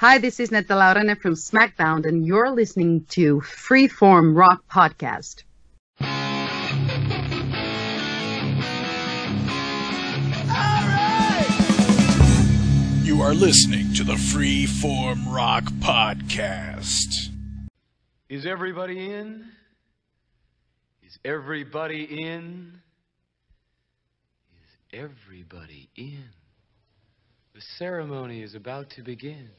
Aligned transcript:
Hi, 0.00 0.16
this 0.16 0.40
is 0.40 0.50
Netta 0.50 0.72
Laurene 0.72 1.14
from 1.20 1.34
SmackDown, 1.34 2.06
and 2.06 2.24
you're 2.26 2.48
listening 2.48 3.04
to 3.10 3.42
Freeform 3.42 4.34
Rock 4.34 4.64
Podcast. 4.66 5.42
You 13.04 13.20
are 13.20 13.34
listening 13.34 13.92
to 13.92 14.02
the 14.02 14.14
Freeform 14.14 15.30
Rock 15.30 15.64
Podcast. 15.80 17.28
Is 18.30 18.46
everybody 18.46 19.12
in? 19.12 19.44
Is 21.06 21.18
everybody 21.26 22.04
in? 22.04 22.80
Is 24.54 24.98
everybody 24.98 25.90
in? 25.94 26.24
The 27.52 27.60
ceremony 27.60 28.42
is 28.42 28.54
about 28.54 28.88
to 28.92 29.02
begin. 29.02 29.50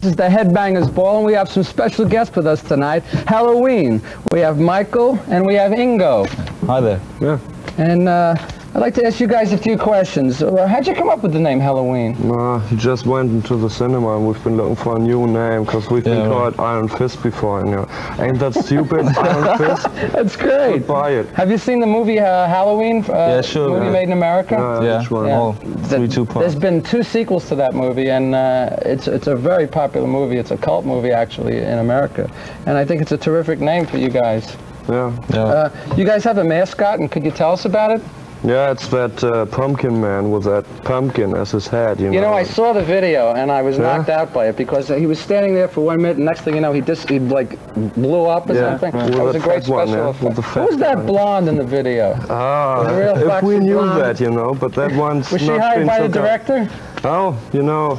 This 0.00 0.12
is 0.12 0.16
the 0.16 0.28
Headbangers 0.28 0.94
Ball, 0.94 1.18
and 1.18 1.26
we 1.26 1.34
have 1.34 1.50
some 1.50 1.62
special 1.62 2.06
guests 2.06 2.34
with 2.34 2.46
us 2.46 2.62
tonight. 2.62 3.02
Helloween. 3.02 4.00
We 4.32 4.40
have 4.40 4.58
Michael 4.58 5.18
and 5.28 5.44
we 5.44 5.54
have 5.56 5.72
Ingo. 5.72 6.26
Hi 6.66 6.80
there. 6.80 7.00
Yeah. 7.20 7.38
And 7.76 8.08
uh, 8.08 8.34
I'd 8.72 8.78
like 8.78 8.94
to 8.94 9.04
ask 9.04 9.18
you 9.18 9.26
guys 9.26 9.52
a 9.52 9.58
few 9.58 9.76
questions. 9.76 10.42
Uh, 10.44 10.64
How'd 10.68 10.86
you 10.86 10.94
come 10.94 11.08
up 11.08 11.24
with 11.24 11.32
the 11.32 11.40
name 11.40 11.58
Helloween? 11.58 12.16
Nah, 12.20 12.60
he 12.60 12.76
just 12.76 13.04
went 13.04 13.30
into 13.32 13.56
the 13.56 13.68
cinema 13.68 14.16
and 14.16 14.28
we've 14.28 14.42
been 14.44 14.56
looking 14.56 14.76
for 14.76 14.94
a 14.94 14.98
new 15.00 15.26
name 15.26 15.64
because 15.64 15.90
we've 15.90 16.04
been 16.04 16.18
Yeah, 16.18 16.26
right. 16.28 16.54
called 16.54 16.60
Iron 16.60 16.86
Fist 16.88 17.20
before. 17.20 17.60
And, 17.60 17.70
you 17.70 17.76
know, 17.76 17.88
ain't 18.20 18.38
that 18.38 18.54
stupid? 18.54 19.06
Iron 19.18 19.58
Fist? 19.58 19.88
That's 20.12 20.36
great. 20.36 20.86
Buy 20.86 21.10
it. 21.10 21.26
Have 21.30 21.50
you 21.50 21.58
seen 21.58 21.80
the 21.80 21.86
movie 21.86 22.20
uh, 22.20 22.46
Halloween? 22.46 23.04
Uh, 23.08 23.12
Yeah, 23.12 23.40
sure, 23.40 23.70
Movie 23.70 23.86
yeah. 23.86 23.92
made 23.92 24.02
in 24.04 24.12
America. 24.12 24.54
Yeah, 24.54 24.82
Yeah, 24.86 24.98
which 25.00 25.10
one? 25.10 25.26
Yeah. 25.26 25.36
all 25.38 25.52
three, 25.54 26.06
two 26.06 26.24
There's 26.26 26.28
parts. 26.28 26.54
been 26.54 26.80
two 26.80 27.02
sequels 27.02 27.48
to 27.48 27.56
that 27.56 27.74
movie, 27.74 28.10
and 28.10 28.36
uh, 28.36 28.76
it's 28.82 29.08
it's 29.08 29.26
a 29.26 29.34
very 29.34 29.66
popular 29.66 30.06
movie. 30.06 30.36
It's 30.36 30.52
a 30.52 30.56
cult 30.56 30.84
movie 30.84 31.10
actually 31.10 31.58
in 31.58 31.78
America, 31.80 32.30
and 32.66 32.78
I 32.78 32.84
think 32.84 33.02
it's 33.02 33.12
a 33.12 33.18
terrific 33.18 33.58
name 33.58 33.84
for 33.84 33.98
you 33.98 34.10
guys. 34.10 34.56
Yeah. 34.88 35.10
Yeah. 35.30 35.42
Uh, 35.42 35.94
you 35.96 36.04
guys 36.04 36.22
have 36.24 36.38
a 36.38 36.44
mascot, 36.44 37.00
and 37.00 37.10
could 37.10 37.24
you 37.24 37.32
tell 37.32 37.50
us 37.52 37.64
about 37.64 37.90
it? 37.90 38.00
Yeah, 38.42 38.70
it's 38.72 38.88
that 38.88 39.22
uh, 39.22 39.44
pumpkin 39.46 40.00
man 40.00 40.30
with 40.30 40.44
that 40.44 40.64
pumpkin 40.84 41.34
as 41.36 41.50
his 41.50 41.66
head, 41.66 42.00
you 42.00 42.06
know. 42.06 42.12
You 42.14 42.20
know, 42.22 42.32
I 42.32 42.42
saw 42.42 42.72
the 42.72 42.82
video 42.82 43.34
and 43.34 43.52
I 43.52 43.60
was 43.60 43.76
Yeah? 43.76 43.82
knocked 43.98 44.08
out 44.08 44.32
by 44.32 44.48
it 44.48 44.56
because 44.56 44.88
he 44.88 45.04
was 45.06 45.18
standing 45.18 45.52
there 45.54 45.68
for 45.68 45.82
one 45.82 46.00
minute. 46.00 46.16
And 46.16 46.24
next 46.24 46.40
thing 46.40 46.54
you 46.54 46.62
know, 46.62 46.72
he 46.72 46.80
just 46.80 47.06
he 47.10 47.18
like 47.18 47.50
blew 47.94 48.24
up 48.24 48.48
or 48.48 48.54
Yeah, 48.54 48.78
something. 48.78 48.92
with 48.98 49.12
That 49.14 49.24
was 49.24 49.36
a 49.36 49.40
great 49.40 49.64
fat 49.64 49.70
one, 49.70 49.88
special 49.88 50.04
yeah, 50.04 50.30
effect. 50.30 50.54
Who 50.54 50.60
was 50.66 50.76
that 50.78 51.04
blonde 51.06 51.48
in 51.48 51.56
the 51.56 51.64
video? 51.64 52.16
Ah, 52.30 52.84
The 52.84 53.36
if 53.36 53.42
we 53.42 53.58
knew 53.58 53.74
blonde. 53.74 54.00
that, 54.00 54.20
you 54.20 54.30
know, 54.30 54.54
but 54.54 54.72
that 54.72 54.92
one's 55.06 55.30
Was 55.30 55.42
she 55.42 55.48
not 55.48 55.60
hired 55.60 55.78
been 55.80 55.86
by 55.88 55.98
the 55.98 56.06
took 56.08 56.16
out. 56.16 56.46
director? 56.46 56.68
Oh, 57.04 57.38
you 57.52 57.62
know, 57.62 57.98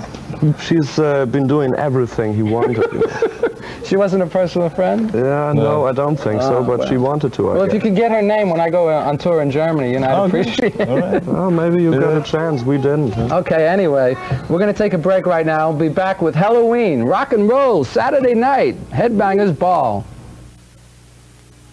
she's 0.59 0.97
uh, 1.00 1.25
been 1.28 1.47
doing 1.47 1.73
everything 1.75 2.34
he 2.34 2.44
wanted. 2.44 2.78
you 2.78 3.00
know. 3.00 3.47
She 3.84 3.97
wasn't 3.97 4.23
a 4.23 4.28
personal 4.28 4.70
friend. 4.70 5.11
Yeah, 5.14 5.52
no, 5.53 5.86
I 5.86 5.92
don't 5.92 6.16
think 6.16 6.42
so, 6.42 6.58
Oh, 6.59 6.64
but 6.64 6.80
well. 6.80 6.88
she 6.88 6.95
wanted 6.98 7.33
to. 7.33 7.50
I 7.50 7.53
Well, 7.56 7.64
if 7.64 7.73
you 7.73 7.80
guess. 7.80 7.89
could 7.89 7.95
get 7.98 8.11
her 8.11 8.22
name 8.22 8.50
when 8.50 8.61
I 8.61 8.70
go 8.70 8.88
uh, 8.89 9.03
on 9.09 9.17
tour 9.17 9.42
in 9.42 9.52
Germany, 9.52 9.92
you 9.92 10.00
know, 10.00 10.08
I'd 10.08 10.20
Oh, 10.20 10.30
good. 10.30 10.42
appreciate 10.48 10.75
it. 10.80 10.88
All 10.88 11.00
right. 11.00 11.23
Oh, 11.28 11.50
maybe 11.52 11.83
you 11.83 11.92
got 12.00 12.16
a 12.16 12.22
chance. 12.23 12.61
We 12.64 12.78
didn't. 12.78 13.17
Okay, 13.31 13.67
anyway, 13.67 14.14
we're 14.50 14.59
going 14.59 14.72
to 14.73 14.78
take 14.78 14.94
a 14.94 14.98
break 14.98 15.25
right 15.25 15.45
now. 15.45 15.70
We'll 15.72 15.80
be 15.89 15.94
back 15.94 16.22
with 16.22 16.36
Helloween, 16.36 17.05
rock 17.09 17.33
and 17.33 17.50
roll, 17.50 17.83
Saturday 17.83 18.33
night, 18.33 18.76
Headbangers 18.92 19.58
Ball. 19.58 20.05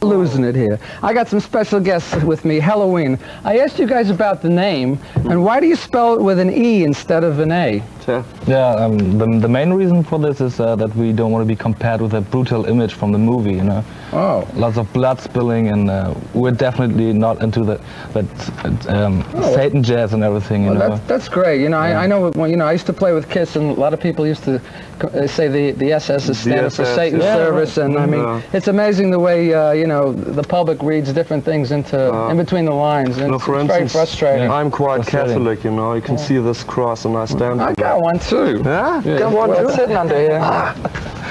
Losing 0.00 0.44
it 0.44 0.54
here. 0.56 0.78
I 1.02 1.12
got 1.12 1.28
some 1.28 1.40
special 1.40 1.78
guests 1.78 2.14
with 2.24 2.44
me, 2.44 2.58
Helloween. 2.58 3.18
I 3.44 3.58
asked 3.58 3.78
you 3.78 3.86
guys 3.86 4.10
about 4.10 4.42
the 4.42 4.48
name, 4.50 4.98
and 5.14 5.44
why 5.44 5.60
do 5.60 5.66
you 5.66 5.76
spell 5.76 6.14
it 6.14 6.22
with 6.22 6.38
an 6.40 6.50
E 6.50 6.82
instead 6.84 7.22
of 7.22 7.38
an 7.40 7.52
A? 7.52 7.82
Yeah. 8.08 8.24
Yeah, 8.48 8.70
um, 8.76 9.18
the, 9.18 9.26
the 9.40 9.48
main 9.48 9.74
reason 9.74 10.02
for 10.02 10.18
this 10.18 10.40
is 10.40 10.58
uh, 10.58 10.74
that 10.76 10.94
we 10.96 11.12
don't 11.12 11.30
want 11.32 11.42
to 11.42 11.46
be 11.46 11.54
compared 11.54 12.00
with 12.00 12.12
that 12.12 12.30
brutal 12.30 12.64
image 12.64 12.94
from 12.94 13.12
the 13.12 13.18
movie, 13.18 13.52
you 13.52 13.62
know. 13.62 13.84
Oh. 14.14 14.48
Lots 14.54 14.78
of 14.78 14.90
blood 14.94 15.20
spilling, 15.20 15.68
and 15.68 15.90
uh, 15.90 16.14
we're 16.32 16.50
definitely 16.66 17.12
not 17.12 17.42
into 17.42 17.62
the, 17.62 17.78
that 18.14 18.88
um, 18.88 19.22
Oh. 19.34 19.54
Satan 19.54 19.82
jazz 19.82 20.14
and 20.14 20.24
everything, 20.24 20.64
you 20.64 20.70
Well, 20.70 20.78
know. 20.78 20.88
that's, 20.96 21.06
that's 21.08 21.28
great. 21.28 21.60
You 21.60 21.68
know, 21.68 21.76
I, 21.76 22.04
I 22.04 22.06
know, 22.06 22.30
when, 22.30 22.50
you 22.50 22.56
know, 22.56 22.64
I 22.64 22.72
used 22.72 22.86
to 22.86 22.94
play 22.94 23.12
with 23.12 23.28
Kiss, 23.28 23.56
and 23.56 23.70
a 23.76 23.80
lot 23.80 23.92
of 23.92 24.00
people 24.00 24.26
used 24.26 24.44
to 24.44 24.62
uh, 25.02 25.26
say 25.26 25.48
the, 25.48 25.72
the 25.72 25.92
SS 25.92 26.30
is 26.30 26.38
standing 26.38 26.70
for 26.70 26.86
Satan's 26.86 27.22
yeah. 27.24 27.36
service, 27.36 27.76
and 27.76 27.98
I 27.98 28.06
mean, 28.06 28.20
Yeah. 28.22 28.40
it's 28.54 28.68
amazing 28.68 29.10
the 29.10 29.18
way, 29.18 29.52
uh, 29.52 29.72
you 29.72 29.86
know, 29.86 30.12
the 30.14 30.42
public 30.42 30.82
reads 30.82 31.12
different 31.12 31.44
things 31.44 31.70
into, 31.70 31.98
in 32.30 32.38
between 32.38 32.64
the 32.64 32.72
lines, 32.72 33.18
and 33.18 33.28
No, 33.28 33.36
it's, 33.36 33.44
for 33.44 33.58
it's 33.60 33.66
very 33.68 33.82
instance, 33.82 33.92
frustrating. 33.92 34.50
I'm 34.50 34.70
quite. 34.70 35.06
Catholic, 35.06 35.64
you 35.64 35.70
know. 35.70 35.92
You 35.92 36.00
can 36.02 36.16
see 36.16 36.38
this 36.38 36.64
cross, 36.64 37.04
and 37.04 37.14
I 37.16 37.26
stand 37.26 37.60
I 37.60 37.74
got 37.98 38.04
one 38.04 38.18
too. 38.18 38.62
Yeah? 38.64 39.02
Got 39.04 39.32
one 39.32 39.50
Well, 39.50 39.66
it's 39.66 39.76
sitting 39.76 39.96
under 39.96 40.18
here. 40.18 40.38
Ah. 40.40 40.74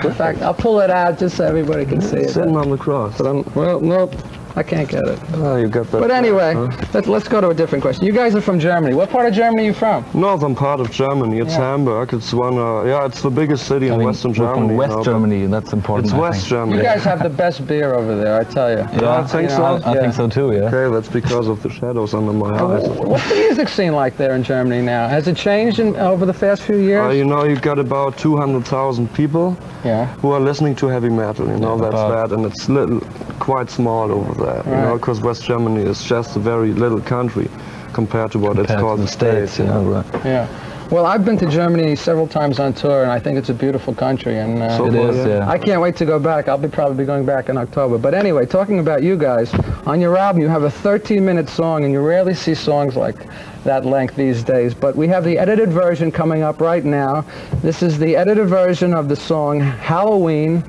In 0.04 0.14
fact, 0.14 0.42
I'll 0.42 0.54
pull 0.54 0.80
it 0.82 0.90
out 0.90 1.18
just 1.18 1.38
so 1.38 1.46
everybody 1.46 1.86
can 1.86 2.02
see 2.02 2.18
it. 2.18 2.30
Sitting 2.30 2.56
on 2.56 2.70
the 2.70 2.78
cross. 2.78 3.18
But 3.18 3.28
I'm, 3.28 3.54
well, 3.56 3.80
nope, 3.80 4.14
I 4.58 4.64
can't 4.64 4.90
get 4.90 5.04
it. 5.08 5.20
Oh, 5.36 5.56
you 5.56 5.68
got 5.68 5.86
that. 5.92 6.00
But 6.02 6.10
anyway, 6.10 6.54
Huh? 6.56 6.72
let, 6.94 7.06
let's 7.08 7.28
go 7.28 7.40
to 7.40 7.50
a 7.50 7.54
different 7.54 7.84
question. 7.84 8.06
You 8.06 8.12
guys 8.12 8.34
are 8.34 8.42
from 8.42 8.60
Germany. 8.60 8.96
What 8.96 9.12
part 9.12 9.28
of 9.28 9.34
Germany 9.36 9.62
are 9.64 9.66
you 9.68 9.74
from? 9.74 10.04
Northern 10.16 10.56
part 10.56 10.80
of 10.80 10.90
Germany. 10.90 11.38
It's 11.40 11.54
Yeah. 11.54 11.70
Hamburg. 11.72 12.12
It's 12.14 12.34
one. 12.34 12.58
Uh, 12.58 12.82
yeah, 12.84 13.06
it's 13.06 13.22
the 13.22 13.30
biggest 13.30 13.68
city 13.68 13.90
I 13.90 13.94
in 13.94 14.00
mean, 14.00 14.08
Western 14.08 14.32
we're 14.32 14.36
from 14.36 14.46
Germany. 14.56 14.74
you 14.74 14.80
West 14.80 14.90
know, 14.92 14.98
but 14.98 15.04
Germany, 15.06 15.46
that's 15.46 15.74
important. 15.74 16.06
It's 16.08 16.14
I 16.16 16.20
West 16.20 16.40
think. 16.40 16.50
Germany. 16.50 16.78
You 16.80 16.84
guys 16.84 17.04
have 17.04 17.22
the 17.22 17.30
best 17.30 17.68
beer 17.68 17.94
over 17.94 18.16
there, 18.18 18.40
I 18.40 18.44
tell 18.46 18.72
you. 18.72 18.78
Yeah, 19.00 19.20
I 19.20 19.24
think 19.28 19.44
You 19.44 19.56
so. 19.56 19.78
know, 19.78 19.84
I 19.86 19.94
yeah. 19.94 20.02
think 20.02 20.14
so 20.16 20.28
too, 20.28 20.52
yeah. 20.54 20.70
Okay, 20.74 20.92
that's 20.92 21.08
because 21.10 21.48
of 21.48 21.62
the 21.62 21.70
shadows 21.70 22.16
under 22.16 22.34
my 22.34 22.50
eyes. 22.58 22.88
What's 22.90 23.30
the 23.30 23.36
music 23.36 23.70
scene 23.70 23.94
like 23.94 24.18
there 24.18 24.34
in 24.34 24.42
Germany 24.44 24.82
now? 24.82 25.08
Has 25.08 25.28
it 25.28 25.38
changed 25.38 25.78
in, 25.80 25.96
over 25.98 26.26
the 26.26 26.34
past 26.34 26.64
few 26.64 26.78
Uh, 26.78 26.92
years? 26.92 27.16
you 27.16 27.26
know, 27.26 27.44
you've 27.44 27.62
got 27.62 27.78
about 27.78 28.18
200,000 28.18 29.14
people 29.14 29.56
yeah. 29.86 30.08
who 30.22 30.32
are 30.32 30.40
listening 30.40 30.74
to 30.78 30.88
heavy 30.88 31.10
metal. 31.10 31.46
You 31.48 31.58
know, 31.60 31.76
Yeah, 31.76 31.82
that's 31.84 31.94
about- 31.94 32.30
that, 32.30 32.36
and 32.36 32.44
it's 32.46 32.68
little, 32.70 33.02
quite 33.48 33.70
small 33.70 34.12
over 34.12 34.34
there. 34.46 34.64
You 34.66 34.82
know, 34.82 34.98
because 34.98 35.22
West 35.22 35.44
Germany 35.46 35.84
is 35.90 36.04
just 36.04 36.36
a 36.36 36.40
very 36.40 36.74
little 36.74 37.00
country 37.00 37.48
compared 37.94 38.30
to 38.34 38.40
what 38.40 38.58
Compared 38.58 38.66
it's 38.66 38.74
to 38.76 38.82
called 38.82 39.00
the 39.00 39.08
States, 39.08 39.58
you 39.58 39.64
you 39.66 39.72
know, 39.72 39.82
know. 39.84 40.02
right. 40.02 40.26
Yeah. 40.26 40.48
Well, 40.92 41.06
I've 41.06 41.26
been 41.26 41.38
to 41.40 41.50
Germany 41.50 41.96
several 41.98 42.28
times 42.28 42.60
on 42.60 42.74
tour, 42.74 43.04
and 43.04 43.12
I 43.12 43.20
think 43.20 43.38
it's 43.38 43.50
a 43.50 43.54
beautiful 43.54 43.94
country. 43.94 44.38
And 44.38 44.62
uh, 44.62 44.78
So 44.78 44.86
It 44.88 44.94
far, 44.94 45.10
is, 45.12 45.26
yeah. 45.26 45.50
I 45.50 45.58
can't 45.58 45.82
wait 45.82 45.96
to 45.98 46.06
go 46.06 46.18
back. 46.20 46.48
I'll 46.50 46.58
be 46.58 46.68
probably 46.70 47.06
going 47.06 47.26
back 47.26 47.50
in 47.50 47.58
October. 47.58 47.98
But 47.98 48.14
anyway, 48.14 48.46
talking 48.46 48.80
about 48.80 49.02
you 49.04 49.18
guys, 49.18 49.54
on 49.86 50.00
your 50.02 50.18
album 50.18 50.42
you 50.42 50.48
have 50.50 50.64
a 50.64 50.70
13-minute 50.70 51.50
song, 51.50 51.84
and 51.86 51.92
you 51.94 52.00
rarely 52.02 52.34
see 52.34 52.54
songs 52.56 52.96
like 52.96 53.16
that 53.64 53.86
length 53.86 54.16
these 54.16 54.44
days. 54.44 54.74
But 54.74 54.96
we 54.96 55.08
have 55.10 55.24
the 55.24 55.38
edited 55.38 55.70
version 55.70 56.12
coming 56.12 56.42
up 56.44 56.60
right 56.62 56.86
now. 56.86 57.26
This 57.62 57.82
is 57.84 57.98
the 57.98 58.16
edited 58.16 58.48
version 58.48 58.94
of 58.94 59.08
the 59.10 59.16
song 59.16 59.60
Halloween, 59.60 60.64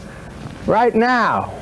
right 0.67 0.95
now. 0.95 1.58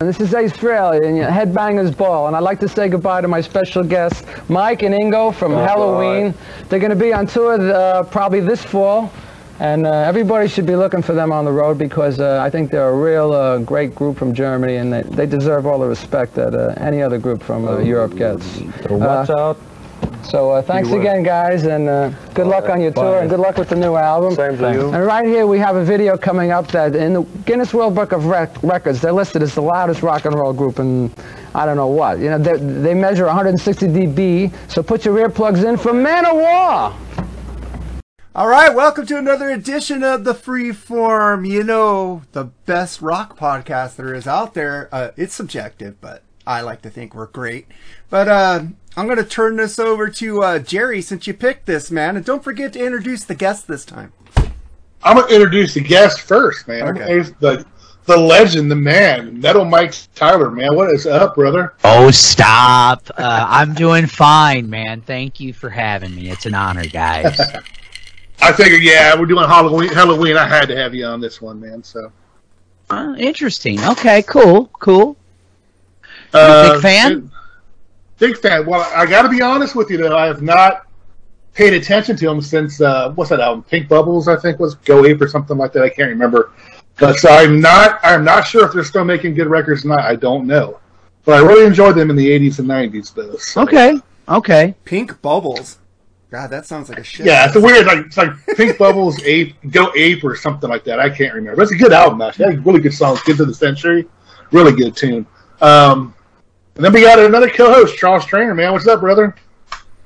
And 0.00 0.08
this 0.08 0.20
is 0.20 0.32
Ace 0.32 0.52
Frehley 0.52 1.04
and 1.04 1.18
Headbangers 1.18 1.96
Ball. 1.96 2.28
And 2.28 2.36
I'd 2.36 2.44
like 2.44 2.60
to 2.60 2.68
say 2.68 2.88
goodbye 2.88 3.20
to 3.20 3.26
my 3.26 3.40
special 3.40 3.82
guests, 3.82 4.22
Mike 4.48 4.84
and 4.84 4.94
Ingo 4.94 5.34
from 5.34 5.50
Helloween. 5.50 6.34
They're 6.68 6.78
going 6.78 6.90
to 6.90 6.94
be 6.96 7.12
on 7.12 7.26
tour 7.26 7.60
uh, 7.60 8.04
probably 8.04 8.38
this 8.38 8.62
fall. 8.62 9.10
And 9.58 9.88
uh, 9.88 9.90
everybody 9.90 10.46
should 10.46 10.66
be 10.66 10.76
looking 10.76 11.02
for 11.02 11.14
them 11.14 11.32
on 11.32 11.44
the 11.44 11.50
road 11.50 11.78
because 11.78 12.20
uh, 12.20 12.40
I 12.40 12.48
think 12.48 12.70
they're 12.70 12.90
a 12.90 12.96
real 12.96 13.32
uh, 13.32 13.58
great 13.58 13.96
group 13.96 14.16
from 14.16 14.34
Germany 14.34 14.76
and 14.76 14.92
they, 14.92 15.02
they 15.02 15.26
deserve 15.26 15.66
all 15.66 15.80
the 15.80 15.88
respect 15.88 16.34
that 16.34 16.54
uh, 16.54 16.74
any 16.76 17.02
other 17.02 17.18
group 17.18 17.42
from 17.42 17.66
uh, 17.66 17.78
Europe 17.78 18.14
gets. 18.14 18.46
So 18.84 18.98
watch 18.98 19.30
out. 19.30 19.58
So 20.24 20.50
uh, 20.50 20.62
thanks 20.62 20.90
again, 20.90 21.22
guys, 21.22 21.64
and 21.64 21.88
uh, 21.88 22.10
good 22.34 22.46
luck 22.46 22.68
on 22.68 22.80
your 22.80 22.92
tour 22.92 23.12
Bye. 23.12 23.20
and 23.20 23.30
good 23.30 23.40
luck 23.40 23.56
with 23.56 23.70
the 23.70 23.76
new 23.76 23.96
album. 23.96 24.34
Same 24.34 24.58
to 24.58 24.72
you. 24.72 24.92
And 24.92 25.04
right 25.04 25.24
here 25.26 25.46
we 25.46 25.58
have 25.58 25.76
a 25.76 25.84
video 25.84 26.18
coming 26.18 26.50
up 26.50 26.68
that 26.68 26.94
in 26.94 27.14
the 27.14 27.22
Guinness 27.46 27.72
World 27.72 27.94
Book 27.94 28.12
of 28.12 28.26
Rec- 28.26 28.62
Records, 28.62 29.00
they're 29.00 29.12
listed 29.12 29.42
as 29.42 29.54
the 29.54 29.62
loudest 29.62 30.02
rock 30.02 30.24
and 30.26 30.34
roll 30.34 30.52
group 30.52 30.78
in 30.78 31.10
I 31.54 31.64
don't 31.64 31.76
know 31.76 31.88
what. 31.88 32.18
You 32.18 32.30
know, 32.30 32.38
they, 32.38 32.56
they 32.58 32.94
measure 32.94 33.24
160 33.26 33.86
dB, 33.86 34.70
so 34.70 34.82
put 34.82 35.04
your 35.04 35.16
earplugs 35.16 35.68
in 35.68 35.76
for 35.76 35.92
Manowar. 35.92 36.94
All 38.34 38.46
right, 38.46 38.72
welcome 38.72 39.06
to 39.06 39.16
another 39.18 39.50
edition 39.50 40.04
of 40.04 40.22
the 40.22 40.34
Freeform. 40.34 41.48
You 41.48 41.64
know, 41.64 42.22
the 42.32 42.44
best 42.44 43.02
rock 43.02 43.36
podcast 43.36 43.96
there 43.96 44.14
is 44.14 44.28
out 44.28 44.54
there. 44.54 44.88
Uh, 44.92 45.10
it's 45.16 45.34
subjective, 45.34 46.00
but 46.00 46.22
I 46.46 46.60
like 46.60 46.82
to 46.82 46.90
think 46.90 47.14
we're 47.14 47.26
great. 47.26 47.66
But 48.10 48.28
uh, 48.28 48.64
I'm 48.98 49.06
going 49.06 49.18
to 49.18 49.24
turn 49.24 49.56
this 49.56 49.78
over 49.78 50.08
to 50.08 50.42
uh, 50.42 50.58
Jerry 50.58 51.00
since 51.00 51.26
you 51.28 51.32
picked 51.34 51.66
this, 51.66 51.90
man. 51.90 52.16
And 52.16 52.24
don't 52.24 52.42
forget 52.42 52.72
to 52.72 52.84
introduce 52.84 53.22
the 53.24 53.34
guest 53.36 53.68
this 53.68 53.84
time. 53.84 54.12
I'm 55.04 55.16
gonna 55.16 55.32
introduce 55.32 55.74
the 55.74 55.80
guest 55.80 56.22
first, 56.22 56.66
man. 56.66 56.88
Okay. 56.88 57.06
Here's 57.06 57.30
the 57.34 57.64
the 58.06 58.16
legend, 58.16 58.68
the 58.70 58.74
man, 58.76 59.38
Metal 59.40 59.64
Mike 59.64 59.94
Tyler, 60.16 60.50
man. 60.50 60.74
What 60.74 60.90
is 60.90 61.06
up, 61.06 61.36
brother? 61.36 61.74
Oh, 61.84 62.10
stop. 62.10 63.08
Uh, 63.16 63.46
I'm 63.48 63.74
doing 63.74 64.06
fine, 64.08 64.68
man. 64.68 65.02
Thank 65.02 65.38
you 65.38 65.52
for 65.52 65.70
having 65.70 66.14
me. 66.16 66.30
It's 66.30 66.46
an 66.46 66.54
honor, 66.54 66.84
guys. 66.86 67.38
I 68.42 68.52
figured, 68.52 68.82
yeah, 68.82 69.14
we're 69.18 69.26
doing 69.26 69.46
Helloween. 69.46 69.88
Helloween. 69.90 70.36
I 70.36 70.48
had 70.48 70.66
to 70.68 70.76
have 70.76 70.92
you 70.94 71.04
on 71.06 71.20
this 71.20 71.40
one, 71.40 71.60
man. 71.60 71.84
So, 71.84 72.10
Uh, 72.90 73.14
interesting. 73.18 73.78
Okay, 73.84 74.22
cool, 74.22 74.66
cool. 74.80 75.16
uh, 76.34 76.72
big 76.72 76.82
fan? 76.82 77.30
Big 78.18 78.36
fan. 78.38 78.66
Well, 78.66 78.90
I 78.94 79.06
got 79.06 79.22
to 79.22 79.28
be 79.28 79.40
honest 79.40 79.74
with 79.74 79.90
you, 79.90 79.96
though. 79.96 80.16
I 80.16 80.26
have 80.26 80.42
not 80.42 80.86
paid 81.54 81.72
attention 81.72 82.16
to 82.16 82.26
them 82.26 82.40
since 82.40 82.80
uh, 82.80 83.12
what's 83.12 83.30
that 83.30 83.40
album? 83.40 83.64
Pink 83.64 83.88
Bubbles, 83.88 84.28
I 84.28 84.36
think 84.36 84.58
was 84.58 84.74
Go 84.76 85.04
Ape 85.04 85.20
or 85.20 85.28
something 85.28 85.56
like 85.56 85.72
that. 85.72 85.82
I 85.82 85.88
can't 85.88 86.08
remember. 86.08 86.52
But 86.98 87.16
so 87.16 87.28
I'm 87.28 87.60
not 87.60 88.00
I'm 88.02 88.24
not 88.24 88.46
sure 88.46 88.66
if 88.66 88.72
they're 88.72 88.84
still 88.84 89.04
making 89.04 89.34
good 89.34 89.46
records 89.46 89.84
or 89.84 89.88
not. 89.88 90.00
I 90.00 90.16
don't 90.16 90.46
know. 90.46 90.80
But 91.24 91.42
I 91.42 91.46
really 91.46 91.66
enjoyed 91.66 91.94
them 91.94 92.10
in 92.10 92.16
the 92.16 92.26
80s 92.26 92.58
and 92.58 92.68
90s, 92.68 93.14
though. 93.14 93.36
So. 93.36 93.62
Okay. 93.62 93.98
Okay. 94.28 94.74
Pink 94.84 95.20
Bubbles. 95.22 95.78
God, 96.30 96.48
that 96.48 96.66
sounds 96.66 96.88
like 96.90 96.98
a 96.98 97.02
shit. 97.02 97.24
Yeah, 97.24 97.46
it's 97.46 97.56
a 97.56 97.60
weird 97.60 97.86
like 97.86 98.06
it's 98.06 98.16
like 98.16 98.30
Pink 98.56 98.76
Bubbles, 98.78 99.22
Ape, 99.24 99.54
Go 99.70 99.92
Ape, 99.96 100.22
or 100.24 100.36
something 100.36 100.68
like 100.68 100.84
that. 100.84 101.00
I 101.00 101.08
can't 101.08 101.34
remember. 101.34 101.56
But 101.56 101.62
it's 101.62 101.72
a 101.72 101.76
good 101.76 101.92
album, 101.92 102.20
actually. 102.20 102.54
It 102.54 102.60
really 102.64 102.80
good 102.80 102.92
songs. 102.92 103.22
Kids 103.22 103.40
of 103.40 103.46
the 103.46 103.54
Century, 103.54 104.06
really 104.52 104.72
good 104.72 104.94
tune. 104.94 105.26
Um, 105.60 106.14
and 106.78 106.84
then 106.84 106.92
we 106.92 107.00
got 107.00 107.18
another 107.18 107.50
co-host, 107.50 107.96
Charles 107.96 108.24
Trainer. 108.24 108.54
Man, 108.54 108.72
what's 108.72 108.86
up, 108.86 109.00
brother? 109.00 109.34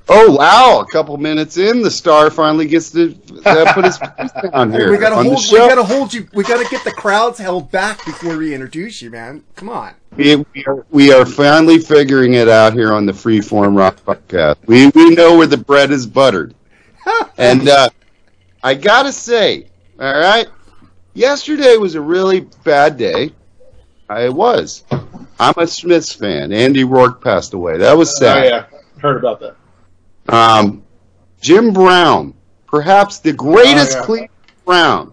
Oh 0.09 0.33
wow! 0.33 0.81
A 0.81 0.91
couple 0.91 1.15
minutes 1.19 1.59
in, 1.59 1.83
the 1.83 1.91
star 1.91 2.31
finally 2.31 2.67
gets 2.67 2.91
to 2.93 3.15
uh, 3.45 3.75
put 3.75 3.85
his 3.85 3.99
face 4.17 4.31
down 4.51 4.73
here 4.73 4.91
we 4.91 4.97
gotta 4.97 5.17
on 5.17 5.27
hold. 5.27 5.37
the 5.37 5.49
We 5.53 5.59
gotta 5.59 5.83
hold 5.85 6.15
you. 6.15 6.27
We 6.33 6.45
gotta 6.45 6.67
get 6.71 6.83
the 6.83 6.91
crowds 6.91 7.39
held 7.39 7.71
back 7.71 8.03
before 8.07 8.39
we 8.39 8.55
introduce 8.55 9.03
you, 9.03 9.11
man. 9.11 9.45
Come 9.55 9.69
on. 9.69 9.95
We, 10.17 10.37
we, 10.37 10.65
are, 10.65 10.87
we 10.91 11.13
are 11.13 11.27
finally 11.27 11.79
figuring 11.79 12.35
it 12.35 12.49
out 12.49 12.73
here 12.73 12.95
on 12.95 13.05
the 13.05 13.13
Freeform 13.13 13.77
Rock 13.77 13.97
podcast. 14.07 14.57
We 14.67 14.89
we 14.89 15.11
know 15.11 15.37
where 15.37 15.47
the 15.47 15.59
bread 15.59 15.91
is 15.91 16.07
buttered, 16.07 16.55
and 17.37 17.69
uh, 17.69 17.91
I 18.65 18.75
gotta 18.77 19.13
say, 19.13 19.67
all 20.01 20.15
right, 20.15 20.49
yesterday 21.13 21.77
was 21.77 21.97
a 21.97 22.01
really 22.01 22.41
bad 22.65 22.97
day. 22.97 23.33
I 24.09 24.31
was. 24.31 24.85
I'm 25.43 25.55
a 25.57 25.67
Smiths 25.67 26.13
fan. 26.13 26.53
Andy 26.53 26.85
Rourke 26.85 27.23
passed 27.23 27.53
away. 27.55 27.77
That 27.79 27.97
was 27.97 28.17
sad. 28.19 28.45
Oh, 28.45 28.49
yeah, 28.49 28.67
heard 29.01 29.17
about 29.17 29.41
that. 29.41 29.57
Um, 30.33 30.85
Jim 31.41 31.73
Brown, 31.73 32.35
perhaps 32.67 33.19
the 33.19 33.33
greatest 33.33 33.97
Oh, 33.97 34.01
yeah. 34.01 34.05
Cleveland 34.07 34.31
Brown 34.65 35.13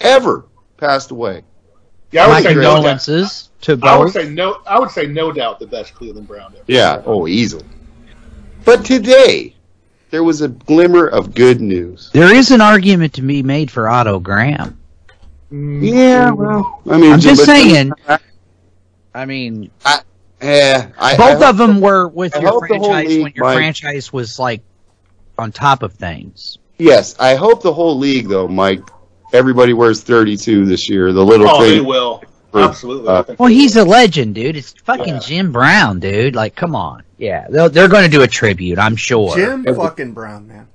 ever, 0.00 0.46
passed 0.76 1.10
away. 1.12 1.42
Yeah, 2.10 2.24
I 2.24 2.28
My 2.28 2.34
would 2.34 2.42
say 2.44 2.54
no 2.54 2.60
doubt. 2.62 2.74
condolences 2.74 3.50
to 3.62 3.78
I 3.82 3.96
would 3.96 4.12
say 4.12 4.28
no. 4.28 4.60
I 4.66 4.78
would 4.78 4.90
say 4.90 5.06
no 5.06 5.32
doubt 5.32 5.60
the 5.60 5.66
best 5.66 5.94
Cleveland 5.94 6.26
Brown 6.28 6.52
ever. 6.54 6.64
Yeah, 6.66 7.02
oh, 7.06 7.26
easily. 7.28 7.64
But 8.64 8.84
today, 8.84 9.54
there 10.10 10.22
was 10.24 10.42
a 10.42 10.48
glimmer 10.48 11.06
of 11.06 11.34
good 11.34 11.60
news. 11.60 12.10
There 12.12 12.34
is 12.34 12.50
an 12.50 12.60
argument 12.60 13.14
to 13.14 13.22
be 13.22 13.42
made 13.42 13.70
for 13.70 13.88
Otto 13.88 14.18
Graham. 14.18 14.78
Yeah, 15.50 16.30
well, 16.32 16.82
I 16.90 16.98
mean, 16.98 17.12
I'm 17.12 17.20
just 17.20 17.42
but- 17.42 17.46
saying. 17.46 17.92
I 19.14 19.24
mean, 19.26 19.70
Yeah, 20.42 20.88
I, 20.98 21.16
both 21.16 21.42
I 21.42 21.50
of 21.50 21.56
them 21.58 21.80
were 21.80 22.08
with 22.08 22.34
I 22.36 22.40
your 22.40 22.50
hope 22.50 22.68
the 22.68 22.78
whole 22.78 22.90
franchise 22.90 23.22
when 23.22 23.32
your 23.36 23.44
might- 23.46 23.54
franchise 23.54 24.12
was 24.12 24.38
like 24.38 24.62
on 25.38 25.52
top 25.52 25.82
of 25.82 25.92
things. 25.94 26.58
Yes, 26.78 27.14
I 27.20 27.34
hope 27.36 27.62
the 27.62 27.72
whole 27.72 27.96
league, 27.98 28.28
though, 28.28 28.48
Mike. 28.48 28.80
Everybody 29.32 29.72
wears 29.72 30.02
32 30.02 30.66
this 30.66 30.88
year. 30.90 31.12
The 31.12 31.24
little 31.24 31.48
Oh, 31.48 31.60
thing. 31.62 31.70
they 31.76 31.80
will. 31.80 32.22
Absolutely. 32.54 33.08
Uh, 33.08 33.24
Well, 33.38 33.48
he's 33.48 33.76
a 33.76 33.84
legend, 33.84 34.34
dude. 34.34 34.56
It's 34.56 34.72
fucking 34.84 35.14
Yeah. 35.14 35.18
Jim 35.20 35.52
Brown, 35.52 36.00
dude. 36.00 36.34
Like, 36.34 36.54
come 36.54 36.74
on. 36.76 37.02
Yeah, 37.18 37.46
they're, 37.48 37.68
they're 37.70 37.88
going 37.88 38.04
to 38.04 38.10
do 38.10 38.22
a 38.22 38.26
tribute, 38.26 38.78
I'm 38.78 38.96
sure. 38.96 39.34
Jim 39.36 39.64
fucking 39.64 40.12
Brown, 40.12 40.48
man. 40.48 40.68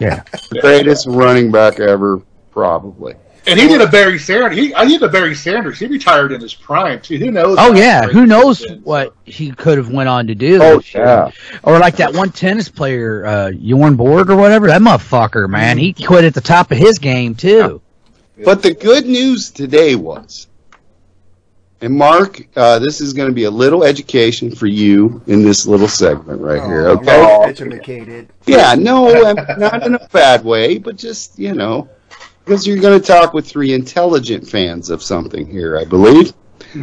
Yeah. 0.00 0.22
the 0.50 0.58
greatest 0.60 1.06
running 1.06 1.50
back 1.50 1.80
ever, 1.80 2.20
probably. 2.50 3.14
And 3.48 3.58
he 3.58 3.66
did 3.66 3.80
a 3.80 3.86
Barry 3.86 4.18
Sanders. 4.18 4.58
He, 4.58 4.74
I 4.74 4.84
did 4.84 5.02
a 5.02 5.08
Barry 5.08 5.34
Sanders. 5.34 5.78
He 5.78 5.86
retired 5.86 6.32
in 6.32 6.40
his 6.40 6.54
prime 6.54 7.00
too. 7.00 7.16
Who 7.16 7.30
knows? 7.30 7.56
Oh 7.58 7.72
yeah, 7.74 8.06
who 8.06 8.26
knows 8.26 8.64
been, 8.64 8.82
what 8.82 9.14
he 9.24 9.50
could 9.52 9.78
have 9.78 9.90
went 9.90 10.08
on 10.08 10.26
to 10.26 10.34
do? 10.34 10.58
Oh, 10.62 10.82
yeah. 10.94 11.30
Or 11.62 11.78
like 11.78 11.96
that 11.96 12.12
one 12.12 12.30
tennis 12.30 12.68
player, 12.68 13.24
uh, 13.24 13.50
Jorn 13.52 13.96
Borg 13.96 14.30
or 14.30 14.36
whatever. 14.36 14.66
That 14.66 14.82
motherfucker, 14.82 15.48
man, 15.48 15.78
he 15.78 15.94
quit 15.94 16.24
at 16.24 16.34
the 16.34 16.42
top 16.42 16.70
of 16.70 16.78
his 16.78 16.98
game 16.98 17.34
too. 17.34 17.80
But 18.44 18.62
the 18.62 18.74
good 18.74 19.06
news 19.06 19.50
today 19.50 19.94
was, 19.96 20.46
and 21.80 21.94
Mark, 21.94 22.40
uh, 22.54 22.78
this 22.78 23.00
is 23.00 23.12
going 23.12 23.28
to 23.28 23.34
be 23.34 23.44
a 23.44 23.50
little 23.50 23.82
education 23.82 24.54
for 24.54 24.66
you 24.66 25.22
in 25.26 25.42
this 25.42 25.66
little 25.66 25.88
segment 25.88 26.40
right 26.40 26.62
here, 26.62 26.88
Oh, 26.88 26.98
okay? 26.98 27.42
I'm 27.44 27.48
Educated. 27.48 28.28
Yeah, 28.46 28.74
no, 28.74 29.24
I'm 29.24 29.58
not 29.58 29.86
in 29.86 29.94
a 29.94 30.08
bad 30.08 30.44
way, 30.44 30.78
but 30.78 30.96
just, 30.96 31.38
you 31.38 31.54
know, 31.54 31.88
because 32.48 32.66
you're 32.66 32.78
going 32.78 32.98
to 32.98 33.06
talk 33.06 33.34
with 33.34 33.46
three 33.46 33.74
intelligent 33.74 34.48
fans 34.48 34.88
of 34.88 35.02
something 35.02 35.46
here, 35.46 35.76
I 35.76 35.84
believe. 35.84 36.32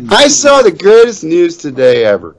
I 0.09 0.27
saw 0.27 0.61
the 0.61 0.71
greatest 0.71 1.23
news 1.23 1.57
today 1.57 2.05
ever. 2.05 2.35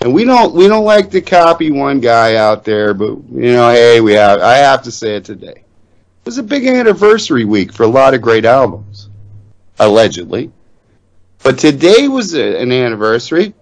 And 0.00 0.14
we 0.14 0.24
don't 0.24 0.54
we 0.54 0.68
don't 0.68 0.84
like 0.84 1.10
to 1.10 1.20
copy 1.20 1.72
one 1.72 1.98
guy 1.98 2.36
out 2.36 2.64
there, 2.64 2.94
but 2.94 3.16
you 3.30 3.52
know, 3.52 3.70
hey, 3.70 4.00
we 4.00 4.12
have 4.12 4.40
I 4.40 4.56
have 4.56 4.82
to 4.82 4.92
say 4.92 5.16
it 5.16 5.24
today. 5.24 5.56
It 5.56 6.24
was 6.24 6.38
a 6.38 6.42
big 6.42 6.66
anniversary 6.66 7.44
week 7.44 7.72
for 7.72 7.82
a 7.82 7.88
lot 7.88 8.14
of 8.14 8.22
great 8.22 8.44
albums, 8.44 9.08
allegedly. 9.80 10.52
But 11.42 11.58
today 11.58 12.06
was 12.06 12.34
a, 12.34 12.60
an 12.60 12.70
anniversary 12.70 13.54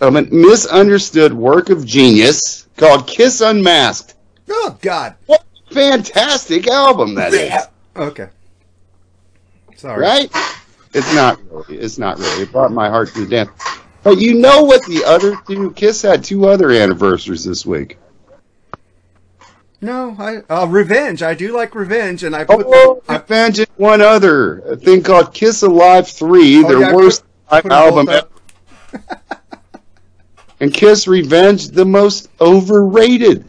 of 0.00 0.16
a 0.16 0.22
misunderstood 0.22 1.32
work 1.32 1.70
of 1.70 1.86
genius 1.86 2.68
called 2.76 3.06
Kiss 3.06 3.40
Unmasked. 3.40 4.14
Oh 4.50 4.76
God. 4.82 5.14
What 5.26 5.44
a 5.70 5.74
fantastic 5.74 6.68
album 6.68 7.14
that 7.14 7.32
is. 7.32 7.68
Okay. 7.96 8.28
Sorry. 9.76 10.00
Right? 10.00 10.30
It's 10.94 11.14
not 11.14 11.38
really. 11.50 11.78
It's 11.78 11.98
not 11.98 12.18
really. 12.18 12.42
It 12.42 12.52
brought 12.52 12.72
my 12.72 12.88
heart 12.88 13.08
to 13.14 13.20
the 13.24 13.26
dance. 13.26 13.50
But 14.02 14.18
you 14.18 14.34
know 14.34 14.62
what 14.64 14.84
the 14.86 15.04
other 15.04 15.36
two 15.46 15.72
Kiss 15.72 16.02
had 16.02 16.22
two 16.24 16.46
other 16.46 16.70
anniversaries 16.70 17.44
this 17.44 17.66
week. 17.66 17.98
No, 19.80 20.16
I 20.18 20.36
uh, 20.52 20.66
Revenge. 20.66 21.22
I 21.22 21.34
do 21.34 21.54
like 21.54 21.74
Revenge, 21.74 22.22
and 22.24 22.34
I 22.34 22.44
put. 22.44 22.64
Oh, 22.68 23.02
I, 23.08 23.16
Revenge 23.16 23.58
and 23.58 23.68
one 23.76 24.00
other. 24.00 24.60
A 24.60 24.76
thing 24.76 25.02
called 25.02 25.34
Kiss 25.34 25.62
Alive 25.62 26.08
3, 26.08 26.64
Oh, 26.64 26.68
their 26.68 26.80
yeah, 26.80 26.94
worst 26.94 27.24
put- 27.48 27.62
put 27.64 27.72
album 27.72 28.08
ever. 28.08 28.28
and 30.60 30.72
Kiss 30.72 31.06
Revenge, 31.06 31.68
the 31.68 31.84
most 31.84 32.28
overrated 32.40 33.44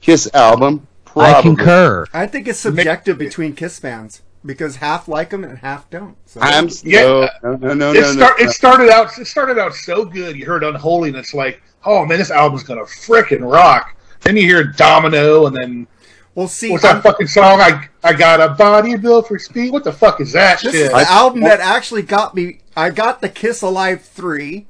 Kiss 0.00 0.30
album. 0.32 0.86
Probably. 1.14 1.34
I 1.34 1.42
concur. 1.42 2.06
I 2.12 2.26
think 2.26 2.48
it's 2.48 2.58
subjective 2.58 3.18
between 3.18 3.54
Kiss 3.54 3.78
fans 3.78 4.22
because 4.44 4.76
half 4.76 5.08
like 5.08 5.30
them 5.30 5.44
and 5.44 5.58
half 5.58 5.88
don't. 5.90 6.16
So. 6.26 6.40
I'm 6.42 6.68
Yeah. 6.82 7.28
no, 7.42 7.54
no, 7.54 7.56
no, 7.56 7.74
no, 7.74 7.90
It, 7.92 8.00
no, 8.00 8.12
start, 8.12 8.40
no. 8.40 8.44
it 8.46 8.50
started 8.50 8.90
out. 8.90 9.18
It 9.18 9.26
started 9.26 9.58
out 9.58 9.74
so 9.74 10.04
good. 10.04 10.36
You 10.36 10.44
heard 10.46 10.62
"Unholy," 10.64 11.08
and 11.10 11.16
it's 11.18 11.32
like, 11.34 11.62
oh 11.84 12.04
man, 12.04 12.18
this 12.18 12.30
album's 12.30 12.62
gonna 12.62 12.82
frickin' 12.82 13.40
rock. 13.50 13.96
Then 14.20 14.36
you 14.36 14.42
hear 14.42 14.64
"Domino," 14.64 15.46
and 15.46 15.56
then 15.56 15.86
well, 16.34 16.48
see, 16.48 16.70
what's 16.70 16.82
that 16.82 17.02
fucking 17.02 17.28
song? 17.28 17.60
I 17.60 17.88
I 18.02 18.12
got 18.12 18.40
a 18.40 18.48
body 18.54 18.96
built 18.96 19.28
for 19.28 19.38
speed. 19.38 19.72
What 19.72 19.84
the 19.84 19.92
fuck 19.92 20.20
is 20.20 20.32
that 20.32 20.60
This 20.60 20.72
shit? 20.72 20.82
is 20.86 20.90
the 20.90 21.10
album 21.10 21.40
that 21.42 21.60
actually 21.60 22.02
got 22.02 22.34
me. 22.34 22.58
I 22.76 22.90
got 22.90 23.20
the 23.20 23.28
Kiss 23.28 23.62
Alive 23.62 24.02
three 24.02 24.66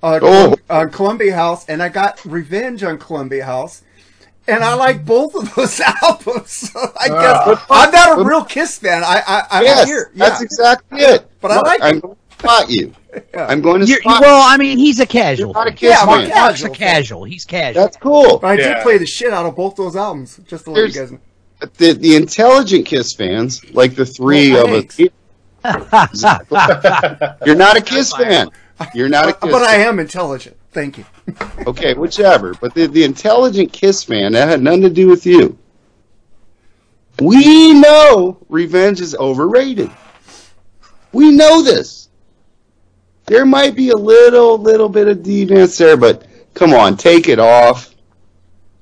on, 0.00 0.20
Oh. 0.22 0.54
on 0.70 0.90
Columbia 0.90 1.34
House, 1.34 1.68
and 1.68 1.82
I 1.82 1.88
got 1.88 2.24
Revenge 2.24 2.84
on 2.84 2.98
Columbia 2.98 3.44
House, 3.46 3.82
and 4.48 4.64
I 4.64 4.74
like 4.74 5.04
both 5.04 5.34
of 5.34 5.54
those 5.54 5.80
albums. 6.02 6.50
So 6.50 6.78
I 6.80 7.08
Ah. 7.10 7.44
guess 7.54 7.64
I'm 7.70 7.90
not 7.92 8.18
a 8.18 8.24
real 8.24 8.44
Kiss 8.44 8.78
fan. 8.78 9.02
I 9.04 9.22
I, 9.26 9.46
I 9.50 9.62
yes, 9.62 9.86
hear, 9.88 10.10
yeah. 10.14 10.28
that's 10.28 10.42
exactly 10.42 11.00
it. 11.00 11.28
But 11.40 11.50
I 11.52 11.60
like 11.60 11.80
I'm 11.82 11.96
it. 11.98 12.02
going 12.02 12.16
to 12.16 12.34
spot 12.38 12.70
you. 12.70 12.92
Yeah. 13.34 13.46
I'm 13.46 13.62
going 13.62 13.80
to 13.80 13.86
You're, 13.86 13.98
well, 14.04 14.42
I 14.46 14.56
mean, 14.58 14.78
he's 14.78 15.00
a 15.00 15.06
casual. 15.06 15.46
You're 15.48 15.54
not 15.54 15.66
a. 15.66 15.72
Kiss 15.72 15.90
Yeah, 15.90 16.04
fan. 16.06 16.30
ca- 16.30 16.34
Mark's 16.40 16.62
a 16.62 16.68
Casual. 16.68 16.74
casual. 16.74 17.24
He's 17.24 17.44
casual. 17.44 17.82
That's 17.82 17.96
cool. 17.96 18.38
But 18.38 18.46
I 18.48 18.56
did 18.56 18.66
Yeah. 18.66 18.82
play 18.82 18.98
the 18.98 19.06
shit 19.06 19.32
out 19.32 19.44
of 19.46 19.56
both 19.56 19.74
those 19.76 19.96
albums, 19.96 20.38
just 20.46 20.64
to 20.66 20.70
let 20.70 20.88
you 20.88 20.92
guys 21.00 21.10
know. 21.10 21.18
The, 21.78 21.94
the 21.94 22.14
intelligent 22.16 22.86
Kiss 22.86 23.12
fans, 23.14 23.64
like 23.74 23.94
the 23.96 24.06
three 24.06 24.52
Well, 24.52 24.72
of 24.72 24.84
us, 24.84 24.98
you're 27.46 27.56
not 27.56 27.76
a 27.76 27.80
Kiss 27.80 28.12
fan. 28.12 28.50
You're 28.94 29.08
not 29.08 29.24
a 29.24 29.28
But, 29.32 29.40
Kiss 29.40 29.52
but 29.52 29.62
I 29.62 29.76
am 29.76 29.98
intelligent. 29.98 30.56
Thank 30.72 30.98
you. 30.98 31.04
Okay, 31.66 31.92
whichever. 31.92 32.54
But 32.54 32.72
the, 32.72 32.86
the 32.86 33.04
intelligent 33.04 33.72
Kiss 33.72 34.02
fan, 34.02 34.32
that 34.32 34.48
had 34.48 34.62
nothing 34.62 34.82
to 34.82 34.90
do 34.90 35.08
with 35.08 35.26
you. 35.26 35.58
We 37.20 37.74
know 37.74 38.38
Revenge 38.48 39.00
is 39.00 39.14
overrated. 39.14 39.90
We 41.12 41.30
know 41.30 41.62
this. 41.62 42.08
There 43.26 43.44
might 43.44 43.74
be 43.74 43.90
a 43.90 43.96
little, 43.96 44.56
little 44.56 44.88
bit 44.88 45.08
of 45.08 45.22
defense 45.22 45.76
there, 45.76 45.96
but 45.96 46.26
come 46.54 46.72
on, 46.72 46.96
take 46.96 47.28
it 47.28 47.38
off. 47.38 47.94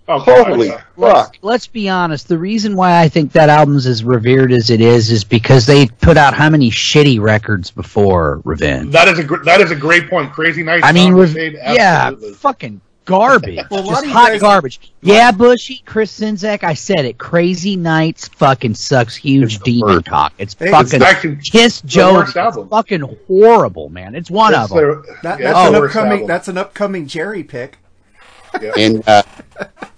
Oh, 0.09 0.25
God, 0.25 0.47
Holy 0.49 0.71
fuck. 0.99 1.37
Let's 1.43 1.67
be 1.67 1.89
honest. 1.89 2.29
The 2.29 2.39
reason 2.39 2.77
why 2.77 3.01
I 3.01 3.09
think 3.09 3.33
that 3.33 3.49
album's 3.49 3.87
as 3.87 4.05
revered 4.05 4.53
as 4.53 4.71
it 4.71 4.81
is 4.81 5.11
is 5.11 5.25
because 5.25 5.67
they 5.67 5.87
put 5.87 6.17
out 6.17 6.35
how 6.35 6.49
many 6.51 6.71
shitty 6.71 7.21
records 7.21 7.71
before 7.71 8.41
Revenge. 8.45 8.93
That 8.93 9.09
is 9.09 9.19
a 9.19 9.25
gr- 9.25 9.45
that 9.45 9.61
is 9.61 9.71
a 9.71 9.77
great 9.77 10.09
point. 10.09 10.33
Crazy 10.33 10.63
Nights. 10.63 10.85
I 10.87 10.93
mean, 10.93 11.13
Song 11.13 11.35
Rev- 11.35 11.53
yeah, 11.55 12.11
fucking 12.37 12.81
garbage. 13.05 13.61
Well, 13.71 13.85
Just 13.87 14.07
hot 14.07 14.29
guys- 14.31 14.41
garbage. 14.41 14.81
Yeah, 15.01 15.31
Bushy, 15.31 15.81
Chris 15.87 16.19
Sinzak, 16.19 16.65
I 16.65 16.75
said 16.75 17.05
it. 17.05 17.19
Crazy 17.19 17.77
Nights 17.77 18.27
fucking 18.29 18.75
sucks 18.75 19.15
huge 19.15 19.55
It's 19.57 19.63
demon 19.63 19.95
worst. 19.95 20.07
talk. 20.07 20.33
It's 20.39 20.57
Hey, 20.59 20.73
fucking 20.73 21.01
it's 21.01 21.05
actually 21.05 21.37
Kiss 21.37 21.81
Joe. 21.83 22.15
worst 22.15 22.31
It's 22.31 22.37
album. 22.37 22.69
fucking 22.69 23.03
horrible, 23.29 23.91
man. 23.91 24.17
It's 24.17 24.29
one 24.31 24.51
That's 24.53 24.73
of 24.73 24.77
them. 24.77 24.79
their- 24.79 25.03
That, 25.23 25.39
yeah, 25.41 25.53
that's 25.53 25.59
it's 25.61 25.67
an 25.69 25.73
the 25.75 25.87
upcoming. 25.87 26.27
That's 26.27 26.49
an 26.49 26.59
upcoming 26.59 27.07
Jerry 27.07 27.45
pick. 27.45 27.79
And 28.77 29.03
uh, 29.09 29.23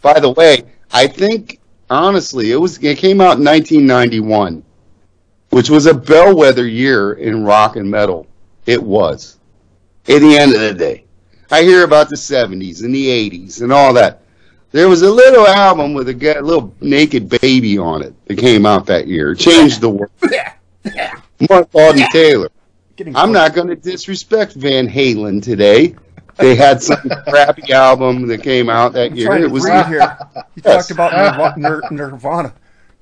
by 0.02 0.20
the 0.20 0.30
way, 0.30 0.64
I 0.92 1.06
think 1.06 1.60
honestly, 1.90 2.52
it 2.52 2.56
was 2.56 2.82
it 2.82 2.98
came 2.98 3.20
out 3.20 3.38
in 3.38 3.44
1991, 3.44 4.62
which 5.50 5.70
was 5.70 5.86
a 5.86 5.94
bellwether 5.94 6.66
year 6.66 7.14
in 7.14 7.44
rock 7.44 7.76
and 7.76 7.90
metal. 7.90 8.26
It 8.66 8.82
was. 8.82 9.38
At 10.08 10.20
the 10.20 10.38
end 10.38 10.54
of 10.54 10.60
the 10.60 10.74
day, 10.74 11.04
I 11.50 11.62
hear 11.62 11.84
about 11.84 12.08
the 12.08 12.16
70s 12.16 12.82
and 12.82 12.94
the 12.94 13.08
80s 13.08 13.62
and 13.62 13.72
all 13.72 13.92
that. 13.94 14.22
There 14.70 14.88
was 14.88 15.02
a 15.02 15.10
little 15.10 15.46
album 15.46 15.94
with 15.94 16.08
a 16.08 16.14
guy, 16.14 16.38
little 16.40 16.74
naked 16.80 17.28
baby 17.28 17.78
on 17.78 18.02
it 18.02 18.14
that 18.26 18.38
came 18.38 18.66
out 18.66 18.86
that 18.86 19.06
year. 19.06 19.32
It 19.32 19.38
changed 19.38 19.80
the 19.80 19.88
world. 19.88 20.10
Mark 21.48 21.68
Alden 21.74 22.06
Taylor. 22.12 22.50
I'm 23.14 23.32
not 23.32 23.54
going 23.54 23.68
to 23.68 23.76
disrespect 23.76 24.54
Van 24.54 24.88
Halen 24.88 25.42
today. 25.42 25.94
They 26.38 26.54
had 26.54 26.82
some 26.82 26.96
crappy 27.28 27.70
album 27.72 28.26
that 28.28 28.42
came 28.42 28.68
out 28.70 28.92
that 28.94 29.14
year. 29.16 29.26
trying 29.26 29.40
to 29.40 29.46
It 29.46 29.50
was 29.52 29.64
breathe 29.64 29.86
here. 29.86 30.16
You 30.56 30.62
Yes. 30.64 30.88
talked 30.88 30.90
about 30.92 31.56
Nirva- 31.56 31.90
Nirvana. 31.90 32.52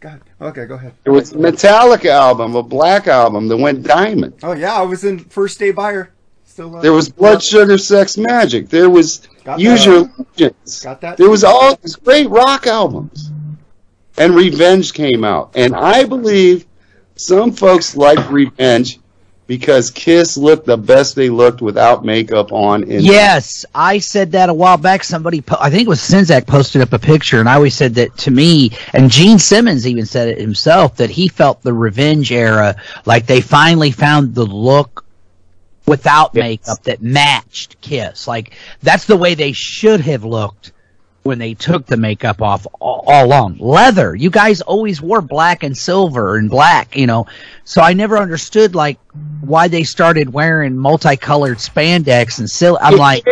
God. 0.01 0.21
Okay, 0.41 0.67
go 0.67 0.75
ahead. 0.75 0.93
It 1.05 1.11
was 1.11 1.33
a 1.33 1.37
Metallica 1.37 2.11
album, 2.11 2.55
a 2.55 2.63
black 2.63 3.07
album 3.09 3.49
that 3.49 3.57
went 3.57 3.83
diamond. 3.83 4.35
Oh 4.43 4.53
yeah, 4.53 4.75
I 4.75 4.83
was 4.83 5.05
in 5.05 5.19
First 5.21 5.59
Day 5.59 5.71
Buyer. 5.71 6.11
Still. 6.45 6.77
Uh, 6.77 6.81
There 6.81 6.93
was 6.93 7.09
Blood 7.09 7.43
Sugar 7.43 7.77
Sex 7.79 8.17
Magik. 8.17 8.69
There 8.69 8.89
was 8.91 9.27
Got 9.45 9.59
Use 9.59 9.85
that. 9.85 9.91
Your 9.91 10.11
Allegiance. 10.19 10.83
Got 10.83 11.01
that. 11.03 11.17
There 11.17 11.31
was 11.31 11.45
all 11.45 11.77
these 11.83 11.97
great 11.97 12.29
rock 12.31 12.67
albums. 12.67 13.31
And 14.19 14.35
Revenge 14.35 14.93
came 14.95 15.25
out. 15.25 15.53
And 15.55 15.75
I 15.75 16.05
believe 16.05 16.67
some 17.17 17.53
folks 17.53 17.97
like 17.97 18.31
Revenge 18.31 18.99
because 19.47 19.91
Kiss 19.91 20.37
looked 20.37 20.67
the 20.67 20.77
best 20.77 21.15
they 21.15 21.31
looked 21.31 21.63
without 21.63 22.05
makeup 22.05 22.53
on. 22.53 22.85
In 22.85 23.01
Yes, 23.03 23.65
I 23.75 23.99
said 23.99 24.33
that 24.33 24.49
a 24.49 24.55
while 24.55 24.77
back. 24.77 25.05
Somebody, 25.05 25.41
po- 25.41 25.59
I 25.61 25.71
think 25.71 25.83
it 25.83 25.89
was 25.89 26.01
Sinzak, 26.01 26.47
posted 26.47 26.83
up 26.83 26.93
a 26.93 26.99
picture, 26.99 27.41
and 27.41 27.49
I 27.49 27.55
always 27.55 27.75
said 27.75 27.95
that 27.97 28.17
to 28.19 28.31
me. 28.31 28.73
And 28.93 29.11
Gene 29.11 29.39
Simmons 29.39 29.87
even 29.87 30.07
said 30.07 30.29
it 30.29 30.39
himself 30.39 30.97
that 30.97 31.11
he 31.11 31.29
felt 31.29 31.63
the 31.63 31.73
Revenge 31.73 32.33
era 32.33 32.77
like 33.05 33.27
they 33.27 33.41
finally 33.41 33.93
found 33.93 34.35
the 34.35 34.47
look 34.47 35.05
without 35.87 36.35
makeup 36.35 36.83
that 36.83 37.01
matched 37.01 37.81
Kiss. 37.81 38.27
Like 38.27 38.55
that's 38.83 39.07
the 39.07 39.17
way 39.17 39.35
they 39.35 39.53
should 39.53 40.01
have 40.01 40.25
looked 40.25 40.73
when 41.27 41.39
they 41.39 41.53
took 41.55 41.85
the 41.87 41.97
makeup 41.97 42.41
off 42.41 42.67
all, 42.81 43.05
all 43.07 43.27
along. 43.27 43.59
Leather. 43.59 44.15
You 44.15 44.31
guys 44.31 44.61
always 44.63 45.03
wore 45.03 45.21
black 45.21 45.63
and 45.63 45.77
silver 45.77 46.37
and 46.37 46.49
black, 46.49 46.97
you 46.97 47.07
know. 47.07 47.27
So 47.65 47.83
I 47.83 47.93
never 47.93 48.17
understood 48.17 48.75
like 48.75 48.99
why 49.41 49.69
they 49.69 49.83
started 49.85 50.33
wearing 50.33 50.77
multicolored 50.79 51.59
spandex 51.59 52.39
and 52.39 52.49
sil. 52.51 52.79
I'm 52.81 52.97
like, 52.97 53.25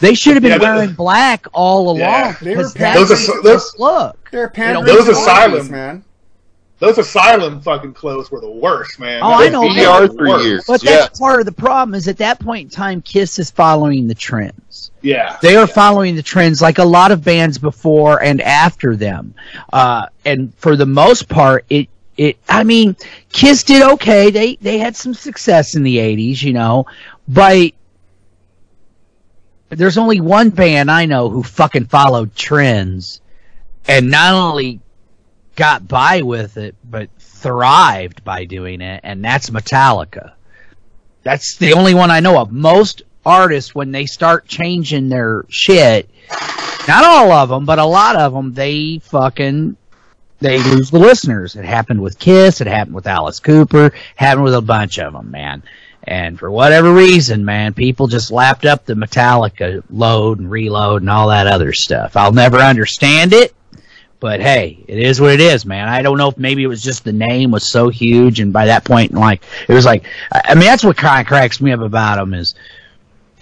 they 0.00 0.14
should 0.14 0.34
have 0.34 0.42
been 0.42 0.60
Yeah, 0.60 0.74
wearing 0.76 0.94
black 0.94 1.46
all 1.52 1.86
along 1.90 1.98
Yeah. 1.98 2.36
They 2.40 2.50
were 2.50 2.56
because 2.56 2.72
pandering 2.74 3.08
that's 3.08 3.26
Those 3.26 3.28
are- 3.28 3.42
the 3.42 3.48
those- 3.48 3.74
look. 3.78 4.30
They're 4.30 4.52
You 4.56 4.64
know, 4.72 4.84
those 4.84 5.04
to 5.06 5.10
asylum- 5.12 5.70
man. 5.70 6.04
Those 6.80 6.96
asylum 6.96 7.60
fucking 7.60 7.92
clothes 7.92 8.30
were 8.30 8.40
the 8.40 8.50
worst, 8.50 8.98
man. 8.98 9.20
Oh, 9.22 9.28
I 9.28 9.50
Those 9.50 9.52
know, 9.52 9.60
were 9.60 10.24
man. 10.24 10.38
the 10.38 10.44
years. 10.44 10.64
But 10.66 10.82
Yeah. 10.82 10.96
that's 10.96 11.20
part 11.20 11.38
of 11.40 11.46
the 11.46 11.52
problem 11.52 11.94
is 11.94 12.08
at 12.08 12.16
that 12.18 12.40
point 12.40 12.64
in 12.64 12.70
time, 12.70 13.02
Kiss 13.02 13.38
is 13.38 13.50
following 13.50 14.08
the 14.08 14.14
trends. 14.14 14.90
Yeah. 15.02 15.36
They 15.42 15.56
are 15.56 15.66
following 15.66 16.16
the 16.16 16.22
trends 16.22 16.62
like 16.62 16.78
a 16.78 16.84
lot 16.84 17.12
of 17.12 17.22
bands 17.22 17.58
before 17.58 18.22
and 18.22 18.40
after 18.40 18.96
them. 18.96 19.34
Uh, 19.70 20.06
and 20.24 20.54
for 20.56 20.74
the 20.74 20.86
most 20.86 21.28
part, 21.28 21.66
it, 21.68 21.88
it, 22.16 22.38
I 22.48 22.64
mean, 22.64 22.96
Kiss 23.30 23.62
did 23.62 23.82
okay. 23.82 24.30
They, 24.30 24.56
they 24.56 24.78
had 24.78 24.96
some 24.96 25.12
success 25.12 25.74
in 25.74 25.82
the 25.82 25.98
80s, 25.98 26.42
you 26.42 26.54
know, 26.54 26.86
but 27.28 27.72
there's 29.68 29.98
only 29.98 30.20
one 30.20 30.48
band 30.48 30.90
I 30.90 31.04
know 31.04 31.28
who 31.28 31.42
fucking 31.42 31.86
followed 31.86 32.34
trends 32.34 33.20
and 33.86 34.10
not 34.10 34.32
only 34.32 34.80
got 35.56 35.86
by 35.86 36.22
with 36.22 36.56
it, 36.56 36.74
but 36.84 37.10
thrived 37.18 38.24
by 38.24 38.44
doing 38.44 38.80
it, 38.80 39.00
and 39.02 39.24
that's 39.24 39.50
Metallica. 39.50 40.32
That's 41.22 41.56
the 41.56 41.74
only 41.74 41.94
one 41.94 42.10
I 42.10 42.20
know 42.20 42.38
of. 42.38 42.50
Most 42.50 43.02
artists, 43.24 43.74
when 43.74 43.92
they 43.92 44.06
start 44.06 44.46
changing 44.46 45.08
their 45.08 45.44
shit, 45.48 46.08
not 46.88 47.04
all 47.04 47.32
of 47.32 47.48
them, 47.48 47.66
but 47.66 47.78
a 47.78 47.84
lot 47.84 48.16
of 48.16 48.32
them, 48.32 48.54
they 48.54 48.98
fucking 48.98 49.76
they 50.40 50.62
lose 50.62 50.90
the 50.90 50.98
listeners. 50.98 51.54
It 51.54 51.66
happened 51.66 52.00
with 52.00 52.18
Kiss. 52.18 52.60
It 52.60 52.66
happened 52.66 52.94
with 52.94 53.06
Alice 53.06 53.40
Cooper. 53.40 53.92
Happened 54.16 54.44
with 54.44 54.54
a 54.54 54.62
bunch 54.62 54.98
of 54.98 55.12
them, 55.12 55.30
man. 55.30 55.62
And 56.02 56.38
for 56.38 56.50
whatever 56.50 56.92
reason, 56.94 57.44
man, 57.44 57.74
people 57.74 58.06
just 58.06 58.30
lapped 58.30 58.64
up 58.64 58.86
the 58.86 58.94
Metallica 58.94 59.82
load 59.90 60.38
and 60.38 60.50
reload 60.50 61.02
and 61.02 61.10
all 61.10 61.28
that 61.28 61.46
other 61.46 61.74
stuff. 61.74 62.16
I'll 62.16 62.32
never 62.32 62.56
understand 62.56 63.34
it. 63.34 63.54
But 64.20 64.40
hey, 64.40 64.78
it 64.86 64.98
is 64.98 65.18
what 65.18 65.32
it 65.32 65.40
is, 65.40 65.64
man. 65.64 65.88
I 65.88 66.02
don't 66.02 66.18
know 66.18 66.28
if 66.28 66.36
maybe 66.36 66.62
it 66.62 66.66
was 66.66 66.82
just 66.82 67.04
the 67.04 67.12
name 67.12 67.50
was 67.50 67.66
so 67.66 67.88
huge, 67.88 68.38
and 68.38 68.52
by 68.52 68.66
that 68.66 68.84
point, 68.84 69.12
like 69.12 69.42
it 69.66 69.72
was 69.72 69.86
like, 69.86 70.04
I 70.30 70.54
mean, 70.54 70.64
that's 70.64 70.84
what 70.84 70.98
kind 70.98 71.22
of 71.22 71.26
cracks 71.26 71.60
me 71.60 71.72
up 71.72 71.80
about 71.80 72.16
them 72.16 72.34
is. 72.34 72.54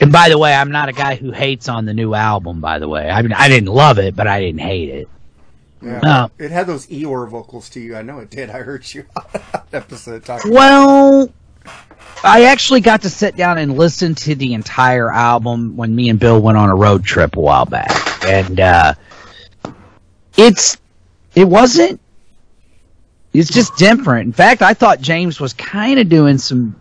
And 0.00 0.12
by 0.12 0.28
the 0.28 0.38
way, 0.38 0.54
I'm 0.54 0.70
not 0.70 0.88
a 0.88 0.92
guy 0.92 1.16
who 1.16 1.32
hates 1.32 1.68
on 1.68 1.84
the 1.84 1.92
new 1.92 2.14
album. 2.14 2.60
By 2.60 2.78
the 2.78 2.88
way, 2.88 3.10
I 3.10 3.22
mean 3.22 3.32
I 3.32 3.48
didn't 3.48 3.70
love 3.74 3.98
it, 3.98 4.14
but 4.14 4.28
I 4.28 4.40
didn't 4.40 4.60
hate 4.60 4.90
it. 4.90 5.08
Yeah. 5.82 6.00
No. 6.00 6.30
It 6.38 6.52
had 6.52 6.68
those 6.68 6.86
Eeyore 6.86 7.28
vocals 7.28 7.68
to 7.70 7.80
you. 7.80 7.96
I 7.96 8.02
know 8.02 8.20
it 8.20 8.30
did. 8.30 8.50
I 8.50 8.60
heard 8.60 8.92
you 8.94 9.04
on 9.16 9.24
that 9.32 9.66
episode 9.72 10.24
talking. 10.24 10.52
Well, 10.52 11.28
I 12.22 12.44
actually 12.44 12.80
got 12.80 13.02
to 13.02 13.10
sit 13.10 13.36
down 13.36 13.58
and 13.58 13.76
listen 13.76 14.14
to 14.16 14.34
the 14.34 14.54
entire 14.54 15.10
album 15.10 15.76
when 15.76 15.94
me 15.94 16.08
and 16.08 16.18
Bill 16.18 16.40
went 16.40 16.58
on 16.58 16.68
a 16.68 16.74
road 16.74 17.04
trip 17.04 17.36
a 17.36 17.40
while 17.40 17.64
back, 17.64 18.24
and 18.24 18.60
uh, 18.60 18.94
it's 20.38 20.78
it 21.34 21.46
wasn't. 21.46 22.00
It's 23.34 23.50
just 23.50 23.76
different. 23.76 24.26
In 24.26 24.32
fact, 24.32 24.62
I 24.62 24.72
thought 24.72 25.02
James 25.02 25.38
was 25.38 25.52
kind 25.52 25.98
of 25.98 26.08
doing 26.08 26.38
some 26.38 26.80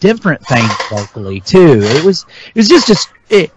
different 0.00 0.44
things 0.44 0.68
vocally 0.90 1.40
too. 1.40 1.80
It 1.82 2.04
was 2.04 2.26
it 2.48 2.56
was 2.56 2.68
just 2.68 2.88
just 2.88 3.08
it. 3.30 3.52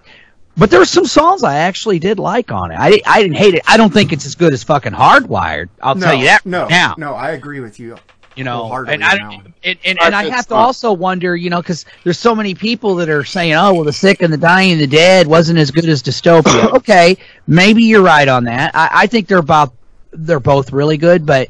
But 0.57 0.69
there 0.69 0.79
were 0.79 0.85
some 0.85 1.05
songs 1.05 1.43
I 1.43 1.55
actually 1.55 1.97
did 1.97 2.19
like 2.19 2.51
on 2.51 2.71
it. 2.71 2.75
I, 2.77 3.01
I 3.05 3.21
didn't 3.21 3.37
hate 3.37 3.55
it. 3.55 3.61
I 3.65 3.77
don't 3.77 3.91
think 3.91 4.11
it's 4.11 4.25
as 4.25 4.35
good 4.35 4.53
as 4.53 4.63
fucking 4.63 4.91
Hardwired. 4.91 5.69
I'll 5.81 5.95
no, 5.95 6.07
tell 6.07 6.13
you 6.13 6.25
that 6.25 6.45
No, 6.45 6.67
now 6.67 6.93
no, 6.97 7.13
I 7.13 7.31
agree 7.31 7.61
with 7.61 7.79
you. 7.79 7.97
You 8.35 8.43
know 8.43 8.57
wholeheartedly 8.57 8.93
and 8.95 9.03
I, 9.03 9.15
now. 9.17 9.31
and, 9.63 9.79
and, 9.83 9.99
and 10.01 10.15
I 10.15 10.23
It's 10.23 10.35
have 10.35 10.47
to 10.47 10.55
also 10.55 10.93
wonder 10.93 11.35
you 11.35 11.49
know 11.49 11.61
because 11.61 11.85
there's 12.03 12.19
so 12.19 12.33
many 12.33 12.55
people 12.55 12.95
that 12.95 13.09
are 13.09 13.23
saying 13.23 13.53
oh 13.53 13.73
well 13.73 13.83
the 13.83 13.93
sick 13.93 14.21
and 14.21 14.31
the 14.31 14.37
dying 14.37 14.71
and 14.71 14.81
the 14.81 14.87
dead 14.87 15.27
wasn't 15.27 15.59
as 15.59 15.71
good 15.71 15.85
as 15.85 16.01
dystopia 16.01 16.73
okay 16.75 17.17
maybe 17.47 17.83
you're 17.83 18.01
right 18.01 18.27
on 18.27 18.45
that 18.45 18.71
I, 18.73 18.89
I 18.91 19.07
think 19.07 19.27
they're 19.27 19.39
about 19.39 19.73
they're 20.11 20.39
both 20.39 20.71
really 20.71 20.97
good 20.97 21.25
but 21.25 21.49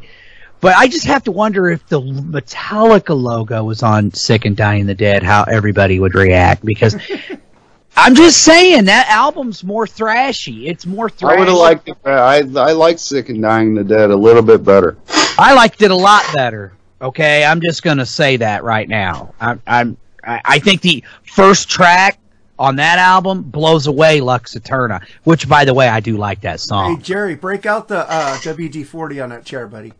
but 0.62 0.76
I 0.76 0.88
just 0.88 1.08
have 1.08 1.24
to 1.24 1.32
wonder 1.32 1.70
if 1.70 1.86
the 1.88 2.00
Metallica 2.00 3.20
logo 3.20 3.64
was 3.64 3.82
on 3.82 4.14
Sick 4.14 4.46
and 4.46 4.56
Dying 4.56 4.82
and 4.82 4.90
the 4.90 4.96
Dead, 4.96 5.24
how 5.24 5.44
everybody 5.44 6.00
would 6.00 6.14
react. 6.14 6.64
Because 6.64 6.96
I'm 7.98 8.14
just 8.14 8.44
saying 8.44 8.86
that 8.86 9.08
album's 9.10 9.64
more 9.64 9.88
thrashy. 9.88 10.68
It's 10.68 10.86
more 10.86 11.10
thrashy. 11.10 11.36
I 11.36 11.40
would 11.40 11.48
have 11.48 11.58
liked 11.58 11.90
it. 11.90 11.98
I 12.06 12.38
I 12.38 12.72
like 12.74 13.00
Sick 13.00 13.30
and 13.30 13.42
Dying 13.42 13.74
the 13.74 13.84
Dead 13.84 14.12
a 14.12 14.16
little 14.16 14.44
bit 14.44 14.64
better. 14.64 14.98
I 15.41 15.53
liked 15.53 15.81
it 15.81 15.89
a 15.91 15.95
lot 15.95 16.24
better. 16.36 16.74
Okay, 17.01 17.43
I'm 17.43 17.62
just 17.62 17.81
gonna 17.81 18.05
say 18.05 18.38
that 18.38 18.63
right 18.63 18.88
now. 18.88 19.33
I'm, 19.39 19.62
I'm 19.65 19.98
I 20.24 20.41
I 20.45 20.60
think 20.60 20.81
the 20.81 21.03
first 21.24 21.67
track 21.67 22.19
on 22.60 22.75
that 22.75 23.00
album 23.00 23.41
blows 23.41 23.88
away 23.88 24.21
Lux 24.21 24.53
Æterna, 24.53 25.03
which 25.24 25.50
by 25.50 25.65
the 25.65 25.74
way 25.74 25.88
I 25.88 26.00
do 26.00 26.15
like 26.15 26.41
that 26.41 26.60
song. 26.60 26.98
Hey. 26.98 27.01
Jerry, 27.01 27.36
break 27.36 27.65
out 27.65 27.88
the 27.88 28.07
uh, 28.07 28.36
WD-40 28.38 29.24
on 29.24 29.29
that 29.29 29.43
chair, 29.43 29.65
buddy. 29.67 29.93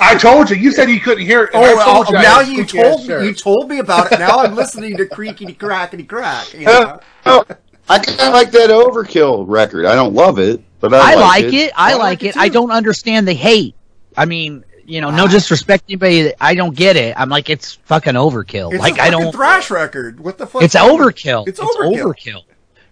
I 0.00 0.16
told 0.16 0.50
you. 0.50 0.56
You 0.56 0.72
said 0.72 0.90
you 0.90 0.98
couldn't 0.98 1.24
hear 1.24 1.44
it. 1.44 1.50
Oh, 1.54 1.84
told 1.84 2.06
oh, 2.08 2.10
you 2.10 2.18
now 2.18 2.40
you 2.40 2.64
told 2.64 3.02
me. 3.02 3.06
chairs. 3.06 3.24
You 3.24 3.32
told 3.32 3.68
me 3.68 3.78
about 3.78 4.10
it. 4.10 4.18
Now 4.18 4.38
I'm 4.38 4.56
listening 4.56 4.96
to 4.96 5.06
creaky 5.06 5.54
crackety 5.54 6.02
crack. 6.02 6.52
You 6.54 6.66
know? 6.66 7.00
Oh, 7.24 7.44
I 7.88 8.00
kind 8.00 8.20
of 8.20 8.32
like 8.32 8.50
that 8.50 8.70
Overkill 8.70 9.44
record. 9.46 9.86
I 9.86 9.94
don't 9.94 10.12
love 10.12 10.40
it, 10.40 10.60
but 10.80 10.92
I 10.92 11.12
I, 11.12 11.14
like 11.14 11.52
it. 11.52 11.72
I 11.76 11.92
I 11.92 11.92
like 11.92 12.00
like 12.00 12.22
it. 12.24 12.28
it 12.30 12.36
I 12.36 12.48
don't 12.48 12.72
understand 12.72 13.28
the 13.28 13.32
hate. 13.32 13.76
I 14.16 14.24
mean, 14.24 14.64
you 14.86 15.00
know, 15.00 15.10
no 15.10 15.26
disrespect 15.28 15.86
to 15.88 15.92
anybody. 15.92 16.32
I 16.40 16.54
don't 16.54 16.74
get 16.76 16.96
it. 16.96 17.14
I'm 17.18 17.28
like, 17.28 17.50
it's 17.50 17.74
fucking 17.84 18.14
overkill. 18.14 18.72
It's 18.72 18.80
like 18.80 18.98
a 18.98 19.02
I 19.02 19.10
fucking 19.10 19.20
don't. 19.24 19.32
thrash 19.32 19.70
record. 19.70 20.20
What 20.20 20.38
the 20.38 20.46
fuck? 20.46 20.62
It's 20.62 20.74
overkill. 20.74 21.46
It's 21.48 21.60
overkill. 21.60 22.42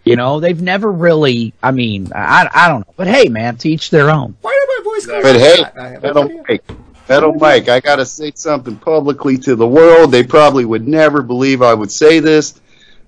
You 0.04 0.16
know, 0.16 0.40
they've 0.40 0.60
never 0.60 0.90
really. 0.90 1.52
I 1.62 1.72
mean, 1.72 2.10
I 2.14 2.48
I 2.52 2.68
don't 2.68 2.86
know. 2.86 2.94
But 2.96 3.06
hey, 3.06 3.28
man, 3.28 3.56
to 3.58 3.68
each 3.68 3.90
their 3.90 4.10
own. 4.10 4.36
Why 4.40 4.58
did 4.60 4.84
my 4.84 4.90
voice 4.92 5.06
go 5.06 5.22
But 5.22 5.36
hey, 5.36 5.62
that? 5.62 5.78
I 5.78 5.88
have 5.88 6.02
no 6.02 6.08
Metal 6.08 6.24
idea. 6.24 6.44
Mike, 6.48 6.70
Metal 7.08 7.32
Mike, 7.34 7.68
I 7.68 7.80
gotta 7.80 8.06
say 8.06 8.32
something 8.34 8.76
publicly 8.76 9.36
to 9.38 9.56
the 9.56 9.66
world. 9.68 10.10
They 10.10 10.22
probably 10.22 10.64
would 10.64 10.88
never 10.88 11.22
believe 11.22 11.60
I 11.60 11.74
would 11.74 11.92
say 11.92 12.18
this. 12.20 12.60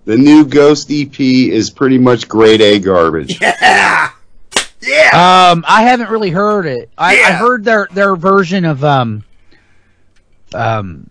The 0.04 0.16
new 0.16 0.44
Ghost 0.44 0.90
EP 0.90 1.18
is 1.20 1.70
pretty 1.70 1.98
much 1.98 2.28
grade 2.28 2.60
A 2.60 2.78
garbage. 2.78 3.38
Yeah. 3.62 4.12
Yeah. 4.82 5.50
Um, 5.52 5.64
I 5.66 5.82
haven't 5.82 6.10
really 6.10 6.30
heard 6.30 6.66
it. 6.66 6.90
I, 6.98 7.12
I 7.22 7.32
heard 7.32 7.64
their 7.64 7.88
their 7.92 8.16
version 8.16 8.64
of 8.64 8.82
um 8.84 9.24
um 10.54 11.08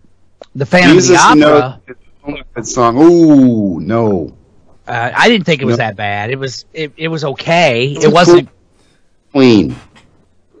the 0.54 0.66
Phantom 0.66 0.92
Jesus 0.96 1.10
of 1.24 1.38
the 1.38 1.44
Opera. 1.46 1.80
knows 2.26 2.40
that 2.54 2.66
song. 2.66 2.98
Ooh, 2.98 3.80
no. 3.80 4.36
Uh, 4.86 5.10
I 5.14 5.28
didn't 5.28 5.44
think 5.46 5.62
it 5.62 5.64
was 5.64 5.74
No. 5.78 5.84
that 5.84 5.96
bad. 5.96 6.30
It 6.30 6.38
was 6.38 6.64
it, 6.74 6.92
it 6.96 7.08
was 7.08 7.24
okay. 7.24 7.92
It 7.92 8.04
It 8.04 8.06
was 8.08 8.12
wasn't 8.28 8.48
Clean. 9.32 9.74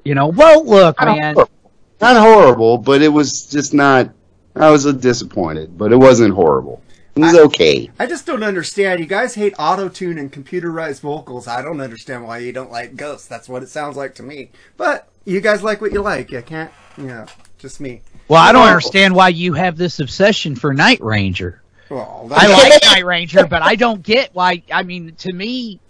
you 0.04 0.14
know. 0.14 0.28
Well, 0.28 0.64
look, 0.64 0.98
Not 1.00 1.18
man. 1.18 1.34
horrible. 1.34 1.52
Not 2.00 2.16
horrible, 2.16 2.78
but 2.78 3.02
it 3.02 3.08
was 3.08 3.46
just 3.46 3.74
not. 3.74 4.10
I 4.56 4.70
was 4.70 4.84
disappointed, 4.94 5.76
but 5.76 5.92
it 5.92 5.96
wasn't 5.96 6.34
horrible. 6.34 6.82
It 7.14 7.20
was 7.20 7.34
okay. 7.34 7.90
I 7.98 8.06
just 8.06 8.24
don't 8.24 8.42
understand. 8.42 9.00
You 9.00 9.06
guys 9.06 9.34
hate 9.34 9.54
auto 9.58 9.88
tune 9.90 10.16
and 10.16 10.32
computerized 10.32 11.00
vocals. 11.00 11.46
I 11.46 11.60
don't 11.60 11.80
understand 11.80 12.26
why 12.26 12.38
you 12.38 12.52
don't 12.52 12.70
like 12.70 12.96
Ghost. 12.96 13.28
That's 13.28 13.48
what 13.50 13.62
it 13.62 13.68
sounds 13.68 13.96
like 13.96 14.14
to 14.14 14.22
me. 14.22 14.50
But 14.78 15.08
you 15.26 15.40
guys 15.42 15.62
like 15.62 15.82
what 15.82 15.92
you 15.92 16.00
like. 16.00 16.30
You 16.30 16.40
can't, 16.40 16.70
you 16.96 17.04
know, 17.04 17.26
just 17.58 17.80
me. 17.80 18.00
Well, 18.28 18.40
I 18.40 18.52
don't 18.52 18.66
understand 18.66 19.14
why 19.14 19.28
you 19.28 19.52
have 19.52 19.76
this 19.76 20.00
obsession 20.00 20.56
for 20.56 20.72
Night 20.72 21.02
Ranger. 21.02 21.60
Well, 21.90 22.28
I 22.32 22.46
like 22.46 22.82
Night 22.84 23.04
Ranger, 23.04 23.46
but 23.46 23.60
I 23.60 23.74
don't 23.74 24.02
get 24.02 24.34
why. 24.34 24.62
I 24.72 24.82
mean, 24.82 25.14
to 25.16 25.32
me, 25.34 25.80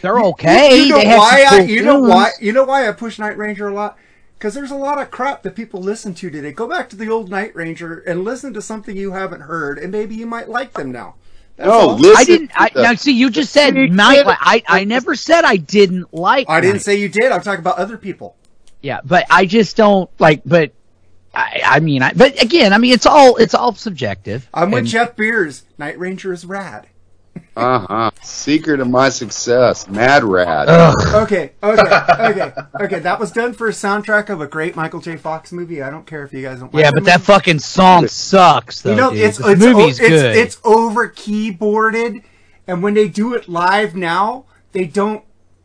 they're 0.00 0.20
okay. 0.20 0.84
You 0.84 0.88
know 0.88 0.98
they 0.98 1.06
why? 1.06 1.46
I, 1.50 1.58
cool 1.58 1.66
you 1.68 1.82
know 1.82 2.00
why? 2.00 2.30
You 2.40 2.52
know 2.52 2.64
why 2.64 2.88
I 2.88 2.92
push 2.92 3.18
Night 3.18 3.36
Ranger 3.36 3.68
a 3.68 3.74
lot? 3.74 3.98
Because 4.42 4.54
there's 4.54 4.72
a 4.72 4.76
lot 4.76 5.00
of 5.00 5.12
crap 5.12 5.44
that 5.44 5.54
people 5.54 5.80
listen 5.80 6.14
to 6.14 6.28
today. 6.28 6.50
Go 6.50 6.66
back 6.66 6.88
to 6.88 6.96
the 6.96 7.08
old 7.08 7.30
Night 7.30 7.54
Ranger 7.54 8.00
and 8.00 8.24
listen 8.24 8.52
to 8.54 8.60
something 8.60 8.96
you 8.96 9.12
haven't 9.12 9.42
heard, 9.42 9.78
and 9.78 9.92
maybe 9.92 10.16
you 10.16 10.26
might 10.26 10.48
like 10.48 10.72
them 10.72 10.90
now. 10.90 11.14
That's 11.54 11.68
No, 11.68 11.72
all. 11.90 11.96
listen 11.96 12.16
I 12.16 12.24
didn't. 12.24 12.50
I, 12.56 12.68
the- 12.70 12.82
now, 12.82 12.94
see, 12.96 13.12
you 13.12 13.30
just 13.30 13.52
said 13.52 13.76
You 13.76 13.86
night. 13.86 14.16
did. 14.16 14.26
I 14.26 14.64
I 14.66 14.82
never 14.82 15.14
said 15.14 15.44
I 15.44 15.58
didn't 15.58 16.12
like. 16.12 16.50
I 16.50 16.60
didn't 16.60 16.74
Night. 16.74 16.82
say 16.82 16.96
you 16.96 17.08
did. 17.08 17.30
I'm 17.30 17.42
talking 17.42 17.60
about 17.60 17.78
other 17.78 17.96
people. 17.96 18.34
Yeah, 18.80 18.98
but 19.04 19.26
I 19.30 19.46
just 19.46 19.76
don't 19.76 20.10
like. 20.18 20.42
But 20.44 20.72
I, 21.32 21.60
I 21.64 21.78
mean, 21.78 22.02
I. 22.02 22.12
But 22.12 22.42
again, 22.42 22.72
I 22.72 22.78
mean, 22.78 22.94
it's 22.94 23.06
all 23.06 23.36
it's 23.36 23.54
all 23.54 23.76
subjective. 23.76 24.48
I'm 24.52 24.72
with 24.72 24.86
Jeff 24.86 25.14
Beers. 25.14 25.62
Night 25.78 25.96
Ranger 26.00 26.32
is 26.32 26.44
rad. 26.44 26.88
Uh 27.54 27.78
huh. 27.86 28.10
Secret 28.22 28.80
of 28.80 28.88
my 28.88 29.08
success, 29.10 29.86
Mad 29.88 30.24
Rad. 30.24 30.68
Ugh. 30.68 30.94
Okay, 31.22 31.52
okay, 31.62 31.82
okay, 32.30 32.52
okay. 32.80 32.98
That 32.98 33.20
was 33.20 33.30
done 33.30 33.52
for 33.52 33.68
a 33.68 33.72
soundtrack 33.72 34.30
of 34.30 34.40
a 34.40 34.46
great 34.46 34.74
Michael 34.74 35.00
J. 35.00 35.16
Fox 35.16 35.52
movie. 35.52 35.82
I 35.82 35.90
don't 35.90 36.06
care 36.06 36.24
if 36.24 36.32
you 36.32 36.42
guys 36.42 36.60
don't. 36.60 36.72
like 36.72 36.82
Yeah, 36.82 36.90
the 36.90 37.00
but 37.00 37.04
that 37.04 37.20
movie. 37.20 37.52
fuc's 37.52 37.64
song 37.64 38.08
sucks, 38.08 38.80
though. 38.82 38.90
you 38.90 38.96
know, 38.96 39.10
dude. 39.10 39.20
it's 39.20 39.38
This 39.38 39.46
it's, 39.48 39.60
movie's 39.60 40.00
o- 40.00 40.04
it's 40.04 40.08
good. 40.22 40.36
it's 40.36 40.58
over 40.64 41.08
keyboarded, 41.08 42.22
and 42.66 42.82
when 42.82 42.94
they 42.94 43.08
do 43.08 43.34
it 43.34 43.48
live 43.48 43.94
now, 43.94 44.44
they 44.72 44.84
don't 44.86 45.22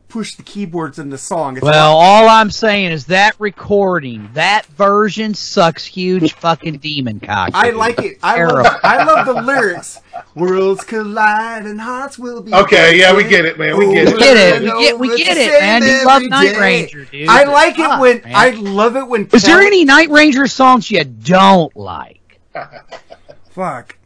push 0.10 0.36
the 0.36 0.44
keyboards 0.44 1.00
in 1.00 1.10
the 1.10 1.18
song. 1.18 1.58
It's 1.58 1.64
well, 1.64 1.96
all 1.98 2.28
I'm 2.30 2.50
saying 2.50 2.92
is 2.92 3.06
that 3.08 3.36
recording, 3.40 4.30
that 4.34 4.66
version 4.68 5.34
sucks 5.34 5.86
huge 5.86 6.34
fucking 6.40 6.78
demon 6.78 7.20
cock. 7.20 7.52
I 7.54 7.72
like 7.72 8.00
it. 8.00 8.18
I 8.24 8.44
love, 8.46 8.80
I 8.84 9.04
love 9.04 9.26
the 9.26 9.42
lyrics. 9.42 10.00
Worlds 10.36 10.84
collide 10.84 11.66
and 11.66 11.80
hearts 11.80 12.18
will 12.18 12.42
be. 12.42 12.54
Okay, 12.54 12.98
yeah, 13.00 13.16
we 13.16 13.24
get 13.24 13.46
it, 13.46 13.60
man, 13.60 13.78
we 13.78 13.94
get 13.94 14.08
it. 14.08 14.14
We 14.14 14.20
get 14.20 14.38
it. 14.38 14.62
We 14.62 14.68
get- 14.82 15.00
we 15.00 15.18
get 15.18 15.38
it, 15.38 15.52
same 15.52 15.60
man. 15.62 15.84
You 15.84 16.06
love 16.06 16.24
Night 16.24 16.54
day. 16.54 16.60
Ranger, 16.60 17.06
dude. 17.06 17.30
I 17.30 17.44
like 17.44 17.74
it 17.78 17.86
Fuck, 17.86 18.00
when 18.02 18.22
man. 18.24 18.34
I 18.36 18.50
love 18.52 18.96
it 18.96 19.08
when. 19.08 19.28
Is 19.34 19.44
there 19.44 19.60
any 19.62 19.86
Night 19.86 20.10
Ranger 20.10 20.48
songs 20.48 20.90
you 20.90 21.04
don't 21.04 21.76
like? 21.76 22.40
Fuck. 23.52 23.97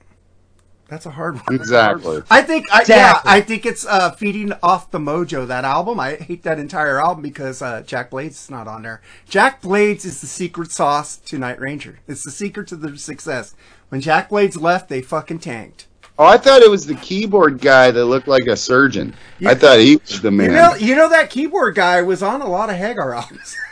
That's 0.91 1.05
a 1.05 1.11
hard 1.11 1.35
one. 1.35 1.55
Exactly. 1.55 2.21
I 2.29 2.41
think, 2.41 2.65
I, 2.69 2.81
Exactly. 2.81 2.95
yeah, 3.31 3.33
I 3.37 3.39
think 3.39 3.65
it's 3.65 3.85
uh, 3.85 4.11
feeding 4.11 4.51
off 4.61 4.91
the 4.91 4.99
mojo 4.99 5.47
that 5.47 5.63
album. 5.63 6.01
I 6.01 6.15
hate 6.15 6.43
that 6.43 6.59
entire 6.59 6.99
album 7.01 7.21
because 7.23 7.61
uh, 7.61 7.81
Jack 7.83 8.09
Blades 8.09 8.43
is 8.43 8.51
not 8.51 8.67
on 8.67 8.81
there. 8.83 9.01
Jack 9.29 9.61
Blades 9.61 10.03
is 10.03 10.19
the 10.19 10.27
secret 10.27 10.69
sauce 10.69 11.15
to 11.15 11.37
Night 11.37 11.61
Ranger. 11.61 11.99
It's 12.09 12.25
the 12.25 12.29
secret 12.29 12.67
to 12.67 12.75
their 12.75 12.97
success. 12.97 13.55
When 13.87 14.01
Jack 14.01 14.27
Blades 14.27 14.57
left, 14.57 14.89
they 14.89 15.01
fucking 15.01 15.39
tanked. 15.39 15.87
Oh, 16.19 16.25
I 16.25 16.35
thought 16.35 16.61
it 16.61 16.69
was 16.69 16.85
the 16.85 16.95
keyboard 16.95 17.61
guy 17.61 17.89
that 17.91 18.05
looked 18.05 18.27
like 18.27 18.47
a 18.47 18.57
surgeon. 18.57 19.15
I 19.45 19.55
thought 19.55 19.79
he 19.79 19.95
was 19.95 20.21
the 20.21 20.29
man. 20.29 20.47
You 20.49 20.55
know, 20.57 20.75
you 20.75 20.95
know 20.97 21.07
that 21.07 21.29
keyboard 21.29 21.73
guy 21.75 22.01
was 22.01 22.21
on 22.21 22.41
a 22.41 22.47
lot 22.49 22.69
of 22.69 22.75
Hagar 22.75 23.13
albums. 23.15 23.55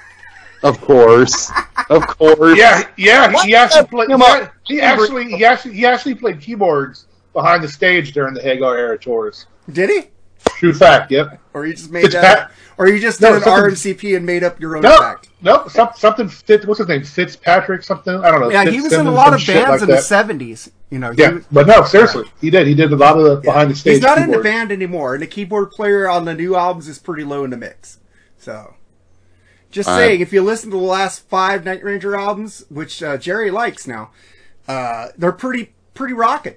Of 0.61 0.81
course, 0.81 1.49
of 1.89 2.05
course. 2.05 2.57
Yeah, 2.59 2.83
yeah. 2.97 3.31
What 3.31 3.45
He 3.45 3.55
actually 3.55 3.87
played. 3.87 4.09
yeah. 4.09 4.49
He 4.65 4.81
actually, 4.81 5.31
he 5.31 5.45
actually, 5.45 5.73
he 5.73 5.85
actually 5.85 6.15
played 6.15 6.41
keyboards 6.41 7.05
behind 7.33 7.63
the 7.63 7.67
stage 7.67 8.11
during 8.13 8.33
the 8.33 8.41
Hagar 8.41 8.77
era 8.77 8.97
tours. 8.97 9.45
Did 9.71 9.89
he? 9.89 10.01
True 10.57 10.73
fact. 10.73 11.11
Yep. 11.11 11.39
Or 11.53 11.65
you 11.65 11.73
just 11.73 11.91
made 11.91 12.05
It's 12.05 12.13
that? 12.13 12.37
Pat- 12.47 12.51
Or 12.77 12.87
you 12.87 12.97
just 12.99 13.19
No, 13.21 13.29
did 13.29 13.37
an 13.37 13.43
something- 13.43 13.63
RMCP 13.73 14.15
and 14.15 14.25
made 14.25 14.41
up 14.43 14.59
your 14.59 14.77
own 14.77 14.83
No, 14.83 14.97
fact? 14.97 15.29
no. 15.41 15.67
Some, 15.67 15.89
something. 15.97 16.29
Fitz, 16.29 16.65
what's 16.65 16.77
his 16.79 16.87
name? 16.87 17.03
Fitzpatrick. 17.03 17.83
Something. 17.83 18.15
I 18.23 18.31
don't 18.31 18.39
know. 18.41 18.49
Yeah, 18.49 18.63
he 18.63 18.71
Fitz 18.79 18.83
was 18.91 18.93
in 18.93 19.07
a 19.07 19.11
lot 19.11 19.33
of 19.33 19.45
bands 19.45 19.69
like 19.69 19.81
in 19.81 19.87
the 19.95 20.01
seventies. 20.01 20.71
You 20.89 20.99
know, 20.99 21.11
Yeah, 21.15 21.31
was- 21.31 21.43
but 21.51 21.67
no, 21.67 21.83
seriously, 21.83 22.23
he 22.41 22.49
did. 22.49 22.67
He 22.67 22.73
did 22.73 22.91
a 22.91 22.95
lot 22.95 23.17
of 23.17 23.23
the 23.25 23.35
behind 23.37 23.69
the 23.71 23.75
stage. 23.75 23.95
He's 23.95 24.01
not 24.03 24.17
in 24.17 24.31
the 24.31 24.39
band 24.39 24.71
anymore, 24.71 25.13
and 25.13 25.21
the 25.21 25.27
keyboard 25.27 25.71
player 25.71 26.09
on 26.09 26.23
the 26.25 26.33
new 26.33 26.55
albums 26.55 26.87
is 26.87 26.97
pretty 26.99 27.23
low 27.25 27.43
in 27.43 27.49
the 27.51 27.57
mix. 27.57 27.99
So, 28.37 28.75
just 29.71 29.87
All 29.89 29.97
saying, 29.97 30.11
right. 30.19 30.21
if 30.21 30.31
you 30.33 30.41
listen 30.41 30.71
to 30.71 30.77
the 30.77 30.81
last 30.83 31.27
five 31.29 31.63
Night 31.65 31.83
Ranger 31.83 32.15
albums, 32.15 32.63
which 32.69 33.03
uh, 33.03 33.17
Jerry 33.17 33.51
likes 33.51 33.85
now, 33.87 34.11
uh, 34.67 35.09
they're 35.17 35.31
pretty 35.33 35.73
pretty 35.93 36.13
rocking. 36.13 36.55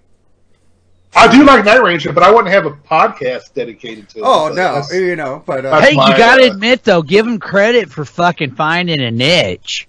I 1.14 1.30
do 1.30 1.44
like 1.44 1.64
Night 1.64 1.82
Ranger, 1.82 2.12
but 2.12 2.22
I 2.22 2.30
wouldn't 2.30 2.52
have 2.52 2.64
a 2.66 2.70
podcast 2.70 3.52
dedicated 3.54 4.08
to 4.10 4.18
it. 4.18 4.22
Oh 4.24 4.48
So 4.48 4.54
no, 4.54 4.82
you 4.98 5.14
know, 5.16 5.42
but 5.44 5.64
uh, 5.66 5.80
Hey, 5.80 5.94
my, 5.94 6.10
you 6.10 6.16
gotta 6.18 6.44
uh, 6.48 6.52
admit 6.54 6.84
though, 6.84 7.02
give 7.02 7.26
him 7.26 7.38
credit 7.38 7.90
for 7.90 8.04
fucking 8.04 8.54
finding 8.54 9.00
a 9.00 9.10
niche. 9.10 9.88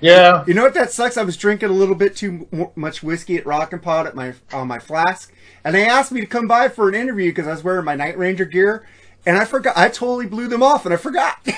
Yeah. 0.00 0.44
You 0.46 0.54
know 0.54 0.62
what 0.62 0.74
that 0.74 0.92
sucks? 0.92 1.16
I 1.16 1.22
was 1.24 1.36
drinking 1.36 1.70
a 1.70 1.72
little 1.72 1.94
bit 1.94 2.14
too 2.14 2.46
much 2.76 3.02
whiskey 3.02 3.36
at 3.38 3.46
Rockin' 3.46 3.80
Pot 3.80 4.06
at 4.06 4.14
my 4.14 4.34
on 4.52 4.68
my 4.68 4.78
flask, 4.78 5.32
and 5.64 5.74
they 5.74 5.86
asked 5.88 6.12
me 6.12 6.20
to 6.20 6.26
come 6.26 6.46
by 6.46 6.68
for 6.68 6.88
an 6.88 6.94
interview 6.94 7.30
because 7.30 7.46
I 7.48 7.50
was 7.52 7.64
wearing 7.64 7.84
my 7.84 7.96
Night 7.96 8.16
Ranger 8.18 8.44
gear, 8.44 8.86
and 9.26 9.36
I 9.38 9.44
forgot. 9.44 9.76
I 9.76 9.88
totally 9.88 10.26
blew 10.26 10.46
them 10.48 10.62
off, 10.62 10.84
and 10.84 10.92
I 10.94 10.98
forgot. 10.98 11.38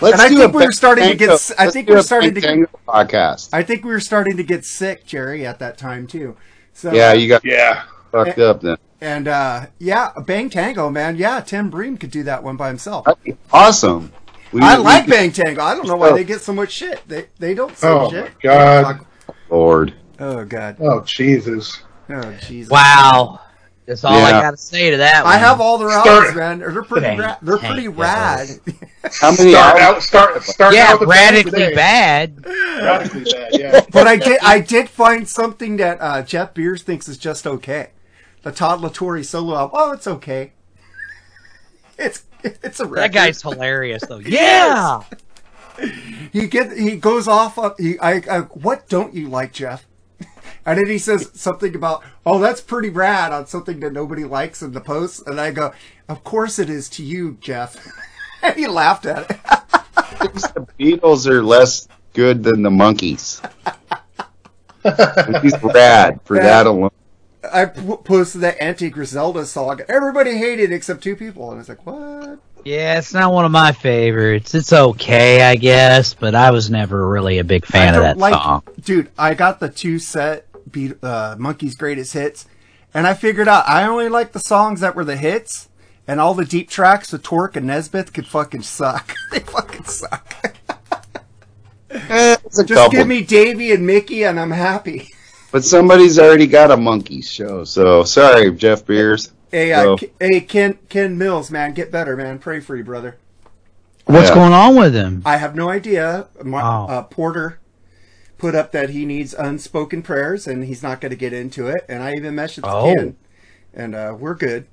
Let's 0.00 0.12
and 0.12 0.22
I 0.22 0.28
think 0.28 0.54
we 0.54 0.64
were 0.64 0.70
starting 0.72 1.04
to 1.08 1.14
get 1.16 1.18
Tango- 1.26 1.34
s- 1.34 1.52
I 1.58 1.64
let's 1.64 1.74
think 1.74 1.88
we're 1.88 2.02
starting 2.02 2.34
to- 2.34 2.68
podcast. 2.86 3.48
I 3.52 3.62
think 3.64 3.84
we 3.84 3.90
were 3.90 3.98
starting 4.00 4.36
to 4.36 4.42
get 4.44 4.64
sick, 4.64 5.04
Jerry, 5.04 5.44
at 5.44 5.58
that 5.58 5.76
time 5.76 6.06
too. 6.06 6.36
So 6.78 6.92
Yeah, 6.92 7.12
you 7.12 7.26
got 7.28 7.44
Yeah. 7.44 7.82
fucked 8.12 8.38
up 8.38 8.60
then. 8.62 8.76
and 9.00 9.26
uh, 9.26 9.66
yeah, 9.80 10.12
Bang 10.26 10.48
Tango, 10.48 10.90
man. 10.90 11.16
Yeah, 11.16 11.40
Tim 11.40 11.70
Bream 11.70 11.96
could 11.96 12.12
do 12.12 12.22
that 12.22 12.44
one 12.44 12.56
by 12.56 12.68
himself. 12.68 13.04
Awesome. 13.52 14.12
We- 14.52 14.60
I 14.62 14.78
we 14.78 14.84
like 14.84 15.04
could- 15.06 15.10
Bang 15.10 15.32
Tango. 15.32 15.60
I 15.60 15.74
don't 15.74 15.88
know 15.88 15.96
why 15.96 16.12
they 16.12 16.22
get 16.22 16.40
so 16.40 16.52
much 16.52 16.70
shit. 16.70 17.00
They 17.08 17.26
they 17.40 17.52
don't 17.54 17.76
say 17.76 17.88
Oh 17.88 18.08
shit. 18.10 18.26
my 18.26 18.30
god. 18.42 19.00
Lord. 19.50 19.92
Oh 20.20 20.44
god. 20.44 20.76
Oh 20.80 21.00
Jesus. 21.00 21.82
Oh 22.10 22.32
Jesus. 22.46 22.70
Wow. 22.70 23.40
That's 23.88 24.04
all 24.04 24.12
I 24.12 24.30
gotta 24.32 24.56
say 24.58 24.90
to 24.90 24.98
that 24.98 25.24
one. 25.24 25.32
I 25.32 25.38
have 25.38 25.60
all 25.60 25.78
their 25.78 25.88
Start- 25.90 26.06
albums, 26.06 26.36
man. 26.36 26.58
They're 26.58 26.82
pretty 26.82 27.06
Bang 27.06 27.18
rad. 27.18 27.38
They're 27.42 27.56
pretty 27.58 27.82
Tango. 27.84 28.00
rad. 28.00 28.48
How 29.20 29.30
many 29.32 29.50
Start 29.50 29.80
albums? 29.80 29.80
out. 29.80 30.02
Start. 30.02 30.42
Start 30.44 30.74
Yeah, 30.74 30.88
out 30.92 31.00
the 31.00 31.06
radically 31.06 31.50
today. 31.52 31.74
bad. 31.74 32.44
Radically 32.46 33.24
bad. 33.24 33.48
Yeah. 33.52 33.80
but 33.92 34.06
I 34.06 34.16
did 34.16 34.38
I 34.42 34.60
did 34.60 34.88
find 34.90 35.28
something 35.28 35.78
that 35.78 35.98
uh, 36.00 36.22
Jeff 36.22 36.52
Beers 36.54 36.82
thinks 36.82 37.08
is 37.08 37.16
just 37.18 37.46
okay. 37.46 37.90
The 38.42 38.52
Todd 38.52 38.80
La 38.82 38.90
Torre 38.90 39.22
solo 39.24 39.56
album. 39.56 39.78
Oh, 39.80 39.92
it's 39.92 40.06
okay. 40.06 40.52
It's 41.98 42.22
it's 42.44 42.78
a 42.78 42.86
record. 42.86 42.98
That 43.02 43.12
guy's 43.12 43.42
hilarious 43.42 44.04
though. 44.08 44.18
Yeah. 44.24 45.00
he 46.32 46.46
get 46.46 46.76
he 46.76 46.96
goes 46.96 47.26
off 47.26 47.58
of 47.58 47.76
he 47.78 47.98
I, 47.98 48.22
I 48.30 48.38
what 48.40 48.88
don't 48.88 49.14
you 49.14 49.28
like 49.28 49.52
Jeff 49.52 49.86
and 50.68 50.78
then 50.78 50.86
he 50.88 50.98
says 50.98 51.30
something 51.34 51.74
about 51.74 52.04
oh 52.26 52.38
that's 52.38 52.60
pretty 52.60 52.90
rad 52.90 53.32
on 53.32 53.46
something 53.46 53.80
that 53.80 53.92
nobody 53.92 54.24
likes 54.24 54.62
in 54.62 54.72
the 54.72 54.80
post 54.80 55.26
and 55.26 55.40
I 55.40 55.50
go 55.52 55.72
of 56.08 56.24
course 56.24 56.58
it 56.58 56.70
is 56.70 56.88
to 56.90 57.02
you 57.04 57.38
Jeff 57.40 57.76
and 58.42 58.54
he 58.56 58.66
laughed 58.68 59.06
at 59.06 59.30
it 59.30 59.38
the 60.54 60.66
Beatles 60.78 61.26
are 61.26 61.42
less 61.42 61.88
good 62.14 62.42
than 62.42 62.62
the 62.62 62.70
Monkees. 62.70 63.42
He's 65.42 65.54
rad 65.62 66.20
for 66.24 66.38
that 66.40 66.66
alone. 66.66 66.90
I 67.52 67.66
p- 67.66 67.96
posted 68.04 68.42
that 68.42 68.60
anti 68.62 68.90
Griselda 68.90 69.46
song 69.46 69.80
everybody 69.88 70.36
hated 70.38 70.72
it 70.72 70.74
except 70.74 71.02
two 71.02 71.16
people 71.16 71.50
and 71.52 71.60
it's 71.60 71.68
like 71.68 71.86
what 71.86 72.40
Yeah, 72.64 72.98
it's 72.98 73.14
not 73.14 73.32
one 73.32 73.44
of 73.44 73.52
my 73.52 73.72
favorites. 73.72 74.54
It's 74.54 74.72
okay, 74.72 75.42
I 75.42 75.56
guess, 75.56 76.14
but 76.14 76.34
I 76.34 76.50
was 76.50 76.70
never 76.70 77.08
really 77.08 77.38
a 77.38 77.44
big 77.44 77.64
fan 77.66 77.94
I 77.94 77.98
of 77.98 78.02
that 78.02 78.18
like 78.18 78.32
song. 78.34 78.62
dude 78.82 79.10
I 79.18 79.34
got 79.34 79.60
the 79.60 79.68
two 79.70 79.98
set 79.98 80.47
beat 80.72 81.02
uh, 81.02 81.36
Monkey's 81.38 81.74
greatest 81.76 82.12
hits 82.12 82.46
and 82.94 83.06
I 83.06 83.14
figured 83.14 83.48
out 83.48 83.68
I 83.68 83.84
only 83.84 84.08
like 84.08 84.32
the 84.32 84.40
songs 84.40 84.80
that 84.80 84.94
were 84.96 85.04
the 85.04 85.16
hits 85.16 85.68
and 86.06 86.20
all 86.20 86.34
the 86.34 86.44
deep 86.44 86.68
tracks 86.70 87.12
with 87.12 87.22
Tork 87.22 87.56
and 87.56 87.66
Nesmith 87.66 88.12
could 88.12 88.26
fucking 88.26 88.62
suck 88.62 89.14
they 89.32 89.40
fucking 89.40 89.84
suck 89.84 90.34
Eh, 91.90 92.36
Just 92.54 92.68
couple. 92.68 92.90
give 92.90 93.06
me 93.06 93.22
Davy 93.22 93.72
and 93.72 93.86
Mickey, 93.86 94.22
and 94.24 94.38
I'm 94.38 94.50
happy. 94.50 95.08
But 95.50 95.64
somebody's 95.64 96.18
already 96.18 96.46
got 96.46 96.70
a 96.70 96.76
monkey 96.76 97.22
show, 97.22 97.64
so 97.64 98.04
sorry, 98.04 98.52
Jeff 98.52 98.84
Beers. 98.84 99.32
Hey, 99.50 99.72
uh, 99.72 99.82
So- 99.82 99.96
K- 99.96 100.10
hey, 100.20 100.40
Ken, 100.42 100.78
Ken 100.90 101.16
Mills, 101.16 101.50
man, 101.50 101.72
get 101.72 101.90
better, 101.90 102.14
man. 102.14 102.38
Pray 102.38 102.60
for 102.60 102.76
you, 102.76 102.84
brother. 102.84 103.16
What's 104.04 104.28
Yeah. 104.28 104.34
going 104.34 104.52
on 104.52 104.76
with 104.76 104.92
him? 104.94 105.22
I 105.24 105.38
have 105.38 105.54
no 105.56 105.70
idea. 105.70 106.26
Ma- 106.44 106.86
Oh. 106.86 106.92
uh, 106.92 107.02
Porter 107.04 107.58
put 108.38 108.54
up 108.54 108.72
that 108.72 108.90
he 108.90 109.04
needs 109.04 109.34
unspoken 109.34 110.02
prayers, 110.02 110.46
and 110.46 110.64
he's 110.64 110.82
not 110.82 111.00
going 111.00 111.10
to 111.10 111.16
get 111.16 111.32
into 111.32 111.66
it. 111.68 111.84
And 111.88 112.02
I 112.02 112.14
even 112.14 112.34
messaged 112.34 112.60
Oh. 112.64 112.94
Ken, 112.94 113.16
and 113.74 113.94
uh, 113.94 114.16
we're 114.18 114.34
good. 114.34 114.66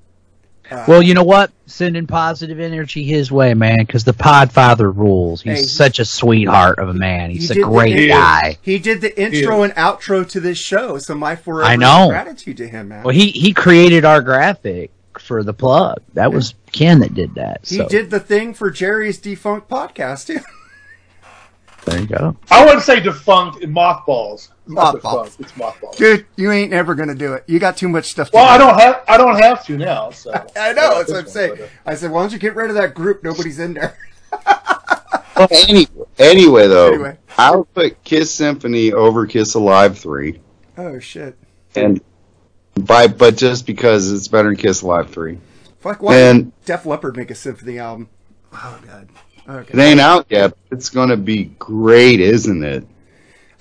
Uh, 0.71 0.83
Well, 0.87 1.01
you 1.03 1.13
know 1.13 1.23
what? 1.23 1.51
Sending 1.67 2.07
positive 2.07 2.59
energy 2.59 3.03
his 3.03 3.31
way, 3.31 3.53
man, 3.53 3.77
because 3.79 4.03
the 4.03 4.13
Podfather 4.13 4.95
rules. 4.95 5.41
He's 5.43 5.59
Hey, 5.59 5.63
such 5.65 5.99
a 5.99 6.05
sweetheart 6.05 6.79
of 6.79 6.89
a 6.89 6.93
man. 6.93 7.29
he 7.29 7.37
He's 7.37 7.51
a 7.51 7.55
did 7.55 7.63
the 7.63 7.67
great 7.67 8.07
guy. 8.09 8.57
He 8.63 8.79
did 8.79 9.01
the 9.01 9.19
intro 9.21 9.61
and 9.63 9.73
outro 9.75 10.27
to 10.29 10.39
this 10.39 10.57
show, 10.57 10.97
so 10.97 11.13
my 11.13 11.35
forever 11.35 11.69
I 11.71 11.75
know. 11.75 12.07
gratitude 12.09 12.57
to 12.57 12.67
him, 12.67 12.87
man. 12.89 13.03
Well, 13.03 13.13
he 13.13 13.29
he 13.29 13.53
created 13.53 14.05
our 14.05 14.21
graphic 14.23 14.89
for 15.19 15.43
the 15.43 15.53
plug. 15.53 16.01
That 16.13 16.33
was 16.33 16.55
Ken 16.71 16.99
that 16.99 17.13
did 17.13 17.35
that. 17.35 17.61
he 17.63 17.77
So 17.77 17.87
did 17.87 18.09
the 18.09 18.19
thing 18.19 18.53
for 18.55 18.69
Jerry's 18.71 19.17
defunct 19.19 19.69
podcast 19.69 20.27
too. 20.27 20.39
there 21.85 21.99
you 22.01 22.07
go. 22.07 22.35
I 22.51 22.65
wouldn't 22.65 22.83
say 22.83 22.99
defunct 22.99 23.61
in 23.63 23.71
mothballs. 23.71 24.49
Mothballs. 24.67 25.37
It's 25.39 25.55
mothballs. 25.55 25.95
Dude, 25.97 26.25
you 26.35 26.51
ain't 26.51 26.73
ever 26.73 26.95
gonna 26.95 27.13
do 27.15 27.33
it. 27.33 27.43
You 27.47 27.59
got 27.59 27.77
too 27.77 27.87
much 27.89 28.05
stuff. 28.11 28.31
to 28.31 28.35
Well, 28.37 28.45
do. 28.45 28.51
I 28.51 28.57
don't 28.57 28.79
have 28.79 29.03
I 29.07 29.17
don't 29.17 29.39
have 29.41 29.65
to 29.67 29.77
now. 29.77 30.09
So 30.11 30.31
I 30.55 30.73
know. 30.73 30.97
That's 30.97 31.09
what 31.11 31.17
I'm 31.19 31.23
one, 31.25 31.27
saying. 31.27 31.53
but, 31.57 31.61
uh, 31.65 31.67
I 31.85 31.95
said, 31.95 32.11
why 32.11 32.21
don't 32.21 32.33
you 32.33 32.39
get 32.39 32.55
rid 32.55 32.69
of 32.69 32.75
that 32.75 32.93
group? 32.95 33.23
Nobody's 33.23 33.59
in 33.59 33.73
there. 33.75 33.97
Well, 35.37 35.47
anyway, 35.67 36.05
anyway, 36.17 36.67
though, 36.67 36.93
Anyway. 36.93 37.17
I 37.37 37.53
would 37.55 37.73
put 37.73 38.01
Kiss 38.05 38.33
Symphony 38.33 38.93
over 38.93 39.25
Kiss 39.27 39.53
Alive 39.55 39.97
three, 39.99 40.39
Oh 40.77 40.97
shit! 40.99 41.37
and 41.75 42.01
by 42.79 43.07
but 43.07 43.35
just 43.35 43.65
because 43.65 44.11
it's 44.13 44.29
better 44.29 44.47
than 44.47 44.55
Kiss 44.57 44.81
Alive 44.81 45.09
three. 45.09 45.39
Fuck! 45.79 46.01
Why 46.01 46.15
And- 46.17 46.45
did 46.45 46.65
Def 46.65 46.85
Leppard 46.85 47.17
make 47.17 47.31
a 47.31 47.35
symphony 47.35 47.77
album? 47.79 48.07
Oh 48.53 48.79
god. 48.87 49.09
Okay. 49.47 49.73
It 49.73 49.79
ain't 49.79 49.99
out 49.99 50.25
yet. 50.29 50.55
But 50.69 50.77
it's 50.79 50.89
gonna 50.89 51.17
be 51.17 51.45
great, 51.59 52.19
isn't 52.19 52.63
it? 52.63 52.85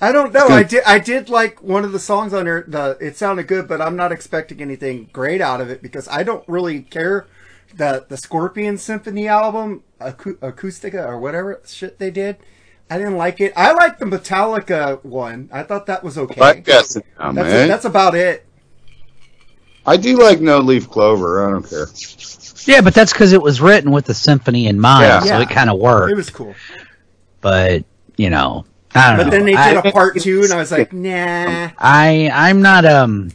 I 0.00 0.12
don't 0.12 0.32
know. 0.32 0.46
It's 0.46 0.50
I 0.50 0.62
did. 0.62 0.84
I 0.84 0.98
did 0.98 1.28
like 1.28 1.62
one 1.62 1.84
of 1.84 1.92
the 1.92 1.98
songs 1.98 2.32
on 2.34 2.44
there. 2.44 2.64
The 2.66 2.96
it 3.00 3.16
sounded 3.16 3.46
good, 3.46 3.68
but 3.68 3.80
I'm 3.80 3.96
not 3.96 4.12
expecting 4.12 4.60
anything 4.60 5.08
great 5.12 5.40
out 5.40 5.60
of 5.60 5.70
it 5.70 5.82
because 5.82 6.08
I 6.08 6.22
don't 6.22 6.46
really 6.48 6.82
care. 6.82 7.26
The 7.74 8.04
the 8.08 8.16
Scorpion 8.16 8.78
Symphony 8.78 9.28
album, 9.28 9.82
Acou- 10.00 10.38
Acoustica 10.38 11.06
or 11.06 11.18
whatever 11.18 11.60
shit 11.66 11.98
they 11.98 12.10
did, 12.10 12.36
I 12.90 12.98
didn't 12.98 13.16
like 13.16 13.40
it. 13.40 13.52
I 13.56 13.72
like 13.72 13.98
the 13.98 14.04
Metallica 14.04 15.02
one. 15.04 15.48
I 15.52 15.62
thought 15.62 15.86
that 15.86 16.04
was 16.04 16.18
okay. 16.18 16.40
I 16.40 16.54
guess 16.54 16.96
now, 17.18 17.32
that's 17.32 17.68
that's 17.68 17.84
about 17.84 18.14
it. 18.14 18.46
I 19.86 19.96
do 19.96 20.16
like 20.18 20.40
No 20.40 20.58
Leaf 20.60 20.88
Clover. 20.88 21.46
I 21.46 21.50
don't 21.50 21.68
care. 21.68 21.86
Yeah, 22.66 22.80
but 22.80 22.94
that's 22.94 23.12
because 23.12 23.32
it 23.32 23.42
was 23.42 23.60
written 23.60 23.90
with 23.90 24.06
the 24.06 24.14
symphony 24.14 24.66
in 24.66 24.80
mind, 24.80 25.02
Yeah. 25.04 25.20
so 25.20 25.26
Yeah. 25.38 25.42
it 25.42 25.50
kind 25.50 25.70
of 25.70 25.78
worked. 25.78 26.12
It 26.12 26.16
was 26.16 26.30
cool. 26.30 26.54
but 27.40 27.84
you 28.16 28.30
know, 28.30 28.64
I 28.94 29.08
don't 29.08 29.18
know. 29.18 29.24
But 29.24 29.30
know. 29.30 29.36
then 29.38 29.46
they 29.46 29.52
did 29.52 29.58
I, 29.58 29.88
a 29.88 29.92
part 29.92 30.20
two, 30.20 30.42
and 30.44 30.52
I 30.52 30.56
was 30.56 30.70
like, 30.72 30.92
nah. 30.92 31.70
I 31.78 32.30
I'm 32.32 32.62
not 32.62 32.84
um. 32.84 33.30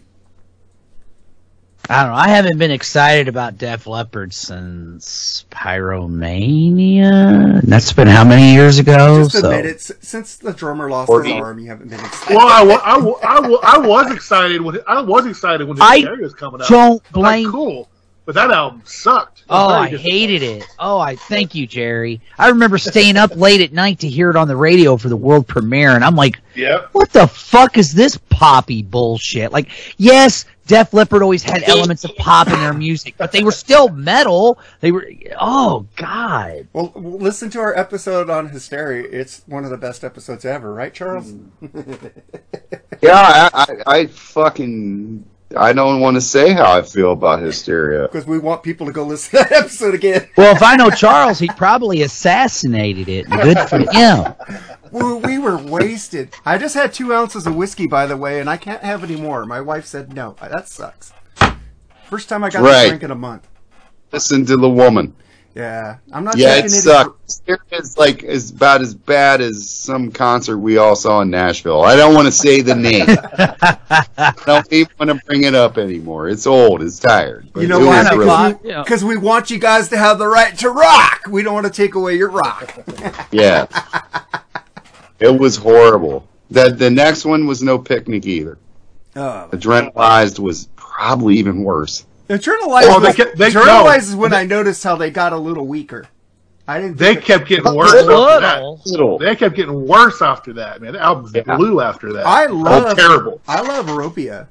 I 1.92 2.04
don't 2.04 2.12
know. 2.12 2.18
I 2.20 2.28
haven't 2.30 2.60
been 2.60 2.70
excited 2.70 3.28
about 3.28 3.58
Def 3.58 3.88
Leppard 3.88 4.32
since 4.32 5.46
Pyromania. 5.50 7.60
And 7.60 7.64
that's 7.64 7.92
been 7.94 8.08
how 8.08 8.24
many 8.24 8.54
years 8.54 8.78
ago? 8.78 9.24
Just 9.24 9.40
so 9.40 9.50
admit 9.50 9.66
it. 9.66 9.82
Since 9.82 10.38
the 10.38 10.54
drummer 10.54 10.88
lost 10.90 11.08
Forty. 11.08 11.34
his 11.34 11.42
arm, 11.42 11.58
you 11.60 11.68
haven't 11.70 11.90
been 11.90 12.00
excited. 12.00 12.38
Well, 12.38 12.48
I, 12.48 12.62
I, 12.62 13.38
I, 13.38 13.76
I 13.76 13.78
was 13.80 14.12
excited 14.14 14.62
when 14.62 14.78
I 14.88 15.02
was 15.02 15.26
excited 15.26 15.68
when 15.68 15.78
the 15.78 15.84
I 15.84 16.06
was 16.22 16.34
coming 16.36 16.62
out. 16.62 16.68
don't 16.70 17.02
I'm 17.16 17.22
like, 17.22 17.42
blame- 17.44 17.52
cool, 17.52 17.90
but 18.30 18.36
that 18.36 18.52
album 18.52 18.80
sucked. 18.86 19.40
It 19.40 19.46
Oh, 19.50 19.70
I 19.70 19.90
hated 19.90 20.44
it. 20.44 20.64
Oh, 20.78 21.00
I 21.00 21.16
thank 21.16 21.56
you, 21.56 21.66
Jerry. 21.66 22.22
I 22.38 22.50
remember 22.50 22.78
staying 22.78 23.18
up 23.18 23.36
late 23.36 23.60
at 23.60 23.74
night 23.74 23.98
to 24.02 24.08
hear 24.08 24.30
it 24.30 24.36
on 24.36 24.48
the 24.48 24.56
radio 24.56 24.98
for 24.98 25.10
the 25.10 25.18
world 25.18 25.48
premiere, 25.48 25.96
and 25.96 26.04
I'm 26.06 26.16
like, 26.16 26.40
Yep. 26.54 26.90
what 26.92 27.10
the 27.12 27.26
fuck 27.26 27.80
is 27.80 27.92
this 27.92 28.20
poppy 28.30 28.84
bullshit? 28.84 29.52
Like, 29.52 29.72
yes, 29.98 30.46
Def 30.68 30.94
Leppard 30.94 31.24
always 31.24 31.42
had 31.42 31.64
elements 31.64 32.04
of 32.04 32.16
pop 32.18 32.46
in 32.50 32.54
their 32.60 32.72
music, 32.74 33.16
but 33.18 33.32
they 33.32 33.44
were 33.44 33.52
still 33.52 33.90
metal. 33.90 34.60
They 34.80 34.92
were, 34.92 35.10
oh 35.42 35.88
god. 35.96 36.68
Well, 36.74 36.92
listen 36.94 37.50
to 37.50 37.60
our 37.60 37.76
episode 37.76 38.30
on 38.30 38.50
hysteria. 38.50 39.08
It's 39.10 39.42
one 39.48 39.64
of 39.64 39.72
the 39.72 39.78
best 39.78 40.04
episodes 40.04 40.46
ever, 40.46 40.72
right, 40.72 40.94
Charles? 40.94 41.32
Mm. 41.32 42.12
Yeah, 43.02 43.50
I, 43.54 43.66
I, 43.88 43.96
I 44.00 44.06
fucking. 44.08 45.26
I 45.58 45.74
don't 45.74 46.00
want 46.00 46.16
to 46.16 46.22
say 46.22 46.54
how 46.54 46.72
I 46.78 46.82
feel 46.84 47.12
about 47.12 47.42
Hysteria. 47.42 48.04
Because 48.04 48.28
we 48.28 48.38
want 48.38 48.62
people 48.62 48.86
to 48.86 48.94
go 48.94 49.04
listen 49.04 49.32
to 49.40 49.44
that 49.50 49.52
episode 49.52 49.96
again. 49.96 50.30
Well, 50.38 50.56
if 50.56 50.62
I 50.62 50.76
know 50.76 50.90
Charles, 50.92 51.40
he 51.40 51.48
probably 51.48 52.04
assassinated 52.04 53.10
it. 53.10 53.28
Good 53.30 53.58
for 53.68 53.80
him. 53.80 54.36
we, 54.92 55.14
we 55.16 55.38
were 55.40 55.58
wasted. 55.58 56.34
I 56.46 56.58
just 56.60 56.76
had 56.76 56.94
two 56.94 57.14
ounces 57.14 57.48
of 57.48 57.56
whiskey, 57.56 57.88
by 57.88 58.06
the 58.06 58.16
way, 58.16 58.40
and 58.40 58.50
I 58.50 58.58
can't 58.58 58.84
have 58.84 59.04
any 59.04 59.16
more. 59.16 59.46
My 59.46 59.60
wife 59.60 59.86
said 59.86 60.14
no. 60.14 60.36
That 60.40 60.68
sucks. 60.68 61.14
First 62.06 62.30
time 62.30 62.44
I 62.44 62.50
got 62.50 62.62
Right. 62.62 62.84
to 62.84 62.90
drink 62.90 63.04
in 63.04 63.12
a 63.12 63.16
month. 63.16 63.48
Listen 64.12 64.46
to 64.46 64.58
the 64.58 64.70
woman. 64.70 65.16
Yeah, 65.56 65.98
I'm 66.14 66.24
not. 66.24 66.38
Yeah, 66.38 66.50
taking 66.50 66.66
it 66.66 66.72
any- 66.72 66.82
sucks. 66.82 67.16
Hysteria 67.26 67.82
like 67.98 68.24
is 68.24 68.52
about 68.52 68.82
as 68.82 68.94
bad 68.94 69.42
as 69.42 69.70
some 69.70 70.12
concert 70.12 70.58
we 70.60 70.78
all 70.78 70.96
saw 70.96 71.22
in 71.22 71.30
Nashville. 71.32 71.82
I 71.82 71.96
don't 71.96 72.14
want 72.14 72.28
to 72.28 72.32
say 72.32 72.62
the 72.62 72.76
name. 72.76 73.06
I 73.10 74.34
don't 74.46 74.72
even 74.72 74.94
want 75.00 75.10
to 75.10 75.26
bring 75.26 75.44
it 75.44 75.56
up 75.56 75.78
anymore. 75.78 76.30
It's 76.30 76.46
old. 76.48 76.82
It's 76.82 77.00
tired. 77.00 77.50
You 77.56 77.68
know 77.68 77.80
why? 77.80 78.04
was 78.04 78.12
really- 78.12 78.28
Why? 78.28 78.54
Because 78.84 79.04
we 79.04 79.18
want 79.18 79.50
you 79.50 79.60
guys 79.60 79.90
to 79.90 79.98
have 79.98 80.18
the 80.20 80.28
right 80.28 80.58
to 80.60 80.70
rock. 80.70 81.22
We 81.30 81.42
don't 81.44 81.54
want 81.56 81.66
to 81.68 81.74
take 81.74 81.96
away 81.96 82.16
your 82.16 82.30
rock. 82.30 82.74
Yeah. 83.32 83.66
It 85.20 85.38
was 85.40 85.58
horrible. 85.58 86.28
The 86.50 86.70
the 86.70 86.90
next 86.90 87.26
one 87.26 87.46
was 87.48 87.62
no 87.62 87.78
picnic 87.78 88.26
either. 88.26 88.58
Oh. 89.16 89.50
Adrenalized 89.52 90.40
was 90.40 90.70
probably 90.76 91.36
even 91.38 91.64
worse. 91.64 92.06
Internalized, 92.30 92.70
Well, 92.88 93.00
they 93.00 93.08
was, 93.08 93.16
kept- 93.16 93.38
they- 93.38 93.50
Internalized 93.50 93.86
no. 93.86 93.92
is 93.96 94.16
when 94.16 94.34
I 94.34 94.44
noticed 94.46 94.84
how 94.84 94.96
they 94.96 95.10
got 95.10 95.34
a 95.34 95.38
little 95.38 95.66
weaker. 95.66 96.08
I 96.68 96.80
didn't. 96.80 96.98
They 96.98 97.16
think 97.16 97.26
kept 97.26 97.48
getting 97.48 97.66
A 97.66 97.74
worse 97.74 97.92
little. 97.94 98.30
after 98.30 98.42
that. 98.42 98.62
Little. 98.86 99.18
They 99.18 99.36
kept 99.36 99.56
getting 99.56 99.88
worse 99.88 100.22
after 100.22 100.54
that, 100.54 100.80
man. 100.82 100.94
The 100.94 101.00
albums 101.00 101.32
Yeah. 101.34 101.56
blew 101.58 101.82
after 101.82 102.14
that. 102.14 102.28
I 102.28 102.46
Oh, 102.46 102.54
love. 102.54 102.96
terrible. 102.96 103.42
I 103.48 103.62
love 103.62 103.90
Euphoria. 103.90 104.48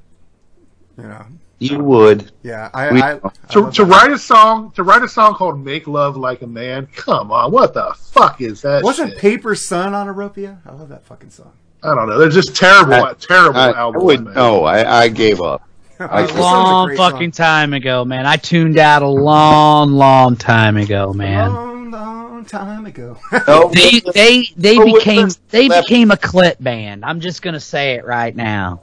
You 0.96 1.04
know. 1.04 1.24
You 1.60 1.78
would. 1.78 2.32
Yeah. 2.42 2.70
I. 2.74 2.92
We- 2.92 3.02
I, 3.02 3.12
I 3.14 3.18
To, 3.50 3.60
love 3.60 3.74
to 3.74 3.84
write 3.84 4.10
a 4.10 4.18
song, 4.18 4.72
to 4.72 4.82
write 4.82 5.02
a 5.02 5.08
song 5.08 5.34
called 5.34 5.64
"Make 5.64 5.86
Love 5.86 6.16
Like 6.16 6.42
a 6.42 6.46
Man." 6.48 6.88
Come 6.96 7.30
on, 7.30 7.52
what 7.52 7.74
the 7.74 7.94
fuck 7.96 8.40
is 8.40 8.62
that? 8.62 8.82
Wasn't 8.82 9.10
shit? 9.10 9.18
Paper 9.18 9.54
Sun 9.54 9.94
on 9.94 10.06
Euphoria? 10.08 10.58
I 10.66 10.72
love 10.72 10.88
that 10.88 11.04
fucking 11.04 11.30
song. 11.30 11.52
I 11.84 11.94
don't 11.94 12.08
know. 12.08 12.18
They're 12.18 12.28
just 12.28 12.56
terrible, 12.56 12.94
I- 12.94 13.12
terrible 13.14 13.60
I, 13.60 13.70
I 13.70 13.86
would 13.86 14.24
man. 14.24 14.34
no. 14.34 14.64
I, 14.64 15.02
I 15.02 15.08
gave 15.08 15.40
up. 15.40 15.62
I- 16.10 16.26
Paper 16.26 16.38
a 16.38 16.40
long 16.40 16.86
great 16.88 16.96
fucking 16.98 17.32
song. 17.32 17.44
time 17.46 17.72
ago, 17.74 18.04
man. 18.04 18.26
I 18.26 18.36
tuned 18.36 18.78
out 18.78 19.02
a 19.02 19.08
long, 19.08 19.92
long 19.92 20.36
time 20.36 20.76
ago, 20.76 21.12
man. 21.12 21.50
Long, 21.52 21.90
long 21.90 22.44
time 22.44 22.86
ago. 22.86 23.16
No, 23.32 23.40
oh, 23.48 23.68
They 23.74 24.00
they 24.14 24.44
they 24.56 24.78
Oh, 24.78 24.84
became 24.84 25.28
they 25.50 25.68
left- 25.68 25.88
became 25.88 26.10
a 26.10 26.16
clit 26.16 26.56
band. 26.62 27.04
I'm 27.04 27.20
just 27.20 27.42
gonna 27.42 27.60
say 27.60 27.94
it 27.94 28.04
right 28.06 28.34
now. 28.34 28.80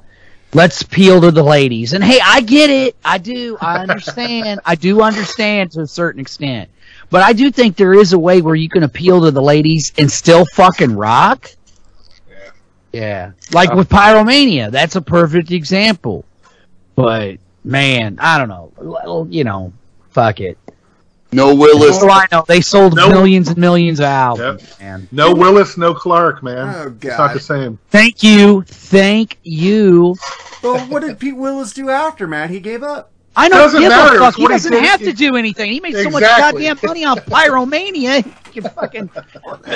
Let's 0.54 0.82
appeal 0.82 1.20
to 1.22 1.32
the 1.32 1.44
ladies. 1.44 1.92
And 1.94 2.04
hey, 2.04 2.20
I 2.24 2.40
get 2.42 2.70
it. 2.70 2.96
I 3.04 3.18
do. 3.18 3.58
I 3.60 3.80
understand. 3.80 4.62
I 4.66 4.76
do 4.76 5.02
understand 5.02 5.72
to 5.74 5.82
a 5.82 5.88
certain 5.88 6.22
extent. 6.22 6.70
But 7.10 7.24
I 7.24 7.34
do 7.34 7.52
think 7.52 7.76
there 7.76 7.94
is 7.94 8.14
a 8.14 8.20
way 8.20 8.42
where 8.42 8.56
you 8.56 8.70
can 8.70 8.84
appeal 8.84 9.22
to 9.22 9.32
the 9.32 9.42
ladies 9.42 9.92
and 9.98 10.10
still 10.10 10.46
fucking 10.54 10.96
rock. 10.96 11.50
Yeah. 12.94 13.32
Like 13.52 13.74
with 13.74 13.90
Pyromania, 13.90 14.72
that's 14.72 14.96
a 14.96 15.02
perfect 15.02 15.52
example. 15.52 16.24
But 16.96 17.38
man, 17.64 18.18
I 18.22 18.38
don't 18.38 18.50
know. 18.50 18.72
Well, 18.78 19.28
You 19.30 19.44
know, 19.44 19.74
fuck 20.12 20.40
it. 20.40 20.58
no 21.32 21.54
Willis. 21.56 21.98
What 22.02 22.02
do 22.02 22.10
I 22.10 22.26
know? 22.32 22.46
They 22.48 22.62
sold 22.62 22.96
No. 22.96 23.10
millions 23.10 23.50
and 23.50 23.58
millions 23.58 24.00
of 24.00 24.06
albums, 24.06 24.64
man. 24.80 25.08
No 25.12 25.34
Willis, 25.34 25.78
no 25.78 25.94
Clark, 25.94 26.42
man. 26.44 26.74
Oh, 26.76 26.90
God. 26.92 27.10
It's 27.10 27.18
not 27.18 27.34
the 27.34 27.40
same. 27.40 27.80
Thank 27.90 28.24
you. 28.24 28.62
Thank 28.64 29.38
you. 29.44 30.16
well, 30.64 30.80
what 30.88 31.02
did 31.02 31.20
Pete 31.20 31.36
Willis 31.36 31.74
do 31.74 31.90
after, 31.90 32.28
man? 32.28 32.50
He 32.50 32.60
gave 32.60 32.84
up. 32.84 33.12
I 33.38 33.50
don't 33.50 33.58
Doesn't 33.60 33.82
give 33.82 33.90
matter. 33.90 34.16
a 34.16 34.20
fuck. 34.20 34.36
He 34.36 34.48
doesn't 34.48 34.72
did. 34.72 34.84
have 34.86 35.02
to 35.02 35.12
do 35.12 35.36
anything. 35.36 35.70
He 35.70 35.82
made 35.82 35.94
so 35.96 36.10
much 36.10 36.22
goddamn 36.24 36.80
money 36.82 37.04
on 37.04 37.18
Pyromania. 37.18 38.24
He 38.56 38.62
can 38.62 38.70
fucking 38.72 39.10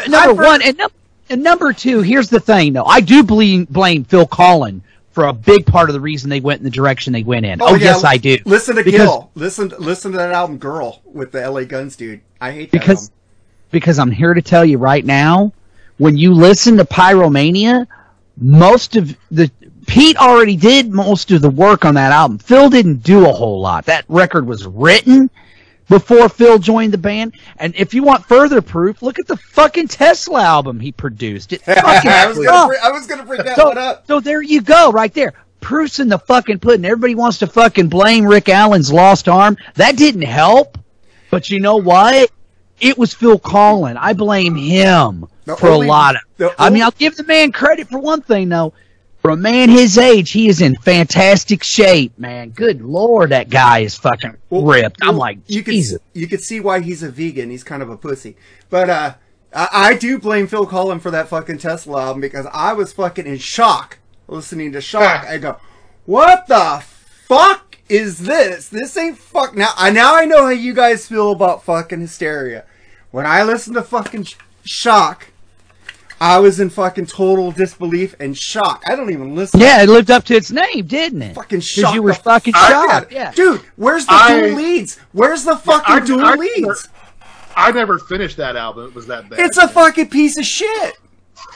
number 0.07 0.41
one 0.41 0.61
and, 0.61 0.77
num- 0.77 0.91
and 1.29 1.43
number 1.43 1.73
two. 1.73 1.99
Here's 1.99 2.29
the 2.29 2.39
thing, 2.39 2.71
though. 2.71 2.85
I 2.85 3.01
do 3.01 3.23
blame 3.23 3.65
blame 3.65 4.05
Phil 4.05 4.25
Collen 4.25 4.79
for 5.19 5.27
a 5.27 5.33
big 5.33 5.65
part 5.65 5.89
of 5.89 5.93
the 5.93 5.99
reason 5.99 6.29
they 6.29 6.39
went 6.39 6.59
in 6.59 6.63
the 6.63 6.69
direction 6.69 7.11
they 7.11 7.23
went 7.23 7.45
in. 7.45 7.61
Oh, 7.61 7.69
oh, 7.69 7.75
yeah, 7.75 7.85
yes, 7.87 8.05
I 8.05 8.15
do. 8.15 8.37
Listen 8.45 8.77
to 8.77 8.83
Because- 8.85 9.01
Gil. 9.07 9.29
Listen, 9.35 9.73
listen 9.77 10.13
to 10.13 10.17
that 10.17 10.31
album, 10.31 10.57
"Girl" 10.57 11.01
with 11.05 11.33
the 11.33 11.41
L.A. 11.43 11.65
Guns 11.65 11.97
dude. 11.97 12.21
I 12.39 12.51
hate 12.51 12.71
that 12.71 12.79
because 12.79 13.03
album. 13.09 13.13
because 13.71 13.99
I'm 13.99 14.11
here 14.11 14.33
to 14.33 14.41
tell 14.41 14.63
you 14.63 14.77
right 14.77 15.05
now, 15.05 15.51
when 15.97 16.17
you 16.17 16.33
listen 16.33 16.77
to 16.77 16.85
Pyromania, 16.85 17.85
most 18.37 18.95
of 18.95 19.13
the 19.29 19.51
Pete 19.87 20.15
already 20.15 20.55
did 20.55 20.93
most 20.93 21.31
of 21.31 21.41
the 21.41 21.49
work 21.49 21.83
on 21.83 21.95
that 21.95 22.13
album. 22.13 22.37
Phil 22.37 22.69
didn't 22.69 23.03
do 23.03 23.27
a 23.27 23.33
whole 23.33 23.59
lot. 23.59 23.85
That 23.87 24.05
record 24.07 24.47
was 24.47 24.65
written 24.65 25.29
before 25.89 26.29
Phil 26.29 26.57
joined 26.59 26.93
the 26.93 26.97
band. 26.97 27.33
And 27.57 27.75
if 27.75 27.93
you 27.93 28.03
want 28.03 28.25
further 28.25 28.61
proof, 28.61 29.01
look 29.01 29.19
at 29.19 29.27
the 29.27 29.37
fucking 29.37 29.87
Tesla 29.89 30.41
album 30.43 30.79
he 30.79 30.91
produced. 30.91 31.51
It 31.53 31.61
fucking 31.63 32.09
I 32.11 32.27
was 32.27 32.37
gonna, 32.37 32.67
bring, 32.67 32.79
I 32.83 32.91
was 32.91 33.07
gonna 33.07 33.25
bring 33.25 33.43
that 33.43 33.57
so, 33.57 33.67
one 33.69 33.77
up. 33.77 34.07
so 34.07 34.19
there 34.19 34.41
you 34.41 34.61
go, 34.61 34.91
right 34.91 35.13
there. 35.13 35.33
proof's 35.61 35.99
in 35.99 36.07
the 36.07 36.19
fucking 36.19 36.59
pudding. 36.59 36.85
Everybody 36.85 37.15
wants 37.15 37.39
to 37.39 37.47
fucking 37.47 37.89
blame 37.89 38.25
Rick 38.25 38.47
Allen's 38.49 38.91
lost 38.93 39.27
arm. 39.27 39.57
That 39.75 39.97
didn't 39.97 40.21
help. 40.23 40.77
But 41.31 41.49
you 41.49 41.59
know 41.59 41.75
what? 41.77 42.31
It 42.79 42.97
was 42.97 43.13
Phil 43.13 43.37
Collen. 43.39 43.97
I 43.99 44.13
blame 44.13 44.55
him 44.55 45.27
The 45.45 45.55
for 45.57 45.67
only- 45.67 45.87
a 45.87 45.89
lot 45.89 46.15
of. 46.15 46.53
I 46.57 46.69
mean, 46.69 46.81
I'll 46.81 46.91
give 46.91 47.17
the 47.17 47.25
man 47.25 47.51
credit 47.51 47.89
for 47.89 47.99
one 47.99 48.21
thing 48.21 48.47
though. 48.49 48.73
For 49.29 49.33
a 49.33 49.37
man 49.37 49.69
his 49.69 49.95
age, 49.99 50.31
he 50.31 50.47
is 50.47 50.59
in 50.59 50.75
fantastic 50.77 51.63
shape, 51.63 52.17
man. 52.17 52.49
Good 52.49 52.81
lord, 52.81 53.29
that 53.29 53.51
guy 53.51 53.81
is 53.81 53.95
fucking 53.95 54.37
Well, 54.49 54.63
ripped. 54.63 54.97
I'm 55.03 55.17
like, 55.17 55.37
you 55.45 55.61
could 55.61 55.75
Jesus. 55.75 56.01
you 56.15 56.25
could 56.25 56.41
see 56.41 56.59
why 56.59 56.79
he's 56.79 57.03
a 57.03 57.11
vegan. 57.11 57.51
He's 57.51 57.63
kind 57.63 57.83
of 57.83 57.91
a 57.91 57.95
pussy. 57.95 58.37
But 58.71 58.89
uh, 58.89 59.13
I, 59.53 59.67
I 59.71 59.93
do 59.97 60.17
blame 60.17 60.47
Phil 60.47 60.65
Collen 60.65 60.99
for 60.99 61.11
that 61.11 61.27
fucking 61.27 61.59
Tesla 61.59 62.05
album 62.05 62.21
because 62.21 62.47
I 62.51 62.73
was 62.73 62.91
fucking 62.91 63.27
in 63.27 63.37
shock 63.37 63.99
listening 64.27 64.71
to 64.71 64.81
Shock. 64.81 65.27
I 65.27 65.37
go, 65.37 65.57
what 66.07 66.47
the 66.47 66.83
fuck 66.83 67.77
is 67.87 68.17
this? 68.17 68.67
This 68.67 68.97
ain't 68.97 69.19
fuck. 69.19 69.55
Now 69.55 69.73
I 69.77 69.91
now 69.91 70.15
I 70.15 70.25
know 70.25 70.45
how 70.45 70.49
you 70.49 70.73
guys 70.73 71.07
feel 71.07 71.31
about 71.33 71.63
fucking 71.63 72.01
hysteria. 72.01 72.65
When 73.11 73.27
I 73.27 73.43
listen 73.43 73.75
to 73.75 73.83
fucking 73.83 74.25
Shock. 74.65 75.27
I 76.21 76.39
was 76.39 76.59
in 76.59 76.69
fucking 76.69 77.05
total 77.05 77.51
disbelief 77.51 78.13
and 78.19 78.37
shock. 78.37 78.83
I 78.85 78.95
don't 78.95 79.11
even 79.11 79.35
listen. 79.35 79.59
Yeah, 79.59 79.81
it 79.83 79.89
lived 79.89 80.11
up 80.11 80.25
to 80.25 80.35
its 80.35 80.51
name, 80.51 80.85
didn't 80.85 81.21
it? 81.21 81.35
Fucking 81.35 81.59
'Cause 81.59 81.65
shocked. 81.67 81.95
you 81.95 82.01
were 82.03 82.11
the 82.11 82.19
fucking 82.19 82.53
shocked. 82.53 83.11
Yeah. 83.11 83.31
Dude, 83.31 83.61
where's 83.77 84.05
the 84.05 84.13
I- 84.13 84.41
dual 84.41 84.55
leads? 84.57 84.99
Where's 85.13 85.43
the 85.45 85.55
fucking 85.55 85.95
I- 85.95 85.99
dual 86.05 86.25
I- 86.25 86.35
leads? 86.35 86.87
I 87.55 87.71
never 87.71 87.99
finished 87.99 88.37
that 88.37 88.55
album. 88.55 88.87
It 88.87 88.95
was 88.95 89.07
that 89.07 89.29
bad. 89.29 89.39
It's 89.39 89.57
a 89.57 89.67
fucking 89.67 90.09
piece 90.09 90.37
of 90.37 90.45
shit. 90.45 90.95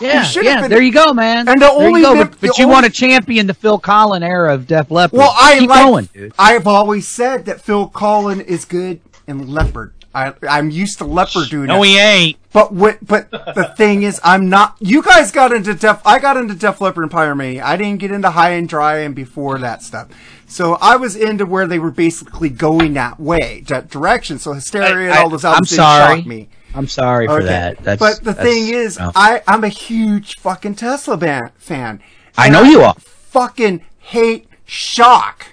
Yeah, 0.01 0.25
yeah. 0.41 0.61
been- 0.61 0.69
There 0.69 0.81
you 0.81 0.91
go, 0.93 1.13
man. 1.13 1.47
And 1.47 1.61
the 1.61 1.65
There 1.67 1.79
you 1.79 1.85
only 1.87 2.01
go, 2.01 2.15
mem- 2.15 2.27
but, 2.29 2.41
but 2.41 2.57
you 2.57 2.63
only- 2.63 2.73
want 2.73 2.85
to 2.85 2.91
champion 2.91 3.47
the 3.47 3.53
Phil 3.53 3.79
Collen 3.79 4.23
era 4.25 4.53
of 4.53 4.65
Def 4.65 4.89
Leppard. 4.89 5.17
Well, 5.19 5.35
I 5.37 5.59
Keep 5.59 5.69
like. 5.69 5.85
going. 5.85 6.09
I've 6.39 6.67
always 6.67 7.07
said 7.07 7.45
that 7.45 7.61
Phil 7.61 7.89
Collen 7.89 8.43
is 8.43 8.63
good 8.65 9.01
in 9.27 9.47
Leppard. 9.51 9.93
I, 10.15 10.33
I'm 10.47 10.69
used 10.69 10.99
to 10.99 11.05
Leppard 11.05 11.49
doing 11.49 11.67
No, 11.67 11.79
that. 11.81 11.85
he 11.87 11.97
ain't. 11.99 12.37
But 12.51 12.71
what? 12.71 12.99
But 13.05 13.31
the 13.31 13.73
thing 13.77 14.03
is, 14.03 14.19
I'm 14.23 14.47
not. 14.49 14.75
You 14.79 15.01
guys 15.01 15.31
got 15.31 15.51
into 15.51 15.73
Def. 15.73 16.01
I 16.05 16.19
got 16.19 16.37
into 16.37 16.53
Def 16.53 16.79
Leppard 16.81 17.03
and 17.03 17.11
Pyromania. 17.11 17.63
I 17.63 17.77
didn't 17.77 17.99
get 17.99 18.11
into 18.11 18.29
High 18.29 18.51
and 18.51 18.69
Dry 18.69 18.99
and 18.99 19.15
before 19.15 19.57
that 19.59 19.81
stuff. 19.81 20.09
So 20.47 20.73
I 20.81 20.97
was 20.97 21.15
into 21.15 21.45
where 21.47 21.65
they 21.65 21.79
were 21.79 21.89
basically 21.89 22.49
going 22.49 22.93
that 22.93 23.19
way, 23.19 23.63
that 23.69 23.89
direction. 23.89 24.37
So 24.37 24.53
Hysteria 24.53 25.09
and 25.09 25.13
I- 25.13 25.23
all 25.23 25.29
those 25.29 25.43
I'm 25.43 25.53
albums 25.53 25.69
didn't 25.71 25.77
sorry. 25.77 26.17
shock 26.19 26.27
me. 26.27 26.49
I'm 26.75 26.87
sorry 26.87 27.27
for 27.27 27.33
Okay. 27.37 27.45
that. 27.47 27.77
That's, 27.83 27.99
but 27.99 28.17
the 28.23 28.33
that's- 28.33 28.45
thing 28.45 28.67
is, 28.73 28.99
no. 28.99 29.11
I 29.15 29.41
I'm 29.47 29.63
a 29.63 29.67
huge 29.69 30.37
fucking 30.39 30.75
Tesla 30.75 31.17
ban- 31.17 31.51
fan. 31.57 32.01
I 32.37 32.45
And 32.47 32.53
know 32.53 32.61
you 32.63 32.81
are. 32.81 32.93
Fucking 32.99 33.81
hate 33.99 34.47
shock. 34.65 35.47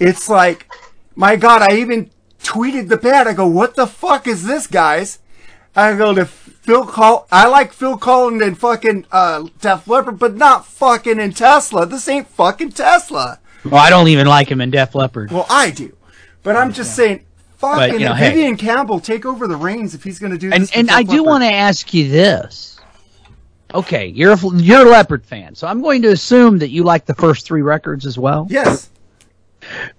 It's 0.00 0.28
like, 0.28 0.66
my 1.16 1.36
God, 1.36 1.62
I 1.70 1.76
even 1.76 2.10
tweeted 2.48 2.88
the 2.88 2.96
band. 2.96 3.28
I 3.28 3.34
go, 3.34 3.46
what 3.46 3.76
the 3.76 3.86
fuck 3.86 4.26
is 4.26 4.46
this, 4.46 4.66
guys? 4.66 5.18
I 5.76 5.94
go 5.96 6.14
to 6.14 6.24
Phil 6.24 6.86
Col. 6.86 7.26
I 7.30 7.46
like 7.46 7.74
Phil 7.74 7.98
Collins 7.98 8.42
and 8.42 8.58
fucking 8.58 9.06
uh, 9.12 9.48
Def 9.60 9.86
Leppard, 9.86 10.18
but 10.18 10.34
not 10.34 10.66
fucking 10.66 11.20
in 11.20 11.32
Tesla. 11.32 11.84
This 11.84 12.08
ain't 12.08 12.26
fucking 12.26 12.72
Tesla. 12.72 13.38
Well, 13.64 13.76
I 13.76 13.90
don't 13.90 14.08
even 14.08 14.26
like 14.26 14.50
him 14.50 14.62
in 14.62 14.70
Def 14.70 14.94
Leppard. 14.94 15.30
Well, 15.30 15.46
I 15.50 15.70
do, 15.70 15.94
but 16.42 16.56
I'm 16.56 16.72
just 16.72 16.96
saying. 16.96 17.24
Fucking 17.58 17.90
But, 17.90 18.00
you 18.00 18.06
know, 18.06 18.14
hey. 18.14 18.30
Vivian 18.30 18.56
Campbell 18.56 19.00
take 19.00 19.26
over 19.26 19.48
the 19.48 19.56
reins 19.56 19.92
if 19.92 20.04
he's 20.04 20.20
going 20.20 20.30
to 20.30 20.38
do 20.38 20.52
and 20.52 20.62
this. 20.62 20.70
and 20.76 20.86
with 20.86 20.96
I 20.96 21.02
do 21.02 21.24
want 21.24 21.42
to 21.42 21.52
ask 21.52 21.92
you 21.92 22.08
this. 22.08 22.78
Okay, 23.74 24.06
you're 24.06 24.32
a, 24.32 24.38
you're 24.54 24.86
a 24.86 24.90
Leppard 24.90 25.26
fan, 25.26 25.56
so 25.56 25.66
I'm 25.66 25.82
going 25.82 26.00
to 26.02 26.08
assume 26.08 26.58
that 26.58 26.70
you 26.70 26.84
like 26.84 27.04
the 27.04 27.14
first 27.14 27.44
three 27.44 27.62
records 27.62 28.06
as 28.06 28.16
well. 28.16 28.46
Yes. 28.48 28.88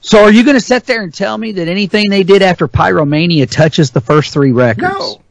So 0.02 0.24
are 0.24 0.32
you 0.32 0.44
going 0.44 0.56
to 0.58 0.62
sit 0.62 0.86
there 0.86 1.04
and 1.04 1.14
tell 1.14 1.38
me 1.38 1.52
that 1.54 1.68
anything 1.68 2.10
they 2.10 2.24
did 2.24 2.42
after 2.42 2.68
Pyromania 2.68 3.50
touches 3.50 3.92
the 3.92 4.02
first 4.02 4.34
three 4.34 4.52
records? 4.52 4.82
No, 4.94 5.22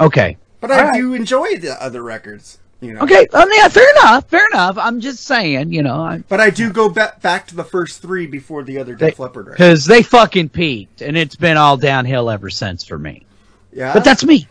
Okay. 0.00 0.36
but 0.60 0.70
I 0.70 0.96
do 0.96 1.14
enjoy 1.14 1.56
the 1.56 1.76
other 1.82 2.02
records. 2.02 2.58
You 2.82 2.92
know. 2.92 3.00
Okay. 3.00 3.26
Um, 3.32 3.48
yeah. 3.54 3.68
Fair 3.68 3.88
enough. 3.92 4.28
Fair 4.28 4.46
enough. 4.52 4.76
I'm 4.76 5.00
just 5.00 5.24
saying. 5.24 5.72
You 5.72 5.82
know. 5.82 5.98
I, 6.02 6.18
But 6.28 6.40
I 6.40 6.50
do 6.50 6.70
go 6.70 6.90
back 6.90 7.22
back 7.22 7.46
to 7.46 7.56
the 7.56 7.64
first 7.64 8.02
three 8.02 8.26
before 8.26 8.62
the 8.64 8.78
other 8.78 8.94
Def 8.94 9.18
Leppard 9.18 9.46
records. 9.46 9.56
because 9.56 9.84
they 9.86 10.02
fucking 10.02 10.50
peaked, 10.50 11.00
and 11.00 11.16
it's 11.16 11.36
been 11.36 11.56
all 11.56 11.78
downhill 11.78 12.28
ever 12.28 12.50
since 12.50 12.84
for 12.84 12.98
me. 12.98 13.24
Yeah. 13.72 13.94
But 13.94 14.04
that's 14.04 14.24
me. 14.24 14.46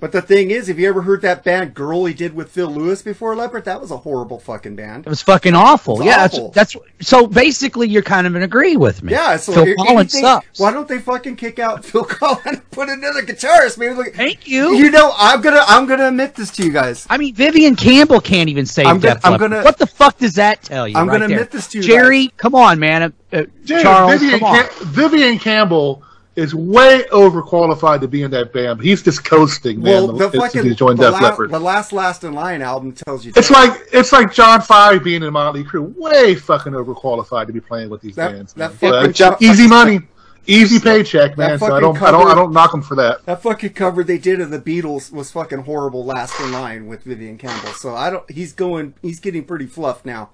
But 0.00 0.12
the 0.12 0.22
thing 0.22 0.52
is, 0.52 0.68
have 0.68 0.78
you 0.78 0.88
ever 0.88 1.02
heard 1.02 1.22
that 1.22 1.42
band 1.42 1.74
Girl 1.74 2.04
he 2.04 2.14
did 2.14 2.32
with 2.32 2.50
Phil 2.52 2.68
Lewis 2.68 3.02
before 3.02 3.34
Leppard? 3.34 3.64
That 3.64 3.80
was 3.80 3.90
a 3.90 3.96
horrible 3.96 4.38
fucking 4.38 4.76
band. 4.76 5.06
It 5.06 5.10
was 5.10 5.22
fucking 5.22 5.54
awful. 5.56 5.96
Was 5.96 6.06
yeah, 6.06 6.24
awful. 6.24 6.50
That's, 6.50 6.74
that's 6.74 7.08
so 7.08 7.26
basically 7.26 7.88
you're 7.88 8.02
kind 8.02 8.24
of 8.26 8.36
in 8.36 8.42
agree 8.42 8.76
with 8.76 9.02
me. 9.02 9.10
Yeah, 9.12 9.36
so 9.38 9.52
Phil 9.54 9.72
a- 9.72 9.74
Collins 9.74 10.14
anything- 10.14 10.20
sucks. 10.22 10.60
Why 10.60 10.72
don't 10.72 10.86
they 10.86 11.00
fucking 11.00 11.34
kick 11.34 11.58
out 11.58 11.84
Phil 11.84 12.04
Collins 12.04 12.46
and 12.46 12.70
put 12.70 12.88
another 12.88 13.22
guitarist? 13.22 13.76
Maybe 13.76 13.94
look. 13.94 14.14
Thank 14.14 14.46
you. 14.46 14.74
You 14.76 14.90
know, 14.92 15.12
I'm 15.16 15.40
gonna 15.40 15.62
I'm 15.66 15.86
gonna 15.86 16.06
admit 16.08 16.36
this 16.36 16.50
to 16.52 16.64
you 16.64 16.70
guys. 16.70 17.04
I 17.10 17.16
mean, 17.18 17.34
Vivian 17.34 17.74
Campbell 17.74 18.20
can't 18.20 18.48
even 18.48 18.66
save 18.66 18.86
I'm 18.86 19.00
gonna- 19.00 19.14
Def 19.16 19.24
I'm 19.26 19.36
gonna- 19.36 19.62
What 19.64 19.78
the 19.78 19.86
fuck 19.88 20.16
does 20.18 20.34
that 20.36 20.62
tell 20.62 20.86
you? 20.86 20.96
I'm 20.96 21.08
right 21.08 21.14
gonna 21.14 21.26
there? 21.28 21.38
admit 21.38 21.50
this 21.50 21.66
to 21.68 21.78
you 21.78 21.82
Jerry. 21.84 22.28
Come 22.36 22.54
on, 22.54 22.78
man. 22.78 23.02
Uh, 23.02 23.10
uh, 23.32 23.44
Dude, 23.64 23.82
Charles, 23.82 24.12
Vivian, 24.20 24.38
come 24.38 24.48
on. 24.48 24.62
Cam- 24.64 24.86
Vivian 24.86 25.38
Campbell 25.40 26.02
is 26.38 26.54
way 26.54 27.02
overqualified 27.10 28.00
to 28.00 28.06
be 28.08 28.22
in 28.22 28.30
that 28.30 28.52
band. 28.52 28.80
He's 28.80 29.02
just 29.02 29.24
coasting, 29.24 29.82
man. 29.82 29.92
Well, 29.92 30.06
the 30.12 30.30
since 30.30 30.42
fucking 30.44 30.64
he 30.68 30.74
joined 30.74 30.98
the, 30.98 31.10
Def 31.10 31.20
la- 31.20 31.28
Leppard. 31.30 31.50
the 31.50 31.58
last 31.58 31.92
Last 31.92 32.22
in 32.22 32.32
Line 32.32 32.62
album 32.62 32.92
tells 32.92 33.24
you. 33.24 33.32
It's 33.36 33.48
that. 33.48 33.54
like 33.70 33.88
it's 33.92 34.12
like 34.12 34.32
John 34.32 34.60
Five 34.62 35.02
being 35.02 35.22
in 35.22 35.32
Motley 35.32 35.64
Crue. 35.64 35.92
Way 35.96 36.36
fucking 36.36 36.72
overqualified 36.72 37.48
to 37.48 37.52
be 37.52 37.60
playing 37.60 37.90
with 37.90 38.00
these 38.02 38.14
That- 38.16 38.32
bands. 38.32 38.52
that 38.54 38.72
fucking 38.72 38.90
But 39.08 39.14
John- 39.14 39.36
easy 39.40 39.66
money, 39.66 40.00
easy 40.46 40.78
paycheck, 40.78 41.36
man. 41.36 41.58
So 41.58 41.74
I 41.74 41.80
don't, 41.80 42.00
I 42.00 42.10
don't, 42.12 42.28
I 42.28 42.34
don't 42.34 42.52
knock 42.52 42.72
him 42.72 42.82
for 42.82 42.94
that. 42.94 43.26
That 43.26 43.42
fucking 43.42 43.72
cover 43.74 44.04
they 44.04 44.18
did 44.18 44.40
of 44.40 44.50
the 44.50 44.60
Beatles 44.60 45.10
was 45.12 45.32
fucking 45.32 45.60
horrible. 45.64 46.04
Last 46.04 46.38
in 46.40 46.52
line 46.52 46.86
with 46.86 47.02
Vivian 47.02 47.36
Campbell. 47.36 47.72
So 47.72 47.94
I 47.96 48.10
don't. 48.10 48.30
He's 48.30 48.52
going. 48.52 48.94
He's 49.02 49.18
getting 49.18 49.44
pretty 49.44 49.66
fluffed 49.66 50.06
now. 50.06 50.30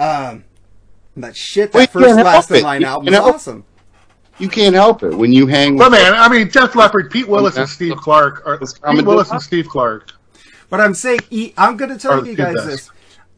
Um, 0.00 0.44
that 1.16 1.36
shit. 1.36 1.70
That 1.72 1.94
Well, 1.94 2.02
first 2.16 2.24
Last 2.24 2.50
in. 2.50 2.62
Line 2.64 2.80
You 2.80 2.86
album 2.88 3.04
was 3.06 3.14
help- 3.14 3.34
awesome. 3.36 3.64
You 4.38 4.48
can't 4.48 4.74
help 4.74 5.02
it 5.02 5.14
when 5.14 5.32
you 5.32 5.46
hang. 5.46 5.76
But 5.76 5.90
with 5.90 6.00
man, 6.00 6.14
I 6.14 6.28
mean, 6.28 6.48
Def 6.48 6.74
Leppard, 6.74 7.10
Pete 7.10 7.28
Willis, 7.28 7.56
and 7.56 7.68
Steve 7.68 7.96
Clark 7.96 8.46
are 8.46 8.58
Let's 8.58 8.72
Pete 8.78 9.04
Willis 9.04 9.30
and 9.30 9.40
Steve 9.40 9.68
Clark. 9.68 10.12
But 10.70 10.80
I'm 10.80 10.94
saying, 10.94 11.20
I'm 11.56 11.76
going 11.76 11.90
to 11.90 11.98
tell 11.98 12.12
Are 12.14 12.18
you 12.26 12.34
the 12.34 12.42
guys 12.42 12.54
best. 12.54 12.66
this. 12.66 12.90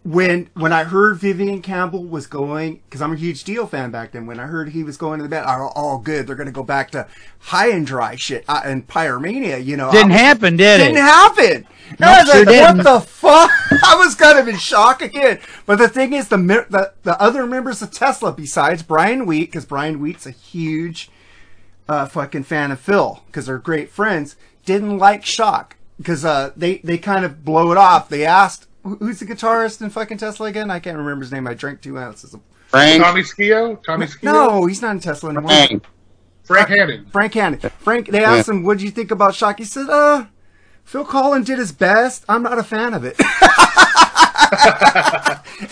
When 0.07 0.51
when 0.55 0.73
I 0.73 0.85
heard 0.85 1.19
Vivian 1.19 1.61
Campbell 1.62 2.05
was 2.05 2.29
going, 2.29 2.81
because 2.85 3.03
I'm 3.03 3.12
a 3.12 3.16
huge 3.16 3.42
Dio 3.42 3.66
fan 3.66 3.90
back 3.90 4.12
then. 4.12 4.25
When 4.25 4.38
I 4.38 4.45
heard 4.47 4.69
he 4.69 4.85
was 4.85 4.97
going 4.97 5.19
to 5.19 5.25
the 5.25 5.29
band, 5.29 5.47
oh, 5.49 5.73
oh 5.75 5.99
good, 5.99 6.27
they're 6.27 6.37
going 6.37 6.47
to 6.47 6.53
go 6.53 6.62
back 6.62 6.92
to 6.92 7.09
high 7.40 7.71
and 7.71 7.85
dry 7.85 8.14
shit 8.14 8.45
uh, 8.47 8.61
and 8.64 8.87
Pyromania. 8.87 9.64
You 9.64 9.77
know, 9.77 9.90
Didn't 9.90 10.12
I 10.12 10.19
happen, 10.19 10.57
did 10.57 10.81
it? 10.81 10.85
Didn't 10.85 10.99
it? 10.99 11.01
happen. 11.01 11.66
Nope, 11.99 12.01
I 12.09 12.23
was 12.23 12.31
sure 12.31 12.45
like, 12.45 12.49
didn't. 12.49 12.77
what 12.79 12.85
the 12.85 13.01
fuck? 13.07 13.51
I 13.85 13.97
was 13.97 14.14
kind 14.14 14.38
of 14.38 14.47
in 14.47 14.57
shock 14.59 15.03
again. 15.03 15.40
But 15.66 15.79
the 15.79 15.88
thing 15.88 16.12
is, 16.12 16.29
the 16.29 16.37
the, 16.37 16.92
the 17.03 17.21
other 17.21 17.45
members 17.45 17.83
of 17.83 17.90
Tesla, 17.90 18.33
besides 18.33 18.85
Brian 18.85 19.27
Wheat, 19.27 19.47
because 19.47 19.64
Brian 19.64 19.99
Wheat's 20.01 20.27
a 20.27 20.31
huge 20.31 21.11
uh, 21.88 22.07
fucking 22.07 22.45
fan 22.45 22.71
of 22.71 22.79
Phil, 22.79 23.23
because 23.27 23.47
they're 23.47 23.59
great 23.59 23.90
friends, 23.90 24.37
didn't 24.64 24.99
like 24.99 25.25
Shock 25.25 25.77
because 25.99 26.25
uh, 26.25 26.53
they 26.57 26.79
they 26.79 26.99
kind 26.99 27.25
of 27.25 27.45
blow 27.45 27.73
it 27.73 27.79
off. 27.79 28.09
They 28.09 28.25
asked, 28.25 28.62
"Who- 28.64 28.65
"Who's 28.99 29.18
the 29.18 29.27
guitarist 29.27 29.81
in 29.83 29.90
fucking 29.90 30.18
Tesla 30.18 30.46
again?" 30.49 30.70
I 30.70 30.79
can't 30.81 30.96
remember 30.96 31.22
his 31.25 31.33
name. 31.33 31.46
I 31.46 31.55
drank 31.55 31.81
two 31.83 31.99
ounces. 31.99 32.35
of 32.35 32.40
Frank. 32.68 33.03
Tommy 33.03 33.22
Skeoch, 33.22 33.83
Tommy 33.85 34.07
Skeoch, 34.07 34.25
No, 34.25 34.66
he's 34.66 34.83
not 34.83 34.92
in 34.92 35.01
Tesla 35.01 35.31
anymore. 35.31 35.51
Frank. 35.51 35.85
Frank 36.44 36.68
Hannon. 36.68 37.07
Frank 37.11 37.35
Hannon. 37.35 37.61
Frank, 37.79 38.09
they 38.11 38.25
asked 38.25 38.49
him, 38.49 38.62
"What 38.64 38.79
do 38.79 38.85
you 38.85 38.90
think 38.90 39.11
about 39.11 39.35
Shock?" 39.35 39.59
He 39.59 39.64
said, 39.64 39.88
"Uh, 39.88 40.27
Phil 40.85 41.05
Collins 41.05 41.46
did 41.46 41.59
his 41.59 41.72
best. 41.72 42.25
I'm 42.29 42.42
not 42.42 42.59
a 42.59 42.62
fan 42.62 42.94
of 42.94 43.05
it." 43.05 43.16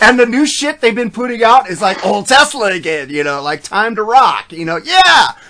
and 0.01 0.19
the 0.19 0.25
new 0.25 0.45
shit 0.45 0.81
they've 0.81 0.95
been 0.95 1.11
putting 1.11 1.43
out 1.43 1.69
is 1.69 1.81
like 1.81 2.05
old 2.05 2.27
Tesla 2.27 2.71
again. 2.73 3.09
You 3.09 3.23
know, 3.23 3.41
like 3.41 3.63
Time 3.63 3.95
to 3.95 4.03
Rock. 4.03 4.51
You 4.51 4.65
know, 4.65 4.77
yeah, 4.77 5.01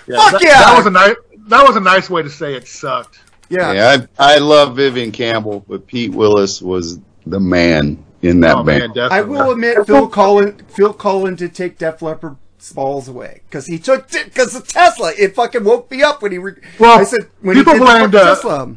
fuck 0.06 0.32
that, 0.32 0.40
yeah, 0.42 0.58
That 0.60 0.74
was 0.76 0.86
a 0.86 0.90
nice. 0.90 1.14
That 1.48 1.66
was 1.66 1.76
a 1.76 1.80
nice 1.80 2.10
way 2.10 2.22
to 2.22 2.30
say 2.30 2.54
it 2.54 2.66
sucked. 2.66 3.20
yeah. 3.48 3.72
Yeah, 3.72 4.06
I, 4.18 4.34
I 4.34 4.38
love 4.38 4.74
Vivian 4.76 5.12
Campbell, 5.12 5.64
but 5.68 5.86
Pete 5.86 6.12
Willis 6.12 6.60
was 6.60 6.98
the 7.26 7.40
man 7.40 8.02
in 8.22 8.40
that 8.40 8.56
Oh 8.56 8.62
band. 8.64 8.94
definitely. 8.94 9.18
I 9.18 9.20
will 9.22 9.50
admit, 9.52 9.86
Phil 9.86 10.08
Collins, 10.20 10.62
Phil 10.68 10.92
Collins 10.92 11.38
did 11.38 11.54
take 11.54 11.78
Def 11.78 12.00
Leppard's 12.00 12.72
balls 12.74 13.08
away 13.08 13.42
because 13.48 13.66
he 13.66 13.78
took 13.78 14.12
it 14.14 14.24
because 14.26 14.52
the 14.52 14.60
Tesla. 14.60 15.12
It 15.18 15.34
fucking 15.34 15.64
woke 15.64 15.90
me 15.90 16.02
up 16.02 16.22
when 16.22 16.32
he. 16.32 16.38
Re- 16.38 16.54
Well, 16.78 16.98
I 16.98 17.04
said 17.04 17.28
when 17.40 17.56
he 17.56 17.60
people 17.62 17.74
did 17.74 17.80
blamed, 17.82 18.12
fucking 18.12 18.28
uh, 18.28 18.34
Tesla. 18.34 18.76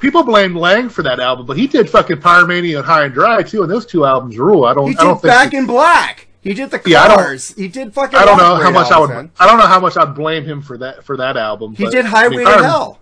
People 0.00 0.24
blame 0.24 0.56
Lange 0.56 0.88
for 0.88 1.02
that 1.04 1.20
album, 1.20 1.46
but 1.46 1.56
he 1.56 1.68
did 1.68 1.88
fucking 1.88 2.16
Pyromania 2.16 2.78
and 2.78 2.84
High 2.86 3.04
and 3.04 3.14
Dry 3.14 3.42
too, 3.42 3.62
and 3.62 3.70
those 3.70 3.86
two 3.86 4.04
albums 4.04 4.36
rule. 4.36 4.64
I 4.64 4.74
don't. 4.74 4.90
He 4.90 4.96
I 4.98 5.04
don't 5.04 5.14
did 5.14 5.22
think. 5.22 5.32
Back 5.32 5.54
in 5.54 5.66
Black. 5.66 6.26
He 6.40 6.54
did 6.54 6.72
the 6.72 6.82
Yeah, 6.86 7.06
Cars. 7.06 7.54
he 7.54 7.68
did 7.68 7.94
fucking. 7.94 8.18
I 8.18 8.24
don't 8.24 8.36
know 8.36 8.56
how 8.56 8.72
much 8.72 8.90
I 8.90 8.98
would. 8.98 9.10
man. 9.10 9.30
I 9.38 9.46
don't 9.46 9.58
know 9.58 9.66
how 9.66 9.78
much 9.78 9.96
I'd 9.96 10.12
blame 10.16 10.44
him 10.44 10.60
for 10.60 10.76
that 10.78 11.04
for 11.04 11.16
that 11.18 11.36
album. 11.36 11.76
He 11.76 11.84
but, 11.84 11.92
did 11.92 12.04
I 12.06 12.08
Highway 12.08 12.36
mean, 12.38 12.46
to 12.46 12.64
Hell. 12.64 12.98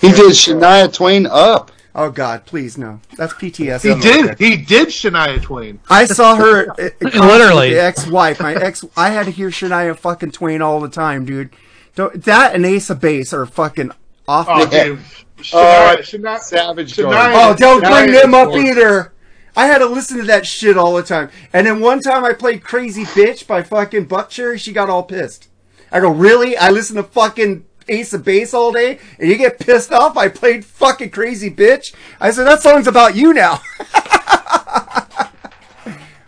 He 0.00 0.08
did 0.08 0.32
Shania 0.32 0.92
Twain 0.92 1.26
up. 1.26 1.70
Oh 1.94 2.10
God, 2.10 2.44
please 2.44 2.76
no. 2.76 3.00
That's 3.16 3.32
PTSD. 3.34 3.94
He 3.94 4.00
did. 4.00 4.26
there. 4.26 4.34
He 4.36 4.56
did 4.56 4.88
Shania 4.88 5.40
Twain. 5.40 5.78
I 5.88 6.06
saw 6.06 6.34
her 6.36 6.70
uh, 6.70 6.74
uh, 7.04 7.08
Literally. 7.26 7.78
ex-wife. 7.78 8.40
My 8.40 8.54
ex. 8.54 8.84
I 8.96 9.10
had 9.10 9.26
to 9.26 9.30
hear 9.30 9.50
Shania 9.50 9.96
fucking 9.96 10.32
Twain 10.32 10.60
all 10.60 10.80
the 10.80 10.88
time, 10.88 11.24
dude. 11.24 11.50
Don't, 11.94 12.24
that 12.24 12.54
and 12.56 12.66
Ace 12.66 12.90
of 12.90 13.00
Base 13.00 13.32
are 13.32 13.46
fucking 13.46 13.92
off. 14.26 14.46
Oh, 14.50 14.64
the 14.64 14.70
dude. 14.84 14.98
Oh, 15.52 15.96
Shania, 15.98 15.98
Shania, 15.98 16.40
Savage 16.40 16.96
Shania- 16.96 17.10
Garden. 17.12 17.36
Oh, 17.40 17.54
don't 17.56 17.80
bring 17.84 18.12
them 18.12 18.34
up 18.34 18.48
gorgeous. 18.48 18.70
either. 18.76 19.12
I 19.56 19.66
had 19.66 19.78
to 19.78 19.86
listen 19.86 20.18
to 20.18 20.24
that 20.24 20.46
shit 20.46 20.76
all 20.76 20.94
the 20.94 21.02
time. 21.04 21.30
And 21.52 21.64
then 21.64 21.78
one 21.78 22.00
time 22.00 22.24
I 22.24 22.32
played 22.32 22.64
Crazy 22.64 23.04
Bitch 23.04 23.46
by 23.46 23.62
fucking 23.62 24.06
Buckcherry. 24.08 24.58
She 24.58 24.72
got 24.72 24.90
all 24.90 25.04
pissed. 25.04 25.48
I 25.92 26.00
go, 26.00 26.10
really? 26.10 26.56
I 26.56 26.70
listen 26.70 26.96
to 26.96 27.04
fucking 27.04 27.64
Ace 27.88 28.12
of 28.14 28.24
Base 28.24 28.54
all 28.54 28.72
day 28.72 28.98
and 29.18 29.28
you 29.28 29.36
get 29.36 29.58
pissed 29.58 29.92
off? 29.92 30.16
I 30.16 30.28
played 30.28 30.64
fucking 30.64 31.10
Crazy 31.10 31.50
Bitch? 31.50 31.94
I 32.20 32.30
said, 32.30 32.44
that 32.44 32.60
song's 32.62 32.86
about 32.86 33.14
you 33.16 33.32
now. 33.34 33.60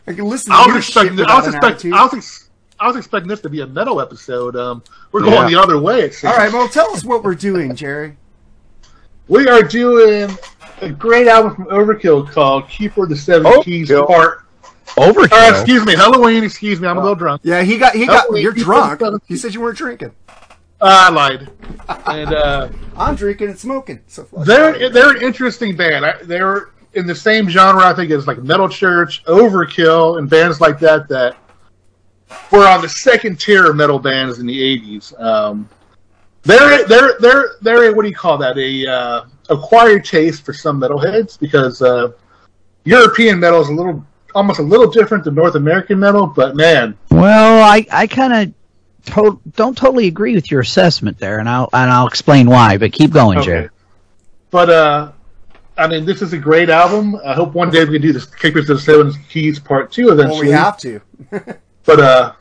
I 0.09 0.13
can 0.13 0.25
listen 0.27 0.53
to 0.53 0.57
I 0.59 0.67
your 0.67 0.77
was 0.77 0.85
shit 0.85 0.97
expecting. 1.07 1.27
I 1.27 1.37
was 1.37 1.47
an 1.49 1.55
expecting. 1.55 1.93
attitude. 1.93 1.95
I 1.95 2.05
was, 2.05 2.15
ex- 2.15 2.51
I 2.79 2.87
was 2.87 2.97
expecting 2.97 3.29
this 3.29 3.41
to 3.41 3.49
be 3.49 3.61
a 3.63 3.67
metal 3.67 4.01
episode. 4.01 4.55
Um, 4.57 4.83
we're 5.13 5.23
going 5.23 5.33
Yeah. 5.35 5.49
the 5.49 5.61
other 5.61 5.81
way. 5.81 6.11
All 6.25 6.37
right, 6.37 6.53
well, 6.53 6.69
tell 6.69 6.91
us 6.93 7.05
what 7.05 7.25
we're 7.25 7.35
doing, 7.35 7.75
Jerry. 7.77 8.17
We 9.29 9.49
are 9.49 9.63
doing 9.63 10.31
a 10.81 10.91
great 10.91 11.27
album 11.27 11.57
from 11.57 11.65
Overkill 11.67 12.31
called 12.31 12.69
"Keeper 12.69 13.03
of 13.05 13.09
the 13.09 13.17
Seven 13.17 13.61
Keys" 13.63 13.89
Overkill. 13.91 14.07
Part. 14.07 14.43
Overkill. 14.91 15.33
Uh, 15.33 15.55
excuse 15.57 15.85
me, 15.85 15.95
Helloween. 15.97 16.45
Excuse 16.45 16.81
me, 16.81 16.87
I'm 16.87 16.97
a 16.99 17.01
little 17.01 17.17
drunk. 17.17 17.41
Yeah, 17.45 17.63
he 17.63 17.77
got, 17.77 17.97
he 17.97 18.07
got, 18.07 18.31
you're 18.41 18.57
you 18.57 18.63
drunk. 18.63 19.01
put- 19.01 19.21
You 19.27 19.37
said 19.37 19.53
you 19.53 19.61
weren't 19.61 19.77
drinking. 19.77 20.13
Uh, 20.81 21.09
I 21.09 21.11
lied. 21.11 21.51
And 22.07 22.33
uh, 22.33 22.69
I'm 22.97 23.15
drinking 23.15 23.49
and 23.51 23.59
smoking. 23.59 24.01
So 24.07 24.25
fuck 24.25 24.45
they're 24.45 24.91
they're 24.91 25.11
an 25.11 25.23
interesting 25.23 25.77
band. 25.77 26.05
I, 26.05 26.15
they're 26.23 26.71
in 26.95 27.07
the 27.07 27.15
same 27.15 27.49
genre, 27.49 27.85
I 27.85 27.95
think, 27.95 28.11
as 28.11 28.27
like 28.27 28.39
Metal 28.43 28.69
Church, 28.69 29.25
Overkill, 29.25 30.19
and 30.19 30.29
bands 30.29 30.61
like 30.61 30.79
that 30.81 31.09
that 31.09 31.37
were 32.51 32.67
on 32.67 32.81
the 32.83 32.89
second 32.89 33.39
tier 33.39 33.71
of 33.71 33.77
metal 33.77 33.99
bands 33.99 34.39
in 34.39 34.47
the 34.47 34.79
'80s. 34.79 35.21
Um, 35.21 35.69
they're 36.43 36.87
they're 36.87 37.19
they're 37.21 37.51
they're 37.61 37.91
a, 37.91 37.95
what 37.95 38.03
do 38.03 38.09
you 38.09 38.15
call 38.15 38.39
that? 38.39 38.57
A 38.57 38.87
uh, 38.87 39.25
acquired 39.49 40.05
taste 40.05 40.45
for 40.45 40.53
some 40.53 40.81
metalheads 40.81 41.39
because 41.39 41.83
uh, 41.83 42.13
European 42.85 43.39
metal 43.39 43.61
is 43.61 43.69
a 43.69 43.75
little 43.75 44.05
almost 44.35 44.59
a 44.61 44.63
little 44.63 44.91
different 44.91 45.25
than 45.25 45.35
North 45.35 45.55
American 45.55 45.99
metal, 45.99 46.27
but 46.27 46.55
man, 46.57 46.97
Well, 47.11 47.65
I, 47.65 47.87
I 47.91 48.07
kind 48.07 48.33
of 48.33 48.55
to- 49.07 49.41
don't 49.55 49.77
totally 49.77 50.07
agree 50.07 50.35
with 50.35 50.51
your 50.51 50.61
assessment 50.61 51.19
there, 51.19 51.39
and 51.39 51.49
I'll 51.49 51.69
and 51.73 51.91
I'll 51.91 52.07
explain 52.07 52.49
why. 52.49 52.77
But 52.79 52.93
keep 52.93 53.11
going, 53.13 53.43
Jerry. 53.43 53.69
But 54.51 54.71
uh, 54.71 55.13
I 55.77 55.87
mean, 55.89 56.05
this 56.05 56.23
is 56.23 56.33
a 56.33 56.39
great 56.39 56.69
album. 56.71 57.17
I 57.25 57.35
hope 57.35 57.53
one 57.55 57.71
day 57.71 57.85
we 57.85 57.93
can 57.93 58.03
do 58.03 58.13
this 58.13 58.27
Kickers 58.27 58.67
to 58.67 58.75
the 58.75 58.81
Seven 58.81 59.13
Keys 59.29 59.59
Part 59.59 59.93
Two 59.93 60.11
eventually. 60.11 60.49
Well, 60.49 60.49
we 60.49 60.51
have 60.51 60.79
to. 60.79 61.01
But 61.87 62.01
uh, 62.01 62.33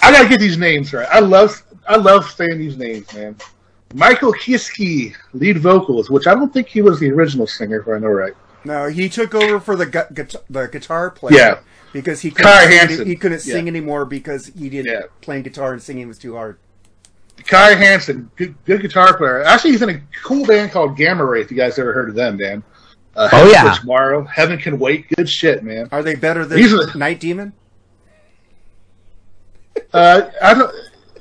I 0.00 0.10
gotta 0.12 0.30
get 0.30 0.40
these 0.40 0.56
names 0.56 0.94
right. 0.94 1.06
I 1.10 1.18
love 1.20 1.62
I 1.86 1.96
love 1.96 2.24
saying 2.30 2.56
these 2.58 2.78
names, 2.78 3.12
man. 3.12 3.36
Michael 3.92 4.32
Kiske, 4.32 5.14
lead 5.34 5.58
vocals, 5.58 6.08
which 6.10 6.26
I 6.26 6.34
don't 6.34 6.52
think 6.52 6.68
he 6.68 6.80
was 6.80 6.98
the 6.98 7.10
original 7.10 7.46
singer, 7.46 7.80
if 7.80 7.88
I 7.88 7.98
know 7.98 8.08
right. 8.08 8.32
No, 8.64 8.86
he 8.88 9.10
took 9.10 9.34
over 9.34 9.60
for 9.60 9.76
the 9.76 9.84
gu- 9.86 10.12
guitar, 10.14 10.40
the 10.48 10.66
guitar 10.68 11.10
player. 11.10 11.36
Yeah. 11.36 11.58
Because 11.92 12.20
he 12.20 12.30
Kai 12.30 12.42
couldn't, 12.42 12.70
sing, 12.70 12.78
Hansen. 12.88 13.06
he 13.06 13.16
couldn't 13.16 13.46
Yeah. 13.46 13.54
sing 13.54 13.68
anymore 13.68 14.04
because 14.04 14.50
he 14.58 14.68
didn't 14.68 14.92
Yeah. 14.92 15.02
playing 15.20 15.42
guitar 15.42 15.72
and 15.72 15.82
singing 15.82 16.08
was 16.08 16.18
too 16.18 16.34
hard. 16.34 16.58
Kai 17.46 17.74
Hansen, 17.74 18.30
good, 18.36 18.54
good 18.66 18.82
guitar 18.82 19.16
player. 19.16 19.42
Actually, 19.44 19.70
he's 19.72 19.82
in 19.82 19.90
a 19.90 20.00
cool 20.24 20.44
band 20.44 20.72
called 20.72 20.96
Gamma 20.96 21.24
Ray. 21.24 21.40
If 21.40 21.50
you 21.50 21.56
guys 21.56 21.78
ever 21.78 21.92
heard 21.92 22.08
of 22.08 22.14
them, 22.14 22.36
man. 22.36 22.62
Uh, 23.16 23.28
Oh, 23.32 23.50
yeah. 23.50 23.72
for 23.74 23.80
Tomorrow, 23.80 24.24
Heaven 24.24 24.58
Can 24.58 24.78
Wait. 24.78 25.08
Good 25.16 25.28
shit, 25.28 25.62
man. 25.64 25.88
Are 25.92 26.02
they 26.02 26.14
better 26.14 26.44
than 26.44 26.58
These 26.58 26.72
are- 26.74 26.94
Night 26.96 27.20
Demon? 27.20 27.52
Uh, 29.92 30.22
I 30.42 30.54
don't. 30.54 30.74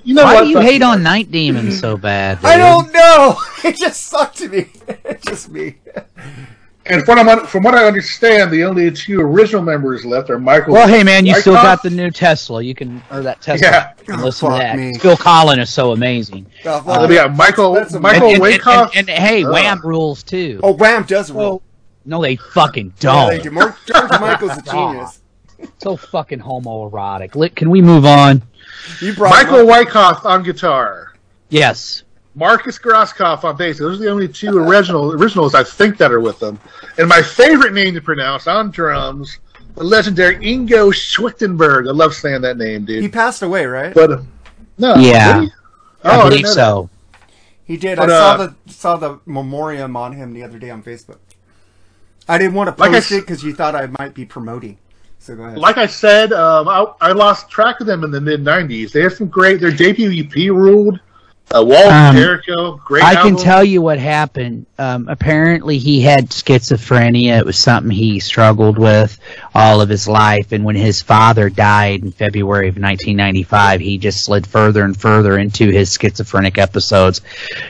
You 0.03 0.13
know 0.15 0.23
Why 0.23 0.35
what? 0.35 0.43
do 0.43 0.49
you 0.49 0.59
hate 0.59 0.81
on 0.81 1.03
Night 1.03 1.31
Demon 1.31 1.71
so 1.71 1.97
bad? 1.97 2.39
I 2.43 2.57
don't 2.57 2.91
know. 2.93 3.37
It 3.63 3.75
just 3.77 4.05
sucked 4.07 4.37
to 4.37 4.47
me. 4.49 4.67
It's 5.05 5.25
just 5.25 5.49
me. 5.49 5.75
And 6.89 7.03
from 7.05 7.25
what, 7.25 7.39
I'm, 7.39 7.45
from 7.47 7.63
what 7.63 7.75
I 7.75 7.85
understand, 7.85 8.51
the 8.51 8.63
only 8.63 8.89
two 8.91 9.19
original 9.21 9.61
members 9.61 10.05
left 10.05 10.29
are 10.29 10.39
Michael. 10.39 10.73
Well, 10.73 10.87
hey 10.87 11.03
man, 11.03 11.25
you 11.25 11.35
still 11.35 11.53
got 11.53 11.83
the 11.83 11.89
new 11.89 12.11
Tesla. 12.11 12.61
You 12.61 12.73
can 12.75 13.01
or 13.11 13.21
that 13.21 13.41
Tesla. 13.41 13.67
Yeah. 13.67 13.93
You 13.99 14.05
can 14.05 14.19
Oh, 14.19 14.23
listen 14.25 14.51
to 14.51 14.57
that. 14.57 14.77
me. 14.77 14.93
Phil 14.97 15.17
Collins 15.17 15.61
is 15.69 15.73
so 15.73 15.91
amazing. 15.91 16.45
Oh, 16.65 16.69
Uh, 16.71 16.81
fuck. 16.81 17.09
we 17.09 17.15
got 17.15 17.35
Michael 17.35 17.73
That's 17.73 17.93
a- 17.93 17.99
Michael 17.99 18.27
and, 18.29 18.43
and, 18.43 18.43
Weikath. 18.43 18.91
and, 18.95 19.09
and, 19.09 19.19
hey, 19.23 19.43
Ugh. 19.43 19.51
Wham 19.51 19.81
rules 19.83 20.23
too. 20.23 20.59
oh, 20.63 20.71
Wham 20.73 21.03
does 21.03 21.31
rule. 21.31 21.61
no, 22.05 22.21
they 22.21 22.35
fucking 22.37 22.93
don't. 22.99 23.29
they 23.29 23.39
do. 23.39 23.51
Mark, 23.51 23.75
George 23.85 24.09
Michael's 24.21 24.57
a 24.57 24.61
genius. 24.71 25.19
so 25.79 25.97
fucking 25.97 26.39
homoerotic. 26.39 27.35
Li- 27.35 27.49
Can 27.49 27.69
we 27.69 27.81
move 27.81 28.05
on? 28.05 28.41
You 29.01 29.13
brought 29.13 29.31
Michael 29.31 29.59
him. 29.59 29.67
Weikath 29.67 30.23
on 30.23 30.43
guitar. 30.43 31.13
Yes. 31.49 32.03
Marcus 32.37 32.77
Grosskopf 32.77 33.43
on 33.43 33.57
bass. 33.57 33.79
Those 33.79 33.99
are 33.99 34.03
the 34.03 34.11
only 34.11 34.27
two 34.27 34.59
original 34.59 35.11
originals 35.11 35.55
I 35.55 35.63
think 35.63 35.97
that 35.97 36.11
are 36.11 36.19
with 36.19 36.39
them. 36.39 36.59
And 36.99 37.09
my 37.09 37.19
favorite 37.19 37.73
name 37.73 37.95
to 37.95 38.01
pronounce 38.01 38.45
on 38.45 38.69
drums, 38.69 39.39
the 39.73 39.83
legendary 39.83 40.35
Ingo 40.35 40.93
Schwichtenberg. 40.93 41.87
I 41.87 41.91
love 41.91 42.13
saying 42.13 42.41
that 42.41 42.57
name, 42.57 42.85
dude. 42.85 43.01
He 43.01 43.09
passed 43.09 43.41
away, 43.41 43.65
right? 43.65 43.91
But 43.91 44.11
uh, 44.11 44.21
no, 44.77 44.95
Yeah. 44.97 45.39
did 45.39 45.43
he? 45.45 45.53
I 46.03 46.15
Oh, 46.15 46.19
I 46.19 46.23
believe 46.29 46.31
didn't 46.43 46.43
know 46.43 46.51
so. 46.53 46.89
He 47.65 47.75
did. 47.75 47.97
But, 47.97 48.11
I 48.11 48.13
saw 48.13 48.31
uh, 48.33 48.37
the 48.37 48.71
saw 48.71 48.97
the 48.97 49.19
memoriam 49.25 49.97
on 49.97 50.13
him 50.13 50.33
the 50.33 50.43
other 50.43 50.59
day 50.59 50.69
on 50.69 50.83
Facebook. 50.83 51.17
I 52.29 52.37
didn't 52.37 52.53
want 52.53 52.73
to 52.73 52.79
Like 52.79 52.91
I 52.91 52.95
post 52.95 53.11
it 53.13 53.21
because 53.21 53.43
you 53.43 53.55
thought 53.55 53.73
I 53.75 53.87
might 53.97 54.13
be 54.13 54.25
promoting. 54.25 54.77
So 55.17 55.35
go 55.35 55.43
ahead. 55.43 55.57
Like 55.57 55.77
I 55.77 55.87
said, 55.87 56.33
um, 56.33 56.67
I, 56.67 56.85
I 57.01 57.11
lost 57.13 57.49
track 57.49 57.81
of 57.81 57.87
them 57.87 58.03
in 58.03 58.11
the 58.11 58.21
mid 58.21 58.43
'90s. 58.43 58.91
They 58.91 59.01
had 59.01 59.13
some 59.13 59.27
great. 59.27 59.59
Their 59.59 59.71
debut 59.71 60.23
EP 60.23 60.51
ruled. 60.51 60.99
Uh, 61.49 61.63
Walt 61.63 61.85
Um, 61.87 62.13
Jericho, 62.17 62.75
great. 62.83 63.05
I 63.05 63.15
can 63.15 63.37
tell 63.37 63.63
you 63.63 63.81
what 63.81 63.99
happened. 63.99 64.65
Um, 64.77 65.07
apparently, 65.07 65.77
he 65.77 66.01
had 66.01 66.29
schizophrenia. 66.29 67.39
It 67.39 67.45
was 67.45 67.57
something 67.57 67.89
he 67.89 68.19
struggled 68.19 68.77
with 68.77 69.17
all 69.55 69.79
of 69.79 69.87
his 69.87 70.09
life. 70.09 70.51
And 70.51 70.65
when 70.65 70.75
his 70.75 71.01
father 71.01 71.49
died 71.49 72.03
in 72.03 72.11
February 72.11 72.67
of 72.67 72.75
1995, 72.75 73.79
he 73.79 73.97
just 73.97 74.25
slid 74.25 74.45
further 74.45 74.83
and 74.83 74.99
further 74.99 75.37
into 75.37 75.71
his 75.71 75.93
schizophrenic 75.93 76.57
episodes. 76.57 77.21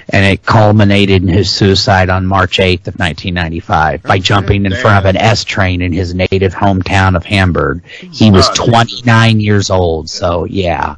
And 0.09 0.25
it 0.25 0.43
culminated 0.43 1.21
in 1.21 1.27
his 1.27 1.51
suicide 1.51 2.09
on 2.09 2.25
March 2.25 2.57
8th 2.57 2.87
of 2.87 2.95
1995 2.95 4.01
by 4.01 4.17
jumping 4.17 4.65
in 4.65 4.73
front 4.73 4.97
of 4.97 5.05
an 5.05 5.17
S 5.17 5.43
train 5.43 5.83
in 5.83 5.93
his 5.93 6.15
native 6.15 6.55
hometown 6.55 7.15
of 7.15 7.23
Hamburg. 7.25 7.83
He 7.85 8.31
was 8.31 8.47
Oh, 8.49 8.53
Jesus. 8.53 8.69
29 9.01 9.39
years 9.39 9.69
old. 9.69 10.09
So, 10.09 10.45
yeah. 10.45 10.95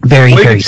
Very, 0.00 0.32
Well, 0.34 0.42
very 0.42 0.60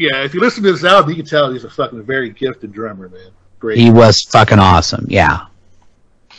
yeah, 0.00 0.24
if 0.24 0.34
you 0.34 0.40
listen 0.40 0.62
to 0.64 0.72
this 0.72 0.84
album, 0.84 1.10
you 1.10 1.16
can 1.16 1.26
tell 1.26 1.52
he's 1.52 1.64
a 1.64 1.70
fucking 1.70 2.02
very 2.04 2.30
gifted 2.30 2.72
drummer, 2.72 3.08
man. 3.08 3.30
Great. 3.58 3.78
He 3.78 3.90
was 3.90 4.22
fucking 4.22 4.58
awesome. 4.58 5.04
Yeah. 5.08 5.46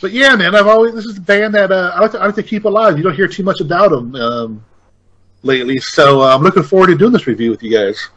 But 0.00 0.10
yeah, 0.10 0.34
man, 0.34 0.54
I've 0.56 0.66
always 0.66 0.94
this 0.94 1.04
is 1.06 1.16
a 1.18 1.20
band 1.20 1.54
that 1.54 1.70
uh, 1.70 1.92
I 1.94 2.00
like 2.00 2.10
to 2.12 2.18
I 2.20 2.26
like 2.26 2.34
to 2.34 2.42
keep 2.42 2.64
alive. 2.64 2.96
You 2.96 3.04
don't 3.04 3.14
hear 3.14 3.28
too 3.28 3.44
much 3.44 3.60
about 3.60 3.90
them 3.90 4.14
um, 4.16 4.64
lately, 5.44 5.78
so 5.78 6.20
uh, 6.22 6.34
I'm 6.34 6.42
looking 6.42 6.64
forward 6.64 6.88
to 6.88 6.96
doing 6.96 7.12
this 7.12 7.26
review 7.28 7.50
with 7.50 7.62
you 7.62 7.70
guys. 7.70 8.08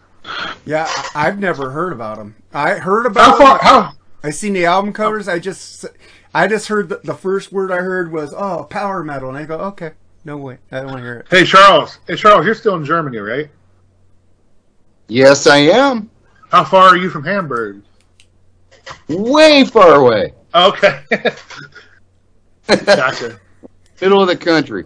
Yeah, 0.66 0.88
I- 0.90 1.28
I've 1.28 1.38
never 1.40 1.70
heard 1.70 1.94
about 1.94 2.18
him. 2.18 2.36
I 2.54 2.76
heard 2.76 3.04
How 3.06 3.12
about 3.12 3.38
far? 3.38 3.54
him. 3.54 3.60
How? 3.62 3.92
I 4.24 4.32
seen 4.32 4.54
the 4.54 4.66
album 4.66 4.92
covers. 4.94 5.28
I 5.28 5.38
just, 5.38 5.86
I 6.34 6.48
just 6.48 6.68
heard 6.68 6.90
the, 6.90 7.00
the 7.04 7.14
first 7.14 7.52
word 7.52 7.72
I 7.72 7.78
heard 7.78 8.12
was 8.12 8.34
"oh, 8.36 8.64
power 8.64 9.04
metal," 9.04 9.30
and 9.30 9.38
I 9.38 9.46
go, 9.46 9.60
"Okay, 9.60 9.92
no 10.24 10.38
way, 10.38 10.58
I 10.72 10.78
don't 10.78 10.88
want 10.88 10.98
to 10.98 11.04
hear 11.04 11.18
it." 11.20 11.28
Hey, 11.30 11.46
Charles. 11.46 12.00
Hey, 12.08 12.16
Charles, 12.16 12.44
you're 12.48 12.56
still 12.56 12.76
in 12.78 12.84
Germany, 12.86 13.20
right? 13.20 13.48
Yes, 15.08 15.48
I 15.48 15.58
am. 15.58 16.10
How 16.52 16.64
far 16.64 16.88
are 16.88 16.98
you 16.98 17.10
from 17.10 17.24
Hamburg? 17.24 17.82
Way 19.08 19.66
far 19.66 19.96
away. 19.96 20.34
Okay. 20.54 21.02
gotcha. 22.68 23.40
Middle 24.02 24.22
of 24.22 24.28
the 24.28 24.38
country. 24.38 24.86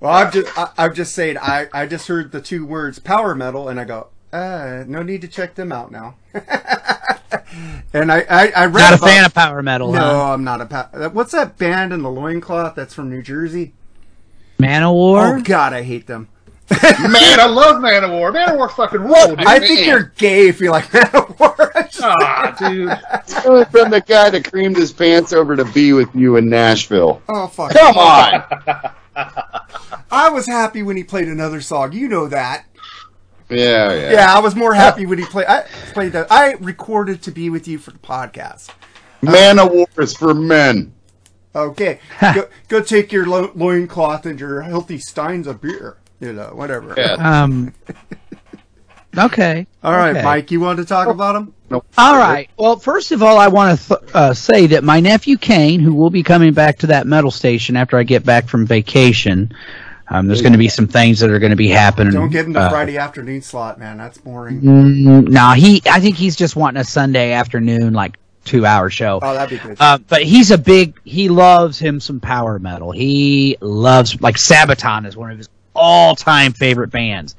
Well, 0.00 0.12
I'm 0.12 0.32
just, 0.32 0.58
I, 0.58 0.70
I'm 0.78 0.94
just 0.94 1.14
saying, 1.14 1.38
I, 1.38 1.66
I 1.72 1.86
just 1.86 2.06
heard 2.08 2.30
the 2.32 2.40
two 2.40 2.64
words 2.64 2.98
"power 2.98 3.34
metal," 3.34 3.68
and 3.68 3.80
I 3.80 3.84
go, 3.84 4.08
uh, 4.32 4.84
no 4.86 5.02
need 5.02 5.22
to 5.22 5.28
check 5.28 5.54
them 5.54 5.72
out 5.72 5.90
now. 5.90 6.16
and 7.92 8.12
I, 8.12 8.24
I, 8.28 8.52
I 8.54 8.66
read 8.66 8.90
Not 8.90 8.94
a 8.94 8.98
fan 8.98 9.24
of 9.24 9.34
power 9.34 9.62
metal, 9.62 9.92
No, 9.92 10.00
huh? 10.00 10.32
I'm 10.34 10.44
not 10.44 10.60
a. 10.60 10.66
Pa- 10.66 11.08
What's 11.12 11.32
that 11.32 11.58
band 11.58 11.92
in 11.92 12.02
the 12.02 12.10
loincloth 12.10 12.74
that's 12.74 12.94
from 12.94 13.10
New 13.10 13.22
Jersey? 13.22 13.72
Manowar? 14.58 15.38
Oh 15.38 15.42
God, 15.42 15.72
I 15.72 15.82
hate 15.82 16.06
them. 16.06 16.28
Man, 17.00 17.40
I 17.40 17.46
love 17.46 17.76
Manowar. 17.76 18.32
Manowar 18.32 18.70
fucking 18.70 19.00
rule, 19.00 19.36
dude. 19.36 19.46
I 19.46 19.58
think 19.58 19.86
you're 19.86 20.12
gay 20.18 20.48
if 20.48 20.60
you 20.60 20.70
like 20.70 20.84
Manowar. 20.86 21.74
Ah, 22.00 22.54
dude. 22.56 22.90
Coming 23.42 23.64
from 23.64 23.90
the 23.90 24.00
guy 24.00 24.30
that 24.30 24.48
creamed 24.48 24.76
his 24.76 24.92
pants 24.92 25.32
over 25.32 25.56
to 25.56 25.64
be 25.64 25.92
with 25.92 26.14
you 26.14 26.36
in 26.36 26.48
Nashville. 26.48 27.20
oh 27.28 27.48
fuck! 27.48 27.72
Come 27.72 27.96
on. 27.96 28.44
I 30.10 30.28
was 30.30 30.46
happy 30.46 30.82
when 30.84 30.96
he 30.96 31.02
played 31.02 31.26
another 31.26 31.60
song. 31.60 31.92
You 31.92 32.06
know 32.08 32.28
that. 32.28 32.66
Yeah, 33.48 33.92
yeah. 33.94 34.12
Yeah, 34.12 34.34
I 34.36 34.38
was 34.38 34.54
more 34.54 34.74
happy 34.74 35.06
when 35.06 35.18
he 35.18 35.24
played. 35.24 35.46
I 35.48 35.62
played 35.92 36.12
that. 36.12 36.30
I 36.30 36.52
recorded 36.60 37.22
to 37.22 37.32
be 37.32 37.50
with 37.50 37.66
you 37.66 37.78
for 37.78 37.90
the 37.90 37.98
podcast. 37.98 38.68
Man 39.22 39.58
of 39.58 39.72
War 39.72 39.88
is 39.96 40.14
for 40.14 40.34
men. 40.34 40.92
Okay, 41.54 41.98
go, 42.20 42.48
go 42.68 42.80
take 42.80 43.10
your 43.10 43.26
lo- 43.26 43.50
loincloth 43.56 44.24
and 44.26 44.38
your 44.38 44.60
healthy 44.60 44.98
steins 44.98 45.46
of 45.48 45.60
beer. 45.60 45.96
You 46.20 46.32
know, 46.32 46.50
whatever. 46.54 46.94
Yeah. 46.96 47.14
Um. 47.14 47.72
Okay. 49.16 49.66
All 49.82 49.92
right, 49.92 50.10
okay. 50.10 50.22
Mike, 50.22 50.50
you 50.50 50.60
wanted 50.60 50.82
to 50.82 50.88
talk 50.88 51.08
about 51.08 51.34
him? 51.34 51.54
All 51.70 52.16
right. 52.16 52.48
Well, 52.56 52.76
first 52.76 53.10
of 53.12 53.22
all, 53.22 53.38
I 53.38 53.48
want 53.48 53.78
to 53.80 53.88
th- 53.88 54.00
uh, 54.14 54.34
say 54.34 54.66
that 54.68 54.84
my 54.84 55.00
nephew 55.00 55.36
Kane, 55.36 55.80
who 55.80 55.94
will 55.94 56.10
be 56.10 56.22
coming 56.22 56.52
back 56.52 56.78
to 56.78 56.88
that 56.88 57.06
metal 57.06 57.30
station 57.30 57.76
after 57.76 57.96
I 57.96 58.02
get 58.04 58.24
back 58.24 58.48
from 58.48 58.66
vacation, 58.66 59.52
um, 60.08 60.26
there's 60.26 60.40
going 60.40 60.52
to 60.52 60.58
be 60.58 60.68
some 60.68 60.86
things 60.86 61.20
that 61.20 61.30
are 61.30 61.38
going 61.38 61.50
to 61.50 61.56
be 61.56 61.68
happening. 61.68 62.12
Don't 62.14 62.30
give 62.30 62.46
him 62.46 62.52
the 62.52 62.60
uh, 62.60 62.70
Friday 62.70 62.96
afternoon 62.96 63.42
slot, 63.42 63.78
man. 63.78 63.98
That's 63.98 64.18
boring. 64.18 64.60
Mm, 64.60 65.28
nah, 65.28 65.54
he. 65.54 65.82
I 65.90 66.00
think 66.00 66.16
he's 66.16 66.36
just 66.36 66.56
wanting 66.56 66.80
a 66.80 66.84
Sunday 66.84 67.32
afternoon, 67.32 67.92
like 67.92 68.18
two 68.44 68.64
hour 68.64 68.88
show. 68.88 69.18
Oh, 69.20 69.34
that'd 69.34 69.58
be 69.58 69.66
good. 69.68 69.76
Uh, 69.80 69.98
but 69.98 70.22
he's 70.22 70.50
a 70.50 70.58
big. 70.58 70.98
He 71.04 71.28
loves 71.28 71.78
him 71.78 72.00
some 72.00 72.20
power 72.20 72.58
metal. 72.58 72.92
He 72.92 73.58
loves 73.60 74.20
like 74.20 74.36
Sabaton 74.36 75.06
is 75.06 75.16
one 75.16 75.30
of 75.30 75.38
his 75.38 75.48
all 75.74 76.14
time 76.14 76.52
favorite 76.52 76.90
bands. 76.90 77.36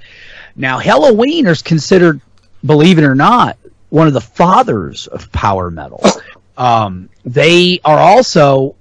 Now, 0.55 0.79
Helloween 0.79 1.47
is 1.47 1.61
considered, 1.61 2.21
believe 2.65 2.97
it 2.97 3.03
or 3.03 3.15
not, 3.15 3.57
one 3.89 4.07
of 4.07 4.13
the 4.13 4.21
fathers 4.21 5.07
of 5.07 5.31
power 5.31 5.71
metal. 5.71 6.03
Um, 6.57 7.09
they 7.25 7.79
are 7.85 7.97
also 7.97 8.75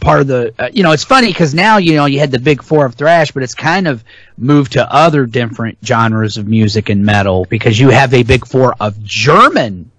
part 0.00 0.20
of 0.20 0.26
the 0.26 0.54
uh, 0.58 0.68
you 0.72 0.82
know 0.82 0.92
it's 0.92 1.04
funny 1.04 1.28
because 1.28 1.54
now 1.54 1.78
you 1.78 1.94
know 1.94 2.06
you 2.06 2.18
had 2.18 2.30
the 2.30 2.38
big 2.38 2.62
four 2.62 2.84
of 2.84 2.94
thrash 2.94 3.30
but 3.30 3.42
it's 3.42 3.54
kind 3.54 3.86
of 3.86 4.02
moved 4.36 4.72
to 4.72 4.92
other 4.92 5.24
different 5.24 5.78
genres 5.84 6.36
of 6.36 6.48
music 6.48 6.88
and 6.88 7.04
metal 7.04 7.46
because 7.48 7.78
you 7.78 7.90
have 7.90 8.12
a 8.12 8.22
big 8.22 8.46
four 8.46 8.74
of 8.80 9.02
german 9.04 9.90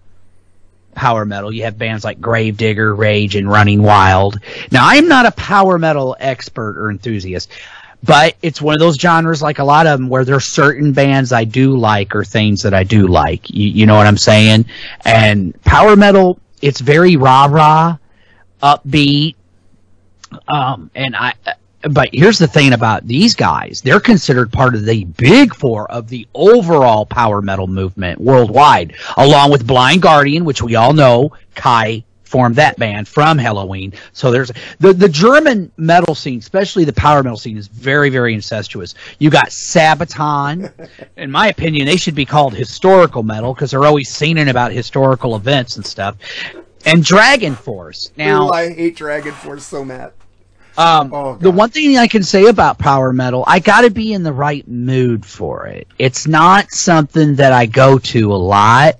power 0.94 1.26
metal 1.26 1.52
you 1.52 1.64
have 1.64 1.78
bands 1.78 2.04
like 2.04 2.20
gravedigger 2.20 2.94
rage 2.94 3.36
and 3.36 3.50
running 3.50 3.82
wild 3.82 4.38
now 4.72 4.86
i'm 4.86 5.08
not 5.08 5.26
a 5.26 5.32
power 5.32 5.80
metal 5.80 6.16
expert 6.20 6.78
or 6.78 6.92
enthusiast 6.92 7.50
but 8.06 8.36
it's 8.42 8.62
one 8.62 8.76
of 8.76 8.80
those 8.80 8.96
genres 8.98 9.42
like 9.42 9.60
a 9.60 9.64
lot 9.64 9.88
of 9.88 10.00
them 10.00 10.10
where 10.10 10.26
there's 10.26 10.46
certain 10.46 10.94
bands 10.94 11.32
i 11.32 11.44
do 11.44 11.76
like 11.76 12.16
or 12.16 12.24
things 12.24 12.62
that 12.64 12.74
i 12.74 12.84
do 12.84 13.08
like. 13.08 13.50
You, 13.50 13.68
you 13.70 13.86
know 13.86 13.96
what 13.96 14.08
i'm 14.08 14.18
saying? 14.18 14.66
And 15.04 15.60
power 15.64 15.96
metal 15.96 16.40
it's 16.62 16.80
very 16.80 17.16
rah 17.16 17.46
rah 17.46 17.98
upbeat. 18.62 19.36
Um, 20.48 20.90
and 20.96 21.16
I, 21.16 21.34
but 21.84 22.10
here's 22.12 22.40
the 22.40 22.48
thing 22.48 22.74
about 22.74 23.06
these 23.06 23.36
guys: 23.36 23.82
they're 23.82 24.00
considered 24.00 24.52
part 24.52 24.76
of 24.76 24.86
the 24.86 25.04
big 25.04 25.54
four 25.54 25.90
of 25.92 26.10
the 26.10 26.28
overall 26.34 27.06
power 27.06 27.42
metal 27.42 27.68
movement 27.68 28.20
worldwide, 28.20 28.96
along 29.18 29.52
with 29.52 29.68
Blind 29.68 30.02
Guardian, 30.02 30.46
which 30.46 30.62
we 30.62 30.76
all 30.76 30.94
know 30.94 31.34
Kai 31.54 32.04
formed 32.26 32.56
that 32.58 32.78
band 32.78 33.08
from 33.08 33.38
Helloween. 33.38 33.96
So 34.14 34.32
there's 34.32 34.52
the 34.80 34.94
the 34.94 35.10
German 35.10 35.72
metal 35.78 36.16
scene, 36.16 36.40
especially 36.40 36.84
the 36.84 36.94
power 36.94 37.24
metal 37.24 37.38
scene, 37.38 37.58
is 37.58 37.68
very 37.68 38.10
very 38.10 38.34
incestuous. 38.34 38.96
You 39.20 39.30
got 39.30 39.48
Sabaton. 39.48 40.72
In 41.18 41.32
my 41.32 41.48
opinion, 41.48 41.86
they 41.86 41.98
should 41.98 42.16
be 42.16 42.26
called 42.26 42.54
historical 42.54 43.24
metal 43.24 43.54
because 43.54 43.72
they're 43.72 43.86
always 43.86 44.10
singing 44.10 44.50
about 44.50 44.72
historical 44.72 45.36
events 45.36 45.76
and 45.78 45.86
stuff. 45.86 46.18
And 46.86 47.04
Dragon 47.04 47.56
Force. 47.56 48.12
Now 48.16 48.48
Ooh, 48.48 48.52
I 48.52 48.72
hate 48.72 48.96
Dragon 48.96 49.34
Force 49.34 49.66
so 49.66 49.84
mad. 49.84 50.14
Um, 50.78 51.14
Oh, 51.14 51.36
the 51.36 51.52
one 51.52 51.70
thing 51.70 51.98
I 51.98 52.08
can 52.08 52.24
say 52.24 52.46
about 52.46 52.78
power 52.78 53.14
metal, 53.14 53.44
I 53.48 53.60
got 53.60 53.82
to 53.82 53.90
be 53.90 54.14
in 54.14 54.24
the 54.24 54.34
right 54.34 54.68
mood 54.68 55.26
for 55.26 55.68
it. 55.68 55.88
It's 55.98 56.28
not 56.28 56.72
something 56.72 57.36
that 57.36 57.54
I 57.54 57.66
go 57.66 57.98
to 57.98 58.34
a 58.34 58.36
lot. 58.36 58.96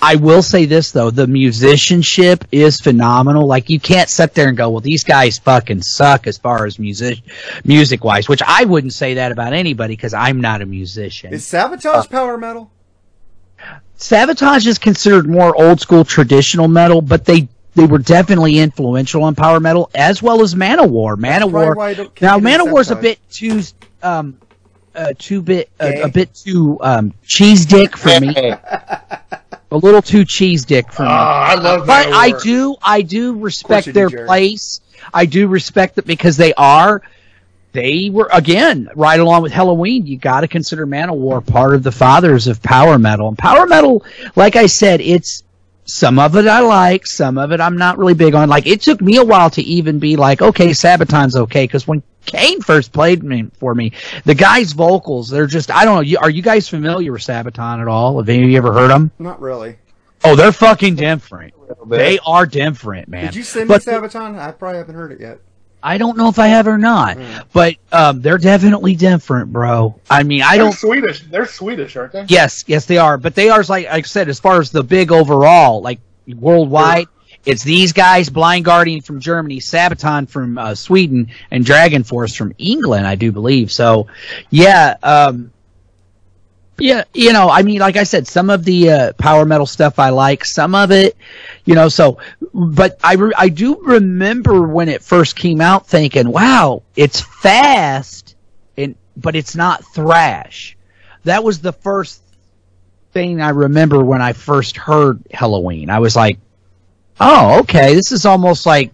I 0.00 0.16
will 0.16 0.42
say 0.42 0.66
this 0.66 0.92
though, 0.92 1.10
the 1.10 1.26
musicianship 1.26 2.44
is 2.52 2.80
phenomenal. 2.80 3.46
Like 3.46 3.70
you 3.70 3.80
can't 3.80 4.08
sit 4.08 4.34
there 4.34 4.48
and 4.48 4.56
go, 4.56 4.70
"Well, 4.70 4.80
these 4.80 5.04
guys 5.04 5.38
fucking 5.38 5.82
suck" 5.82 6.26
as 6.26 6.38
far 6.38 6.66
as 6.66 6.78
music 6.78 7.20
music 7.64 8.04
wise, 8.04 8.28
which 8.28 8.42
I 8.46 8.64
wouldn't 8.64 8.92
say 8.92 9.14
that 9.14 9.32
about 9.32 9.52
anybody 9.52 9.96
because 9.96 10.14
I'm 10.14 10.40
not 10.40 10.60
a 10.62 10.66
musician. 10.66 11.32
Is 11.32 11.44
Savatage 11.44 12.10
power 12.10 12.36
metal? 12.36 12.70
Savatage 13.98 14.66
is 14.66 14.78
considered 14.78 15.26
more 15.26 15.56
old 15.56 15.80
school 15.80 16.04
traditional 16.04 16.68
metal, 16.68 17.00
but 17.00 17.24
they 17.24 17.48
they 17.76 17.86
were 17.86 17.98
definitely 17.98 18.58
influential 18.58 19.22
on 19.22 19.34
power 19.36 19.60
metal 19.60 19.90
as 19.94 20.22
well 20.22 20.42
as 20.42 20.54
Manowar. 20.54 21.16
Manowar. 21.16 21.76
why 21.76 21.90
I 21.90 21.94
don't 21.94 22.20
Now 22.20 22.38
consider 22.40 22.64
Manowar's 22.64 22.90
a 22.90 22.96
bit 22.96 23.18
too 23.30 23.62
um 24.02 24.38
uh, 24.94 25.12
too 25.18 25.42
bit 25.42 25.70
Gay? 25.78 26.00
a, 26.00 26.06
a 26.06 26.08
bit 26.08 26.34
too 26.34 26.78
um 26.80 27.12
cheese 27.24 27.66
dick 27.66 27.96
for 27.96 28.18
me. 28.18 28.34
a 29.70 29.76
little 29.76 30.02
too 30.02 30.24
cheese 30.24 30.64
dick 30.64 30.90
for 30.90 31.02
me. 31.02 31.08
Ah, 31.10 31.50
I 31.50 31.54
love 31.54 31.86
but 31.86 32.08
I 32.12 32.32
do 32.42 32.76
I 32.82 33.02
do 33.02 33.38
respect 33.38 33.92
their 33.92 34.08
Jared. 34.08 34.26
place. 34.26 34.80
I 35.12 35.26
do 35.26 35.46
respect 35.46 35.98
it 35.98 36.06
because 36.06 36.36
they 36.36 36.54
are 36.54 37.02
they 37.72 38.08
were 38.10 38.30
again 38.32 38.88
right 38.96 39.20
along 39.20 39.42
with 39.42 39.52
Helloween. 39.52 40.06
You 40.06 40.16
got 40.16 40.40
to 40.40 40.48
consider 40.48 40.86
Manowar 40.86 41.46
part 41.46 41.74
of 41.74 41.82
the 41.82 41.92
fathers 41.92 42.46
of 42.46 42.62
power 42.62 42.98
metal. 42.98 43.28
And 43.28 43.36
power 43.36 43.66
metal, 43.66 44.02
like 44.34 44.56
I 44.56 44.64
said, 44.64 45.02
it's 45.02 45.42
some 45.86 46.18
of 46.18 46.36
it 46.36 46.46
I 46.46 46.60
like, 46.60 47.06
some 47.06 47.38
of 47.38 47.52
it 47.52 47.60
I'm 47.60 47.76
not 47.76 47.98
really 47.98 48.14
big 48.14 48.34
on. 48.34 48.48
Like 48.48 48.66
it 48.66 48.82
took 48.82 49.00
me 49.00 49.16
a 49.16 49.24
while 49.24 49.50
to 49.50 49.62
even 49.62 49.98
be 49.98 50.16
like, 50.16 50.42
okay, 50.42 50.70
Sabaton's 50.70 51.36
okay, 51.36 51.64
because 51.64 51.86
when 51.86 52.02
Kane 52.26 52.60
first 52.60 52.92
played 52.92 53.22
me 53.22 53.48
for 53.58 53.74
me, 53.74 53.92
the 54.24 54.34
guy's 54.34 54.72
vocals, 54.72 55.30
they're 55.30 55.46
just 55.46 55.70
I 55.70 55.84
don't 55.84 55.94
know. 55.94 56.00
You, 56.02 56.18
are 56.18 56.30
you 56.30 56.42
guys 56.42 56.68
familiar 56.68 57.12
with 57.12 57.22
Sabaton 57.22 57.80
at 57.80 57.88
all? 57.88 58.18
Have 58.18 58.28
any 58.28 58.44
of 58.44 58.50
you 58.50 58.58
ever 58.58 58.72
heard 58.72 58.90
them? 58.90 59.10
Not 59.18 59.40
really. 59.40 59.76
Oh, 60.24 60.34
they're 60.34 60.52
fucking 60.52 60.96
different. 60.96 61.54
They 61.88 62.18
are 62.26 62.46
different, 62.46 63.08
man. 63.08 63.26
Did 63.26 63.36
you 63.36 63.42
send 63.42 63.68
But 63.68 63.86
me 63.86 63.92
Sabaton? 63.92 64.38
I 64.38 64.50
probably 64.52 64.78
haven't 64.78 64.94
heard 64.94 65.12
it 65.12 65.20
yet. 65.20 65.40
I 65.86 65.98
don't 65.98 66.16
know 66.18 66.28
if 66.28 66.40
I 66.40 66.48
have 66.48 66.66
or 66.66 66.78
not, 66.78 67.16
but 67.52 67.76
um, 67.92 68.20
they're 68.20 68.38
definitely 68.38 68.96
different, 68.96 69.52
bro. 69.52 69.94
I 70.10 70.24
mean, 70.24 70.42
I 70.42 70.56
They're 70.56 70.64
don't. 70.64 70.72
Swedish. 70.72 71.20
They're 71.20 71.46
Swedish, 71.46 71.94
aren't 71.94 72.12
they? 72.12 72.24
Yes, 72.28 72.64
yes, 72.66 72.86
they 72.86 72.98
are. 72.98 73.16
But 73.16 73.36
they 73.36 73.50
are 73.50 73.62
like 73.62 73.86
I 73.86 74.02
said, 74.02 74.28
as 74.28 74.40
far 74.40 74.58
as 74.58 74.72
the 74.72 74.82
big 74.82 75.12
overall, 75.12 75.80
like 75.82 76.00
worldwide, 76.26 77.06
it's 77.44 77.62
these 77.62 77.92
guys: 77.92 78.28
Blind 78.28 78.64
Guardian 78.64 79.00
from 79.00 79.20
Germany, 79.20 79.60
Sabaton 79.60 80.28
from 80.28 80.58
uh, 80.58 80.74
Sweden, 80.74 81.28
and 81.52 81.64
Dragon 81.64 82.02
Force 82.02 82.34
from 82.34 82.52
England, 82.58 83.06
I 83.06 83.14
do 83.14 83.30
believe. 83.30 83.70
So, 83.70 84.08
yeah, 84.50 84.96
um, 85.04 85.52
yeah, 86.78 87.04
you 87.14 87.32
know, 87.32 87.48
I 87.48 87.62
mean, 87.62 87.80
like 87.80 87.96
I 87.96 88.04
said, 88.04 88.26
some 88.26 88.50
of 88.50 88.64
the 88.64 88.90
uh, 88.90 89.12
power 89.14 89.44
metal 89.44 89.66
stuff 89.66 89.98
I 89.98 90.10
like, 90.10 90.44
some 90.44 90.74
of 90.74 90.90
it, 90.90 91.16
you 91.64 91.74
know. 91.74 91.88
So, 91.88 92.18
but 92.52 92.98
I 93.02 93.14
re- 93.14 93.32
I 93.36 93.48
do 93.48 93.76
remember 93.82 94.62
when 94.62 94.88
it 94.88 95.02
first 95.02 95.36
came 95.36 95.60
out, 95.60 95.86
thinking, 95.86 96.30
"Wow, 96.30 96.82
it's 96.94 97.20
fast." 97.20 98.26
and 98.76 98.94
but 99.16 99.36
it's 99.36 99.56
not 99.56 99.84
thrash. 99.84 100.76
That 101.24 101.42
was 101.42 101.60
the 101.60 101.72
first 101.72 102.22
thing 103.12 103.40
I 103.40 103.50
remember 103.50 104.04
when 104.04 104.20
I 104.20 104.32
first 104.32 104.76
heard 104.76 105.24
Helloween. 105.32 105.88
I 105.88 106.00
was 106.00 106.14
like, 106.14 106.38
"Oh, 107.18 107.60
okay, 107.60 107.94
this 107.94 108.12
is 108.12 108.26
almost 108.26 108.66
like 108.66 108.92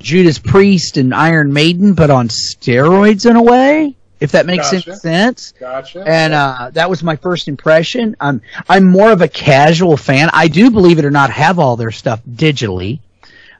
Judas 0.00 0.38
Priest 0.38 0.96
and 0.96 1.14
Iron 1.14 1.52
Maiden, 1.52 1.94
but 1.94 2.10
on 2.10 2.28
steroids 2.28 3.28
in 3.28 3.36
a 3.36 3.42
way." 3.42 3.94
If 4.20 4.32
that 4.32 4.46
makes 4.46 4.72
Gotcha. 4.72 4.90
any 4.90 4.98
sense. 4.98 5.52
Gotcha. 5.60 6.02
And 6.06 6.32
uh, 6.34 6.70
that 6.74 6.90
was 6.90 7.02
my 7.02 7.16
first 7.16 7.46
impression. 7.48 8.16
I'm 8.20 8.42
I'm 8.68 8.84
more 8.84 9.12
of 9.12 9.22
a 9.22 9.28
casual 9.28 9.96
fan. 9.96 10.28
I 10.32 10.48
do 10.48 10.70
believe 10.70 10.98
it 10.98 11.04
or 11.04 11.10
not 11.10 11.30
have 11.30 11.58
all 11.58 11.76
their 11.76 11.92
stuff 11.92 12.20
digitally. 12.24 13.00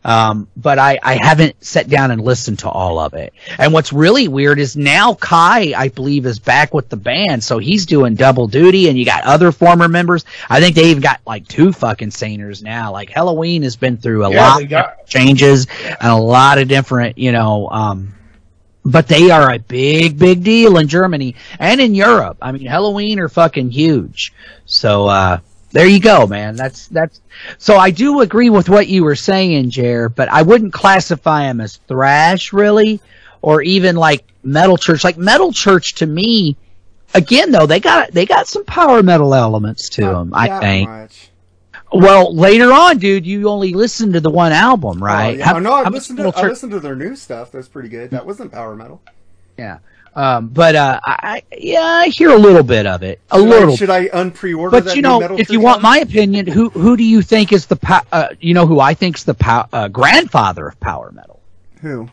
Um, 0.04 0.46
but 0.56 0.78
I, 0.78 0.98
I 1.02 1.18
haven't 1.20 1.62
sat 1.62 1.88
down 1.88 2.12
and 2.12 2.22
listened 2.24 2.60
to 2.60 2.68
all 2.68 3.00
of 3.00 3.14
it. 3.14 3.32
And 3.58 3.72
what's 3.72 3.92
really 3.92 4.28
weird 4.28 4.60
is 4.60 4.76
now 4.76 5.14
Kai, 5.14 5.74
I 5.76 5.88
believe, 5.88 6.24
is 6.24 6.38
back 6.38 6.72
with 6.72 6.88
the 6.88 6.96
band, 6.96 7.42
so 7.42 7.58
he's 7.58 7.84
doing 7.84 8.14
double 8.14 8.46
duty, 8.46 8.88
and 8.88 8.96
you 8.96 9.04
got 9.04 9.24
other 9.24 9.50
former 9.50 9.88
members. 9.88 10.24
I 10.48 10.60
think 10.60 10.76
they 10.76 10.90
even 10.90 11.02
got 11.02 11.20
like 11.26 11.48
two 11.48 11.72
fucking 11.72 12.12
singers 12.12 12.62
now. 12.62 12.92
Like 12.92 13.10
Helloween 13.10 13.64
has 13.64 13.74
been 13.74 13.96
through 13.96 14.24
a 14.24 14.30
Yeah, 14.30 14.40
lot 14.40 14.58
they 14.58 14.64
of 14.64 14.70
got- 14.70 15.06
changes 15.08 15.66
and 15.82 16.10
a 16.12 16.16
lot 16.16 16.58
of 16.58 16.68
different, 16.68 17.18
you 17.18 17.32
know, 17.32 17.68
um, 17.68 18.14
but 18.84 19.08
they 19.08 19.30
are 19.30 19.52
a 19.52 19.58
big, 19.58 20.18
big 20.18 20.42
deal 20.42 20.78
in 20.78 20.88
Germany 20.88 21.34
and 21.58 21.80
in 21.80 21.94
Europe. 21.94 22.38
I 22.40 22.52
mean, 22.52 22.66
Helloween 22.66 23.18
are 23.18 23.28
fucking 23.28 23.70
huge. 23.70 24.32
So, 24.66 25.06
uh, 25.06 25.40
there 25.72 25.86
you 25.86 26.00
go, 26.00 26.26
man. 26.26 26.56
That's, 26.56 26.88
that's, 26.88 27.20
so 27.58 27.76
I 27.76 27.90
do 27.90 28.20
agree 28.20 28.50
with 28.50 28.68
what 28.68 28.88
you 28.88 29.04
were 29.04 29.16
saying, 29.16 29.70
Jer, 29.70 30.08
but 30.08 30.28
I 30.28 30.42
wouldn't 30.42 30.72
classify 30.72 31.42
them 31.42 31.60
as 31.60 31.76
thrash 31.88 32.52
really, 32.52 33.00
or 33.42 33.60
even 33.62 33.96
like 33.96 34.24
metal 34.42 34.78
church. 34.78 35.04
Like 35.04 35.18
metal 35.18 35.52
church 35.52 35.96
to 35.96 36.06
me, 36.06 36.56
again 37.12 37.50
though, 37.50 37.66
they 37.66 37.80
got, 37.80 38.12
they 38.12 38.24
got 38.24 38.48
some 38.48 38.64
power 38.64 39.02
metal 39.02 39.34
elements 39.34 39.90
to 39.90 40.02
them, 40.02 40.32
I 40.34 40.58
think. 40.60 40.88
much. 40.88 41.27
Well, 41.92 42.34
later 42.34 42.72
on, 42.72 42.98
dude, 42.98 43.26
you 43.26 43.48
only 43.48 43.72
listened 43.72 44.12
to 44.14 44.20
the 44.20 44.30
one 44.30 44.52
album, 44.52 45.02
right? 45.02 45.34
Oh, 45.34 45.38
yeah. 45.38 45.44
How- 45.44 45.58
no, 45.58 45.72
I 45.72 45.88
listened 45.88 46.18
to 46.18 46.32
I 46.36 46.48
listened 46.48 46.72
to 46.72 46.80
their 46.80 46.96
new 46.96 47.16
stuff. 47.16 47.50
That's 47.50 47.68
pretty 47.68 47.88
good. 47.88 48.10
That 48.10 48.26
wasn't 48.26 48.52
power 48.52 48.76
metal. 48.76 49.00
Yeah. 49.56 49.78
Um, 50.14 50.48
but 50.48 50.74
uh, 50.74 51.00
I, 51.06 51.42
I- 51.50 51.56
yeah, 51.56 51.80
I 51.80 52.08
hear 52.08 52.30
a 52.30 52.36
little 52.38 52.62
bit 52.62 52.86
of 52.86 53.02
it, 53.02 53.20
a 53.30 53.36
Should 53.38 53.44
I- 53.46 53.48
little. 53.48 53.76
should 53.76 53.90
I 53.90 54.08
unpre-order 54.08 54.70
But 54.70 54.84
that 54.86 54.96
you 54.96 55.02
new 55.02 55.08
know, 55.08 55.36
if 55.38 55.48
you 55.50 55.60
want 55.60 55.80
my 55.82 55.98
opinion, 55.98 56.46
who 56.46 56.70
who 56.70 56.96
do 56.96 57.04
you 57.04 57.22
think 57.22 57.52
is 57.52 57.66
the 57.66 57.78
uh, 58.12 58.28
you 58.40 58.52
know 58.54 58.66
who 58.66 58.80
I 58.80 58.94
think's 58.94 59.24
the 59.24 59.36
uh, 59.72 59.88
grandfather 59.88 60.68
of 60.68 60.80
power 60.80 61.10
metal? 61.12 61.40
Who? 61.82 62.08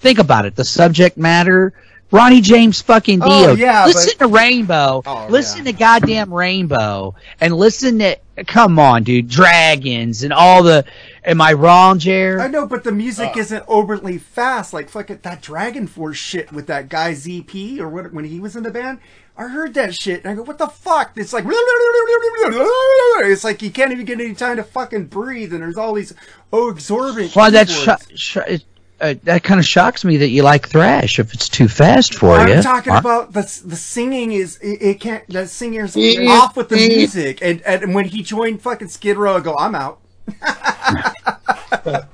Think 0.00 0.18
about 0.20 0.46
it. 0.46 0.54
The 0.56 0.64
subject 0.64 1.16
matter. 1.16 1.72
Ronnie 2.12 2.42
James 2.42 2.80
fucking 2.82 3.20
oh, 3.22 3.26
Dio. 3.26 3.50
Oh, 3.50 3.54
yeah, 3.54 3.86
listen 3.86 4.12
but- 4.18 4.26
to 4.26 4.32
Rainbow. 4.32 5.02
Oh, 5.04 5.26
listen 5.30 5.64
to 5.64 5.72
goddamn 5.72 6.32
Rainbow. 6.32 7.14
And 7.40 7.56
listen 7.56 7.98
to 8.00 8.18
come 8.46 8.78
on, 8.78 9.02
dude, 9.02 9.28
Dragons 9.28 10.22
and 10.22 10.32
all 10.32 10.62
the 10.62 10.84
am 11.24 11.40
I 11.40 11.54
wrong, 11.54 11.98
Jer? 11.98 12.40
I 12.40 12.48
know, 12.48 12.66
but 12.66 12.84
the 12.84 12.92
music 12.92 13.36
uh, 13.36 13.40
isn't 13.40 13.64
overly 13.66 14.18
fast. 14.18 14.72
Like 14.72 14.88
fuck 14.88 15.08
fucking 15.08 15.20
that 15.22 15.42
Dragon 15.42 15.86
Force 15.86 16.18
shit 16.18 16.52
with 16.52 16.66
that 16.66 16.88
guy 16.88 17.12
ZP 17.12 17.80
or 17.80 17.88
what 17.88 18.12
when 18.12 18.26
he 18.26 18.40
was 18.40 18.56
in 18.56 18.62
the 18.62 18.70
band. 18.70 18.98
I 19.34 19.48
heard 19.48 19.72
that 19.74 19.94
shit 19.94 20.22
and 20.22 20.30
I 20.30 20.34
go, 20.34 20.42
what 20.42 20.58
the 20.58 20.66
fuck? 20.66 21.12
It's 21.16 21.32
like 21.32 21.44
it's 21.48 23.44
like 23.44 23.62
you 23.62 23.70
can't 23.70 23.90
even 23.90 24.04
get 24.04 24.20
any 24.20 24.34
time 24.34 24.56
to 24.56 24.64
fucking 24.64 25.06
breathe, 25.06 25.54
and 25.54 25.62
there's 25.62 25.78
all 25.78 25.94
these 25.94 26.12
oh 26.52 26.68
exorbitant. 26.68 27.34
Why 27.34 27.48
that 27.50 27.68
keyboards. 27.68 28.08
sh- 28.14 28.20
sh- 28.20 28.36
it, 28.46 28.64
uh, 29.02 29.14
that 29.24 29.42
kind 29.42 29.58
of 29.60 29.66
shocks 29.66 30.04
me 30.04 30.16
that 30.18 30.28
you 30.28 30.42
like 30.42 30.68
thrash 30.68 31.18
if 31.18 31.34
it's 31.34 31.48
too 31.48 31.68
fast 31.68 32.14
for 32.14 32.30
I'm 32.36 32.48
you. 32.48 32.62
talking 32.62 32.92
Mark. 32.92 33.04
about 33.04 33.32
the 33.32 33.62
the 33.66 33.76
singing 33.76 34.32
is 34.32 34.56
it, 34.58 34.80
it 34.80 35.00
can't 35.00 35.26
the 35.28 35.46
singer's 35.46 35.94
Yeah. 35.96 36.30
off 36.30 36.56
with 36.56 36.68
the 36.70 36.76
music 36.76 37.40
and 37.42 37.60
and 37.62 37.94
when 37.94 38.06
he 38.06 38.22
joined 38.22 38.62
fucking 38.62 38.88
Skid 38.88 39.16
Row 39.18 39.36
I 39.36 39.40
go 39.40 39.56
I'm 39.58 39.74
out. 39.74 39.98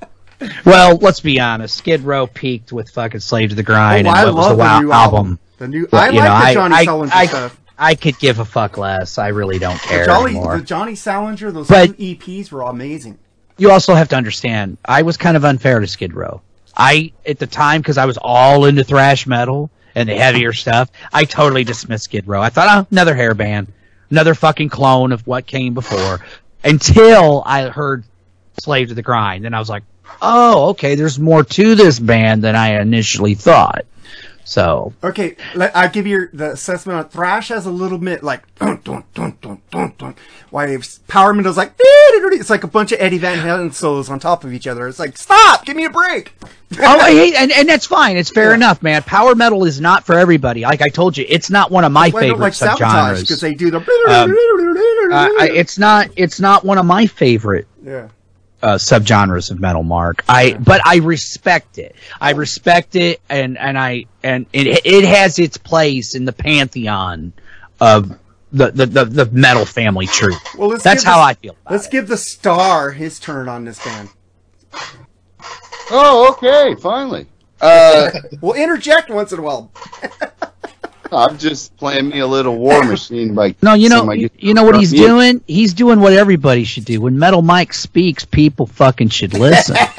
Well, 0.65 0.97
let's 0.99 1.19
be 1.19 1.41
honest. 1.41 1.77
Skid 1.77 2.03
Row 2.03 2.29
peaked 2.29 2.71
with 2.73 2.91
fucking 2.91 3.19
"Slave 3.21 3.49
to 3.51 3.57
the 3.57 3.63
Grind" 3.65 4.07
Oh, 4.07 4.11
and 4.11 4.19
I 4.19 4.25
what 4.27 4.35
was 4.35 4.47
love 4.47 4.51
the 4.51 4.55
the 4.57 4.69
WoW 4.69 4.81
new 4.81 4.93
album. 4.93 5.17
album. 5.17 5.39
The 5.59 5.69
new 5.69 5.89
Well, 5.91 6.01
I 6.01 6.05
like 6.11 6.15
know, 6.15 6.47
the 6.47 6.55
Johnny 6.55 6.75
I- 6.77 6.87
Solinger 6.87 7.11
I- 7.13 7.27
stuff. 7.27 7.61
I 7.81 7.95
could 7.97 8.19
give 8.21 8.39
a 8.39 8.45
fuck 8.45 8.79
less. 8.79 9.19
I 9.19 9.29
really 9.29 9.59
don't 9.59 9.81
The 9.83 9.89
care 9.89 10.05
Jolly, 10.07 10.31
anymore. 10.33 10.59
the 10.59 10.65
Johnny 10.65 10.93
Solinger, 10.93 11.53
those 11.53 11.67
But- 11.69 11.97
two 11.97 12.15
EPs 12.17 12.51
were 12.53 12.63
amazing. 12.63 13.19
you 13.57 13.71
also 13.73 13.95
have 13.95 14.09
to 14.11 14.17
understand, 14.17 14.79
I 14.85 15.03
was 15.03 15.17
kind 15.17 15.37
of 15.37 15.45
unfair 15.45 15.81
to 15.81 15.87
Skid 15.89 16.15
Row. 16.15 16.41
I, 16.79 17.13
at 17.27 17.41
the 17.41 17.47
time, 17.47 17.81
because 17.81 17.99
I 17.99 18.07
was 18.07 18.19
all 18.21 18.65
into 18.65 18.85
thrash 18.85 19.27
metal 19.27 19.71
and 19.95 20.09
the 20.09 20.15
heavier 20.15 20.53
stuff, 20.53 20.91
I 21.13 21.25
totally 21.25 21.65
dismissed 21.65 22.05
Skid 22.05 22.29
Row. 22.29 22.41
I 22.41 22.51
thought, 22.51 22.69
oh, 22.71 22.87
another 22.91 23.17
hair 23.17 23.35
band, 23.35 23.73
another 24.11 24.35
fucking 24.35 24.69
clone 24.69 25.11
of 25.11 25.27
what 25.27 25.47
came 25.47 25.75
before. 25.75 26.25
Until 26.63 27.43
I 27.45 27.69
heard 27.69 28.05
Slave 28.61 28.89
to 28.89 28.95
the 28.95 29.03
Grind, 29.03 29.45
and 29.45 29.57
I 29.57 29.59
was 29.59 29.69
like, 29.69 29.83
oh, 30.23 30.71
okay, 30.71 30.95
there's 30.95 31.19
more 31.19 31.43
to 31.43 31.75
this 31.75 31.99
band 31.99 32.45
than 32.45 32.55
I 32.55 32.81
initially 32.81 33.35
thought. 33.35 33.85
So, 34.49 34.95
Okay, 35.05 35.37
let, 35.55 35.77
I'll 35.77 35.91
give 35.91 36.07
you 36.07 36.31
the 36.33 36.53
assessment 36.53 36.99
on 36.99 37.09
Thrash 37.11 37.49
has 37.49 37.67
a 37.67 37.71
little 37.71 37.99
bit 37.99 38.23
like 38.23 38.43
dun 38.59 38.81
dun 38.83 39.05
dun 39.13 39.37
dun 39.43 39.61
dun 39.71 39.93
dun. 39.99 40.15
Why 40.49 40.75
Power 41.07 41.35
Metal's 41.35 41.59
like 41.59 41.75
it's 41.79 42.49
like 42.49 42.65
a 42.65 42.67
bunch 42.67 42.91
of 42.93 42.99
Eddie 42.99 43.19
Van 43.19 43.37
Halen 43.47 43.75
solos 43.75 44.09
on 44.09 44.19
top 44.19 44.45
of 44.45 44.55
each 44.55 44.67
other. 44.67 44.89
It's 44.89 44.99
like 44.99 45.19
stop, 45.19 45.67
give 45.67 45.77
me 45.77 45.85
a 45.85 45.91
break. 45.91 46.33
oh, 46.81 46.99
I 46.99 47.11
hate, 47.11 47.35
and, 47.35 47.53
and 47.53 47.69
that's 47.69 47.85
fine. 47.85 48.17
It's 48.17 48.31
fair 48.31 48.55
enough, 48.55 48.83
man. 48.83 49.03
Power 49.03 49.35
metal 49.35 49.65
is 49.65 49.83
not 49.83 50.07
for 50.07 50.15
everybody. 50.15 50.63
Like 50.63 50.81
I 50.81 50.89
told 50.89 51.19
you, 51.19 51.27
it's 51.29 51.51
not 51.51 51.71
one 51.71 51.85
of 51.85 51.93
my 51.93 52.09
Why 52.09 52.21
favorite 52.23 52.41
like 52.41 52.53
subgenres. 52.55 53.21
because 53.21 53.43
they 53.43 53.55
do 53.55 53.71
the. 53.71 53.81
Um, 53.81 53.83
uh, 55.13 55.29
I, 55.41 55.51
it's 55.53 55.79
not 55.79 56.09
it's 56.17 56.41
not 56.41 56.65
one 56.65 56.79
of 56.79 56.87
my 56.87 57.05
favorite 57.05 57.67
yeah. 57.85 58.09
Uh, 58.63 58.75
subgenres 58.75 59.51
of 59.51 59.61
metal 59.61 59.83
mark 59.83 60.25
i 60.29 60.53
but 60.55 60.81
i 60.85 60.97
respect 60.97 61.79
it 61.79 61.95
i 62.21 62.31
respect 62.33 62.97
it 62.97 63.21
and 63.29 63.57
and 63.59 63.79
i 63.79 64.05
and 64.23 64.47
it 64.53 64.85
it 64.85 65.05
has 65.05 65.39
its 65.39 65.57
place 65.57 66.15
in 66.17 66.25
the 66.25 66.33
pantheon 66.33 67.33
of 67.81 68.19
the 68.53 68.71
the, 68.73 68.87
the, 68.87 69.05
the 69.05 69.27
metal 69.31 69.65
family 69.65 70.07
tree 70.07 70.35
Well, 70.57 70.71
let's 70.71 70.83
that's 70.83 71.05
give 71.05 71.13
how 71.13 71.19
the- 71.19 71.25
i 71.25 71.35
feel 71.35 71.57
Let's 71.71 71.87
give 71.87 72.09
the 72.09 72.17
star 72.17 72.91
his 72.91 73.21
turn 73.21 73.49
on 73.49 73.65
this 73.65 73.83
band. 73.85 74.09
Oh, 75.91 76.31
okay, 76.33 76.75
finally. 76.81 77.27
Uh, 77.61 78.11
We'll 78.41 78.55
interject 78.55 79.09
once 79.11 79.33
in 79.33 79.39
a 79.39 79.43
while. 79.43 79.71
I'm 81.13 81.39
just 81.39 81.77
playing 81.77 82.09
me 82.09 82.21
a 82.21 82.27
little 82.27 82.57
War 82.57 82.85
Machine 82.85 83.35
by. 83.35 83.55
no 83.63 83.75
you 83.75 83.89
know 83.89 84.11
you, 84.13 84.29
you 84.39 84.55
know 84.55 84.65
what 84.65 84.77
he's 84.77 84.93
Yeah. 84.93 85.07
doing 85.09 85.41
he's 85.47 85.75
doing 85.75 86.01
what 86.01 86.13
everybody 86.13 86.65
should 86.65 86.85
do 86.85 87.01
when 87.01 87.19
metal 87.19 87.43
mike 87.43 87.73
speaks 87.73 88.25
people 88.25 88.67
fucking 88.67 89.09
should 89.09 89.35
listen 89.35 89.77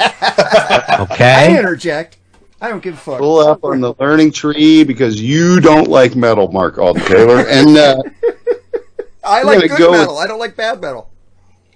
okay. 1.00 1.48
I 1.54 1.58
interject. 1.58 2.18
I 2.62 2.68
don't 2.68 2.84
give 2.84 2.96
a 2.96 2.98
fuck. 2.98 3.20
Pull 3.20 3.40
up 3.40 3.64
on 3.64 3.80
the 3.80 3.94
learning 4.00 4.32
tree 4.34 4.84
because 4.84 5.20
you 5.22 5.62
don't 5.62 5.88
like 5.88 6.16
metal, 6.16 6.52
Mark 6.52 6.78
Alden 6.78 7.04
Taylor. 7.06 7.48
And 7.48 7.78
uh, 7.78 8.02
I 9.24 9.44
like 9.44 9.62
good 9.70 9.78
go 9.78 9.92
with- 9.92 10.00
metal. 10.02 10.18
I 10.18 10.28
don't 10.28 10.40
like 10.40 10.58
bad 10.58 10.82
metal. 10.82 11.10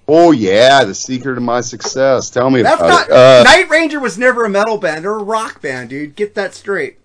oh 0.09 0.31
yeah, 0.31 0.83
the 0.83 0.93
secret 0.93 1.37
of 1.37 1.43
my 1.43 1.61
success. 1.61 2.29
Tell 2.29 2.49
me 2.49 2.63
That's 2.63 2.81
about 2.81 2.87
not. 2.89 3.09
it. 3.09 3.13
Uh, 3.13 3.43
Night 3.43 3.69
Ranger 3.69 3.99
was 4.01 4.17
never 4.17 4.43
a 4.43 4.49
metal 4.49 4.77
band. 4.77 5.05
They're 5.05 5.11
a 5.17 5.23
rock 5.23 5.61
band, 5.61 5.89
dude. 5.91 6.15
Get 6.17 6.35
that 6.35 6.53
straight. 6.53 6.97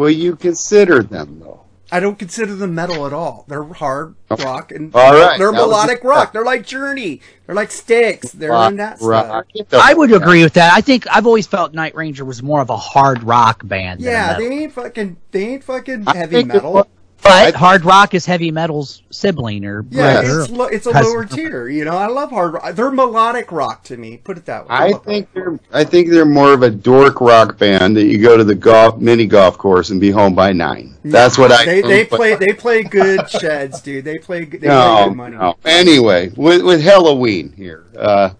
Well, 0.00 0.08
you 0.10 0.34
consider 0.34 1.02
them 1.02 1.40
though. 1.40 1.60
I 1.92 2.00
don't 2.00 2.18
consider 2.18 2.54
them 2.54 2.74
metal 2.74 3.04
at 3.06 3.12
all. 3.12 3.44
They're 3.48 3.64
hard 3.64 4.14
rock 4.30 4.70
and 4.72 4.94
All 4.94 5.12
right, 5.12 5.36
they're 5.38 5.50
that 5.50 5.56
melodic 5.58 5.98
it. 5.98 6.04
rock. 6.04 6.32
They're 6.32 6.44
like 6.44 6.64
Journey. 6.64 7.20
They're 7.46 7.54
like 7.54 7.70
Styx. 7.70 8.30
They're 8.32 8.54
in 8.68 8.76
that 8.76 8.98
Rock. 9.02 9.46
stuff. 9.54 9.68
I 9.74 9.92
would 9.94 10.12
agree 10.12 10.42
with 10.44 10.52
that. 10.54 10.72
I 10.72 10.80
think 10.82 11.06
I've 11.10 11.26
always 11.26 11.46
felt 11.48 11.74
Night 11.74 11.94
Ranger 11.96 12.24
was 12.24 12.42
more 12.42 12.60
of 12.60 12.70
a 12.70 12.76
hard 12.76 13.24
rock 13.24 13.66
band. 13.66 14.00
than 14.00 14.08
a 14.08 14.10
Yeah, 14.12 14.26
metal. 14.28 14.48
they 14.48 14.54
ain't 14.62 14.72
fucking. 14.72 15.16
They 15.32 15.46
ain't 15.48 15.64
fucking 15.64 16.04
I 16.08 16.16
heavy 16.16 16.44
metal. 16.44 16.86
Was- 17.22 17.32
But 17.52 17.54
hard 17.54 17.84
rock 17.84 18.14
is 18.14 18.24
heavy 18.24 18.50
metal's 18.50 19.02
sibling 19.10 19.64
or 19.64 19.84
Yeah, 19.90 20.20
brother. 20.22 20.40
it's, 20.40 20.50
lo- 20.50 20.64
it's 20.66 20.86
a 20.86 20.92
Cousin. 20.92 21.12
lower 21.12 21.24
tier. 21.26 21.68
You 21.68 21.84
know, 21.84 21.96
I 21.96 22.06
love 22.06 22.30
hard 22.30 22.54
rock. 22.54 22.72
They're 22.74 22.90
melodic 22.90 23.52
rock 23.52 23.84
to 23.84 23.96
me. 23.96 24.16
Put 24.18 24.38
it 24.38 24.46
that 24.46 24.62
way. 24.62 24.74
I 24.74 24.92
think 24.92 25.32
they're 25.34 25.58
I 25.72 25.84
think 25.84 26.08
they're 26.10 26.24
more 26.24 26.52
of 26.52 26.62
a 26.62 26.70
dork 26.70 27.20
rock 27.20 27.58
band 27.58 27.96
that 27.96 28.04
you 28.06 28.18
go 28.18 28.36
to 28.36 28.44
the 28.44 28.54
golf 28.54 28.98
mini 28.98 29.26
golf 29.26 29.58
course 29.58 29.90
and 29.90 30.00
be 30.00 30.10
home 30.10 30.34
by 30.34 30.52
nine. 30.52 30.96
That's 31.04 31.36
what 31.36 31.52
I. 31.52 31.64
They 31.64 31.80
they 31.82 32.04
play 32.04 32.34
they 32.36 32.52
play 32.54 32.82
good 32.82 33.28
sheds, 33.40 33.80
dude. 33.82 34.04
They 34.04 34.18
play 34.18 34.44
good- 34.46 34.60
they 34.62 34.68
play 34.68 34.76
No, 34.76 35.08
good 35.08 35.16
money. 35.16 35.36
no. 35.36 35.56
Anyway, 35.64 36.30
with 36.36 36.62
with 36.62 36.82
Helloween 36.82 37.54
here, 37.54 37.84
uh, 37.98 38.30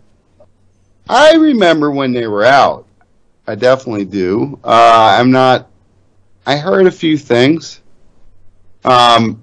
I 1.09 1.35
remember 1.35 1.91
when 1.91 2.13
they 2.13 2.27
were 2.27 2.45
out. 2.45 2.87
I 3.47 3.57
definitely 3.57 4.05
do. 4.05 4.59
Uh, 4.63 5.17
I'm 5.19 5.31
not. 5.33 5.69
I 6.47 6.57
heard 6.57 6.87
a 6.87 6.91
few 6.91 7.19
things, 7.19 7.81
um, 8.85 9.43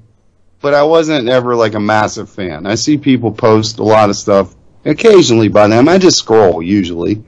but 0.62 0.74
I 0.74 0.84
wasn't 0.84 1.30
ever 1.30 1.56
like 1.56 1.76
a 1.76 1.80
massive 1.80 2.30
fan. 2.30 2.66
I 2.66 2.76
see 2.76 2.98
people 2.98 3.32
post 3.32 3.80
a 3.80 3.84
lot 3.84 4.10
of 4.10 4.16
stuff 4.16 4.56
occasionally 4.86 5.48
by 5.48 5.68
them. 5.68 5.88
I 5.88 5.98
just 5.98 6.18
scroll 6.18 6.62
usually, 6.62 7.24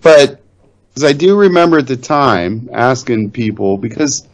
but 0.00 0.40
I 1.02 1.12
do 1.12 1.36
remember 1.36 1.78
at 1.78 1.86
the 1.86 1.96
time 1.96 2.68
asking 2.72 3.32
people 3.32 3.78
because 3.78 4.28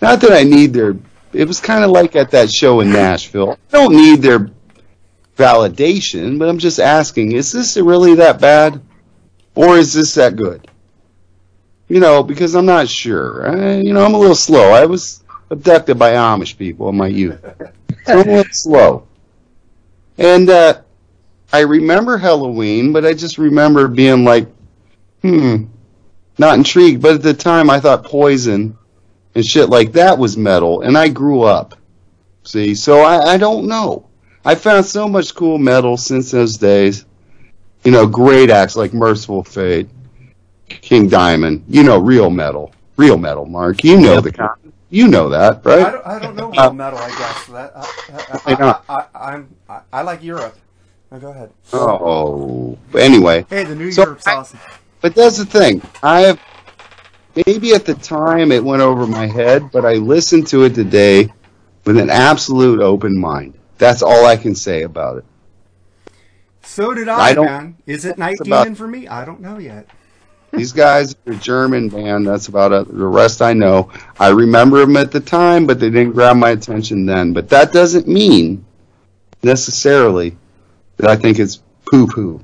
not 0.00 0.20
that 0.20 0.32
I 0.32 0.44
need 0.44 0.72
their. 0.72 0.96
It 1.32 1.46
was 1.46 1.60
kind 1.60 1.84
of 1.84 1.90
like 1.90 2.16
at 2.16 2.30
that 2.30 2.50
show 2.50 2.80
in 2.80 2.90
Nashville. 2.90 3.58
I 3.72 3.76
don't 3.76 3.94
need 3.94 4.22
their 4.22 4.50
validation, 5.36 6.38
but 6.38 6.48
I'm 6.48 6.58
just 6.58 6.78
asking: 6.78 7.32
Is 7.32 7.52
this 7.52 7.76
really 7.76 8.14
that 8.14 8.40
bad, 8.40 8.80
or 9.54 9.76
is 9.76 9.92
this 9.92 10.14
that 10.14 10.36
good? 10.36 10.70
You 11.88 12.00
know, 12.00 12.22
because 12.22 12.54
I'm 12.54 12.66
not 12.66 12.88
sure. 12.88 13.48
I, 13.48 13.76
you 13.76 13.92
know, 13.92 14.04
I'm 14.04 14.14
a 14.14 14.18
little 14.18 14.34
slow. 14.34 14.72
I 14.72 14.86
was 14.86 15.22
abducted 15.50 15.98
by 15.98 16.12
Amish 16.12 16.56
people 16.56 16.88
in 16.88 16.96
my 16.96 17.08
youth, 17.08 17.44
so 18.06 18.20
I'm 18.20 18.52
slow. 18.52 19.06
And 20.18 20.48
uh, 20.48 20.80
I 21.52 21.60
remember 21.60 22.18
Helloween, 22.18 22.92
but 22.92 23.04
I 23.04 23.12
just 23.12 23.38
remember 23.38 23.88
being 23.88 24.24
like, 24.24 24.48
hmm, 25.22 25.64
not 26.38 26.56
intrigued. 26.56 27.02
But 27.02 27.16
at 27.16 27.22
the 27.22 27.34
time, 27.34 27.70
I 27.70 27.80
thought 27.80 28.04
Poison 28.04 28.76
and 29.34 29.44
shit 29.44 29.68
like 29.68 29.92
that 29.92 30.18
was 30.18 30.36
metal, 30.36 30.80
and 30.80 30.96
I 30.96 31.08
grew 31.08 31.42
up. 31.42 31.78
See, 32.44 32.74
so 32.74 33.00
I, 33.00 33.34
I 33.34 33.36
don't 33.36 33.66
know. 33.66 34.06
I 34.44 34.54
found 34.54 34.86
so 34.86 35.08
much 35.08 35.34
cool 35.34 35.58
metal 35.58 35.96
since 35.96 36.30
those 36.30 36.56
days. 36.56 37.04
You 37.84 37.90
know, 37.90 38.06
great 38.06 38.50
acts 38.50 38.76
like 38.76 38.94
Mercyful 38.94 39.44
Fate, 39.44 39.88
King 40.68 41.08
Diamond. 41.08 41.64
You 41.68 41.82
know, 41.82 41.98
real 41.98 42.30
metal, 42.30 42.72
real 42.96 43.18
metal. 43.18 43.44
Mark, 43.44 43.84
you 43.84 44.00
know 44.00 44.20
the 44.20 44.32
kind. 44.32 44.65
You 44.88 45.08
know 45.08 45.28
that, 45.30 45.66
I 45.66 45.76
right? 45.82 45.92
don't, 45.92 46.06
I 46.06 46.18
don't 46.20 46.36
know 46.36 46.72
metal. 46.72 46.98
I 46.98 47.08
guess 47.08 47.46
that 47.46 47.72
I, 47.74 48.52
I, 48.52 48.54
not? 48.58 48.84
I, 48.88 48.94
I, 49.14 49.32
I'm 49.34 49.48
I, 49.68 49.80
I 49.92 50.02
like 50.02 50.22
Europe. 50.22 50.56
Now 51.10 51.18
go 51.18 51.30
ahead. 51.30 51.50
Oh, 51.72 52.78
anyway. 52.96 53.44
Hey, 53.50 53.64
the 53.64 53.74
New 53.74 53.90
So 53.90 54.02
Europe's 54.02 54.26
I- 54.26 54.36
awesome. 54.36 54.60
But 55.00 55.14
that's 55.14 55.36
the 55.38 55.44
thing. 55.44 55.82
I 56.02 56.20
have 56.22 56.40
maybe 57.46 57.74
at 57.74 57.84
the 57.84 57.94
time 57.94 58.50
it 58.52 58.62
went 58.64 58.80
over 58.82 59.06
my 59.06 59.26
head, 59.26 59.70
but 59.72 59.84
I 59.84 59.94
listened 59.94 60.46
to 60.48 60.64
it 60.64 60.74
today 60.74 61.28
with 61.84 61.98
an 61.98 62.10
absolute 62.10 62.80
open 62.80 63.18
mind. 63.18 63.54
That's 63.78 64.02
all 64.02 64.24
I 64.26 64.36
can 64.36 64.54
say 64.54 64.82
about 64.82 65.18
it. 65.18 65.24
So 66.62 66.94
did 66.94 67.08
I, 67.08 67.18
I 67.18 67.34
don't- 67.34 67.44
man. 67.46 67.76
Is 67.86 68.04
it 68.04 68.18
Night 68.18 68.32
it's 68.32 68.40
about- 68.46 68.64
Demon 68.64 68.74
for 68.76 68.86
me? 68.88 69.06
I 69.08 69.24
don't 69.24 69.40
know 69.40 69.58
yet. 69.58 69.88
These 70.52 70.72
guys 70.72 71.14
are 71.26 71.32
a 71.32 71.36
German 71.36 71.88
band. 71.88 72.26
That's 72.26 72.48
about 72.48 72.72
it. 72.72 72.88
The 72.88 73.06
rest 73.06 73.42
I 73.42 73.52
know. 73.52 73.90
I 74.18 74.28
remember 74.28 74.80
them 74.80 74.96
at 74.96 75.12
the 75.12 75.20
time, 75.20 75.66
but 75.66 75.80
they 75.80 75.90
didn't 75.90 76.12
grab 76.12 76.36
my 76.36 76.50
attention 76.50 77.06
then. 77.06 77.32
But 77.32 77.48
that 77.50 77.72
doesn't 77.72 78.08
mean 78.08 78.64
necessarily 79.42 80.36
that 80.96 81.10
I 81.10 81.16
think 81.16 81.38
it's 81.38 81.62
poo 81.90 82.06
poo. 82.06 82.42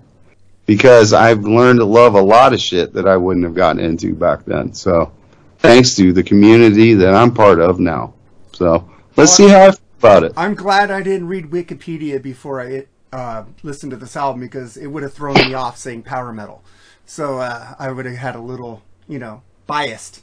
Because 0.66 1.12
I've 1.12 1.42
learned 1.42 1.80
to 1.80 1.84
love 1.84 2.14
a 2.14 2.20
lot 2.20 2.52
of 2.52 2.60
shit 2.60 2.92
that 2.94 3.08
I 3.08 3.16
wouldn't 3.16 3.44
have 3.44 3.54
gotten 3.54 3.82
into 3.82 4.14
back 4.14 4.44
then. 4.44 4.72
So, 4.72 5.12
thanks 5.58 5.96
to 5.96 6.12
the 6.12 6.22
community 6.22 6.94
that 6.94 7.14
I'm 7.14 7.34
part 7.34 7.60
of 7.60 7.80
now. 7.80 8.14
So, 8.52 8.88
let's 9.16 9.32
see 9.32 9.48
how 9.48 9.62
I 9.62 9.70
feel 9.72 9.80
about 9.98 10.24
it. 10.24 10.32
I'm 10.36 10.54
glad 10.54 10.90
I 10.90 11.02
didn't 11.02 11.26
read 11.26 11.50
Wikipedia 11.50 12.22
before 12.22 12.60
I 12.60 12.86
uh, 13.12 13.44
listened 13.62 13.90
to 13.90 13.96
this 13.96 14.16
album 14.16 14.40
because 14.40 14.76
it 14.76 14.86
would 14.86 15.02
have 15.02 15.12
thrown 15.12 15.34
me 15.34 15.54
off 15.54 15.76
saying 15.76 16.02
power 16.02 16.32
metal. 16.32 16.62
So 17.06 17.38
uh, 17.38 17.74
I 17.78 17.92
would 17.92 18.06
have 18.06 18.16
had 18.16 18.34
a 18.34 18.40
little, 18.40 18.82
you 19.08 19.18
know, 19.18 19.42
biased. 19.66 20.22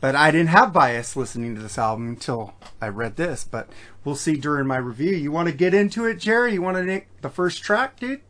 But 0.00 0.16
I 0.16 0.32
didn't 0.32 0.48
have 0.48 0.72
bias 0.72 1.14
listening 1.14 1.54
to 1.54 1.62
this 1.62 1.78
album 1.78 2.08
until 2.08 2.54
I 2.80 2.88
read 2.88 3.16
this. 3.16 3.44
But 3.44 3.68
we'll 4.04 4.16
see 4.16 4.36
during 4.36 4.66
my 4.66 4.78
review. 4.78 5.14
You 5.14 5.30
want 5.30 5.48
to 5.48 5.54
get 5.54 5.74
into 5.74 6.06
it, 6.06 6.18
Jerry? 6.18 6.54
You 6.54 6.62
want 6.62 6.76
to 6.76 6.82
make 6.82 7.06
the 7.20 7.28
first 7.28 7.62
track, 7.62 8.00
dude? 8.00 8.20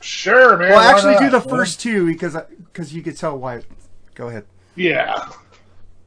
Sure, 0.00 0.58
man. 0.58 0.70
Well, 0.70 0.80
actually, 0.80 1.16
do 1.16 1.30
the 1.30 1.40
first 1.40 1.80
two 1.80 2.06
because 2.06 2.36
because 2.58 2.94
you 2.94 3.02
could 3.02 3.16
tell 3.16 3.38
why. 3.38 3.62
Go 4.14 4.28
ahead. 4.28 4.44
Yeah. 4.76 5.30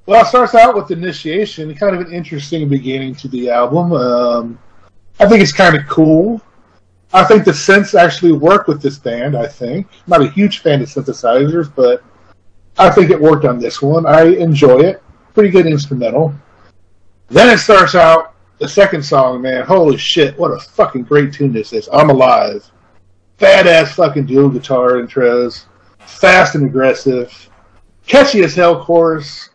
Well, 0.05 0.21
it 0.21 0.27
starts 0.27 0.53
out 0.53 0.75
with 0.75 0.91
Initiation, 0.91 1.73
kind 1.75 1.95
of 1.95 2.01
an 2.07 2.13
interesting 2.13 2.69
beginning 2.69 3.15
to 3.15 3.27
the 3.27 3.49
album. 3.49 3.91
Um, 3.91 4.59
I 5.19 5.27
think 5.27 5.41
it's 5.41 5.51
kind 5.51 5.75
of 5.75 5.87
cool. 5.87 6.41
I 7.13 7.23
think 7.23 7.45
the 7.45 7.51
synths 7.51 7.97
actually 7.97 8.33
work 8.33 8.67
with 8.67 8.81
this 8.81 8.97
band, 8.97 9.35
I 9.35 9.47
think. 9.47 9.87
I'm 9.87 10.09
not 10.19 10.21
a 10.21 10.31
huge 10.31 10.59
fan 10.59 10.81
of 10.81 10.89
synthesizers, 10.89 11.73
but 11.73 12.03
I 12.77 12.89
think 12.89 13.09
it 13.09 13.19
worked 13.19 13.45
on 13.45 13.59
this 13.59 13.81
one. 13.81 14.05
I 14.05 14.23
enjoy 14.23 14.79
it. 14.79 15.01
Pretty 15.33 15.49
good 15.49 15.65
instrumental. 15.65 16.33
Then 17.29 17.49
it 17.49 17.59
starts 17.59 17.95
out, 17.95 18.35
the 18.59 18.67
second 18.67 19.03
song, 19.03 19.41
man. 19.41 19.65
Holy 19.65 19.97
shit, 19.97 20.37
what 20.37 20.51
a 20.51 20.59
fucking 20.59 21.03
great 21.03 21.31
tune 21.31 21.53
this 21.53 21.73
is. 21.73 21.87
I'm 21.93 22.09
Alive. 22.09 22.69
Fat 23.37 23.67
ass 23.67 23.93
fucking 23.93 24.25
dual 24.25 24.49
guitar 24.49 24.93
intros. 24.93 25.65
Fast 25.99 26.55
and 26.55 26.65
aggressive. 26.65 27.49
Catchy 28.07 28.43
as 28.43 28.55
hell 28.55 28.83
chorus. 28.83 29.49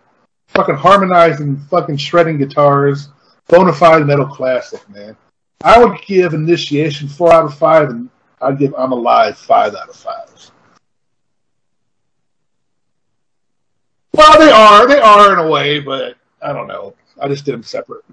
Fucking 0.48 0.76
harmonizing, 0.76 1.58
fucking 1.70 1.96
shredding 1.96 2.38
guitars. 2.38 3.08
Bonafide 3.48 4.06
metal 4.06 4.26
classic, 4.26 4.88
man. 4.88 5.16
I 5.64 5.82
would 5.82 6.00
give 6.02 6.34
Initiation 6.34 7.08
4 7.08 7.32
out 7.32 7.44
of 7.44 7.56
5, 7.56 7.90
and 7.90 8.10
I'd 8.40 8.58
give 8.58 8.74
I'm 8.76 8.92
Alive 8.92 9.38
5 9.38 9.74
out 9.74 9.88
of 9.88 9.96
5. 9.96 10.50
Well, 14.14 14.38
they 14.38 14.50
are. 14.50 14.86
They 14.86 15.00
are 15.00 15.32
in 15.32 15.38
a 15.38 15.50
way, 15.50 15.80
but 15.80 16.16
I 16.42 16.52
don't 16.52 16.66
know. 16.66 16.94
I 17.20 17.28
just 17.28 17.44
did 17.44 17.54
them 17.54 17.62
separate. 17.62 18.04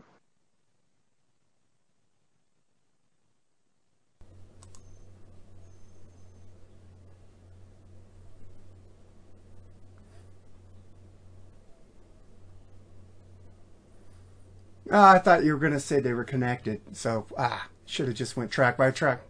Ah, 14.91 15.13
I 15.13 15.19
thought 15.19 15.43
you 15.43 15.53
were 15.53 15.59
going 15.59 15.73
to 15.73 15.79
say 15.79 15.99
they 15.99 16.13
were 16.13 16.23
connected. 16.23 16.81
So, 16.95 17.27
ah, 17.37 17.67
should 17.85 18.07
have 18.07 18.15
just 18.15 18.35
went 18.37 18.51
track 18.51 18.77
by 18.77 18.91
track. 18.91 19.21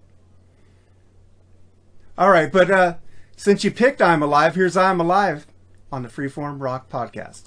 All 2.17 2.29
right, 2.29 2.51
but 2.51 2.69
uh, 2.69 2.95
since 3.35 3.63
you 3.63 3.71
picked 3.71 4.01
I'm 4.01 4.21
Alive, 4.21 4.55
here's 4.55 4.75
I'm 4.75 4.99
Alive 4.99 5.47
on 5.91 6.03
the 6.03 6.09
Freeform 6.09 6.61
Rock 6.61 6.89
Podcast. 6.89 7.43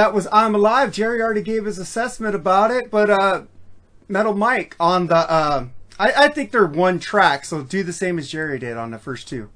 That 0.00 0.14
was 0.14 0.26
I'm 0.32 0.54
Alive. 0.54 0.92
Jerry 0.92 1.20
already 1.20 1.42
gave 1.42 1.66
his 1.66 1.78
assessment 1.78 2.34
about 2.34 2.70
it, 2.70 2.90
but 2.90 3.10
uh, 3.10 3.42
Metal 4.08 4.32
Mike 4.32 4.74
on 4.80 5.08
the. 5.08 5.14
Uh, 5.14 5.66
I, 5.98 6.12
I 6.24 6.28
think 6.28 6.52
they're 6.52 6.64
one 6.64 6.98
track, 6.98 7.44
so 7.44 7.62
do 7.62 7.82
the 7.82 7.92
same 7.92 8.18
as 8.18 8.30
Jerry 8.30 8.58
did 8.58 8.78
on 8.78 8.90
the 8.90 8.98
first 8.98 9.28
two. 9.28 9.50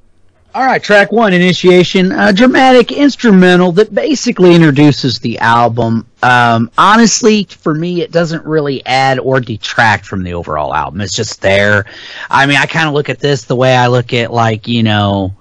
All 0.54 0.64
right, 0.64 0.82
track 0.82 1.10
one, 1.10 1.32
Initiation, 1.32 2.12
a 2.12 2.30
dramatic 2.30 2.92
instrumental 2.92 3.72
that 3.72 3.94
basically 3.94 4.54
introduces 4.54 5.18
the 5.18 5.38
album. 5.38 6.06
Um, 6.22 6.70
honestly, 6.76 7.44
for 7.44 7.74
me, 7.74 8.02
it 8.02 8.12
doesn't 8.12 8.44
really 8.44 8.84
add 8.84 9.18
or 9.18 9.40
detract 9.40 10.04
from 10.04 10.22
the 10.22 10.34
overall 10.34 10.74
album. 10.74 11.00
It's 11.00 11.16
just 11.16 11.40
there. 11.40 11.86
I 12.30 12.44
mean, 12.44 12.58
I 12.58 12.66
kind 12.66 12.86
of 12.86 12.92
look 12.92 13.08
at 13.08 13.18
this 13.18 13.44
the 13.44 13.56
way 13.56 13.74
I 13.74 13.86
look 13.86 14.12
at, 14.12 14.30
like, 14.30 14.68
you 14.68 14.82
know, 14.82 15.34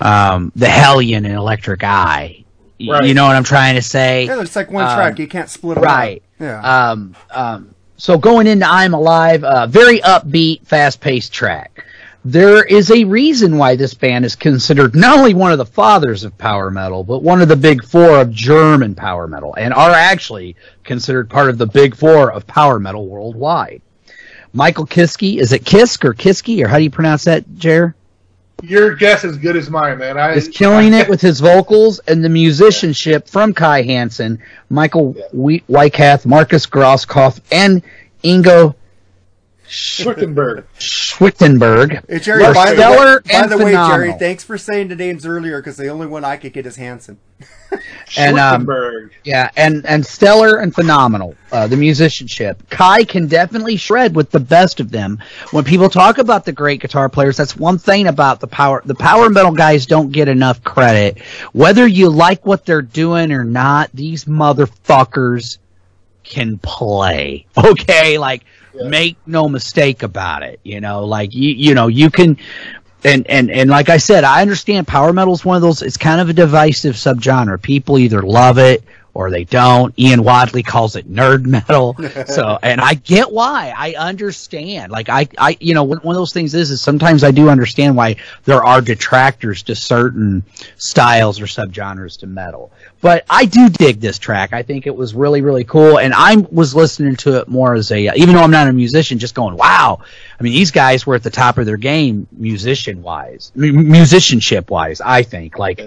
um, 0.00 0.52
the 0.56 0.68
Hellion 0.68 1.24
and 1.24 1.34
Electric 1.34 1.84
Eye. 1.84 2.44
Right. 2.80 3.04
You 3.04 3.14
know 3.14 3.26
what 3.26 3.36
I'm 3.36 3.44
trying 3.44 3.74
to 3.74 3.82
say? 3.82 4.26
Yeah, 4.26 4.40
it's 4.40 4.54
like 4.54 4.70
one 4.70 4.84
Um, 4.84 4.94
track. 4.94 5.18
You 5.18 5.26
can't 5.26 5.48
split 5.50 5.78
it 5.78 5.80
right. 5.80 6.22
Up. 6.40 6.40
Yeah. 6.40 6.90
Um, 6.90 7.16
um, 7.30 7.74
so 7.96 8.16
going 8.16 8.46
into 8.46 8.66
I'm 8.66 8.94
Alive, 8.94 9.42
uh, 9.42 9.66
very 9.66 9.98
upbeat, 10.00 10.64
fast 10.66 11.00
paced 11.00 11.32
track. 11.32 11.84
There 12.24 12.62
is 12.62 12.90
a 12.90 13.04
reason 13.04 13.56
why 13.58 13.74
this 13.76 13.94
band 13.94 14.24
is 14.24 14.36
considered 14.36 14.94
not 14.94 15.18
only 15.18 15.34
one 15.34 15.50
of 15.50 15.58
the 15.58 15.66
fathers 15.66 16.24
of 16.24 16.36
power 16.36 16.70
metal, 16.70 17.02
but 17.02 17.22
one 17.22 17.40
of 17.40 17.48
the 17.48 17.56
big 17.56 17.84
four 17.84 18.20
of 18.20 18.30
German 18.30 18.94
power 18.94 19.26
metal, 19.26 19.54
and 19.56 19.72
are 19.72 19.92
actually 19.92 20.54
considered 20.84 21.30
part 21.30 21.48
of 21.48 21.58
the 21.58 21.66
big 21.66 21.96
four 21.96 22.30
of 22.30 22.46
power 22.46 22.78
metal 22.78 23.06
worldwide. 23.06 23.82
Michael 24.52 24.86
Kiske, 24.86 25.38
is 25.38 25.52
it 25.52 25.64
Kisk 25.64 26.04
or 26.04 26.14
Kiske, 26.14 26.62
or 26.64 26.68
how 26.68 26.76
do 26.78 26.84
you 26.84 26.90
pronounce 26.90 27.24
that, 27.24 27.44
Jer? 27.56 27.94
Your 28.62 28.96
guess 28.96 29.22
is 29.22 29.36
good 29.36 29.56
as 29.56 29.70
mine, 29.70 29.98
man. 29.98 30.18
I, 30.18 30.34
is 30.34 30.48
killing 30.48 30.92
it 30.92 31.08
with 31.08 31.20
his 31.20 31.38
vocals 31.38 32.00
and 32.00 32.24
the 32.24 32.28
musicianship 32.28 33.28
from 33.28 33.54
Kai 33.54 33.82
Hansen, 33.82 34.42
Michael 34.68 35.14
we- 35.32 35.60
Weikath, 35.68 36.26
Marcus 36.26 36.66
Grosskopf, 36.66 37.40
and 37.52 37.82
Ingo 38.24 38.74
Schwickenberg. 39.68 40.64
Schwittenberg. 40.78 42.02
Hey, 42.08 42.18
Jerry, 42.18 42.44
are 42.44 42.54
by 42.54 42.74
the, 42.74 42.80
way, 42.80 43.32
by 43.32 43.46
the 43.46 43.58
way, 43.58 43.72
Jerry, 43.72 44.12
thanks 44.14 44.42
for 44.42 44.58
saying 44.58 44.88
the 44.88 44.96
names 44.96 45.26
earlier 45.26 45.60
because 45.60 45.76
the 45.76 45.88
only 45.88 46.06
one 46.06 46.24
I 46.24 46.36
could 46.36 46.52
get 46.52 46.66
is 46.66 46.76
Hansen. 46.76 47.18
and 48.16 48.38
um, 48.38 49.10
yeah, 49.24 49.50
and 49.56 49.84
and 49.86 50.04
stellar 50.04 50.58
and 50.58 50.74
phenomenal. 50.74 51.34
Uh, 51.50 51.66
the 51.66 51.76
musicianship, 51.76 52.62
Kai 52.70 53.04
can 53.04 53.26
definitely 53.26 53.76
shred 53.76 54.14
with 54.14 54.30
the 54.30 54.40
best 54.40 54.80
of 54.80 54.90
them. 54.90 55.18
When 55.50 55.64
people 55.64 55.88
talk 55.88 56.18
about 56.18 56.44
the 56.44 56.52
great 56.52 56.80
guitar 56.80 57.08
players, 57.08 57.36
that's 57.36 57.56
one 57.56 57.78
thing 57.78 58.06
about 58.06 58.40
the 58.40 58.46
power. 58.46 58.82
The 58.84 58.94
power 58.94 59.28
metal 59.28 59.52
guys 59.52 59.86
don't 59.86 60.10
get 60.12 60.28
enough 60.28 60.62
credit. 60.62 61.20
Whether 61.52 61.86
you 61.86 62.08
like 62.08 62.46
what 62.46 62.64
they're 62.64 62.82
doing 62.82 63.32
or 63.32 63.44
not, 63.44 63.90
these 63.92 64.24
motherfuckers 64.24 65.58
can 66.22 66.58
play. 66.58 67.46
Okay, 67.56 68.18
like 68.18 68.44
make 68.74 69.16
no 69.26 69.48
mistake 69.48 70.02
about 70.02 70.42
it. 70.42 70.60
You 70.62 70.80
know, 70.80 71.04
like 71.04 71.34
you 71.34 71.50
you 71.50 71.74
know 71.74 71.88
you 71.88 72.10
can. 72.10 72.38
And, 73.04 73.26
and 73.28 73.50
and 73.50 73.70
like 73.70 73.88
I 73.88 73.98
said, 73.98 74.24
I 74.24 74.42
understand 74.42 74.88
power 74.88 75.12
metal 75.12 75.32
is 75.32 75.44
one 75.44 75.56
of 75.56 75.62
those. 75.62 75.82
It's 75.82 75.96
kind 75.96 76.20
of 76.20 76.28
a 76.28 76.32
divisive 76.32 76.96
subgenre. 76.96 77.62
People 77.62 77.98
either 77.98 78.22
love 78.22 78.58
it 78.58 78.82
or 79.18 79.32
they 79.32 79.42
don't. 79.42 79.98
Ian 79.98 80.22
Wadley 80.22 80.62
calls 80.62 80.94
it 80.94 81.12
nerd 81.12 81.44
metal. 81.44 81.96
so, 82.28 82.56
and 82.62 82.80
I 82.80 82.94
get 82.94 83.32
why. 83.32 83.74
I 83.76 83.94
understand. 83.94 84.92
Like 84.92 85.08
I, 85.08 85.26
I, 85.36 85.56
you 85.58 85.74
know, 85.74 85.82
one 85.82 85.98
of 85.98 86.14
those 86.14 86.32
things 86.32 86.54
is, 86.54 86.70
is 86.70 86.80
sometimes 86.80 87.24
I 87.24 87.32
do 87.32 87.48
understand 87.48 87.96
why 87.96 88.14
there 88.44 88.62
are 88.62 88.80
detractors 88.80 89.64
to 89.64 89.74
certain 89.74 90.44
styles 90.76 91.40
or 91.40 91.46
subgenres 91.46 92.20
to 92.20 92.28
metal. 92.28 92.70
But 93.00 93.24
I 93.28 93.46
do 93.46 93.68
dig 93.68 93.98
this 93.98 94.20
track. 94.20 94.52
I 94.52 94.62
think 94.62 94.86
it 94.86 94.94
was 94.94 95.14
really, 95.14 95.40
really 95.40 95.64
cool. 95.64 95.98
And 95.98 96.14
I 96.14 96.36
was 96.36 96.76
listening 96.76 97.16
to 97.16 97.40
it 97.40 97.48
more 97.48 97.74
as 97.74 97.90
a, 97.90 98.14
even 98.14 98.36
though 98.36 98.42
I'm 98.42 98.52
not 98.52 98.68
a 98.68 98.72
musician, 98.72 99.18
just 99.18 99.34
going, 99.34 99.56
wow. 99.56 99.98
I 100.38 100.42
mean, 100.44 100.52
these 100.52 100.70
guys 100.70 101.04
were 101.04 101.16
at 101.16 101.24
the 101.24 101.30
top 101.30 101.58
of 101.58 101.66
their 101.66 101.76
game, 101.76 102.28
musician 102.30 103.02
wise, 103.02 103.50
musicianship 103.56 104.70
wise. 104.70 105.00
I 105.00 105.24
think, 105.24 105.58
like, 105.58 105.80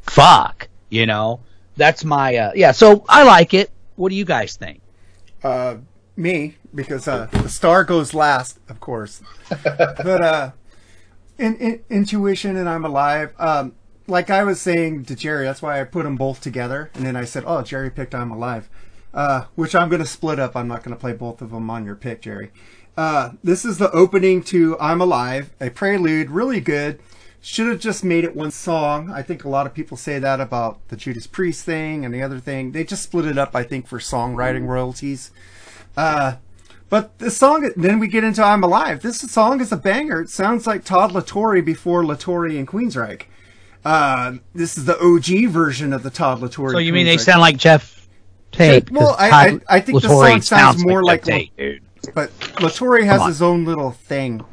fuck, 0.00 0.68
you 0.88 1.04
know. 1.04 1.40
That's 1.80 2.04
my, 2.04 2.36
uh, 2.36 2.52
yeah. 2.54 2.72
So 2.72 3.06
I 3.08 3.22
like 3.22 3.54
it. 3.54 3.70
What 3.96 4.10
do 4.10 4.14
you 4.14 4.26
guys 4.26 4.54
think? 4.54 4.82
Uh, 5.42 5.76
me, 6.14 6.56
because 6.74 7.08
uh, 7.08 7.28
the 7.32 7.48
star 7.48 7.84
goes 7.84 8.12
last, 8.12 8.58
of 8.68 8.80
course. 8.80 9.22
but 9.64 10.22
uh, 10.22 10.50
in, 11.38 11.56
in, 11.56 11.82
intuition 11.88 12.56
and 12.56 12.68
I'm 12.68 12.84
alive. 12.84 13.32
Um, 13.38 13.72
like 14.06 14.28
I 14.28 14.44
was 14.44 14.60
saying 14.60 15.06
to 15.06 15.16
Jerry, 15.16 15.46
that's 15.46 15.62
why 15.62 15.80
I 15.80 15.84
put 15.84 16.02
them 16.02 16.16
both 16.16 16.42
together, 16.42 16.90
and 16.94 17.06
then 17.06 17.16
I 17.16 17.24
said, 17.24 17.44
"Oh, 17.46 17.62
Jerry 17.62 17.90
picked 17.90 18.14
I'm 18.14 18.30
alive," 18.30 18.68
uh, 19.14 19.44
which 19.54 19.74
I'm 19.74 19.88
going 19.88 20.02
to 20.02 20.06
split 20.06 20.38
up. 20.38 20.54
I'm 20.54 20.68
not 20.68 20.82
going 20.82 20.94
to 20.94 21.00
play 21.00 21.14
both 21.14 21.40
of 21.40 21.50
them 21.50 21.70
on 21.70 21.86
your 21.86 21.94
pick, 21.94 22.20
Jerry. 22.20 22.50
Uh, 22.94 23.32
this 23.42 23.64
is 23.64 23.78
the 23.78 23.90
opening 23.92 24.42
to 24.42 24.78
I'm 24.78 25.00
Alive, 25.00 25.54
a 25.60 25.70
prelude, 25.70 26.28
really 26.28 26.60
good. 26.60 27.00
Should 27.42 27.68
have 27.68 27.80
just 27.80 28.04
made 28.04 28.24
it 28.24 28.36
one 28.36 28.50
song. 28.50 29.10
I 29.10 29.22
think 29.22 29.44
a 29.44 29.48
lot 29.48 29.66
of 29.66 29.72
people 29.72 29.96
say 29.96 30.18
that 30.18 30.40
about 30.40 30.86
the 30.88 30.96
Judas 30.96 31.26
Priest 31.26 31.64
thing 31.64 32.04
and 32.04 32.12
the 32.12 32.22
other 32.22 32.38
thing. 32.38 32.72
They 32.72 32.84
just 32.84 33.02
split 33.02 33.24
it 33.24 33.38
up, 33.38 33.56
I 33.56 33.62
think, 33.62 33.86
for 33.86 33.98
songwriting 33.98 34.66
royalties. 34.66 35.30
Uh, 35.96 36.34
but 36.90 37.18
the 37.18 37.30
song, 37.30 37.70
then 37.76 37.98
we 37.98 38.08
get 38.08 38.24
into 38.24 38.42
I'm 38.44 38.62
Alive. 38.62 39.00
This 39.00 39.20
song 39.20 39.60
is 39.60 39.72
a 39.72 39.76
banger. 39.76 40.20
It 40.20 40.28
sounds 40.28 40.66
like 40.66 40.84
Todd 40.84 41.12
La 41.12 41.20
Torre 41.20 41.62
before 41.62 42.04
La 42.04 42.14
Torre 42.14 42.46
and 42.46 42.68
Queensryche. 42.68 43.22
Uh, 43.84 44.34
this 44.54 44.76
is 44.76 44.84
the 44.84 44.98
OG 45.00 45.50
version 45.50 45.92
of 45.92 46.02
the 46.02 46.10
Todd 46.10 46.40
La 46.40 46.48
Torre. 46.48 46.72
So 46.72 46.78
you 46.78 46.92
mean 46.92 47.06
they 47.06 47.16
sound 47.16 47.40
like 47.40 47.56
Geoff 47.56 48.08
Tate? 48.52 48.90
Well, 48.90 49.16
I, 49.18 49.30
I, 49.30 49.60
I 49.76 49.80
think 49.80 50.02
the 50.02 50.08
song 50.08 50.42
sounds 50.42 50.84
more 50.84 51.02
like, 51.02 51.24
Geoff 51.24 51.38
Tate, 51.38 51.56
dude. 51.56 51.82
but 52.14 52.30
La 52.60 52.68
Torre 52.68 53.02
has 53.04 53.24
his 53.26 53.40
own 53.40 53.64
little 53.64 53.92
thing. 53.92 54.44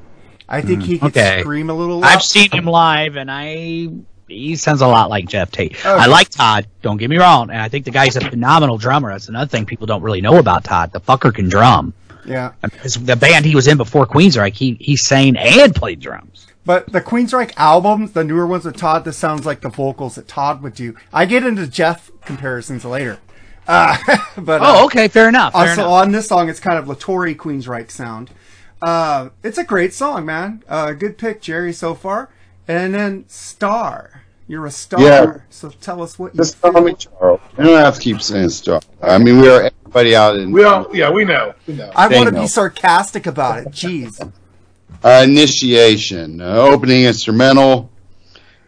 I 0.49 0.61
think 0.61 0.83
he 0.83 0.97
can 0.99 1.07
Okay. 1.09 1.39
scream 1.41 1.69
a 1.69 1.73
little. 1.73 2.03
I've 2.03 2.23
seen 2.23 2.49
him 2.51 2.65
live, 2.65 3.15
and 3.15 3.29
I 3.31 3.89
he 4.27 4.55
sounds 4.57 4.81
a 4.81 4.87
lot 4.87 5.09
like 5.09 5.27
Geoff 5.27 5.51
Tate. 5.51 5.73
Okay. 5.73 5.89
I 5.89 6.05
like 6.07 6.29
Todd. 6.29 6.67
Don't 6.81 6.97
get 6.97 7.09
me 7.09 7.17
wrong, 7.17 7.49
and 7.49 7.61
I 7.61 7.69
think 7.69 7.85
the 7.85 7.91
guy's 7.91 8.15
a 8.17 8.21
phenomenal 8.21 8.77
drummer. 8.77 9.11
That's 9.11 9.29
another 9.29 9.47
thing 9.47 9.65
people 9.65 9.87
don't 9.87 10.01
really 10.01 10.21
know 10.21 10.37
about 10.37 10.63
Todd. 10.65 10.91
The 10.91 10.99
fucker 11.01 11.33
can 11.33 11.47
drum. 11.49 11.93
Yeah. 12.25 12.51
I 12.63 12.67
mean, 12.67 12.79
'cause 12.81 12.95
the 12.95 13.15
band 13.15 13.45
he 13.45 13.55
was 13.55 13.67
in 13.67 13.77
before 13.77 14.05
Queensryche, 14.05 14.53
he 14.55 14.77
he 14.81 14.97
sang 14.97 15.37
and 15.37 15.73
played 15.73 15.99
drums. 16.01 16.47
But 16.65 16.91
the 16.91 16.99
Queensryche 16.99 17.53
albums, 17.55 18.11
the 18.11 18.25
newer 18.25 18.45
ones 18.45 18.65
with 18.65 18.75
Todd, 18.75 19.05
this 19.05 19.15
sounds 19.15 19.45
like 19.45 19.61
the 19.61 19.69
vocals 19.69 20.15
that 20.15 20.27
Todd 20.27 20.61
would 20.61 20.73
do. 20.75 20.95
I 21.13 21.23
get 21.25 21.45
into 21.45 21.65
Geoff 21.65 22.11
comparisons 22.25 22.83
later. 22.83 23.19
Uh, 23.65 23.95
but 24.37 24.61
Oh, 24.61 24.81
uh, 24.81 24.85
okay, 24.85 25.07
fair 25.07 25.29
enough. 25.29 25.53
Fair 25.53 25.61
also 25.61 25.81
enough. 25.83 25.91
on 25.91 26.11
this 26.11 26.27
song, 26.27 26.49
it's 26.49 26.59
kind 26.59 26.77
of 26.77 26.87
La 26.89 26.95
Torre 26.99 27.33
Queensryche 27.33 27.91
sound. 27.91 28.29
Uh, 28.81 29.29
it's 29.43 29.57
a 29.57 29.63
great 29.63 29.93
song, 29.93 30.25
man. 30.25 30.63
Uh, 30.67 30.91
good 30.93 31.17
pick, 31.17 31.41
Jerry, 31.41 31.73
so 31.73 31.95
far. 31.95 32.29
And 32.67 32.93
then 32.93 33.25
Star, 33.27 34.23
you're 34.47 34.65
a 34.65 34.71
star. 34.71 35.01
Yeah. 35.01 35.37
So 35.49 35.69
tell 35.69 36.01
us 36.01 36.19
what 36.19 36.33
you. 36.33 36.37
Just 36.37 36.61
call 36.61 36.81
me 36.81 36.93
Charles. 36.93 37.39
You 37.57 37.63
don't 37.63 37.79
have 37.79 37.95
to 37.95 38.01
keep 38.01 38.21
saying 38.21 38.49
Star. 38.49 38.81
I 39.01 39.17
mean, 39.17 39.39
we 39.39 39.49
are 39.49 39.63
everybody 39.63 40.15
out 40.15 40.35
in 40.35 40.51
We 40.51 40.63
all, 40.63 40.95
yeah, 40.95 41.09
we 41.09 41.25
know. 41.25 41.53
We 41.65 41.75
know. 41.75 41.91
I 41.95 42.07
want 42.07 42.29
to 42.29 42.39
be 42.39 42.47
sarcastic 42.47 43.25
about 43.25 43.59
it. 43.59 43.67
Jeez. 43.69 44.21
uh, 45.03 45.21
initiation, 45.23 46.41
uh, 46.41 46.55
opening 46.57 47.05
instrumental. 47.05 47.89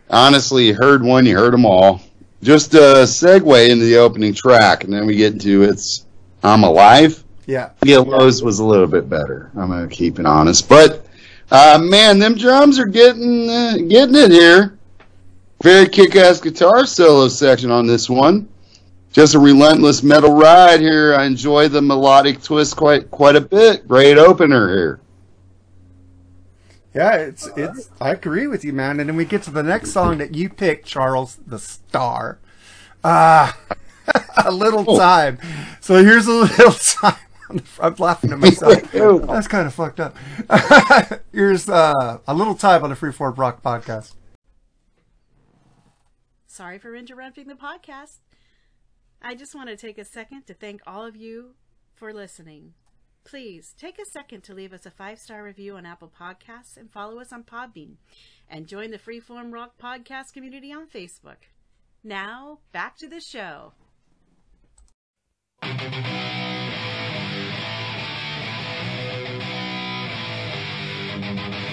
Honestly, 0.09 0.67
you 0.67 0.75
heard 0.75 1.03
one, 1.03 1.25
you 1.25 1.37
heard 1.37 1.53
them 1.53 1.65
all. 1.65 2.01
Just 2.41 2.73
a 2.73 3.03
segue 3.03 3.69
into 3.69 3.85
the 3.85 3.97
opening 3.97 4.33
track, 4.33 4.85
and 4.85 4.93
then 4.93 5.05
we 5.05 5.15
get 5.15 5.33
into 5.33 5.63
it's 5.63 6.05
I'm 6.41 6.63
Alive. 6.63 7.23
Yeah. 7.49 7.71
Yeah, 7.83 7.97
Lowe's 7.97 8.43
was 8.43 8.59
a 8.59 8.63
little 8.63 8.85
bit 8.85 9.09
better. 9.09 9.49
I'm 9.57 9.69
gonna 9.69 9.87
keep 9.87 10.19
it 10.19 10.27
honest, 10.27 10.69
but 10.69 11.07
uh, 11.49 11.79
man, 11.81 12.19
them 12.19 12.35
drums 12.35 12.77
are 12.77 12.85
getting 12.85 13.49
uh, 13.49 13.77
getting 13.87 14.13
it 14.13 14.29
here. 14.29 14.77
Very 15.63 15.89
kick-ass 15.89 16.41
guitar 16.41 16.85
solo 16.85 17.27
section 17.27 17.71
on 17.71 17.87
this 17.87 18.07
one. 18.07 18.47
Just 19.11 19.33
a 19.33 19.39
relentless 19.39 20.03
metal 20.03 20.35
ride 20.35 20.79
here. 20.79 21.15
I 21.15 21.25
enjoy 21.25 21.69
the 21.69 21.81
melodic 21.81 22.43
twist 22.43 22.75
quite 22.75 23.09
quite 23.09 23.35
a 23.35 23.41
bit. 23.41 23.87
Great 23.87 24.19
opener 24.19 24.69
here. 24.69 24.99
Yeah, 26.93 27.15
it's 27.15 27.49
it's. 27.57 27.89
I 27.99 28.11
agree 28.11 28.45
with 28.45 28.63
you, 28.63 28.73
man. 28.73 28.99
And 28.99 29.09
then 29.09 29.15
we 29.15 29.25
get 29.25 29.41
to 29.43 29.51
the 29.51 29.63
next 29.63 29.89
song 29.89 30.19
that 30.19 30.35
you 30.35 30.49
picked, 30.49 30.85
Charles, 30.85 31.39
the 31.47 31.57
star. 31.57 32.37
Ah, 33.03 33.57
a 34.45 34.51
little 34.51 34.85
time. 34.85 35.39
So 35.81 36.03
here's 36.03 36.27
a 36.27 36.31
little 36.33 36.73
time. 36.73 37.15
I'm 37.49 37.95
laughing 37.97 38.31
at 38.31 38.39
myself. 38.39 38.91
That's 38.91 39.47
kind 39.47 39.67
of 39.67 39.73
fucked 39.73 39.99
up. 39.99 40.15
here's 41.31 41.69
uh, 41.69 42.19
a 42.27 42.33
little 42.33 42.55
time 42.55 42.83
on 42.83 42.89
the 42.89 42.95
Freeform 42.95 43.37
Rock 43.37 43.63
podcast. 43.63 44.15
Sorry 46.47 46.77
for 46.77 46.95
interrupting 46.95 47.47
the 47.47 47.55
podcast. 47.55 48.19
I 49.21 49.35
just 49.35 49.55
want 49.55 49.69
to 49.69 49.75
take 49.75 49.97
a 49.97 50.05
second 50.05 50.47
to 50.47 50.53
thank 50.53 50.81
all 50.87 51.05
of 51.05 51.15
you 51.15 51.55
for 51.93 52.13
listening. 52.13 52.73
Please 53.25 53.73
take 53.77 53.99
a 53.99 54.05
second 54.05 54.43
to 54.43 54.53
leave 54.53 54.73
us 54.73 54.85
a 54.85 54.91
five 54.91 55.19
star 55.19 55.43
review 55.43 55.75
on 55.75 55.85
Apple 55.85 56.11
Podcasts 56.19 56.77
and 56.77 56.91
follow 56.91 57.19
us 57.19 57.33
on 57.33 57.43
Podbean 57.43 57.95
and 58.49 58.67
join 58.67 58.91
the 58.91 58.97
Freeform 58.97 59.53
Rock 59.53 59.73
Podcast 59.81 60.33
community 60.33 60.71
on 60.71 60.87
Facebook. 60.87 61.47
Now, 62.03 62.59
back 62.71 62.97
to 62.97 63.07
the 63.07 63.19
show. 63.19 63.73
you 71.47 71.68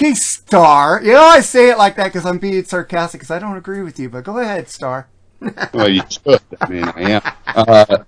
Okay, 0.00 0.14
Star. 0.14 1.02
You 1.02 1.12
know, 1.12 1.24
I 1.24 1.40
say 1.40 1.68
it 1.68 1.76
like 1.76 1.96
that 1.96 2.04
because 2.04 2.24
I'm 2.24 2.38
being 2.38 2.64
sarcastic 2.64 3.20
because 3.20 3.30
I 3.30 3.38
don't 3.38 3.58
agree 3.58 3.82
with 3.82 3.98
you, 3.98 4.08
but 4.08 4.24
go 4.24 4.38
ahead, 4.38 4.70
Star. 4.70 5.10
well, 5.74 5.90
you 5.90 6.00
should. 6.08 6.40
I 6.58 6.68
mean, 6.70 6.84
I 6.84 7.10
am. 7.10 7.22
Uh, 7.46 7.98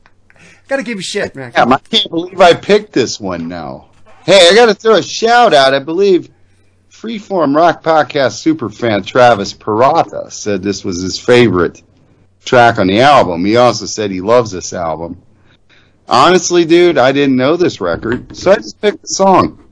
Gotta 0.68 0.84
give 0.84 0.96
you 0.96 1.02
shit, 1.02 1.36
man. 1.36 1.52
yeah, 1.54 1.66
I 1.66 1.76
can't 1.76 2.08
believe 2.08 2.40
I 2.40 2.54
picked 2.54 2.94
this 2.94 3.20
one 3.20 3.46
now. 3.46 3.90
Hey, 4.24 4.48
I 4.50 4.54
got 4.54 4.66
to 4.66 4.74
throw 4.74 4.94
a 4.94 5.02
shout 5.02 5.52
out. 5.52 5.74
I 5.74 5.80
believe 5.80 6.30
Freeform 6.90 7.54
Rock 7.54 7.82
Podcast 7.82 8.40
superfan 8.40 9.04
Travis 9.04 9.52
Peralta 9.52 10.30
said 10.30 10.62
this 10.62 10.86
was 10.86 11.02
his 11.02 11.18
favorite 11.18 11.82
track 12.42 12.78
on 12.78 12.86
the 12.86 13.00
album. 13.00 13.44
He 13.44 13.56
also 13.56 13.84
said 13.84 14.10
he 14.10 14.22
loves 14.22 14.50
this 14.50 14.72
album. 14.72 15.20
Honestly, 16.08 16.64
dude, 16.64 16.96
I 16.96 17.12
didn't 17.12 17.36
know 17.36 17.56
this 17.56 17.82
record, 17.82 18.34
so 18.34 18.52
I 18.52 18.56
just 18.56 18.80
picked 18.80 19.02
the 19.02 19.08
song. 19.08 19.68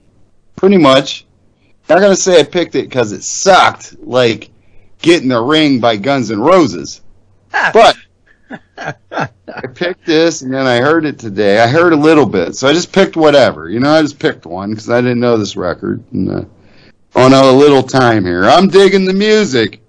Pretty 0.57 0.77
much. 0.77 1.25
I'm 1.91 1.97
not 1.97 2.03
gonna 2.03 2.17
say 2.17 2.39
I 2.39 2.45
picked 2.45 2.77
it 2.77 2.89
because 2.89 3.11
it 3.11 3.25
sucked, 3.25 3.97
like 4.01 4.51
Get 5.03 5.23
in 5.23 5.29
the 5.29 5.41
Ring 5.41 5.81
by 5.81 5.97
Guns 5.97 6.31
N' 6.31 6.41
Roses. 6.41 7.03
But 7.73 7.97
I 8.79 9.67
picked 9.75 10.07
this 10.07 10.43
and 10.43 10.55
then 10.55 10.67
I 10.67 10.79
heard 10.79 11.05
it 11.05 11.19
today. 11.19 11.59
I 11.61 11.67
heard 11.67 11.93
a 11.93 11.97
little 11.97 12.27
bit, 12.27 12.55
so 12.55 12.69
I 12.69 12.73
just 12.73 12.93
picked 12.93 13.17
whatever. 13.17 13.69
You 13.69 13.81
know, 13.81 13.91
I 13.91 14.03
just 14.03 14.21
picked 14.21 14.47
one 14.47 14.71
because 14.71 14.89
I 14.89 15.01
didn't 15.01 15.21
know 15.21 15.37
this 15.37 15.57
record. 15.57 16.03
And, 16.13 16.31
uh, 16.31 16.45
on 17.17 17.33
a 17.33 17.51
little 17.53 17.83
time 17.83 18.25
here, 18.25 18.45
I'm 18.45 18.69
digging 18.69 19.05
the 19.05 19.13
music, 19.13 19.81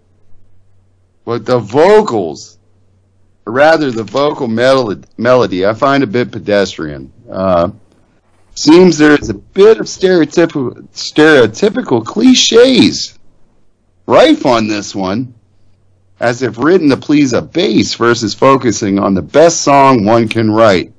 but 1.23 1.45
the 1.45 1.59
vocals, 1.59 2.57
or 3.45 3.53
rather 3.53 3.91
the 3.91 4.03
vocal 4.03 4.47
mel- 4.47 4.95
melody, 5.17 5.65
I 5.67 5.73
find 5.73 6.03
a 6.03 6.07
bit 6.07 6.31
pedestrian. 6.31 7.13
Uh, 7.29 7.69
seems 8.53 8.97
there's 8.97 9.29
a 9.29 9.33
bit 9.33 9.79
of 9.79 9.85
stereotypical 9.85 10.87
stereotypical 10.89 12.05
cliches 12.05 13.17
rife 14.05 14.45
on 14.45 14.67
this 14.67 14.93
one 14.93 15.33
as 16.19 16.43
if 16.43 16.57
written 16.57 16.89
to 16.89 16.97
please 16.97 17.33
a 17.33 17.41
base 17.41 17.95
versus 17.95 18.35
focusing 18.35 18.99
on 18.99 19.15
the 19.15 19.21
best 19.21 19.61
song 19.61 20.05
one 20.05 20.27
can 20.27 20.51
write. 20.51 20.93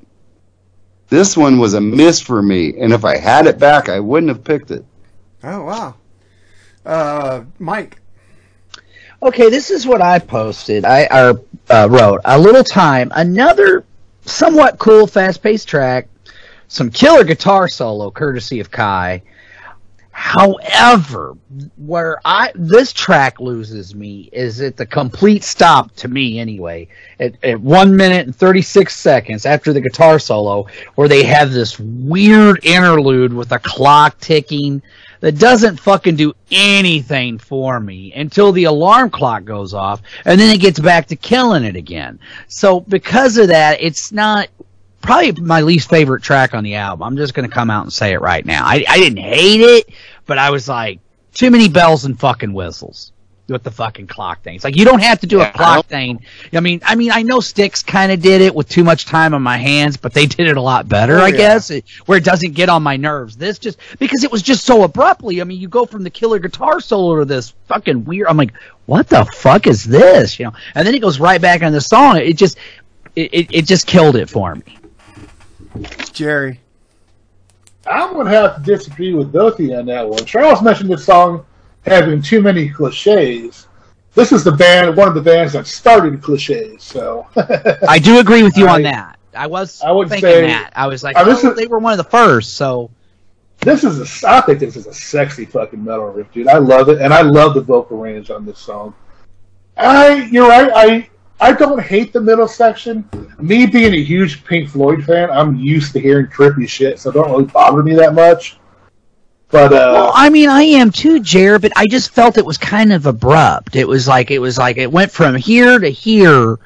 This 1.08 1.36
one 1.36 1.58
was 1.58 1.74
a 1.74 1.80
miss 1.80 2.20
for 2.20 2.42
me, 2.42 2.74
and 2.80 2.92
if 2.92 3.04
I 3.04 3.18
had 3.18 3.46
it 3.46 3.58
back, 3.58 3.88
I 3.88 4.00
wouldn't 4.00 4.30
have 4.30 4.42
picked 4.42 4.72
it. 4.72 4.84
Oh 5.44 5.64
wow. 5.64 5.94
Uh, 6.84 7.44
Mike. 7.60 8.00
Okay, 9.22 9.48
this 9.48 9.70
is 9.70 9.86
what 9.86 10.02
I 10.02 10.18
posted. 10.18 10.84
I 10.84 11.04
uh, 11.04 11.34
wrote 11.88 12.20
a 12.24 12.36
little 12.36 12.64
time, 12.64 13.12
another 13.14 13.84
somewhat 14.24 14.80
cool, 14.80 15.06
fast-paced 15.06 15.68
track, 15.68 16.08
some 16.72 16.90
killer 16.90 17.22
guitar 17.22 17.68
solo, 17.68 18.10
courtesy 18.10 18.58
of 18.58 18.70
Kai. 18.70 19.22
However, 20.10 21.36
where 21.76 22.18
I 22.24 22.52
this 22.54 22.94
track 22.94 23.40
loses 23.40 23.94
me 23.94 24.30
is 24.32 24.62
at 24.62 24.78
the 24.78 24.86
complete 24.86 25.44
stop 25.44 25.94
to 25.96 26.08
me 26.08 26.38
anyway. 26.38 26.88
At, 27.20 27.34
at 27.44 27.60
one 27.60 27.94
minute 27.94 28.26
and 28.26 28.34
thirty 28.34 28.62
six 28.62 28.98
seconds 28.98 29.44
after 29.44 29.74
the 29.74 29.82
guitar 29.82 30.18
solo, 30.18 30.66
where 30.94 31.08
they 31.08 31.24
have 31.24 31.52
this 31.52 31.78
weird 31.78 32.64
interlude 32.64 33.34
with 33.34 33.52
a 33.52 33.58
clock 33.58 34.18
ticking 34.18 34.80
that 35.20 35.38
doesn't 35.38 35.78
fucking 35.78 36.16
do 36.16 36.32
anything 36.50 37.38
for 37.38 37.80
me 37.80 38.14
until 38.14 38.50
the 38.52 38.64
alarm 38.64 39.10
clock 39.10 39.44
goes 39.44 39.74
off, 39.74 40.00
and 40.24 40.40
then 40.40 40.54
it 40.54 40.60
gets 40.60 40.80
back 40.80 41.06
to 41.06 41.16
killing 41.16 41.64
it 41.64 41.76
again. 41.76 42.18
So 42.48 42.80
because 42.80 43.36
of 43.36 43.48
that, 43.48 43.78
it's 43.80 44.10
not 44.10 44.48
probably 45.02 45.32
my 45.32 45.60
least 45.60 45.90
favorite 45.90 46.22
track 46.22 46.54
on 46.54 46.64
the 46.64 46.76
album. 46.76 47.02
I'm 47.02 47.16
just 47.16 47.34
going 47.34 47.48
to 47.48 47.54
come 47.54 47.70
out 47.70 47.82
and 47.82 47.92
say 47.92 48.12
it 48.12 48.20
right 48.20 48.44
now. 48.44 48.64
I, 48.64 48.84
I 48.88 48.98
didn't 48.98 49.18
hate 49.18 49.60
it, 49.60 49.90
but 50.26 50.38
I 50.38 50.50
was 50.50 50.68
like, 50.68 51.00
too 51.34 51.50
many 51.50 51.68
bells 51.68 52.04
and 52.04 52.18
fucking 52.18 52.52
whistles 52.52 53.12
with 53.48 53.62
the 53.64 53.70
fucking 53.70 54.06
clock 54.06 54.42
thing. 54.42 54.54
It's 54.54 54.64
like 54.64 54.76
you 54.76 54.84
don't 54.84 55.02
have 55.02 55.20
to 55.20 55.26
do 55.26 55.40
a 55.42 55.50
clock 55.50 55.86
thing. 55.86 56.24
I 56.54 56.60
mean, 56.60 56.80
I 56.84 56.94
mean, 56.94 57.10
I 57.10 57.22
know 57.22 57.40
Styx 57.40 57.82
kind 57.82 58.12
of 58.12 58.22
did 58.22 58.40
it 58.40 58.54
with 58.54 58.68
too 58.68 58.84
much 58.84 59.04
time 59.04 59.34
on 59.34 59.42
my 59.42 59.56
hands, 59.58 59.96
but 59.96 60.14
they 60.14 60.26
did 60.26 60.46
it 60.46 60.56
a 60.56 60.60
lot 60.62 60.88
better, 60.88 61.18
Oh, 61.18 61.22
I 61.24 61.28
yeah. 61.28 61.36
guess, 61.36 61.70
it- 61.70 61.84
where 62.06 62.16
it 62.18 62.24
doesn't 62.24 62.52
get 62.52 62.68
on 62.68 62.82
my 62.82 62.96
nerves. 62.96 63.36
This 63.36 63.58
just 63.58 63.78
because 63.98 64.24
it 64.24 64.30
was 64.32 64.42
just 64.42 64.64
so 64.64 64.84
abruptly. 64.84 65.40
I 65.40 65.44
mean, 65.44 65.60
you 65.60 65.68
go 65.68 65.84
from 65.86 66.02
the 66.04 66.10
killer 66.10 66.38
guitar 66.38 66.80
solo 66.80 67.18
to 67.18 67.24
this 67.24 67.52
fucking 67.66 68.04
weird. 68.04 68.28
I'm 68.28 68.36
like, 68.36 68.52
what 68.86 69.08
the 69.08 69.24
fuck 69.24 69.66
is 69.66 69.84
this? 69.84 70.38
You 70.38 70.46
know, 70.46 70.52
and 70.74 70.86
then 70.86 70.94
it 70.94 71.00
goes 71.00 71.18
right 71.18 71.40
back 71.40 71.62
on 71.62 71.72
the 71.72 71.80
song. 71.80 72.18
It 72.18 72.34
just, 72.38 72.58
it, 73.16 73.34
it, 73.34 73.46
it 73.54 73.66
just 73.66 73.86
killed 73.86 74.16
it 74.16 74.30
for 74.30 74.54
me. 74.54 74.78
Jerry. 76.12 76.60
I'm 77.90 78.12
going 78.12 78.26
to 78.26 78.32
have 78.32 78.56
to 78.56 78.62
disagree 78.62 79.12
with 79.14 79.32
both 79.32 79.54
of 79.54 79.60
you 79.60 79.74
on 79.74 79.86
that 79.86 80.08
one. 80.08 80.24
Charles 80.24 80.62
mentioned 80.62 80.90
this 80.90 81.04
song 81.04 81.44
having 81.84 82.22
too 82.22 82.40
many 82.40 82.68
cliches. 82.68 83.66
This 84.14 84.30
is 84.30 84.44
the 84.44 84.52
band, 84.52 84.96
one 84.96 85.08
of 85.08 85.14
the 85.14 85.20
bands 85.22 85.54
that 85.54 85.66
started 85.66 86.22
cliches. 86.22 86.82
So 86.82 87.26
I 87.88 87.98
do 87.98 88.18
agree 88.20 88.42
with 88.42 88.56
you 88.56 88.68
on 88.68 88.82
that. 88.82 89.18
I 89.34 89.46
was 89.46 89.80
I 89.82 89.90
would 89.90 90.08
thinking 90.10 90.28
say- 90.28 90.46
that. 90.46 90.72
I 90.76 90.86
was 90.86 91.02
like, 91.02 91.16
Uh, 91.16 91.24
this 91.24 91.44
oh, 91.44 91.50
is- 91.50 91.56
they 91.56 91.66
were 91.66 91.78
one 91.78 91.92
of 91.92 91.96
the 91.98 92.04
first, 92.10 92.54
so 92.54 92.90
this 93.60 93.82
is 93.84 94.22
a, 94.24 94.28
I 94.28 94.40
think 94.42 94.58
this 94.58 94.76
is 94.76 94.86
a 94.86 94.92
sexy 94.92 95.44
fucking 95.46 95.82
metal 95.82 96.06
riff, 96.08 96.30
dude. 96.32 96.48
I 96.48 96.58
love 96.58 96.88
it, 96.90 97.00
and 97.00 97.14
I 97.14 97.22
love 97.22 97.54
the 97.54 97.60
vocal 97.62 97.96
range 97.96 98.30
on 98.30 98.44
this 98.44 98.58
song. 98.58 98.94
I, 99.76 100.28
you're 100.30 100.48
right. 100.48 100.70
I, 100.74 101.08
I 101.42 101.52
don't 101.52 101.80
hate 101.80 102.12
the 102.12 102.20
middle 102.20 102.46
section. 102.46 103.04
Me 103.40 103.66
being 103.66 103.92
a 103.92 104.02
huge 104.02 104.44
Pink 104.44 104.70
Floyd 104.70 105.04
fan, 105.04 105.28
I'm 105.28 105.56
used 105.56 105.92
to 105.94 106.00
hearing 106.00 106.26
trippy 106.28 106.68
shit, 106.68 107.00
so 107.00 107.10
it 107.10 107.14
don't 107.14 107.28
really 107.32 107.44
bother 107.46 107.82
me 107.82 107.94
that 107.96 108.14
much. 108.14 108.58
But 109.50 109.72
uh, 109.72 109.90
Well, 109.92 110.12
I 110.14 110.30
mean, 110.30 110.48
I 110.48 110.62
am 110.62 110.92
too, 110.92 111.18
Jared, 111.18 111.62
but 111.62 111.72
I 111.74 111.88
just 111.88 112.10
felt 112.12 112.38
it 112.38 112.46
was 112.46 112.58
kind 112.58 112.92
of 112.92 113.06
abrupt. 113.06 113.74
It 113.74 113.88
was 113.88 114.06
like 114.06 114.30
it 114.30 114.38
was 114.38 114.56
like 114.56 114.76
it 114.76 114.90
went 114.90 115.10
from 115.10 115.34
here 115.34 115.80
to 115.80 115.88
here, 115.88 116.52
and 116.52 116.58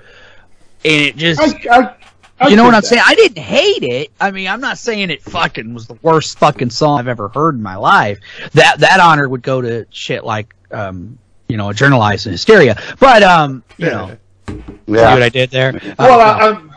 it 0.85 1.17
just. 1.17 1.41
I, 1.71 1.97
I 2.39 2.49
you 2.49 2.57
know 2.57 2.65
what 2.65 2.75
I'm 2.75 2.83
that. 2.83 2.87
saying? 2.87 3.03
I 3.05 3.15
didn't 3.15 3.43
hate 3.43 3.83
it. 3.83 4.13
I 4.21 4.31
mean, 4.31 4.47
I'm 4.47 4.61
not 4.61 4.77
saying 4.77 5.09
it 5.09 5.23
fucking 5.23 5.73
was 5.73 5.87
the 5.87 5.97
worst 6.03 6.39
fucking 6.39 6.69
song 6.69 6.99
I've 6.99 7.09
ever 7.09 7.29
heard 7.29 7.55
in 7.55 7.63
my 7.63 7.77
life. 7.77 8.19
That 8.53 8.81
that 8.81 9.01
honor 9.01 9.27
would 9.27 9.43
go 9.43 9.63
to 9.63 9.87
shit 9.89 10.23
like, 10.23 10.55
um, 10.71 11.19
you 11.49 11.57
know, 11.57 11.73
journalized 11.73 12.27
and 12.27 12.35
hysteria. 12.35 12.79
But 13.01 13.23
um, 13.23 13.65
you 13.79 13.87
know, 13.87 14.19
see 14.49 14.57
what 14.87 15.23
I 15.23 15.29
did 15.29 15.51
there? 15.51 15.73
well, 15.99 16.21
Uh, 16.21 16.25
I, 16.25 16.49
I'm, 16.51 16.73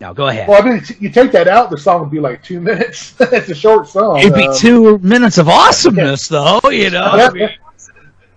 no, 0.00 0.14
go 0.14 0.28
ahead. 0.28 0.48
well, 0.48 0.62
I 0.62 0.68
mean, 0.70 0.82
you 1.00 1.10
take 1.10 1.32
that 1.32 1.48
out, 1.48 1.70
the 1.70 1.78
song 1.78 2.00
would 2.02 2.10
be 2.10 2.20
like 2.20 2.42
two 2.42 2.60
minutes. 2.70 3.14
it's 3.20 3.48
a 3.48 3.54
short 3.54 3.88
song. 3.88 4.18
It'd 4.18 4.34
be 4.34 4.46
Um, 4.46 4.54
two 4.56 4.98
minutes 4.98 5.38
of 5.38 5.48
awesomeness, 5.48 6.28
though. 6.28 6.60
You 6.70 6.90
know, 6.90 7.14
Yeah. 7.16 7.28
I 7.28 7.32
mean, 7.32 7.48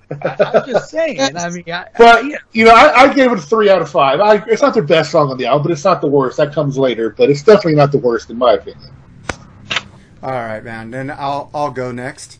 I'm 0.09 0.65
just 0.69 0.89
saying. 0.91 1.19
I 1.37 1.49
mean, 1.49 1.63
I, 1.71 1.85
But 1.97 2.25
you 2.51 2.65
know, 2.65 2.71
I, 2.73 3.03
I 3.03 3.13
gave 3.13 3.31
it 3.31 3.37
a 3.37 3.41
three 3.41 3.69
out 3.69 3.81
of 3.81 3.89
five. 3.89 4.19
I, 4.19 4.43
it's 4.47 4.61
not 4.61 4.73
the 4.73 4.81
best 4.81 5.11
song 5.11 5.29
on 5.29 5.37
the 5.37 5.45
album, 5.45 5.63
but 5.63 5.71
it's 5.71 5.85
not 5.85 6.01
the 6.01 6.07
worst. 6.07 6.37
That 6.37 6.51
comes 6.53 6.77
later, 6.77 7.11
but 7.11 7.29
it's 7.29 7.43
definitely 7.43 7.75
not 7.75 7.91
the 7.91 7.99
worst 7.99 8.29
in 8.29 8.37
my 8.37 8.53
opinion. 8.53 8.91
All 10.23 10.31
right, 10.31 10.63
man. 10.63 10.91
Then 10.91 11.09
I'll 11.11 11.49
I'll 11.53 11.71
go 11.71 11.91
next. 11.91 12.39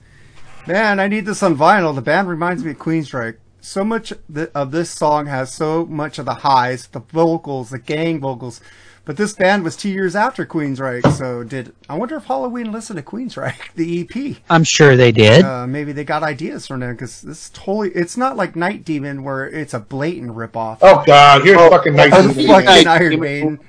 Man, 0.67 0.99
I 0.99 1.07
need 1.07 1.25
this 1.25 1.41
on 1.43 1.55
vinyl. 1.55 1.95
The 1.95 2.01
band 2.01 2.27
reminds 2.27 2.63
me 2.63 2.71
of 2.71 2.77
Queensryche. 2.77 3.37
So 3.64 3.84
much 3.84 4.12
of 4.55 4.72
this 4.72 4.89
song 4.89 5.28
has 5.28 5.53
so 5.53 5.86
much 5.86 6.18
of 6.18 6.26
the 6.26 6.34
highs, 6.34 6.88
the 6.88 6.99
vocals, 6.99 7.70
the 7.70 7.78
gang 7.78 8.20
vocals. 8.20 8.59
But 9.05 9.18
this 9.18 9.34
band 9.34 9.64
was 9.64 9.76
two 9.76 9.89
years 9.89 10.16
after 10.16 10.45
Queensryche, 10.47 11.12
so 11.16 11.43
did 11.43 11.74
I 11.88 11.95
wonder 11.95 12.16
if 12.16 12.26
Helloween 12.26 12.72
listened 12.72 12.97
to 12.97 13.03
Queensryche, 13.03 13.72
the 13.76 14.01
EP? 14.01 14.38
I'm 14.49 14.64
sure 14.64 14.95
they 14.95 15.12
did. 15.12 15.45
Uh, 15.45 15.68
maybe 15.68 15.91
they 15.91 16.03
got 16.03 16.24
ideas 16.24 16.66
from 16.66 16.80
them 16.80 16.93
because 16.93 17.22
this 17.22 17.45
is 17.45 17.49
totally. 17.51 17.89
It's 17.91 18.18
not 18.18 18.36
like 18.36 18.55
Night 18.55 18.84
Demon 18.84 19.24
where 19.24 19.47
it's 19.47 19.76
a 19.76 19.80
blatant 19.80 20.32
ripoff. 20.32 20.80
Oh 20.82 21.03
God, 21.05 21.43
here's 21.43 21.57
fucking 21.57 21.95
Night 21.95 22.14
Of 22.14 22.36
Demon. 22.36 22.47
fucking 22.47 22.66
Night 22.66 22.88
Iron 22.88 23.12
Demon. 23.12 23.20
Maiden. 23.22 23.59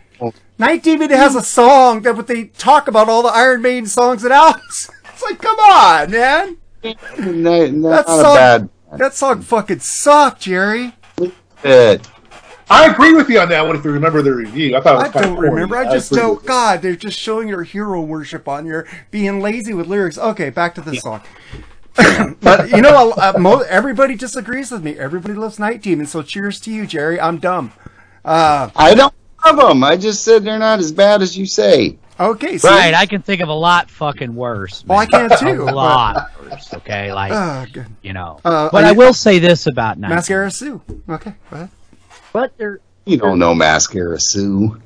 Night 0.59 0.82
Demon 0.82 1.11
has 1.11 1.34
a 1.34 1.43
song 1.43 2.01
that 2.03 2.16
but 2.16 2.26
they 2.28 2.45
talk 2.45 2.88
about 2.88 3.09
all 3.11 3.22
the 3.22 3.28
Iron 3.28 3.61
Maiden 3.61 3.86
songs 3.86 4.24
and 4.24 4.32
albums. 4.32 4.90
It's 5.12 5.22
like, 5.22 5.40
come 5.40 5.59
on, 5.59 6.11
man. 6.11 6.57
No, 7.18 7.66
not 7.68 8.07
That 8.07 8.09
a 8.09 8.22
song, 8.22 8.36
bad 8.36 8.68
that 8.99 9.14
song 9.14 9.43
fucking 9.43 9.80
sucked, 9.80 10.43
Jerry. 10.43 10.95
bit. 11.62 12.09
I 12.70 12.90
agree 12.90 13.12
with 13.12 13.28
you 13.28 13.38
on 13.38 13.51
that 13.51 13.66
one. 13.66 13.76
If 13.76 13.84
you 13.84 13.90
remember 13.90 14.22
the 14.22 14.34
review, 14.34 14.76
I 14.76 14.80
thought 14.80 14.95
it 14.95 15.14
was 15.14 15.16
I 15.16 15.22
don't 15.26 15.38
remember. 15.38 15.76
I 15.76 15.93
just 15.93 16.11
agree 16.11 16.22
don't. 16.22 16.47
God, 16.47 16.80
they're 16.80 16.97
just 16.97 17.18
showing 17.18 17.49
your 17.49 17.62
hero 17.64 18.01
worship 18.01 18.49
on 18.49 18.64
your 18.64 18.86
being 19.11 19.40
lazy 19.40 19.74
with 19.74 19.88
lyrics. 19.88 20.16
Okay, 20.16 20.49
back 20.49 20.74
to 20.76 20.80
this 20.80 21.03
song. 21.03 21.20
but 22.40 22.70
you 22.70 22.80
know, 22.80 23.12
uh, 23.12 23.34
mo- 23.38 23.64
everybody 23.68 24.14
disagrees 24.16 24.70
with 24.70 24.82
me. 24.82 24.99
Everybody 24.99 25.34
loves 25.34 25.59
Night 25.59 25.82
Demon. 25.82 26.07
So 26.07 26.22
cheers 26.22 26.61
to 26.61 26.70
you, 26.72 26.86
Jerry. 26.86 27.20
I'm 27.20 27.38
dumb. 27.38 27.72
Uh, 28.24 28.70
I 28.74 28.95
don't 28.95 29.14
love 29.45 29.57
them. 29.57 29.84
I 29.84 29.97
just 29.97 30.24
said 30.24 30.43
they're 30.43 30.59
not 30.59 30.78
as 30.78 30.93
bad 30.93 31.20
as 31.20 31.36
you 31.36 31.45
say. 31.45 31.99
Okay, 32.30 32.58
see? 32.58 32.68
Right, 32.68 32.94
I 32.94 33.06
can 33.06 33.22
think 33.22 33.40
of 33.40 33.48
a 33.48 33.54
lot 33.54 33.90
fucking 33.90 34.34
worse. 34.34 34.84
Well, 34.86 34.98
I 34.98 35.06
man. 35.10 35.28
can 35.28 35.38
too, 35.56 35.62
A 35.62 35.64
lot 35.72 36.30
worse. 36.40 36.72
Okay, 36.74 37.12
like 37.12 37.32
Oh, 37.32 37.66
good. 37.72 37.86
you 38.02 38.12
know. 38.12 38.40
Uh, 38.44 38.68
but 38.72 38.84
are 38.84 38.86
I 38.86 38.90
you- 38.92 38.96
will 38.98 39.12
say 39.14 39.38
this 39.38 39.66
about 39.66 39.98
Night. 39.98 40.10
Mascara 40.10 40.50
Sue. 40.50 40.80
Okay, 41.08 41.32
go 41.50 41.56
ahead. 41.56 41.70
But 42.32 42.56
there, 42.58 42.80
You 43.04 43.16
don't 43.18 43.38
know 43.38 43.54
Mascara 43.54 44.18
Sue. 44.20 44.80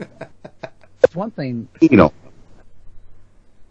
one 1.14 1.30
thing. 1.30 1.68
You 1.80 1.97
know. 1.97 2.12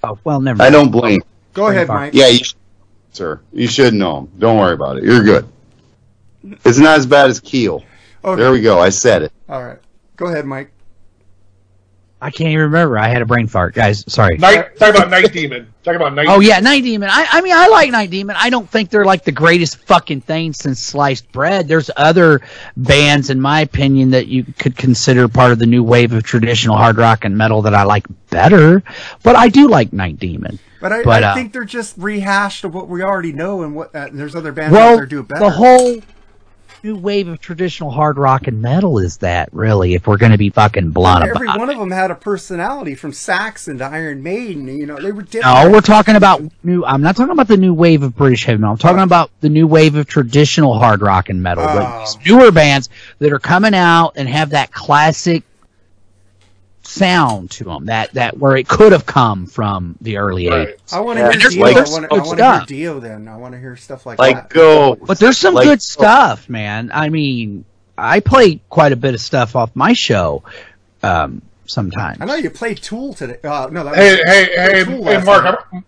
Oh 0.03 0.17
well, 0.23 0.39
never. 0.41 0.61
I 0.61 0.65
mind. 0.65 0.73
don't 0.73 0.91
blame. 0.91 1.21
Go 1.53 1.67
ahead, 1.67 1.87
Mike. 1.87 2.13
Yeah, 2.13 2.27
you, 2.27 2.39
sir. 3.11 3.39
You 3.53 3.67
should 3.67 3.93
know 3.93 4.19
him. 4.19 4.31
Don't 4.37 4.57
worry 4.57 4.73
about 4.73 4.97
it. 4.97 5.03
You're 5.03 5.23
good. 5.23 5.47
It's 6.63 6.77
not 6.77 6.97
as 6.99 7.05
bad 7.05 7.29
as 7.29 7.39
Keel. 7.39 7.83
Okay. 8.23 8.41
There 8.41 8.51
we 8.51 8.61
go. 8.61 8.79
I 8.79 8.89
said 8.89 9.23
it. 9.23 9.31
All 9.49 9.63
right. 9.63 9.79
Go 10.15 10.27
ahead, 10.27 10.45
Mike. 10.45 10.71
I 12.25 12.31
can't 12.31 12.49
even 12.49 12.63
remember. 12.63 12.97
I 12.97 13.07
had 13.07 13.21
a 13.21 13.25
brain 13.27 13.45
fart, 13.45 13.75
guys. 13.75 14.03
Sorry. 14.07 14.39
Night, 14.39 14.75
talk 14.77 14.95
about 14.95 15.11
Night 15.11 15.31
Demon. 15.31 15.71
Talk 15.83 15.95
about 15.95 16.15
Night 16.15 16.25
Oh 16.27 16.39
yeah, 16.39 16.59
Night 16.59 16.81
Demon. 16.81 17.07
I, 17.11 17.27
I 17.29 17.41
mean, 17.41 17.53
I 17.55 17.67
like 17.67 17.91
Night 17.91 18.09
Demon. 18.09 18.35
I 18.39 18.49
don't 18.49 18.67
think 18.67 18.89
they're 18.89 19.05
like 19.05 19.23
the 19.23 19.31
greatest 19.31 19.77
fucking 19.85 20.21
thing 20.21 20.51
since 20.51 20.79
sliced 20.79 21.31
bread. 21.31 21.67
There's 21.67 21.91
other 21.95 22.41
bands, 22.75 23.29
in 23.29 23.39
my 23.39 23.61
opinion, 23.61 24.09
that 24.09 24.25
you 24.25 24.43
could 24.43 24.75
consider 24.75 25.27
part 25.27 25.51
of 25.51 25.59
the 25.59 25.67
new 25.67 25.83
wave 25.83 26.13
of 26.13 26.23
traditional 26.23 26.75
hard 26.75 26.97
rock 26.97 27.25
and 27.25 27.37
metal 27.37 27.61
that 27.61 27.75
I 27.75 27.83
like 27.83 28.07
better. 28.31 28.81
But 29.21 29.35
I 29.35 29.49
do 29.49 29.67
like 29.67 29.93
Night 29.93 30.17
Demon. 30.17 30.57
But 30.81 30.93
I, 30.93 31.03
But, 31.03 31.23
I 31.23 31.27
uh, 31.27 31.35
think 31.35 31.53
they're 31.53 31.63
just 31.63 31.95
rehashed 31.95 32.63
of 32.63 32.73
what 32.73 32.87
we 32.87 33.03
already 33.03 33.33
know, 33.33 33.61
and 33.61 33.75
what 33.75 33.95
uh, 33.95 34.09
there's 34.11 34.35
other 34.35 34.51
bands 34.51 34.75
out 34.75 34.95
there 34.95 35.05
do 35.05 35.19
it 35.19 35.27
better. 35.27 35.45
the 35.45 35.51
whole 35.51 36.01
new 36.85 36.95
wave 36.95 37.27
of 37.27 37.39
traditional 37.41 37.89
hard 37.89 38.17
rock 38.17 38.47
and 38.47 38.61
metal 38.61 38.99
is 38.99 39.17
that 39.17 39.49
really? 39.51 39.95
If 39.95 40.05
we're 40.05 40.17
going 40.17 40.31
to 40.31 40.37
be 40.37 40.51
fucking 40.51 40.91
blunt 40.91 41.25
Every 41.25 41.47
about 41.47 41.59
one 41.59 41.69
of 41.69 41.79
them 41.79 41.89
had 41.89 42.11
a 42.11 42.15
personality, 42.15 42.93
from 42.93 43.11
Saxon 43.11 43.79
to 43.79 43.85
Iron 43.85 44.21
Maiden. 44.21 44.67
You 44.67 44.85
know, 44.85 44.97
they 44.97 45.11
were 45.11 45.23
different. 45.23 45.65
No, 45.65 45.71
we're 45.71 45.81
talking 45.81 46.15
about 46.15 46.43
new. 46.63 46.85
I'm 46.85 47.01
not 47.01 47.15
talking 47.15 47.31
about 47.31 47.47
the 47.47 47.57
new 47.57 47.73
wave 47.73 48.03
of 48.03 48.15
British 48.15 48.45
heavy 48.45 48.59
metal. 48.59 48.73
I'm 48.73 48.77
talking 48.77 48.99
oh. 48.99 49.03
about 49.03 49.31
the 49.41 49.49
new 49.49 49.67
wave 49.67 49.95
of 49.95 50.05
traditional 50.05 50.77
hard 50.77 51.01
rock 51.01 51.29
and 51.29 51.41
metal. 51.41 51.63
Oh. 51.67 51.75
Like 51.75 52.05
these 52.05 52.17
newer 52.27 52.51
bands 52.51 52.89
that 53.19 53.33
are 53.33 53.39
coming 53.39 53.73
out 53.73 54.13
and 54.15 54.29
have 54.29 54.51
that 54.51 54.71
classic 54.71 55.43
sound 56.87 57.51
to 57.51 57.63
them. 57.65 57.85
That 57.85 58.13
that 58.13 58.37
where 58.37 58.55
it 58.55 58.67
could 58.67 58.91
have 58.91 59.05
come 59.05 59.45
from 59.47 59.95
the 60.01 60.17
early 60.17 60.45
'80s. 60.45 60.93
I 60.93 60.99
want 60.99 61.17
to 61.19 61.25
And 61.25 61.33
hear 61.33 61.39
there's- 61.41 61.53
Dio. 61.53 61.73
there's 61.73 61.89
I 61.89 61.93
want 61.99 62.09
to 62.09 62.15
hear 62.15 62.25
stuff. 62.35 62.67
Dio. 62.67 62.99
Then 62.99 63.27
I 63.27 63.37
want 63.37 63.53
to 63.53 63.59
hear 63.59 63.75
stuff 63.75 64.05
like, 64.05 64.19
Like 64.19 64.35
that. 64.35 64.49
go. 64.49 64.95
But 64.95 65.19
there's 65.19 65.37
some 65.37 65.53
Like- 65.55 65.65
good 65.65 65.81
stuff, 65.81 66.49
man. 66.49 66.91
I 66.93 67.09
mean, 67.09 67.65
I 67.97 68.19
play 68.19 68.59
quite 68.69 68.91
a 68.91 68.95
bit 68.97 69.13
of 69.13 69.21
stuff 69.21 69.55
off 69.55 69.71
my 69.73 69.93
show 69.93 70.43
um, 71.03 71.41
sometimes. 71.65 72.17
I 72.21 72.25
know 72.25 72.35
you 72.35 72.49
played 72.49 72.77
Tool 72.81 73.13
today. 73.13 73.37
Uh, 73.43 73.69
no, 73.71 73.83
that 73.85 73.95
Hey, 73.95 74.11
was, 74.11 74.21
hey, 74.25 74.45
played 74.55 74.75
hey, 74.75 74.83
Tool 74.83 75.05
hey, 75.05 75.23
Mark. 75.23 75.67
I'm, 75.73 75.83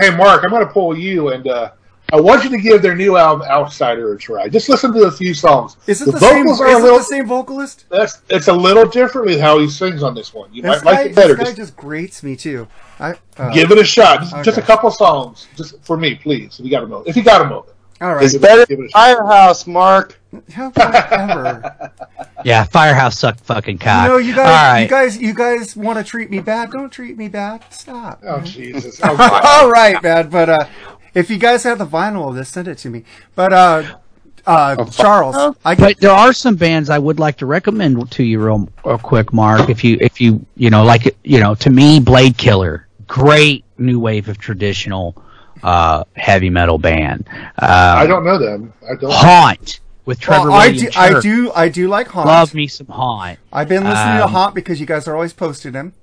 hey, 0.00 0.10
Mark. 0.16 0.42
I'm 0.44 0.50
going 0.50 0.66
to 0.66 0.72
pull 0.72 0.96
you, 0.98 1.28
and 1.28 1.46
uh, 1.46 1.70
I 2.12 2.20
want 2.20 2.44
you 2.44 2.50
to 2.50 2.58
give 2.58 2.82
their 2.82 2.94
new 2.94 3.16
album 3.16 3.46
"Outsider" 3.48 4.12
a 4.12 4.18
try. 4.18 4.48
Just 4.48 4.68
listen 4.68 4.92
to 4.92 5.04
a 5.04 5.10
few 5.10 5.34
songs. 5.34 5.76
Is 5.86 6.02
it 6.02 6.06
the, 6.06 6.12
the, 6.12 6.20
same? 6.20 6.42
vocals 6.44 6.56
Is 6.56 6.60
are 6.60 6.66
a 6.68 6.78
it 6.78 6.82
little. 6.82 6.98
the 6.98 7.04
same 7.04 7.26
vocalist? 7.26 7.86
That's 7.90 8.20
it's 8.28 8.48
a 8.48 8.52
little 8.52 8.86
different 8.86 9.26
with 9.28 9.40
how 9.40 9.58
he 9.58 9.68
sings 9.68 10.02
on 10.02 10.14
this 10.14 10.32
one. 10.34 10.52
You 10.52 10.62
This 10.62 10.84
might 10.84 10.92
like 10.92 11.04
guy, 11.06 11.10
it 11.10 11.14
better. 11.16 11.34
this 11.34 11.38
guy 11.38 11.44
Just 11.46 11.56
just 11.56 11.76
grates 11.76 12.22
me 12.22 12.36
too. 12.36 12.68
I 13.00 13.14
uh, 13.38 13.50
give 13.52 13.70
it 13.72 13.78
a 13.78 13.84
shot. 13.84 14.20
Just, 14.20 14.44
just 14.44 14.58
a 14.58 14.62
couple 14.62 14.90
songs, 14.90 15.48
just 15.56 15.82
for 15.82 15.96
me, 15.96 16.14
please. 16.14 16.58
If 16.60 16.64
you 16.66 16.70
got 16.70 16.84
a 16.84 16.86
moment, 16.86 17.08
if 17.08 17.16
you 17.16 17.24
got 17.24 17.40
a 17.40 17.44
moment. 17.44 17.70
All 18.00 18.14
right. 18.14 18.24
It's 18.24 18.34
Give 18.34 18.42
it- 18.42 18.46
better 18.46 18.66
than 18.66 18.84
it. 18.84 18.90
Firehouse, 18.92 19.66
Mark. 19.66 20.20
How 20.52 20.70
ever? 20.76 21.90
Yeah, 22.44 22.64
Firehouse 22.64 23.18
sucked 23.18 23.40
fucking 23.40 23.78
cock. 23.78 24.02
You 24.02 24.08
know, 24.08 24.16
you 24.18 24.34
guys, 24.34 24.46
right. 24.46 24.82
you 24.82 24.88
guys, 24.88 25.16
you 25.18 25.34
guys 25.34 25.74
want 25.76 25.96
to 25.98 26.04
treat 26.04 26.28
me 26.30 26.40
bad? 26.40 26.70
Don't 26.72 26.90
treat 26.90 27.16
me 27.16 27.28
bad. 27.28 27.64
Stop. 27.72 28.20
Oh 28.26 28.40
Jesus! 28.42 29.00
Oh, 29.02 29.40
All 29.44 29.70
right, 29.70 30.02
man. 30.02 30.28
But 30.28 30.50
uh, 30.50 30.66
if 31.14 31.30
you 31.30 31.38
guys 31.38 31.62
have 31.64 31.78
the 31.78 31.86
vinyl 31.86 32.28
of 32.28 32.34
this, 32.34 32.48
send 32.48 32.68
it 32.68 32.78
to 32.78 32.90
me. 32.90 33.04
But 33.34 33.52
uh, 33.52 33.98
uh, 34.46 34.84
Charles, 34.86 35.56
I 35.64 35.74
but 35.74 35.98
there 36.00 36.10
are 36.10 36.32
some 36.32 36.56
bands 36.56 36.90
I 36.90 36.98
would 36.98 37.18
like 37.18 37.36
to 37.38 37.46
recommend 37.46 38.10
to 38.12 38.22
you 38.24 38.40
real, 38.44 38.68
real 38.84 38.98
quick, 38.98 39.32
Mark. 39.32 39.68
If 39.70 39.82
you 39.84 39.96
if 40.00 40.20
you 40.20 40.44
you 40.56 40.70
know 40.70 40.84
like 40.84 41.16
you 41.24 41.40
know 41.40 41.54
to 41.56 41.70
me, 41.70 42.00
Blade 42.00 42.36
Killer, 42.36 42.86
great 43.06 43.64
new 43.78 43.98
wave 43.98 44.28
of 44.28 44.38
traditional 44.38 45.16
uh, 45.62 46.04
heavy 46.16 46.50
metal 46.50 46.78
band. 46.78 47.26
Um, 47.30 47.52
I 47.62 48.06
don't 48.06 48.24
know 48.24 48.38
them. 48.38 48.72
I 48.88 48.94
don't. 48.96 49.12
Haunt 49.12 49.80
with 50.04 50.20
Trevor 50.20 50.50
Well, 50.50 50.60
I 50.60 50.68
William 50.68 50.90
do, 50.92 50.98
I 50.98 51.20
do, 51.20 51.52
I 51.54 51.68
do 51.70 51.88
like 51.88 52.08
Haunt. 52.08 52.26
Love 52.26 52.54
me 52.54 52.66
some 52.66 52.86
Haunt. 52.88 53.38
I've 53.52 53.68
been 53.68 53.84
listening 53.84 54.18
to 54.18 54.24
Um, 54.24 54.30
Haunt 54.30 54.54
because 54.54 54.78
you 54.78 54.86
guys 54.86 55.08
are 55.08 55.14
always 55.14 55.32
posting 55.32 55.72
them. 55.72 55.94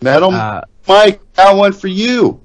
Metal 0.00 0.30
Uh, 0.32 0.62
Mike, 0.86 1.20
got 1.34 1.56
one 1.56 1.72
for 1.72 1.88
you. 1.88 2.40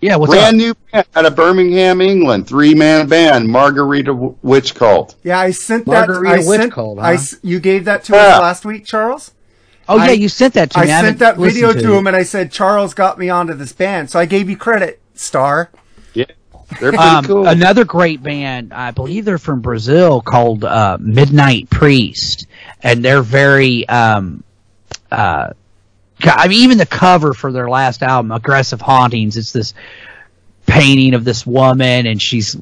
Yeah, 0.00 0.16
what's 0.16 0.30
Brand 0.32 0.56
up? 0.56 0.60
new 0.60 0.74
band 0.92 1.06
out 1.16 1.26
of 1.26 1.34
Birmingham, 1.36 2.00
England. 2.00 2.46
Three 2.46 2.74
man 2.74 3.08
band, 3.08 3.48
Margarita 3.48 4.12
W- 4.12 4.36
Witch 4.42 4.74
Cult. 4.74 5.14
Yeah, 5.22 5.38
I 5.38 5.50
sent 5.52 5.86
that. 5.86 6.08
Margarita 6.08 6.34
I 6.34 6.46
Witch 6.48 6.60
sent, 6.60 6.72
Cult, 6.72 6.98
huh? 6.98 7.06
s- 7.08 7.36
you 7.42 7.60
gave 7.60 7.86
that 7.86 8.04
to 8.04 8.12
Yeah. 8.14 8.18
us 8.36 8.40
last 8.40 8.64
week, 8.66 8.84
Charles. 8.84 9.30
Oh 9.88 9.98
I- 9.98 10.06
yeah, 10.08 10.12
you 10.12 10.28
sent 10.28 10.54
that 10.54 10.70
to 10.70 10.78
I 10.80 10.84
me. 10.84 10.92
I 10.92 11.00
sent 11.00 11.18
that 11.20 11.36
video 11.38 11.68
listened 11.68 11.84
to 11.84 11.94
him, 11.94 12.06
and 12.06 12.14
I 12.16 12.24
said 12.24 12.50
Charles 12.52 12.92
got 12.92 13.18
me 13.18 13.30
onto 13.30 13.54
this 13.54 13.72
band, 13.72 14.10
so 14.10 14.18
I 14.18 14.26
gave 14.26 14.50
you 14.50 14.56
credit, 14.56 15.00
Star. 15.14 15.70
Yeah, 16.12 16.24
they're 16.80 16.90
pretty 16.92 16.98
Um, 16.98 17.24
cool. 17.24 17.46
Another 17.46 17.84
great 17.84 18.22
band, 18.22 18.74
I 18.74 18.90
believe 18.90 19.24
they're 19.24 19.38
from 19.38 19.60
Brazil, 19.60 20.20
called 20.20 20.64
uh, 20.64 20.98
Midnight 21.00 21.70
Priest, 21.70 22.46
and 22.82 23.02
they're 23.02 23.22
very. 23.22 23.88
Um, 23.88 24.42
uh, 25.10 25.48
ca- 25.48 25.52
I 26.22 26.48
mean, 26.48 26.62
even 26.62 26.78
the 26.78 26.86
cover 26.86 27.34
for 27.34 27.52
their 27.52 27.68
last 27.68 28.02
album, 28.02 28.32
Aggressive 28.32 28.80
Hauntings, 28.80 29.36
it's 29.36 29.52
this 29.52 29.74
painting 30.66 31.14
of 31.14 31.24
this 31.24 31.46
woman, 31.46 32.06
and 32.06 32.20
she's 32.20 32.56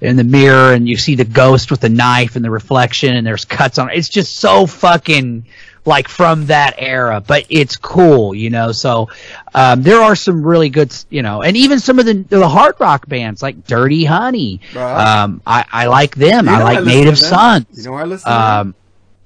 in 0.00 0.16
the 0.16 0.24
mirror, 0.24 0.72
and 0.72 0.88
you 0.88 0.96
see 0.96 1.14
the 1.14 1.24
ghost 1.24 1.70
with 1.70 1.80
the 1.80 1.88
knife 1.88 2.36
and 2.36 2.44
the 2.44 2.50
reflection, 2.50 3.16
and 3.16 3.26
there's 3.26 3.44
cuts 3.44 3.78
on 3.78 3.90
it. 3.90 3.98
It's 3.98 4.08
just 4.08 4.36
so 4.36 4.66
fucking 4.66 5.44
like 5.84 6.06
from 6.06 6.46
that 6.46 6.74
era, 6.78 7.20
but 7.20 7.46
it's 7.48 7.76
cool, 7.76 8.34
you 8.34 8.50
know. 8.50 8.72
So 8.72 9.08
um, 9.54 9.82
there 9.82 10.00
are 10.00 10.14
some 10.14 10.42
really 10.42 10.68
good, 10.68 10.94
you 11.10 11.22
know, 11.22 11.42
and 11.42 11.56
even 11.56 11.80
some 11.80 11.98
of 11.98 12.06
the 12.06 12.14
the 12.14 12.48
hard 12.48 12.76
rock 12.78 13.08
bands 13.08 13.42
like 13.42 13.66
Dirty 13.66 14.04
Honey. 14.04 14.60
Right. 14.74 15.22
Um, 15.22 15.42
I, 15.46 15.64
I 15.70 15.86
like 15.86 16.14
them. 16.14 16.46
You 16.46 16.52
I 16.52 16.62
like 16.62 16.78
listen 16.80 16.98
Native. 16.98 17.18
Sons. 17.18 17.66
You 17.72 17.84
know 17.84 17.94
I 17.94 18.04
listen. 18.04 18.30
Um, 18.30 18.74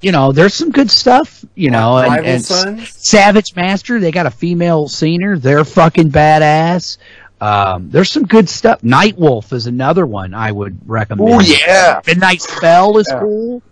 you 0.02 0.12
know, 0.12 0.32
there's 0.32 0.54
some 0.54 0.70
good 0.70 0.90
stuff. 0.90 1.44
You 1.54 1.70
know, 1.70 1.98
and, 1.98 2.10
Rival 2.12 2.26
and 2.30 2.44
Sons? 2.44 2.90
Savage 2.90 3.54
Master. 3.56 4.00
They 4.00 4.10
got 4.10 4.26
a 4.26 4.30
female 4.30 4.88
singer. 4.88 5.38
They're 5.38 5.64
fucking 5.64 6.10
badass. 6.10 6.98
Um, 7.40 7.90
there's 7.90 8.10
some 8.10 8.24
good 8.26 8.48
stuff. 8.48 8.84
Night 8.84 9.16
Wolf 9.18 9.52
is 9.52 9.66
another 9.66 10.06
one 10.06 10.32
I 10.34 10.52
would 10.52 10.78
recommend. 10.88 11.28
Oh 11.28 11.40
yeah. 11.40 12.00
Midnight 12.06 12.40
Spell 12.40 12.98
is 12.98 13.06
Yeah. 13.10 13.20
cool. 13.20 13.62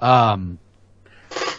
Um, 0.00 0.58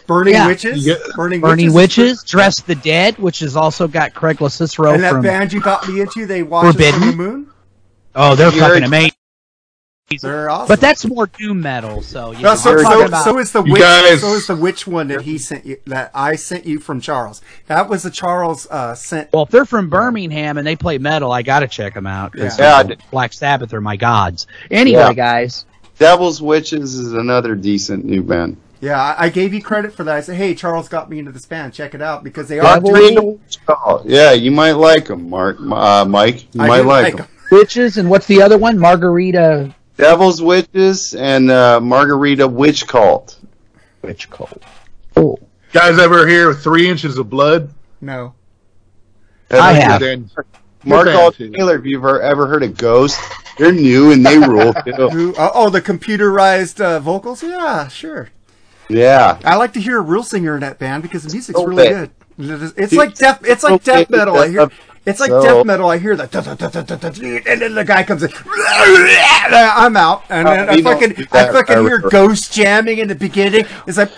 Burning 0.05 0.33
yeah. 0.33 0.47
Witches. 0.47 0.85
You 0.85 0.97
Burning, 1.15 1.39
Burning 1.39 1.71
Witches. 1.73 1.97
Witches, 2.07 2.23
Dress 2.23 2.59
the 2.61 2.75
Dead, 2.75 3.17
which 3.19 3.39
has 3.39 3.55
also 3.55 3.87
got 3.87 4.13
Craig 4.13 4.41
Locicero 4.41 4.93
And 4.93 5.03
that 5.03 5.13
from. 5.13 5.21
band 5.21 5.53
you 5.53 5.61
got 5.61 5.87
me 5.87 6.01
into, 6.01 6.25
they 6.25 6.43
watch 6.43 6.65
Forbidden? 6.73 6.99
the 7.01 7.15
moon. 7.15 7.47
Oh, 8.15 8.35
they're 8.35 8.51
You 8.51 8.59
fucking 8.59 8.83
amazing. 8.83 9.11
They're 10.19 10.49
awesome. 10.49 10.67
But 10.67 10.81
that's 10.81 11.05
more 11.05 11.27
doom 11.27 11.61
metal. 11.61 12.01
So, 12.01 12.31
you 12.31 12.39
No, 12.41 12.49
know, 12.51 12.55
so, 12.55 12.71
I'm 12.71 12.79
so, 12.85 13.05
about- 13.05 13.23
so 13.23 13.37
is 13.39 13.51
the 13.51 13.63
You 13.63 13.73
witch. 13.73 13.81
guys- 13.81 14.21
So 14.21 14.33
is 14.33 14.47
the 14.47 14.55
witch 14.55 14.85
one 14.87 15.07
that 15.09 15.21
he 15.21 15.37
sent 15.37 15.65
you. 15.65 15.77
That 15.87 16.11
I 16.13 16.35
sent 16.35 16.65
you 16.65 16.79
from 16.79 16.99
Charles. 17.01 17.41
That 17.67 17.87
was 17.89 18.03
the 18.03 18.11
Charles 18.11 18.67
uh, 18.69 18.95
sent. 18.95 19.31
Well, 19.33 19.43
if 19.43 19.49
they're 19.49 19.65
from 19.65 19.89
Birmingham 19.89 20.57
and 20.57 20.65
they 20.67 20.75
play 20.75 20.97
metal, 20.97 21.31
I 21.31 21.41
gotta 21.43 21.67
check 21.67 21.93
them 21.93 22.07
out. 22.07 22.33
Yeah. 22.35 22.81
you 22.81 22.89
know, 22.89 22.95
Black 23.11 23.33
Sabbath 23.33 23.73
are 23.73 23.81
my 23.81 23.95
gods. 23.95 24.47
Anyway, 24.69 24.99
Yeah. 25.01 25.13
guys, 25.13 25.65
Devil's 25.99 26.41
Witches 26.41 26.95
is 26.95 27.13
another 27.13 27.55
decent 27.55 28.05
new 28.05 28.23
band. 28.23 28.57
Yeah, 28.79 28.99
I, 28.99 29.25
I 29.25 29.29
gave 29.29 29.53
you 29.53 29.61
credit 29.61 29.93
for 29.93 30.03
that. 30.05 30.15
I 30.15 30.21
said, 30.21 30.37
"Hey, 30.37 30.55
Charles 30.55 30.89
got 30.89 31.07
me 31.07 31.19
into 31.19 31.31
this 31.31 31.45
band. 31.45 31.71
Check 31.71 31.93
it 31.93 32.01
out 32.01 32.23
because 32.23 32.47
they 32.47 32.57
are 32.57 32.63
Margarita 32.63 33.21
doing. 33.21 33.39
Yeah, 34.05 34.31
you 34.31 34.49
might 34.49 34.71
like 34.71 35.05
them, 35.05 35.29
Mark. 35.29 35.57
Uh, 35.61 36.03
Mike, 36.05 36.45
you 36.55 36.61
I 36.63 36.67
might 36.67 36.85
like 36.85 37.03
like 37.13 37.17
them. 37.17 37.27
witches, 37.51 37.97
and 37.97 38.09
what's 38.09 38.25
the 38.25 38.41
other 38.41 38.57
one? 38.57 38.79
Margarita 38.79 39.75
Devil's 40.01 40.41
Witches 40.41 41.13
and 41.13 41.51
uh, 41.51 41.79
Margarita 41.79 42.47
Witch 42.47 42.87
Cult. 42.87 43.37
Witch 44.01 44.31
Cult. 44.31 44.63
Oh, 45.15 45.37
Guys, 45.71 45.99
ever 45.99 46.27
hear 46.27 46.55
Three 46.55 46.89
Inches 46.89 47.19
of 47.19 47.29
Blood? 47.29 47.71
No, 48.01 48.33
I 49.51 49.73
have. 49.73 50.01
band. 50.01 50.31
Mark 50.83 51.07
Alt. 51.09 51.35
Taylor, 51.35 51.73
have 51.77 51.85
you 51.85 51.99
ever, 51.99 52.19
ever 52.19 52.47
heard 52.47 52.63
of 52.63 52.75
Ghost? 52.77 53.19
They're 53.59 53.71
new 53.71 54.11
and 54.11 54.25
they 54.25 54.39
rule. 54.39 54.73
too. 54.85 55.09
Who? 55.09 55.35
Uh, 55.35 55.51
oh, 55.53 55.69
the 55.69 55.81
computerized 55.83 56.81
uh, 56.83 56.99
vocals. 56.99 57.43
Yeah, 57.43 57.87
sure. 57.87 58.31
Yeah. 58.89 59.39
I 59.45 59.55
like 59.57 59.73
to 59.73 59.79
hear 59.79 59.99
a 59.99 60.01
real 60.01 60.23
singer 60.23 60.55
in 60.55 60.61
that 60.61 60.79
band 60.79 61.03
because 61.03 61.23
the 61.23 61.31
music's 61.31 61.59
So 61.59 61.65
really 61.67 61.89
bad. 61.89 62.09
good. 62.39 62.73
It's 62.75 62.93
like 62.93 63.13
death. 63.13 63.41
It's 63.45 63.63
like 63.63 63.83
death 63.83 64.09
metal. 64.09 64.35
I 64.37 64.49
hear. 64.49 64.67
It's 65.05 65.19
like 65.19 65.29
So- 65.31 65.41
death 65.41 65.65
metal. 65.65 65.89
I 65.89 65.97
hear 65.97 66.15
that, 66.15 66.33
and 66.35 67.61
then 67.61 67.73
the 67.73 67.83
guy 67.83 68.03
comes 68.03 68.21
in. 68.21 68.29
I'm 68.45 69.97
out, 69.97 70.23
and 70.29 70.47
then 70.47 70.69
I 70.69 70.81
fucking, 70.81 71.27
I 71.31 71.51
fucking 71.51 71.83
hear 71.83 71.97
ghost 71.99 72.53
jamming 72.53 72.99
in 72.99 73.07
the 73.07 73.15
beginning. 73.15 73.65
It's 73.87 73.97
like. 73.97 74.11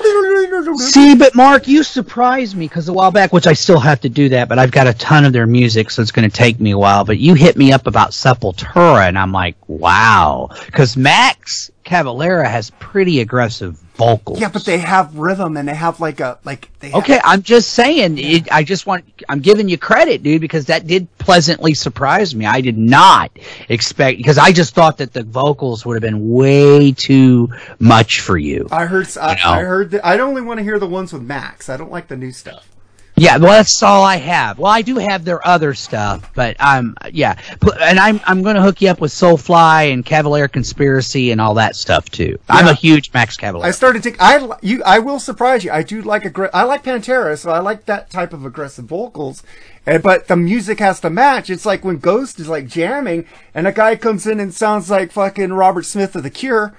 See, 0.77 1.15
but 1.15 1.35
Mark, 1.35 1.67
you 1.67 1.83
surprised 1.83 2.55
me 2.55 2.67
because 2.67 2.87
a 2.89 2.93
while 2.93 3.11
back, 3.11 3.31
which 3.33 3.47
I 3.47 3.53
still 3.53 3.79
have 3.79 4.01
to 4.01 4.09
do 4.09 4.29
that, 4.29 4.49
but 4.49 4.59
I've 4.59 4.71
got 4.71 4.87
a 4.87 4.93
ton 4.93 5.25
of 5.25 5.33
their 5.33 5.47
music, 5.47 5.89
so 5.89 6.01
it's 6.01 6.11
going 6.11 6.29
to 6.29 6.35
take 6.35 6.59
me 6.59 6.71
a 6.71 6.77
while. 6.77 7.05
But 7.05 7.17
you 7.17 7.33
hit 7.33 7.57
me 7.57 7.71
up 7.71 7.87
about 7.87 8.11
Sepultura, 8.11 9.07
and 9.07 9.17
I'm 9.17 9.31
like, 9.31 9.55
wow, 9.67 10.49
because 10.65 10.95
Max 10.97 11.71
Cavalera 11.83 12.47
has 12.47 12.69
pretty 12.71 13.19
aggressive 13.19 13.77
vocals. 13.95 14.39
Yeah, 14.39 14.49
but 14.49 14.65
they 14.65 14.77
have 14.77 15.15
rhythm 15.15 15.57
and 15.57 15.67
they 15.67 15.75
have 15.75 15.99
like 15.99 16.19
a 16.19 16.39
like 16.43 16.69
they 16.79 16.89
have, 16.89 17.03
Okay, 17.03 17.19
I'm 17.23 17.41
just 17.41 17.73
saying. 17.73 18.17
It, 18.17 18.51
I 18.51 18.63
just 18.63 18.85
want. 18.85 19.05
I'm 19.29 19.39
giving 19.39 19.69
you 19.69 19.77
credit, 19.77 20.23
dude, 20.23 20.41
because 20.41 20.65
that 20.67 20.87
did 20.87 21.07
pleasantly 21.17 21.73
surprise 21.73 22.33
me. 22.35 22.45
I 22.45 22.61
did 22.61 22.77
not 22.77 23.31
expect 23.69 24.17
because 24.17 24.37
I 24.37 24.51
just 24.51 24.73
thought 24.73 24.97
that 24.97 25.13
the 25.13 25.23
vocals 25.23 25.85
would 25.85 25.95
have 25.95 26.01
been 26.01 26.31
way 26.31 26.91
too 26.91 27.49
much 27.79 28.21
for 28.21 28.37
you. 28.37 28.67
I 28.71 28.85
heard 28.85 29.07
I, 29.17 29.31
You 29.31 29.35
know. 29.37 29.49
I 29.49 29.61
heard 29.61 29.91
that 29.91 30.05
I 30.05 30.17
only 30.19 30.41
want 30.41 30.59
to 30.59 30.63
hear 30.63 30.79
the 30.79 30.87
ones 30.87 31.13
with 31.13 31.21
Max. 31.21 31.69
I 31.69 31.77
don't 31.77 31.91
like 31.91 32.07
the 32.07 32.17
new 32.17 32.31
stuff. 32.31 32.67
Yeah, 33.15 33.37
well, 33.37 33.51
that's 33.51 33.83
all 33.83 34.03
I 34.03 34.15
have. 34.15 34.57
Well, 34.57 34.71
I 34.71 34.81
do 34.81 34.97
have 34.97 35.23
their 35.23 35.45
other 35.47 35.75
stuff, 35.75 36.31
but 36.33 36.55
um, 36.59 36.95
yeah, 37.11 37.39
and 37.79 37.99
I'm 37.99 38.19
I'm 38.25 38.41
going 38.41 38.55
to 38.55 38.61
hook 38.61 38.81
you 38.81 38.89
up 38.89 38.99
with 38.99 39.11
Soulfly 39.11 39.93
and 39.93 40.03
Cavalera 40.03 40.51
Conspiracy 40.51 41.31
and 41.31 41.39
all 41.39 41.53
that 41.55 41.75
stuff 41.75 42.09
too. 42.09 42.39
I'm 42.49 42.67
a 42.67 42.73
huge 42.73 43.13
Max 43.13 43.37
Cavalera. 43.37 43.65
I 43.65 43.71
started 43.71 44.03
to 44.03 44.15
I 44.19 44.57
you 44.61 44.81
I 44.83 44.97
will 44.99 45.19
surprise 45.19 45.63
you. 45.63 45.71
I 45.71 45.83
do 45.83 46.01
like 46.01 46.23
aggr- 46.23 46.49
I 46.53 46.63
like 46.63 46.83
Pantera, 46.83 47.37
so 47.37 47.51
I 47.51 47.59
like 47.59 47.85
that 47.85 48.09
type 48.09 48.33
of 48.33 48.45
aggressive 48.45 48.85
vocals. 48.85 49.43
And, 49.85 50.01
but 50.01 50.27
the 50.27 50.35
music 50.35 50.79
has 50.79 50.99
to 51.01 51.09
match. 51.09 51.49
It's 51.49 51.65
like 51.65 51.85
when 51.85 51.97
Ghost 51.97 52.39
is 52.39 52.47
like 52.47 52.67
jamming 52.67 53.27
and 53.53 53.67
a 53.67 53.71
guy 53.71 53.95
comes 53.95 54.25
in 54.25 54.39
and 54.39 54.53
sounds 54.53 54.89
like 54.89 55.11
fucking 55.11 55.53
Robert 55.53 55.85
Smith 55.85 56.15
of 56.15 56.23
The 56.23 56.29
Cure. 56.29 56.73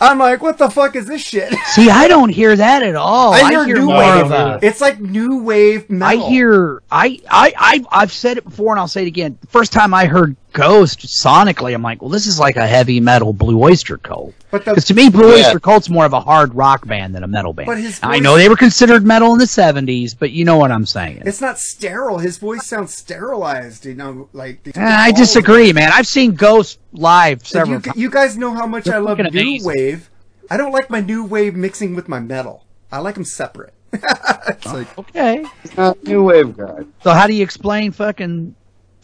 I'm 0.00 0.18
like, 0.18 0.40
what 0.40 0.56
the 0.56 0.70
fuck 0.70 0.96
is 0.96 1.06
this 1.06 1.20
shit? 1.20 1.52
See, 1.66 1.90
I 1.90 2.08
don't 2.08 2.30
hear 2.30 2.56
that 2.56 2.82
at 2.82 2.94
all. 2.96 3.34
I 3.34 3.50
hear, 3.50 3.66
new 3.66 3.88
wave. 3.88 4.24
of 4.24 4.32
a. 4.32 4.58
It's 4.62 4.80
like 4.80 4.98
new 4.98 5.42
wave 5.42 5.90
metal. 5.90 6.24
I 6.24 6.28
hear 6.28 6.82
I 6.90 7.20
I 7.30 7.52
I 7.56 7.84
I've 7.90 8.12
said 8.12 8.38
it 8.38 8.44
before 8.44 8.72
and 8.72 8.80
I'll 8.80 8.88
say 8.88 9.02
it 9.02 9.08
again. 9.08 9.36
The 9.40 9.46
first 9.48 9.72
time 9.72 9.92
I 9.92 10.06
heard 10.06 10.36
Ghost 10.52 11.00
sonically, 11.00 11.74
I'm 11.74 11.82
like, 11.82 12.00
well, 12.02 12.10
this 12.10 12.26
is 12.26 12.38
like 12.38 12.56
a 12.56 12.66
heavy 12.66 13.00
metal 13.00 13.32
Blue 13.32 13.62
Oyster 13.62 13.96
Cult. 13.98 14.34
But 14.50 14.64
Because 14.64 14.84
to 14.86 14.94
me, 14.94 15.08
Blue 15.08 15.28
Yeah. 15.30 15.46
Oyster 15.46 15.60
Cult's 15.60 15.88
more 15.88 16.04
of 16.04 16.12
a 16.12 16.20
hard 16.20 16.54
rock 16.54 16.86
band 16.86 17.14
than 17.14 17.22
a 17.22 17.28
metal 17.28 17.52
band. 17.52 17.66
But 17.66 17.78
his 17.78 18.00
I 18.02 18.18
know 18.18 18.36
they 18.36 18.48
were 18.48 18.56
considered 18.56 19.04
metal 19.06 19.32
in 19.32 19.38
the 19.38 19.44
'70s, 19.44 20.14
but 20.18 20.30
you 20.32 20.44
know 20.44 20.56
what 20.58 20.70
I'm 20.72 20.86
saying. 20.86 21.22
It's 21.24 21.40
not 21.40 21.58
sterile. 21.58 22.18
His 22.18 22.38
voice 22.38 22.66
sounds 22.66 22.92
sterilized. 22.94 23.84
You 23.86 23.94
know, 23.94 24.28
like 24.32 24.62
they 24.64 24.72
took 24.72 24.82
Eh, 24.82 24.86
I 24.86 25.10
balls 25.10 25.20
disagree, 25.20 25.72
man. 25.72 25.90
I've 25.92 26.06
seen 26.06 26.34
Ghost 26.34 26.78
live 26.92 27.46
several 27.46 27.76
you, 27.76 27.80
times. 27.80 27.96
you 27.96 28.10
guys 28.10 28.36
know 28.36 28.52
how 28.52 28.66
much 28.66 28.84
They're 28.84 28.96
I 28.96 28.98
love 28.98 29.18
fucking 29.18 29.32
new 29.32 29.40
amazing. 29.40 29.66
wave. 29.68 30.10
I 30.50 30.56
don't 30.56 30.72
like 30.72 30.90
my 30.90 31.00
new 31.00 31.24
wave 31.24 31.54
mixing 31.54 31.94
with 31.94 32.08
my 32.08 32.18
metal. 32.18 32.64
I 32.90 32.98
like 32.98 33.14
them 33.14 33.24
separate. 33.24 33.72
it's 33.92 34.66
like 34.66 34.98
okay. 34.98 35.44
He's 35.62 35.76
not 35.76 36.02
new 36.04 36.24
wave 36.24 36.56
guy. 36.56 36.84
So 37.02 37.12
how 37.12 37.26
do 37.26 37.34
you 37.34 37.42
explain 37.42 37.92
fucking? 37.92 38.54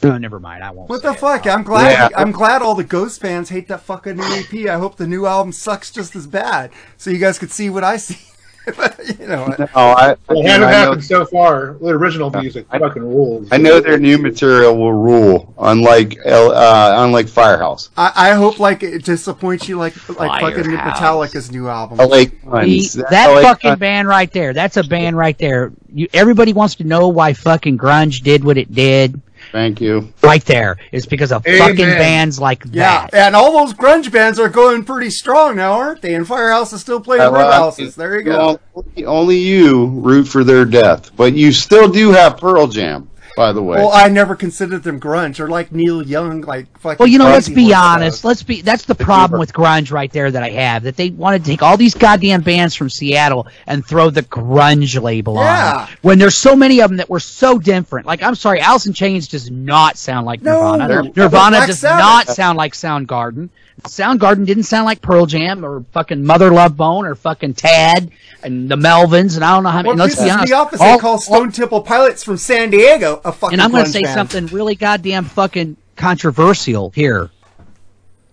No, 0.02 0.18
never 0.18 0.38
mind. 0.38 0.62
I 0.62 0.70
won't. 0.70 0.88
what 0.90 1.02
the 1.02 1.14
fuck? 1.14 1.46
I'm 1.46 1.62
glad. 1.62 2.10
Yeah. 2.10 2.16
I'm 2.16 2.30
glad 2.32 2.62
all 2.62 2.74
the 2.74 2.84
Ghost 2.84 3.20
fans 3.20 3.48
hate 3.48 3.68
that 3.68 3.80
fucking 3.80 4.16
new 4.16 4.22
EP. 4.24 4.68
I 4.68 4.78
hope 4.78 4.96
the 4.96 5.06
new 5.06 5.26
album 5.26 5.52
sucks 5.52 5.90
just 5.90 6.14
as 6.14 6.26
bad, 6.26 6.70
so 6.96 7.10
you 7.10 7.18
guys 7.18 7.38
could 7.38 7.50
see 7.50 7.70
what 7.70 7.82
I 7.84 7.96
see. 7.96 8.18
you 9.20 9.28
know, 9.28 9.46
No, 9.60 9.66
I, 9.76 10.16
Well, 10.28 10.40
it 10.40 10.46
hasn't 10.46 10.64
happened 10.72 11.04
so 11.04 11.24
far. 11.24 11.74
The 11.74 11.90
original 11.90 12.30
music 12.30 12.66
fucking 12.68 13.00
rules. 13.00 13.48
I 13.52 13.58
know 13.58 13.78
their 13.78 13.96
new 13.96 14.18
material 14.18 14.76
will 14.76 14.92
rule, 14.92 15.54
unlike 15.56 16.18
L- 16.24 16.50
uh, 16.50 17.04
unlike 17.04 17.28
Firehouse. 17.28 17.90
I, 17.96 18.12
I 18.16 18.30
hope 18.34 18.58
like 18.58 18.82
it 18.82 19.04
disappoints 19.04 19.68
you 19.68 19.78
like 19.78 19.94
like 20.18 20.40
fucking 20.40 20.64
Metallica's 20.64 21.52
new 21.52 21.68
album. 21.68 21.98
LA 21.98 22.24
See, 22.64 23.02
that 23.08 23.28
LA 23.28 23.42
fucking 23.42 23.68
Guns. 23.70 23.78
band 23.78 24.08
right 24.08 24.32
there. 24.32 24.52
That's 24.52 24.76
a 24.76 24.82
band 24.82 25.16
right 25.16 25.38
there. 25.38 25.70
You, 25.94 26.08
everybody 26.12 26.52
wants 26.52 26.74
to 26.76 26.84
know 26.84 27.06
why 27.06 27.34
fucking 27.34 27.78
grunge 27.78 28.22
did 28.24 28.42
what 28.42 28.58
it 28.58 28.74
did. 28.74 29.20
Thank 29.52 29.80
you. 29.80 30.12
Right 30.22 30.44
there. 30.44 30.76
It's 30.92 31.06
because 31.06 31.32
of 31.32 31.46
Amen. 31.46 31.58
fucking 31.60 31.76
bands 31.76 32.38
like 32.40 32.64
Yeah, 32.70 33.02
that. 33.06 33.10
Yeah, 33.12 33.26
and 33.28 33.36
all 33.36 33.52
those 33.52 33.72
grunge 33.74 34.10
bands 34.12 34.38
are 34.38 34.48
going 34.48 34.84
pretty 34.84 35.10
strong 35.10 35.56
now, 35.56 35.72
aren't 35.72 36.02
they? 36.02 36.14
And 36.14 36.26
Firehouse 36.26 36.72
is 36.72 36.80
still 36.80 37.00
playing 37.00 37.22
Uh, 37.22 37.52
houses. 37.52 37.94
There 37.96 38.16
you 38.16 38.22
go. 38.24 38.60
Only, 38.74 39.04
only 39.06 39.38
you 39.38 39.86
root 39.86 40.24
for 40.24 40.44
their 40.44 40.64
death, 40.64 41.10
but 41.16 41.32
you 41.34 41.52
still 41.52 41.88
do 41.88 42.10
have 42.12 42.36
Pearl 42.38 42.66
Jam, 42.66 43.08
by 43.36 43.52
the 43.52 43.62
way. 43.62 43.76
Well, 43.78 43.90
I 43.92 44.08
never 44.08 44.34
considered 44.34 44.82
them 44.82 44.98
grunge. 44.98 45.38
Or 45.38 45.48
like 45.48 45.70
Neil 45.70 46.02
Young, 46.02 46.40
like 46.40 46.66
fucking. 46.78 46.96
Well, 46.98 47.06
you 47.08 47.18
know, 47.18 47.26
let's 47.26 47.48
be 47.48 47.72
honest. 47.74 48.24
Let's 48.24 48.42
be. 48.42 48.62
That's 48.62 48.84
the 48.84 48.94
problem 48.94 49.38
with 49.38 49.52
grunge 49.52 49.92
right 49.92 50.10
there 50.10 50.30
that 50.30 50.42
I 50.42 50.50
have. 50.50 50.82
That 50.84 50.96
they 50.96 51.10
wanted 51.10 51.44
to 51.44 51.50
take 51.50 51.62
all 51.62 51.76
these 51.76 51.94
goddamn 51.94 52.40
bands 52.40 52.74
from 52.74 52.90
Seattle 52.90 53.46
and 53.66 53.84
throw 53.86 54.10
the 54.10 54.22
grunge 54.22 55.00
label 55.00 55.34
Yeah. 55.34 55.76
on. 55.76 55.82
it. 55.84 55.98
When 56.02 56.18
there's 56.18 56.36
so 56.36 56.56
many 56.56 56.80
of 56.80 56.90
them 56.90 56.96
that 56.96 57.10
were 57.10 57.20
so 57.20 57.58
different. 57.58 58.06
Like, 58.06 58.22
I'm 58.22 58.34
sorry, 58.34 58.60
Alice 58.60 58.86
in 58.86 58.92
Chains 58.94 59.28
does 59.28 59.50
not 59.50 59.98
sound 59.98 60.26
like 60.26 60.42
No. 60.42 60.72
Nirvana. 60.72 60.88
They're- 60.88 61.12
Nirvana 61.24 61.66
does 61.66 61.78
Sabbath. 61.80 61.98
not 61.98 62.28
sound 62.28 62.56
like 62.58 62.72
Soundgarden. 62.72 63.50
Soundgarden 63.82 64.46
didn't 64.46 64.62
sound 64.64 64.86
like 64.86 65.02
Pearl 65.02 65.26
Jam 65.26 65.62
or 65.64 65.84
fucking 65.92 66.24
Mother 66.24 66.50
Love 66.50 66.76
Bone 66.78 67.04
or 67.04 67.14
fucking 67.14 67.52
Tad 67.54 68.10
and 68.42 68.70
the 68.70 68.76
Melvins 68.76 69.34
and 69.36 69.44
I 69.44 69.52
don't 69.54 69.64
know 69.64 69.68
how 69.70 69.78
many. 69.78 69.88
What 69.88 69.98
let's 69.98 70.16
pisses 70.16 70.24
be 70.24 70.30
honest. 70.30 70.48
me 70.50 70.56
off 70.56 70.72
is 70.72 70.80
all- 70.80 70.92
they 70.96 71.00
call 71.00 71.18
Stone 71.18 71.52
Temple 71.52 71.82
Pilots 71.82 72.24
from 72.24 72.38
San 72.38 72.70
Diego 72.70 73.20
a 73.26 73.32
fucking. 73.32 73.54
and 73.54 73.62
I'm 73.62 73.70
going 73.70 73.84
to 73.84 73.90
say 73.90 74.02
band. 74.02 74.14
something 74.14 74.46
really 74.54 74.74
goddamn 74.74 75.24
fucking 75.26 75.76
controversial 75.96 76.90
here. 76.90 77.30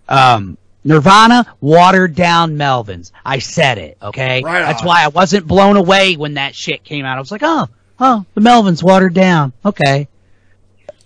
Um, 0.07 0.57
Nirvana 0.83 1.45
watered 1.61 2.13
down 2.15 2.57
Melvins. 2.57 3.11
I 3.25 3.39
said 3.39 3.77
it, 3.77 3.97
okay? 4.01 4.41
Right 4.43 4.61
That's 4.65 4.81
on. 4.81 4.87
why 4.87 5.03
I 5.03 5.07
wasn't 5.07 5.47
blown 5.47 5.77
away 5.77 6.15
when 6.17 6.33
that 6.35 6.55
shit 6.55 6.83
came 6.83 7.05
out. 7.05 7.17
I 7.17 7.21
was 7.21 7.31
like, 7.31 7.41
oh, 7.43 7.67
oh, 7.99 8.25
the 8.33 8.41
Melvins 8.41 8.83
watered 8.83 9.13
down. 9.13 9.53
Okay. 9.65 10.07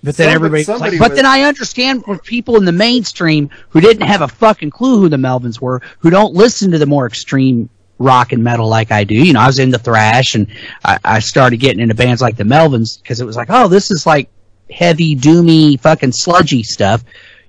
But 0.03 0.15
then 0.15 0.25
Somebody- 0.29 0.33
everybody, 0.35 0.63
somebody 0.63 0.99
like, 0.99 1.09
but 1.09 1.15
then 1.15 1.25
I 1.25 1.41
understand 1.41 2.05
for 2.05 2.17
people 2.17 2.57
in 2.57 2.65
the 2.65 2.71
mainstream 2.71 3.49
who 3.69 3.81
didn't 3.81 4.07
have 4.07 4.21
a 4.21 4.27
fucking 4.27 4.71
clue 4.71 4.99
who 4.99 5.09
the 5.09 5.17
Melvins 5.17 5.59
were, 5.61 5.81
who 5.99 6.09
don't 6.09 6.33
listen 6.33 6.71
to 6.71 6.77
the 6.77 6.85
more 6.85 7.05
extreme 7.05 7.69
rock 7.99 8.31
and 8.31 8.43
metal 8.43 8.67
like 8.67 8.91
I 8.91 9.03
do. 9.03 9.15
You 9.15 9.33
know, 9.33 9.39
I 9.39 9.47
was 9.47 9.59
into 9.59 9.79
thrash 9.79 10.35
and 10.35 10.47
I, 10.83 10.99
I 11.03 11.19
started 11.19 11.57
getting 11.57 11.79
into 11.79 11.95
bands 11.95 12.21
like 12.21 12.37
the 12.37 12.43
Melvins 12.43 13.01
because 13.01 13.19
it 13.19 13.25
was 13.25 13.35
like, 13.35 13.49
oh, 13.49 13.67
this 13.67 13.91
is 13.91 14.05
like 14.05 14.29
heavy, 14.69 15.15
doomy, 15.15 15.79
fucking 15.79 16.11
sludgy 16.11 16.63
stuff, 16.63 17.03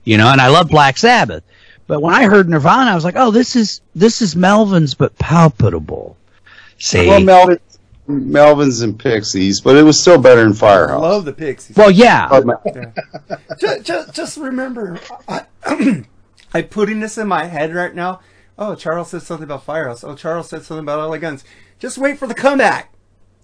you 0.04 0.16
know. 0.16 0.28
And 0.28 0.40
I 0.40 0.48
love 0.48 0.68
Black 0.68 0.96
Sabbath, 0.96 1.44
but 1.86 2.00
when 2.00 2.14
I 2.14 2.24
heard 2.24 2.48
Nirvana, 2.48 2.90
I 2.90 2.94
was 2.94 3.04
like, 3.04 3.16
oh, 3.16 3.30
this 3.30 3.56
is 3.56 3.80
this 3.94 4.22
is 4.22 4.34
Melvins 4.34 4.96
but 4.96 5.16
palpable. 5.18 6.16
See, 6.78 7.08
well, 7.08 7.20
Melvin, 7.20 7.58
Melvins 8.08 8.82
and 8.82 8.98
Pixies, 8.98 9.60
but 9.60 9.76
it 9.76 9.82
was 9.82 10.00
still 10.00 10.18
better 10.18 10.42
than 10.42 10.54
Firehouse. 10.54 11.02
I 11.02 11.08
love 11.08 11.24
the 11.24 11.32
Pixies. 11.32 11.76
well, 11.76 11.90
yeah, 11.90 12.28
just, 13.58 13.82
just, 13.84 14.14
just 14.14 14.36
remember, 14.38 14.98
I, 15.28 15.44
I'm 16.54 16.64
putting 16.70 17.00
this 17.00 17.18
in 17.18 17.28
my 17.28 17.44
head 17.44 17.74
right 17.74 17.94
now. 17.94 18.20
Oh, 18.58 18.74
Charles 18.74 19.10
said 19.10 19.22
something 19.22 19.44
about 19.44 19.62
Firehouse. 19.62 20.02
Oh, 20.02 20.16
Charles 20.16 20.48
said 20.48 20.64
something 20.64 20.82
about 20.82 20.98
All 20.98 21.10
the 21.12 21.18
Guns. 21.18 21.44
Just 21.78 21.96
wait 21.96 22.18
for 22.18 22.26
the 22.26 22.34
comeback. 22.34 22.92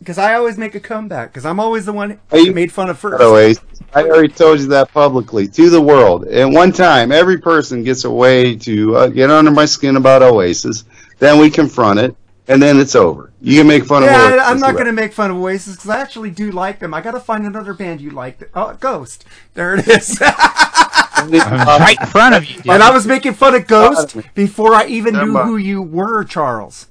Because 0.01 0.19
I 0.19 0.35
always 0.35 0.59
make 0.59 0.75
a 0.75 0.81
comeback. 0.81 1.31
Because 1.31 1.47
I'm 1.47 1.61
always 1.61 1.87
the 1.87 1.93
one 1.93 2.21
Are 2.33 2.39
you- 2.39 2.53
made 2.53 2.73
fun 2.73 2.91
of 2.91 2.99
first. 2.99 3.19
By 3.19 3.25
the 3.25 3.33
way, 3.33 3.55
I 3.95 4.03
already 4.03 4.29
told 4.29 4.59
you 4.59 4.67
that 4.67 4.93
publicly 4.93 5.47
to 5.47 5.71
the 5.71 5.81
world. 5.81 6.27
At 6.27 6.51
one 6.51 6.73
time, 6.73 7.13
every 7.13 7.39
person 7.39 7.85
gets 7.85 8.05
a 8.05 8.11
way 8.11 8.57
to 8.57 8.97
uh, 8.97 9.07
get 9.07 9.31
under 9.31 9.53
my 9.53 9.67
skin 9.67 9.97
about 9.97 10.23
Oasis. 10.23 10.85
Then 11.21 11.39
we 11.39 11.49
confront 11.49 12.01
it, 12.01 12.17
and 12.49 12.61
then 12.61 12.81
it's 12.81 12.97
over. 12.97 13.33
You 13.41 13.61
can 13.61 13.69
make 13.69 13.85
fun 13.85 14.03
yeah, 14.03 14.17
of 14.17 14.33
Oasis. 14.33 14.41
I, 14.41 14.51
I'm 14.51 14.59
not 14.59 14.73
going 14.73 14.87
to 14.87 14.93
make 14.93 15.13
fun 15.13 15.31
of 15.31 15.37
Oasis 15.37 15.77
because 15.77 15.91
I 15.91 16.01
actually 16.01 16.33
do 16.33 16.51
like 16.51 16.81
them. 16.81 16.93
I 16.93 17.01
got 17.01 17.13
to 17.13 17.21
find 17.21 17.47
another 17.47 17.73
band 17.73 18.01
you 18.01 18.11
like. 18.11 18.51
Oh, 18.53 18.77
Ghost. 18.81 19.25
There 19.55 19.77
it 19.77 19.87
is. 19.87 20.21
right 21.19 21.97
in 22.01 22.07
front 22.09 22.35
of 22.35 22.45
you. 22.47 22.57
dude. 22.57 22.73
and 22.73 22.83
I 22.83 22.91
was 22.91 23.07
making 23.07 23.35
fun 23.35 23.55
of 23.55 23.67
Ghost 23.67 24.17
before 24.35 24.75
I 24.75 24.87
even 24.87 25.15
Doesn't 25.15 25.29
knew 25.29 25.35
bother- 25.35 25.47
who 25.49 25.57
you 25.57 25.83
were, 25.83 26.25
Charles. 26.25 26.89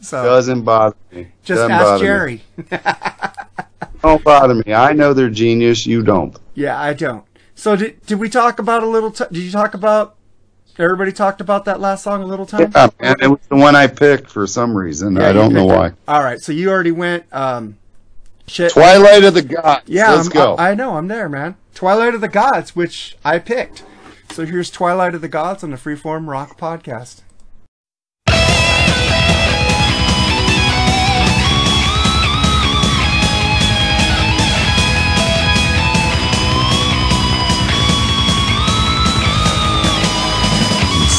So 0.00 0.22
Doesn't 0.24 0.62
bother 0.62 0.96
me. 1.10 1.28
just 1.42 1.58
Doesn't 1.58 1.72
ask 1.72 2.00
Jerry. 2.00 2.42
Don't 4.02 4.22
bother 4.22 4.54
me. 4.54 4.72
I 4.72 4.92
know 4.92 5.12
they're 5.12 5.30
genius. 5.30 5.86
You 5.86 6.02
don't. 6.02 6.36
Yeah, 6.54 6.80
I 6.80 6.92
don't. 6.92 7.24
So 7.54 7.74
did 7.74 8.04
did 8.06 8.20
we 8.20 8.28
talk 8.28 8.58
about 8.60 8.82
a 8.84 8.86
little? 8.86 9.10
T- 9.10 9.24
did 9.32 9.42
you 9.42 9.50
talk 9.50 9.74
about? 9.74 10.14
Everybody 10.78 11.10
talked 11.10 11.40
about 11.40 11.64
that 11.64 11.80
last 11.80 12.04
song 12.04 12.22
a 12.22 12.26
little 12.26 12.46
time. 12.46 12.70
Yeah, 12.72 12.88
man, 13.00 13.16
it 13.20 13.26
was 13.26 13.40
the 13.48 13.56
one 13.56 13.74
I 13.74 13.88
picked 13.88 14.30
for 14.30 14.46
some 14.46 14.76
reason. 14.76 15.16
Yeah, 15.16 15.28
I 15.28 15.32
don't 15.32 15.52
know 15.52 15.66
why. 15.66 15.88
it. 15.88 15.94
All 16.06 16.22
right, 16.22 16.40
so 16.40 16.52
you 16.52 16.70
already 16.70 16.92
went. 16.92 17.24
Um, 17.32 17.76
shit. 18.46 18.70
Twilight 18.70 19.24
of 19.24 19.34
the 19.34 19.42
Gods. 19.42 19.82
Yeah, 19.88 20.12
let's 20.12 20.28
I'm- 20.28 20.32
go. 20.32 20.54
I, 20.54 20.70
I 20.70 20.74
know. 20.76 20.94
I'm 20.96 21.08
there, 21.08 21.28
man. 21.28 21.56
Twilight 21.78 22.12
of 22.12 22.20
the 22.20 22.26
Gods, 22.26 22.74
which 22.74 23.16
I 23.24 23.38
picked. 23.38 23.84
So 24.32 24.44
here's 24.44 24.68
Twilight 24.68 25.14
of 25.14 25.20
the 25.20 25.28
Gods 25.28 25.62
on 25.62 25.70
the 25.70 25.76
Freeform 25.76 26.26
Rock 26.26 26.58
Podcast. 26.58 27.20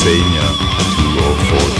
204. 0.03 1.78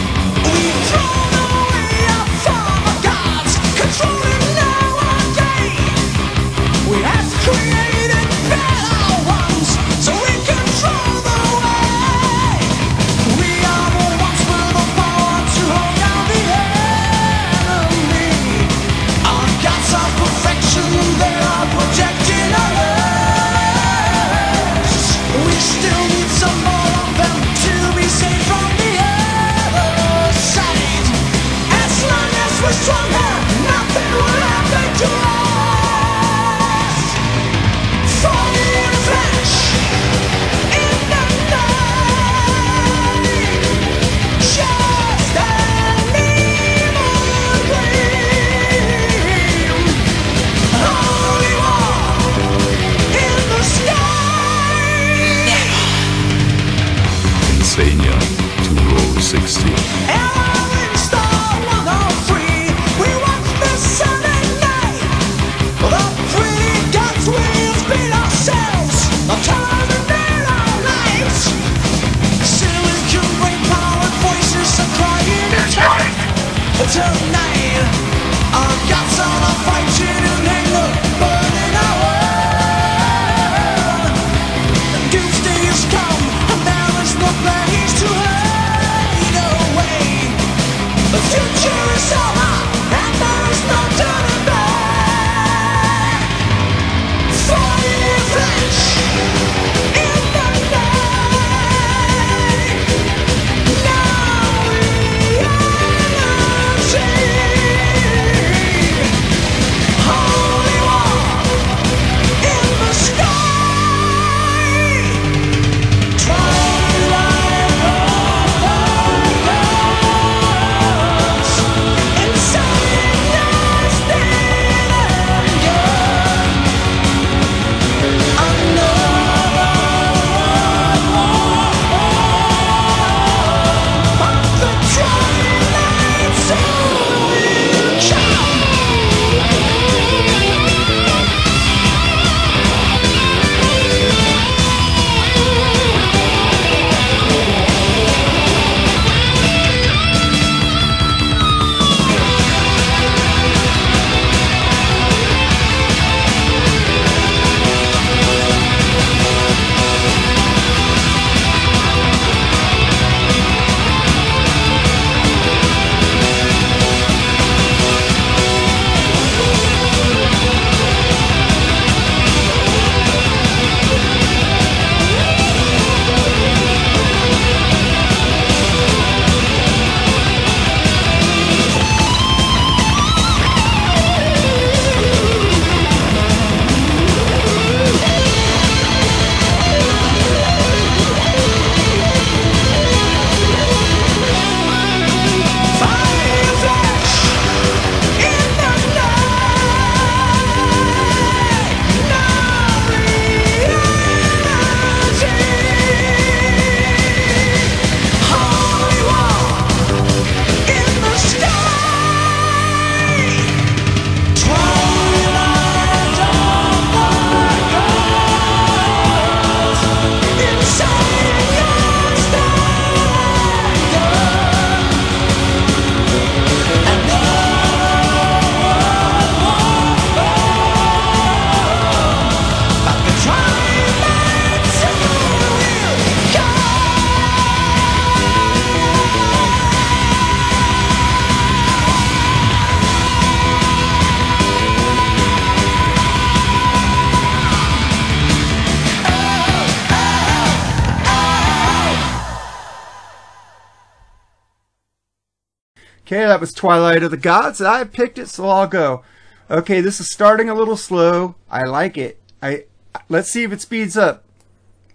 That 256.29 256.39
was 256.39 256.53
Twilight 256.53 257.03
of 257.03 257.11
the 257.11 257.17
Gods. 257.17 257.59
I 257.59 257.83
picked 257.83 258.19
it, 258.19 258.29
so 258.29 258.47
I'll 258.47 258.67
go. 258.67 259.03
Okay, 259.49 259.81
this 259.81 259.99
is 259.99 260.11
starting 260.11 260.47
a 260.47 260.53
little 260.53 260.77
slow. 260.77 261.35
I 261.49 261.63
like 261.63 261.97
it. 261.97 262.19
I 262.41 262.65
let's 263.09 263.31
see 263.31 263.43
if 263.43 263.51
it 263.51 263.61
speeds 263.61 263.97
up. 263.97 264.23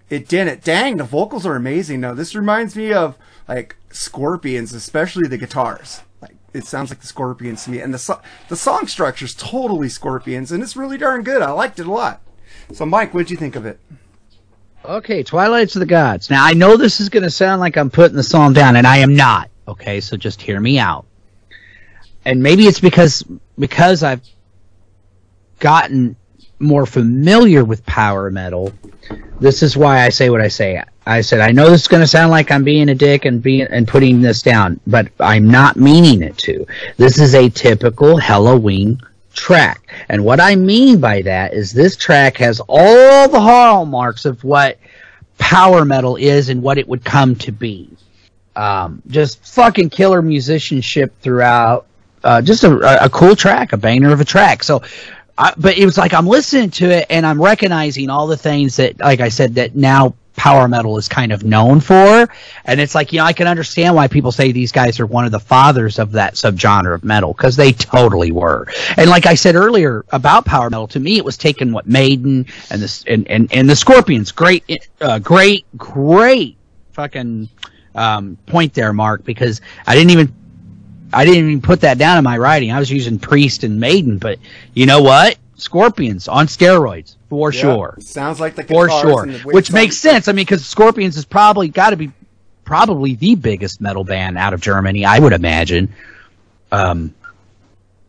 It 0.09 0.29
didn't. 0.29 0.63
Dang, 0.63 0.97
the 0.97 1.05
vocals 1.05 1.45
are 1.45 1.57
amazing. 1.57 2.01
Now 2.01 2.15
this 2.15 2.35
reminds 2.37 2.77
me 2.77 2.93
of 2.93 3.19
like 3.49 3.77
Scorpions, 3.91 4.73
especially 4.73 5.27
the 5.27 5.39
guitars. 5.39 6.03
Like 6.23 6.37
it 6.53 6.67
sounds 6.67 6.91
like 6.91 7.01
the 7.01 7.07
Scorpions 7.09 7.65
to 7.65 7.71
me, 7.71 7.81
and 7.81 7.93
the 7.93 7.99
so- 7.99 8.23
the 8.49 8.57
song 8.57 8.87
structure 8.87 9.25
is 9.25 9.35
totally 9.35 9.89
Scorpions, 9.89 10.53
and 10.53 10.63
it's 10.63 10.77
really 10.77 10.99
darn 10.99 11.25
good. 11.25 11.43
I 11.43 11.51
liked 11.51 11.81
it 11.81 11.87
a 11.87 11.93
lot. 11.93 12.23
So, 12.73 12.87
Mike, 12.87 13.13
what'd 13.13 13.31
you 13.31 13.37
think 13.37 13.57
of 13.57 13.67
it? 13.67 13.81
Okay, 14.85 15.23
Twilights 15.25 15.75
of 15.75 15.81
the 15.81 15.87
Gods. 15.87 16.31
Now 16.31 16.45
I 16.45 16.53
know 16.53 16.77
this 16.77 17.01
is 17.01 17.09
going 17.09 17.25
to 17.25 17.31
sound 17.31 17.61
like 17.61 17.77
I'm 17.77 17.91
putting 17.91 18.17
the 18.17 18.23
song 18.23 18.53
down, 18.53 18.77
and 18.77 18.87
I 18.87 18.99
am 18.99 19.17
not. 19.17 19.51
Okay, 19.67 20.01
so 20.01 20.17
just 20.17 20.41
hear 20.41 20.61
me 20.61 20.79
out. 20.79 21.07
And 22.25 22.43
maybe 22.43 22.67
it's 22.67 22.81
because 22.81 23.25
because 23.59 24.03
I've 24.03 24.23
gotten 25.59 26.17
more 26.59 26.87
familiar 26.87 27.65
with 27.65 27.85
power 27.85 28.31
metal. 28.31 28.73
This 29.41 29.63
is 29.63 29.77
why 29.77 30.03
I 30.03 30.09
say 30.09 30.31
what 30.31 30.41
I 30.41 30.49
say. 30.49 30.83
I 31.07 31.21
said 31.21 31.41
I 31.41 31.53
know 31.53 31.69
this 31.69 31.83
is 31.83 31.89
going 31.89 32.03
to 32.03 32.07
sound 32.07 32.31
like 32.31 32.51
I'm 32.51 32.65
being 32.65 32.89
a 32.89 32.95
dick 32.95 33.25
and 33.25 33.43
being 33.43 33.67
and 33.69 33.87
putting 33.87 34.21
this 34.21 34.43
down, 34.43 34.81
but 34.87 35.09
I'm 35.21 35.49
not 35.49 35.77
meaning 35.77 36.23
it 36.23 36.39
to. 36.39 36.67
This 36.97 37.19
is 37.19 37.35
a 37.35 37.51
typical 37.51 38.19
Helloween 38.19 39.01
track. 39.35 39.93
And 40.09 40.25
what 40.25 40.41
I 40.41 40.55
mean 40.55 41.01
by 41.01 41.23
that 41.23 41.53
is 41.53 41.73
this 41.73 41.97
track 41.97 42.39
has 42.39 42.61
all 42.69 43.29
the 43.29 43.41
hallmarks 43.41 44.25
of 44.25 44.43
what 44.45 44.79
power 45.39 45.85
metal 45.85 46.17
is 46.17 46.49
and 46.49 46.63
what 46.63 46.79
it 46.79 46.89
would 46.89 47.05
come 47.05 47.35
to 47.37 47.53
be. 47.53 47.91
Um, 48.57 49.03
just 49.09 49.45
fucking 49.45 49.91
killer 49.91 50.23
musicianship 50.23 51.21
throughout. 51.21 51.87
Uh, 52.25 52.43
just 52.43 52.65
a, 52.65 53.05
a 53.05 53.09
cool 53.11 53.37
track, 53.37 53.73
a 53.73 53.77
banger 53.77 54.11
of 54.11 54.21
a 54.21 54.25
track. 54.25 54.65
So, 54.65 54.83
I, 55.37 55.53
but 55.57 55.77
it 55.77 55.85
was 55.85 55.99
like 55.99 56.15
I'm 56.15 56.27
listening 56.27 56.71
to 56.71 56.91
it 56.91 57.07
and 57.11 57.27
I'm 57.27 57.41
recognizing 57.41 58.09
all 58.09 58.27
the 58.27 58.37
things 58.37 58.77
that, 58.77 58.99
like 58.99 59.21
I 59.21 59.29
said, 59.29 59.57
that 59.57 59.77
now 59.77 60.15
power 60.37 60.67
metal 60.69 60.99
is 60.99 61.09
kind 61.09 61.33
of 61.33 61.45
known 61.45 61.81
for. 61.81 62.29
And 62.65 62.81
it's 62.81 62.95
like, 62.95 63.13
you 63.13 63.19
know, 63.19 63.25
I 63.25 63.33
can 63.33 63.47
understand 63.47 63.95
why 63.95 64.09
people 64.09 64.33
say 64.33 64.53
these 64.53 64.73
guys 64.73 64.99
are 65.01 65.07
one 65.07 65.25
of 65.25 65.33
the 65.33 65.41
fathers 65.41 65.99
of 65.99 66.13
that 66.13 66.35
subgenre 66.35 66.95
of 66.95 67.05
metal 67.05 67.33
because 67.33 67.57
they 67.57 67.73
totally 67.73 68.33
were. 68.33 68.67
And 68.97 69.09
like 69.09 69.27
I 69.27 69.35
said 69.35 69.55
earlier 69.55 70.05
about 70.11 70.45
power 70.45 70.71
metal, 70.71 70.89
to 70.89 71.01
me, 71.01 71.19
it 71.19 71.25
was 71.25 71.37
taking 71.37 71.73
what 71.73 71.87
Maiden 71.87 72.47
and 72.71 72.83
this 72.83 73.05
and, 73.05 73.29
and, 73.29 73.53
and 73.53 73.69
the 73.69 73.77
Scorpions, 73.77 74.33
great, 74.33 74.89
uh, 75.01 75.19
great, 75.19 75.67
great 75.77 76.57
fucking 76.93 77.49
um, 77.95 78.37
point 78.47 78.75
there, 78.75 78.93
Mark, 78.93 79.25
because 79.25 79.61
I 79.87 79.95
didn't 79.95 80.11
even 80.11 80.35
I 81.15 81.25
didn't 81.25 81.49
even 81.49 81.63
put 81.63 81.81
that 81.83 81.99
down 81.99 82.19
in 82.19 82.25
my 82.25 82.37
writing. 82.39 82.73
I 82.73 82.79
was 82.79 82.91
using 82.91 83.19
Priest 83.19 83.65
and 83.65 83.81
Maiden, 83.81 84.19
but 84.19 84.39
you 84.75 84.87
know 84.87 85.03
what? 85.03 85.39
Scorpions 85.57 86.29
on 86.29 86.47
steroids 86.47 87.17
for 87.29 87.53
Yeah, 87.53 87.61
sure. 87.61 87.97
Sounds 88.01 88.41
like 88.41 88.55
the 88.57 88.65
For 88.65 88.91
sure, 88.91 89.27
the 89.27 89.39
which 89.41 89.73
makes 89.73 89.97
sense. 89.97 90.29
I 90.29 90.33
mean, 90.33 90.45
because 90.45 90.67
Scorpions 90.67 91.17
is 91.17 91.25
probably 91.25 91.69
got 91.69 91.91
to 91.91 91.97
be 91.97 92.13
probably 92.65 93.15
the 93.15 93.35
biggest 93.35 93.81
metal 93.81 94.05
band 94.05 94.37
out 94.39 94.53
of 94.55 94.61
Germany, 94.61 95.05
I 95.05 95.19
would 95.19 95.33
imagine. 95.33 95.95
Um, 96.73 97.15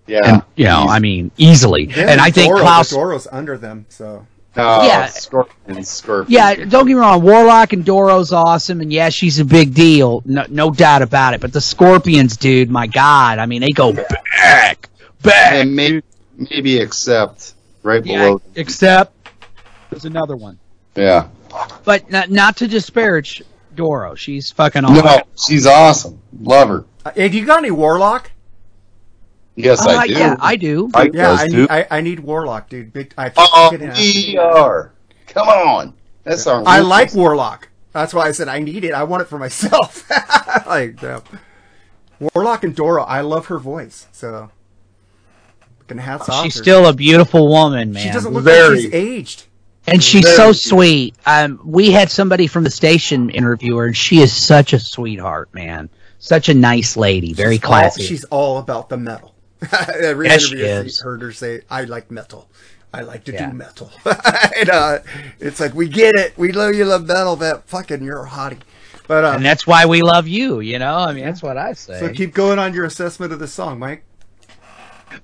Yeah, 0.08 0.20
and, 0.24 0.44
you 0.56 0.66
know, 0.66 0.86
I 0.88 1.00
mean, 1.00 1.32
easily. 1.38 1.86
Them 1.86 2.10
and 2.10 2.22
I 2.22 2.32
think 2.32 2.50
Doro, 2.52 2.62
Klaus. 2.62 2.90
the 2.90 2.96
Doro's 2.96 3.28
under 3.32 3.58
them, 3.58 3.86
so 3.90 4.26
No, 4.56 4.84
Yeah. 4.84 5.06
Scorpions, 5.08 5.90
Scorpions. 5.90 6.30
Yeah, 6.32 6.56
don't 6.56 6.70
get 6.70 6.86
me 6.88 6.94
wrong. 6.94 7.22
Warlock 7.22 7.74
and 7.74 7.84
Doro's 7.84 8.32
awesome, 8.32 8.82
and 8.82 8.92
yeah, 8.92 9.10
she's 9.10 9.40
a 9.40 9.46
big 9.46 9.74
deal, 9.74 10.22
no, 10.26 10.46
no 10.50 10.72
doubt 10.72 11.02
about 11.02 11.34
it. 11.34 11.42
But 11.42 11.52
the 11.54 11.62
Scorpions, 11.62 12.38
dude, 12.38 12.70
my 12.70 12.88
God, 12.88 13.40
I 13.40 13.46
mean, 13.48 13.62
they 13.62 13.70
go 13.72 13.92
back, 13.94 14.90
back. 15.22 15.54
and 15.54 15.76
maybe, 15.76 16.02
maybe 16.38 16.80
accept 16.80 17.54
right 17.84 18.06
Yeah, 18.06 18.18
below. 18.26 18.42
except 18.56 19.14
there's 19.90 20.06
another 20.06 20.36
one. 20.36 20.58
Yeah. 20.96 21.28
But 21.84 22.10
not, 22.10 22.30
not 22.32 22.58
to 22.58 22.68
disparage 22.68 23.44
Doro, 23.76 24.16
she's 24.16 24.52
fucking 24.52 24.86
awesome. 24.86 25.06
No, 25.06 25.22
she's 25.38 25.66
awesome. 25.68 26.20
Love 26.42 26.70
her. 26.70 26.86
Uh, 27.06 27.12
hey, 27.16 27.30
you 27.30 27.46
got 27.46 27.60
any 27.60 27.72
Warlock? 27.72 28.32
Yes, 29.56 29.86
Uh, 29.86 29.90
I 29.92 30.08
do. 30.08 30.14
yeah, 30.14 30.36
I 30.40 30.56
do. 30.58 30.90
Mike 30.94 31.12
yeah, 31.14 31.34
I 31.34 31.48
too. 31.48 31.58
need, 31.62 31.70
I, 31.70 31.88
I 31.90 32.02
need 32.02 32.20
Warlock, 32.20 32.68
dude. 32.70 32.92
Big, 32.92 33.14
I 33.18 33.30
keep 33.30 33.38
Oh, 33.38 33.72
getting 33.72 33.92
we 33.92 34.38
are. 34.38 34.92
Come 35.28 35.48
on. 35.48 35.94
That's 36.24 36.46
our. 36.48 36.64
I 36.66 36.80
like 36.80 37.14
Warlock. 37.14 37.70
That's 37.94 38.14
why 38.14 38.28
I 38.28 38.32
said 38.32 38.48
I 38.50 38.60
need 38.60 38.84
it. 38.84 38.92
I 38.94 39.04
want 39.04 39.22
it 39.22 39.26
for 39.30 39.38
myself. 39.40 40.10
like 40.68 41.00
damn. 41.00 41.22
Warlock 42.20 42.64
and 42.64 42.76
Doro. 42.76 43.04
I 43.04 43.22
love 43.22 43.46
her 43.48 43.60
voice. 43.60 44.08
So, 44.12 44.50
fucking 45.80 46.00
hats 46.00 46.28
off. 46.30 46.44
She's 46.44 46.56
still 46.56 46.88
a 46.88 46.94
beautiful 46.94 47.48
woman, 47.48 47.92
man. 47.94 48.04
She 48.08 48.12
doesn't 48.12 48.34
look 48.34 48.44
Very. 48.44 48.70
like 48.76 48.82
she's 48.82 48.94
aged. 48.94 49.44
and 49.88 50.04
she's 50.04 50.24
very 50.26 50.36
so 50.36 50.46
cute. 50.48 50.56
sweet. 50.58 51.16
Um, 51.26 51.60
we 51.64 51.92
had 51.92 52.10
somebody 52.12 52.48
from 52.48 52.64
the 52.64 52.72
station 52.72 53.30
interview 53.30 53.78
her, 53.78 53.86
and 53.86 53.96
she 53.96 54.20
is 54.20 54.34
such 54.34 54.74
a 54.74 54.80
sweetheart, 54.80 55.54
man. 55.54 55.90
Such 56.20 56.50
a 56.50 56.54
nice 56.54 56.98
lady, 56.98 57.34
very 57.34 57.56
She's 57.56 57.64
all- 57.64 57.70
classy. 57.70 58.04
she's 58.04 58.24
all 58.26 58.58
about 58.58 58.90
the 58.90 58.98
metal. 58.98 59.35
Yes, 59.72 60.44
she 60.44 60.54
interview 60.56 60.66
is. 60.66 61.00
Heard 61.02 61.22
her 61.22 61.32
say, 61.32 61.62
"I 61.70 61.84
like 61.86 62.12
metal. 62.12 62.50
I 62.94 63.02
like 63.02 63.24
to 63.26 63.34
Yeah. 63.34 63.50
do 63.50 63.56
metal." 63.58 63.92
and, 64.58 64.70
uh, 64.70 65.00
it's 65.40 65.60
like 65.60 65.74
we 65.74 65.88
get 65.88 66.16
it. 66.16 66.38
We 66.38 66.52
know 66.52 66.70
you 66.70 66.86
love 66.86 67.06
metal, 67.08 67.36
but 67.36 67.68
fucking 67.68 68.04
you're 68.04 68.24
a 68.26 68.30
hottie. 68.30 68.60
But 69.08 69.24
uh, 69.24 69.34
and 69.36 69.46
that's 69.46 69.66
why 69.68 69.86
we 69.86 70.02
love 70.02 70.28
you. 70.28 70.60
You 70.62 70.80
know, 70.80 70.96
I 70.98 71.14
mean, 71.14 71.26
that's 71.26 71.44
what 71.44 71.58
I 71.58 71.74
say. 71.74 72.00
so 72.00 72.12
keep 72.14 72.34
going 72.34 72.60
on 72.60 72.74
your 72.74 72.86
assessment 72.86 73.32
of 73.34 73.40
the 73.40 73.48
song, 73.48 73.80
Mike. 73.80 74.04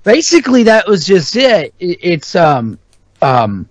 basically 0.04 0.64
that 0.64 0.88
was 0.88 1.06
just 1.06 1.36
it. 1.36 1.74
It- 1.80 2.00
It's 2.02 2.36
um 2.36 2.78
um 3.22 3.68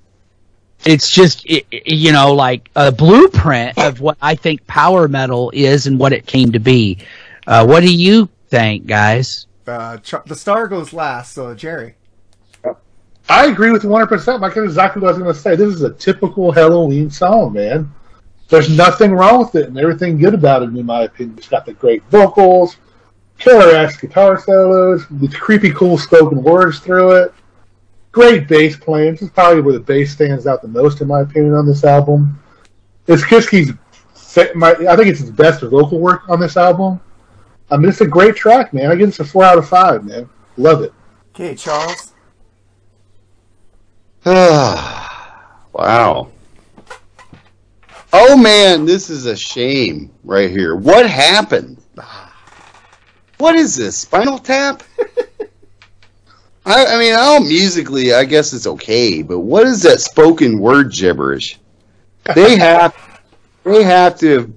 it's 0.85 1.11
just 1.11 1.45
i 1.51 1.63
i- 1.73 1.83
you 1.87 2.13
know 2.13 2.33
like 2.35 2.71
a 2.77 2.91
blueprint 2.91 3.77
of 3.79 4.01
what 4.01 4.17
I 4.23 4.35
think 4.35 4.67
power 4.67 5.09
metal 5.09 5.51
is 5.55 5.87
and 5.87 5.99
what 5.99 6.13
it 6.13 6.27
came 6.27 6.53
to 6.53 6.59
be. 6.61 6.99
Uh, 7.47 7.67
what 7.67 7.81
do 7.81 7.93
you 7.95 8.29
think, 8.49 8.87
guys? 8.87 9.47
Uh, 9.71 9.99
Ch- 9.99 10.25
the 10.27 10.35
star 10.35 10.67
goes 10.67 10.93
last, 10.93 11.33
so 11.33 11.55
Jerry. 11.55 11.95
I 13.29 13.47
agree 13.47 13.71
with 13.71 13.85
you 13.85 13.91
100%. 13.91 14.41
Mike, 14.41 14.57
exactly 14.57 15.01
what 15.01 15.09
I 15.09 15.13
was 15.13 15.23
going 15.23 15.33
to 15.33 15.41
say. 15.41 15.55
This 15.55 15.73
is 15.73 15.83
a 15.83 15.93
typical 15.95 16.53
Helloween 16.53 17.13
song, 17.13 17.53
man. 17.53 17.93
There's 18.49 18.77
nothing 18.77 19.13
wrong 19.13 19.45
with 19.45 19.55
it 19.55 19.69
and 19.69 19.79
everything 19.79 20.19
good 20.19 20.35
about 20.35 20.65
it, 20.65 20.71
in 20.71 20.85
my 20.85 21.03
opinion. 21.03 21.39
It's 21.39 21.49
got 21.49 21.65
the 21.65 21.73
great 21.73 22.03
vocals, 22.11 22.77
killer 23.39 23.77
ass 23.77 23.97
guitar 23.97 24.41
solos, 24.41 25.09
with 25.11 25.33
creepy, 25.33 25.71
cool 25.71 25.97
spoken 25.97 26.43
words 26.43 26.81
through 26.81 27.13
it. 27.13 27.35
Great 28.11 28.49
bass 28.49 28.77
playing. 28.77 29.13
This 29.13 29.23
is 29.23 29.31
probably 29.31 29.63
where 29.63 29.75
the 29.75 29.81
bass 29.81 30.11
stands 30.11 30.49
out 30.49 30.63
the 30.63 30.69
most, 30.69 31.01
in 31.01 31.07
my 31.07 31.21
opinion, 31.21 31.55
on 31.55 31.65
this 31.65 31.85
album. 31.85 32.43
It's 33.07 33.23
Kiske's, 33.23 33.71
I 34.37 34.97
think 34.97 35.09
it's 35.09 35.21
his 35.21 35.31
best 35.31 35.63
vocal 35.63 36.01
work 36.01 36.29
on 36.29 36.41
this 36.41 36.57
album. 36.57 37.01
I 37.71 37.77
mean, 37.77 37.89
it's 37.89 38.01
a 38.01 38.07
great 38.07 38.37
track, 38.37 38.73
man. 38.73 38.91
I 38.91 38.97
give 38.97 39.09
this 39.09 39.21
a 39.21 39.25
4 39.25 39.45
out 39.45 39.59
of 39.59 39.69
5, 39.69 40.05
man. 40.05 40.29
Love 40.57 40.83
it. 40.83 40.93
Okay, 41.35 41.55
Charles. 41.55 42.13
wow. 45.73 46.31
Oh 48.13 48.37
man, 48.37 48.85
this 48.85 49.09
is 49.09 49.27
a 49.27 49.37
shame 49.37 50.11
right 50.25 50.51
here. 50.51 50.75
What 50.75 51.09
happened? 51.09 51.79
What 53.39 53.55
is 53.55 53.77
this? 53.77 53.97
Spinal 53.97 54.39
Tap? 54.39 54.83
I, 56.67 56.85
I 56.87 56.99
mean, 56.99 57.15
all 57.15 57.41
musically, 57.41 58.13
I 58.13 58.25
guess 58.25 58.53
it's 58.53 58.67
okay, 58.67 59.23
but 59.23 59.41
what 59.41 59.67
is 59.67 59.83
that 59.83 60.01
spoken 60.01 60.59
word 60.59 60.93
gibberish? 60.93 61.59
They 62.35 62.57
have, 62.59 62.95
they 63.65 63.83
have 63.83 64.19
to 64.19 64.41
have 64.41 64.51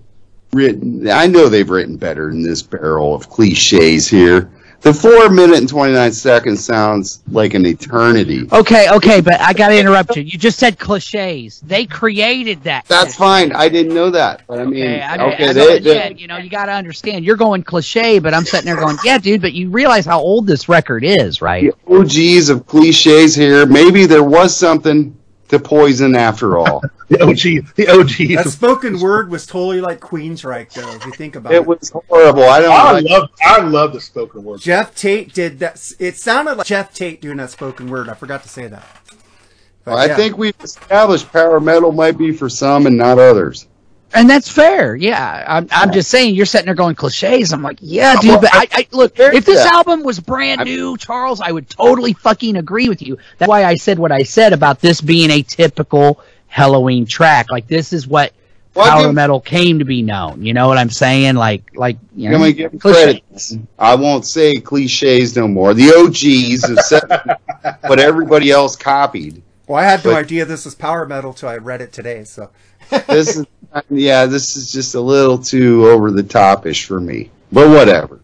written. 0.53 1.09
I 1.09 1.27
know 1.27 1.49
they've 1.49 1.69
written 1.69 1.97
better 1.97 2.29
than 2.29 2.41
this 2.43 2.61
barrel 2.61 3.13
of 3.15 3.29
cliches 3.29 4.07
here. 4.07 4.49
The 4.81 4.93
four 4.93 5.29
minute 5.29 5.59
and 5.59 5.69
twenty 5.69 5.93
nine 5.93 6.11
seconds 6.11 6.61
sounds 6.65 7.23
like 7.29 7.53
an 7.53 7.65
eternity. 7.65 8.45
Okay, 8.51 8.87
okay, 8.91 9.21
but 9.21 9.39
I 9.39 9.53
got 9.53 9.69
to 9.69 9.79
interrupt 9.79 10.17
you. 10.17 10.23
You 10.23 10.37
just 10.37 10.59
said 10.59 10.77
cliches. 10.77 11.61
They 11.61 11.85
created 11.85 12.63
that. 12.63 12.83
That's 12.87 13.15
fine. 13.15 13.53
I 13.53 13.69
didn't 13.69 13.93
know 13.93 14.09
that, 14.09 14.41
but 14.45 14.59
I 14.59 14.65
mean, 14.65 14.83
Okay, 14.83 14.99
I, 15.01 15.25
okay, 15.33 15.47
I 15.49 15.53
they, 15.53 15.73
you 15.75 15.79
they- 15.79 15.93
said. 15.93 16.19
You 16.19 16.27
know, 16.27 16.35
you 16.35 16.49
got 16.49 16.65
to 16.65 16.73
understand. 16.73 17.23
You're 17.23 17.37
going 17.37 17.63
cliche, 17.63 18.19
but 18.19 18.33
I'm 18.33 18.43
sitting 18.43 18.65
there 18.65 18.75
going, 18.75 18.97
"Yeah, 19.05 19.19
dude." 19.19 19.41
But 19.41 19.53
you 19.53 19.69
realize 19.69 20.05
how 20.05 20.19
old 20.19 20.47
this 20.47 20.67
record 20.67 21.05
is, 21.05 21.41
right? 21.41 21.73
the 21.87 21.95
OGs 21.95 22.49
of 22.49 22.67
cliches 22.67 23.35
here. 23.35 23.65
Maybe 23.65 24.05
there 24.05 24.23
was 24.23 24.53
something 24.53 25.17
to 25.49 25.59
poison 25.59 26.15
after 26.15 26.57
all. 26.57 26.81
The 27.09 27.21
OG, 27.21 27.75
the 27.75 27.89
OG. 27.89 28.43
That 28.43 28.49
spoken 28.49 28.99
word 28.99 29.29
was 29.29 29.45
totally 29.45 29.81
like 29.81 29.99
Queensryche, 29.99 30.73
though. 30.73 30.95
If 30.95 31.05
you 31.05 31.11
think 31.11 31.35
about 31.35 31.53
it, 31.53 31.57
it 31.57 31.65
was 31.65 31.91
horrible. 31.91 32.43
I 32.43 32.59
don't 32.59 32.71
I 32.71 32.91
like 32.93 33.05
love, 33.05 33.29
I 33.43 33.61
love 33.61 33.93
the 33.93 34.01
spoken 34.01 34.43
word. 34.43 34.61
Geoff 34.61 34.95
Tate 34.95 35.31
did 35.31 35.59
that. 35.59 35.91
It 35.99 36.15
sounded 36.15 36.57
like 36.57 36.65
Geoff 36.65 36.91
Tate 36.91 37.21
doing 37.21 37.37
that 37.37 37.51
spoken 37.51 37.87
word. 37.87 38.09
I 38.09 38.15
forgot 38.15 38.41
to 38.43 38.49
say 38.49 38.65
that. 38.67 38.83
But 39.83 39.93
I 39.95 40.05
yeah. 40.05 40.15
think 40.15 40.37
we've 40.39 40.55
established 40.63 41.31
power 41.31 41.59
metal 41.59 41.91
might 41.91 42.17
be 42.17 42.31
for 42.31 42.49
some 42.49 42.87
and 42.87 42.97
not 42.97 43.19
others. 43.19 43.67
And 44.15 44.29
that's 44.29 44.47
fair. 44.49 44.95
Yeah, 44.95 45.43
I'm, 45.47 45.67
I'm 45.71 45.91
just 45.91 46.09
saying. 46.11 46.35
You're 46.35 46.45
sitting 46.45 46.65
there 46.67 46.75
going 46.75 46.95
cliches. 46.95 47.51
I'm 47.51 47.63
like, 47.63 47.79
yeah, 47.81 48.15
dude. 48.21 48.29
Well, 48.31 48.41
But 48.41 48.49
I, 48.53 48.67
I 48.71 48.87
look. 48.91 49.13
If 49.17 49.45
this 49.45 49.65
Yeah. 49.65 49.71
album 49.73 50.03
was 50.03 50.19
brand 50.19 50.61
new, 50.65 50.97
Charles, 50.97 51.41
I 51.41 51.51
would 51.51 51.69
totally 51.69 52.13
fucking 52.13 52.55
agree 52.57 52.89
with 52.89 53.01
you. 53.01 53.17
That's 53.39 53.49
why 53.49 53.65
I 53.65 53.75
said 53.75 53.97
what 53.97 54.11
I 54.11 54.23
said 54.23 54.53
about 54.53 54.81
this 54.81 55.01
being 55.01 55.31
a 55.31 55.41
typical 55.41 56.19
Helloween 56.51 57.07
track. 57.09 57.49
Like 57.49 57.67
this 57.67 57.91
is 57.91 58.05
what 58.07 58.33
Well, 58.75 58.85
power 58.87 59.05
give- 59.07 59.15
metal 59.15 59.39
came 59.41 59.79
to 59.79 59.85
be 59.85 60.03
known. 60.03 60.45
You 60.45 60.53
know 60.53 60.67
what 60.67 60.77
I'm 60.77 60.91
saying? 60.91 61.33
Like, 61.35 61.71
like 61.75 61.97
you 62.15 62.29
know, 62.29 62.37
Let 62.37 62.45
me 62.47 62.53
give 62.53 62.69
them 62.71 62.79
cliche. 62.79 63.21
credit. 63.23 63.67
I 63.79 63.95
won't 63.95 64.25
say 64.27 64.53
cliches 64.53 65.35
no 65.35 65.47
more. 65.47 65.73
The 65.73 65.89
OGs 65.91 66.67
have 66.69 66.79
said 66.85 67.77
what 67.89 67.99
everybody 67.99 68.51
else 68.51 68.75
copied. 68.75 69.41
Well, 69.65 69.81
I 69.81 69.85
had 69.85 70.03
no 70.05 70.13
idea 70.13 70.43
this 70.45 70.65
was 70.65 70.75
power 70.75 71.05
metal 71.07 71.33
till 71.33 71.47
I 71.49 71.55
read 71.57 71.81
it 71.81 71.93
today. 71.93 72.25
So 72.25 72.49
This 73.07 73.37
is 73.37 73.45
yeah, 73.89 74.25
this 74.25 74.55
is 74.55 74.71
just 74.71 74.95
a 74.95 74.99
little 74.99 75.37
too 75.37 75.87
over 75.87 76.11
the 76.11 76.23
topish 76.23 76.85
for 76.85 76.99
me. 76.99 77.31
But 77.51 77.69
whatever. 77.69 78.19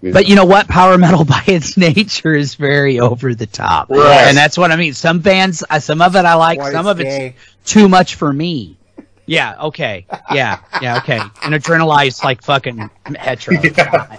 But 0.00 0.28
you 0.28 0.36
know 0.36 0.44
what? 0.44 0.68
Power 0.68 0.96
metal 0.96 1.24
by 1.26 1.42
its 1.46 1.76
nature 1.76 2.34
is 2.34 2.54
very 2.54 3.00
over 3.00 3.34
the 3.34 3.46
top, 3.46 3.90
Right. 3.90 4.26
and 4.28 4.36
that's 4.36 4.56
what 4.56 4.70
I 4.70 4.76
mean. 4.76 4.94
Some 4.94 5.18
bands, 5.20 5.64
uh, 5.68 5.80
some 5.80 6.00
of 6.00 6.14
it 6.14 6.24
I 6.24 6.34
like, 6.34 6.58
Why 6.58 6.70
some 6.72 6.86
it's 6.86 6.90
of 6.90 7.00
it's 7.00 7.16
gay. 7.16 7.34
too 7.64 7.88
much 7.88 8.14
for 8.14 8.32
me. 8.32 8.76
Yeah. 9.26 9.56
Okay. 9.64 10.06
Yeah. 10.32 10.60
Yeah. 10.80 10.98
Okay. 10.98 11.18
An 11.18 11.52
adrenalized 11.52 12.24
like 12.24 12.42
fucking 12.42 12.90
hetero. 13.16 13.60
yeah, 13.62 14.16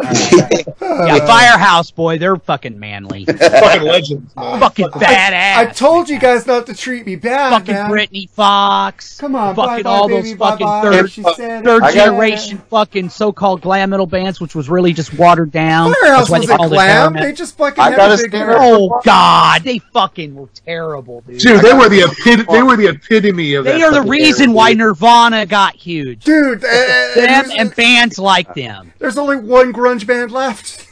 Firehouse 0.78 1.90
boy, 1.90 2.18
they're 2.18 2.36
fucking 2.36 2.78
manly. 2.78 3.24
Fucking 3.40 3.82
legends. 3.82 4.34
man. 4.36 4.60
fucking 4.60 4.88
badass. 4.88 5.56
I 5.56 5.66
told 5.66 6.08
you 6.08 6.18
guys 6.18 6.46
not 6.46 6.66
to 6.66 6.74
treat 6.74 7.06
me 7.06 7.16
bad, 7.16 7.50
fucking 7.50 7.74
man. 7.74 7.90
Britny 7.90 8.26
Fox. 8.26 9.18
Come 9.18 9.34
on, 9.34 9.54
fucking 9.54 9.84
bye-bye, 9.84 9.90
all 9.90 10.08
baby, 10.08 10.30
those 10.30 10.38
fucking 10.38 10.66
bye-bye. 10.66 10.90
third, 10.90 11.10
She 11.10 11.22
third 11.22 11.66
I 11.82 11.92
got- 11.92 11.94
generation 11.94 12.58
fucking 12.70 13.08
so-called 13.10 13.60
glam 13.60 13.90
metal 13.90 14.06
bands, 14.06 14.40
which 14.40 14.54
was 14.54 14.68
really 14.68 14.92
just 14.92 15.14
watered 15.14 15.50
down. 15.52 15.92
Firehouse 16.00 16.28
That's 16.28 16.30
wasn't 16.48 16.60
it 16.60 16.68
glam. 16.68 17.12
They 17.14 17.32
just 17.32 17.56
fucking 17.56 17.80
I 17.82 17.90
had 17.90 17.96
gotta 17.96 18.14
a 18.14 18.16
big 18.16 18.28
stand 18.30 18.44
hair. 18.48 18.56
up. 18.56 18.62
Oh 18.62 19.00
God, 19.04 19.62
they 19.62 19.78
fucking 19.78 20.34
were 20.34 20.48
terrible, 20.66 21.22
dude. 21.22 21.38
Dude, 21.40 21.60
they 21.60 21.72
were 21.72 21.88
the 21.88 22.00
epit- 22.00 22.50
they 22.50 22.62
were 22.62 22.76
the 22.76 22.88
epitome 22.88 23.54
of 23.54 23.64
They 23.64 23.78
that 23.78 23.82
are 23.82 23.92
the 23.92 24.08
reason 24.08 24.50
era, 24.50 24.56
why. 24.56 24.72
Nirvana 24.72 25.46
got 25.46 25.74
huge. 25.76 26.24
Dude, 26.24 26.64
uh, 26.64 26.68
Them 27.14 27.50
and 27.56 27.74
bands 27.74 28.18
like 28.18 28.54
them. 28.54 28.92
there's 28.98 29.18
only 29.18 29.36
one 29.36 29.72
grunge 29.90 30.06
band 30.06 30.30
left. 30.30 30.86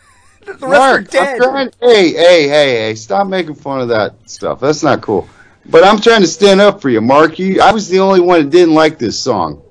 the 0.44 0.52
rest 0.52 0.64
are 0.64 0.68
Mark, 0.68 1.00
I'm 1.00 1.04
dead. 1.04 1.36
trying. 1.38 1.70
Hey, 1.80 2.12
hey, 2.12 2.48
hey, 2.48 2.74
hey! 2.76 2.94
Stop 2.94 3.26
making 3.28 3.54
fun 3.54 3.80
of 3.80 3.88
that 3.88 4.14
stuff. 4.28 4.60
That's 4.60 4.82
not 4.82 5.00
cool. 5.00 5.28
But 5.66 5.84
I'm 5.84 6.00
trying 6.00 6.22
to 6.22 6.26
stand 6.26 6.60
up 6.60 6.80
for 6.80 6.88
you, 6.88 7.00
Mark. 7.00 7.38
You, 7.38 7.60
I 7.60 7.72
was 7.72 7.88
the 7.88 8.00
only 8.00 8.20
one 8.20 8.42
that 8.42 8.50
didn't 8.50 8.74
like 8.74 8.98
this 8.98 9.18
song. 9.18 9.62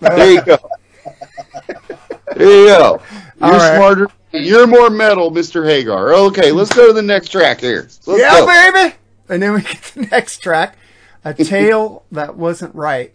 There 0.00 0.30
you 0.30 0.42
go. 0.42 0.58
There 2.36 2.46
you 2.46 2.66
go. 2.66 3.02
You're 3.40 3.50
right. 3.50 3.76
smarter. 3.76 4.06
You're 4.32 4.68
more 4.68 4.88
metal, 4.88 5.32
Mr. 5.32 5.66
Hagar. 5.66 6.14
Okay, 6.14 6.52
let's 6.52 6.72
go 6.72 6.86
to 6.86 6.92
the 6.92 7.02
next 7.02 7.30
track 7.30 7.60
here. 7.60 7.88
Let's 8.06 8.20
yeah, 8.20 8.38
go. 8.38 8.46
baby. 8.46 8.94
And 9.28 9.42
then 9.42 9.54
we 9.54 9.62
get 9.62 9.82
the 9.82 10.02
next 10.02 10.38
track, 10.38 10.76
a 11.24 11.34
tale 11.44 12.04
that 12.12 12.36
wasn't 12.36 12.72
right. 12.76 13.12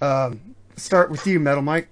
Um, 0.00 0.40
start 0.76 1.10
with 1.10 1.26
you, 1.26 1.38
Metal 1.38 1.62
Mike. 1.62 1.90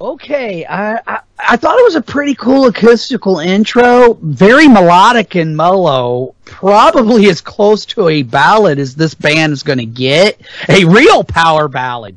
Okay, 0.00 0.66
I, 0.66 1.00
I 1.06 1.20
I 1.38 1.56
thought 1.56 1.78
it 1.78 1.84
was 1.84 1.94
a 1.94 2.02
pretty 2.02 2.34
cool 2.34 2.66
acoustical 2.66 3.38
intro, 3.38 4.14
very 4.20 4.68
melodic 4.68 5.36
and 5.36 5.56
mellow, 5.56 6.34
probably 6.44 7.28
as 7.28 7.40
close 7.40 7.86
to 7.86 8.08
a 8.08 8.22
ballad 8.22 8.78
as 8.78 8.94
this 8.94 9.14
band 9.14 9.52
is 9.52 9.62
going 9.62 9.78
to 9.78 9.86
get. 9.86 10.40
A 10.68 10.84
real 10.84 11.24
power 11.24 11.68
ballad, 11.68 12.16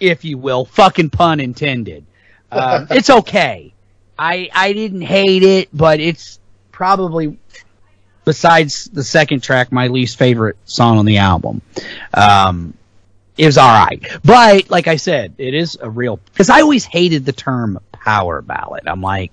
if 0.00 0.24
you 0.24 0.38
will, 0.38 0.64
fucking 0.64 1.10
pun 1.10 1.40
intended. 1.40 2.04
Um, 2.50 2.86
it's 2.90 3.10
okay. 3.10 3.74
I 4.18 4.50
I 4.52 4.72
didn't 4.72 5.02
hate 5.02 5.44
it, 5.44 5.68
but 5.72 6.00
it's 6.00 6.40
probably 6.72 7.38
besides 8.24 8.86
the 8.86 9.04
second 9.04 9.42
track 9.42 9.70
my 9.70 9.86
least 9.86 10.18
favorite 10.18 10.56
song 10.64 10.98
on 10.98 11.04
the 11.04 11.18
album. 11.18 11.62
Um, 12.12 12.74
it 13.36 13.46
was 13.46 13.58
all 13.58 13.68
right. 13.68 14.02
But 14.24 14.70
like 14.70 14.86
I 14.86 14.96
said, 14.96 15.34
it 15.38 15.54
is 15.54 15.78
a 15.80 15.88
real 15.88 16.18
because 16.32 16.50
I 16.50 16.60
always 16.60 16.84
hated 16.84 17.24
the 17.24 17.32
term 17.32 17.78
power 17.92 18.42
ballad. 18.42 18.86
I'm 18.86 19.00
like, 19.00 19.32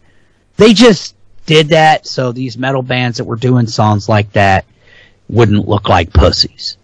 they 0.57 0.73
just 0.73 1.15
did 1.45 1.69
that 1.69 2.05
so 2.05 2.31
these 2.31 2.57
metal 2.57 2.81
bands 2.83 3.17
that 3.17 3.25
were 3.25 3.37
doing 3.37 3.67
songs 3.67 4.09
like 4.09 4.33
that 4.33 4.65
wouldn't 5.29 5.67
look 5.67 5.89
like 5.89 6.13
pussies. 6.13 6.77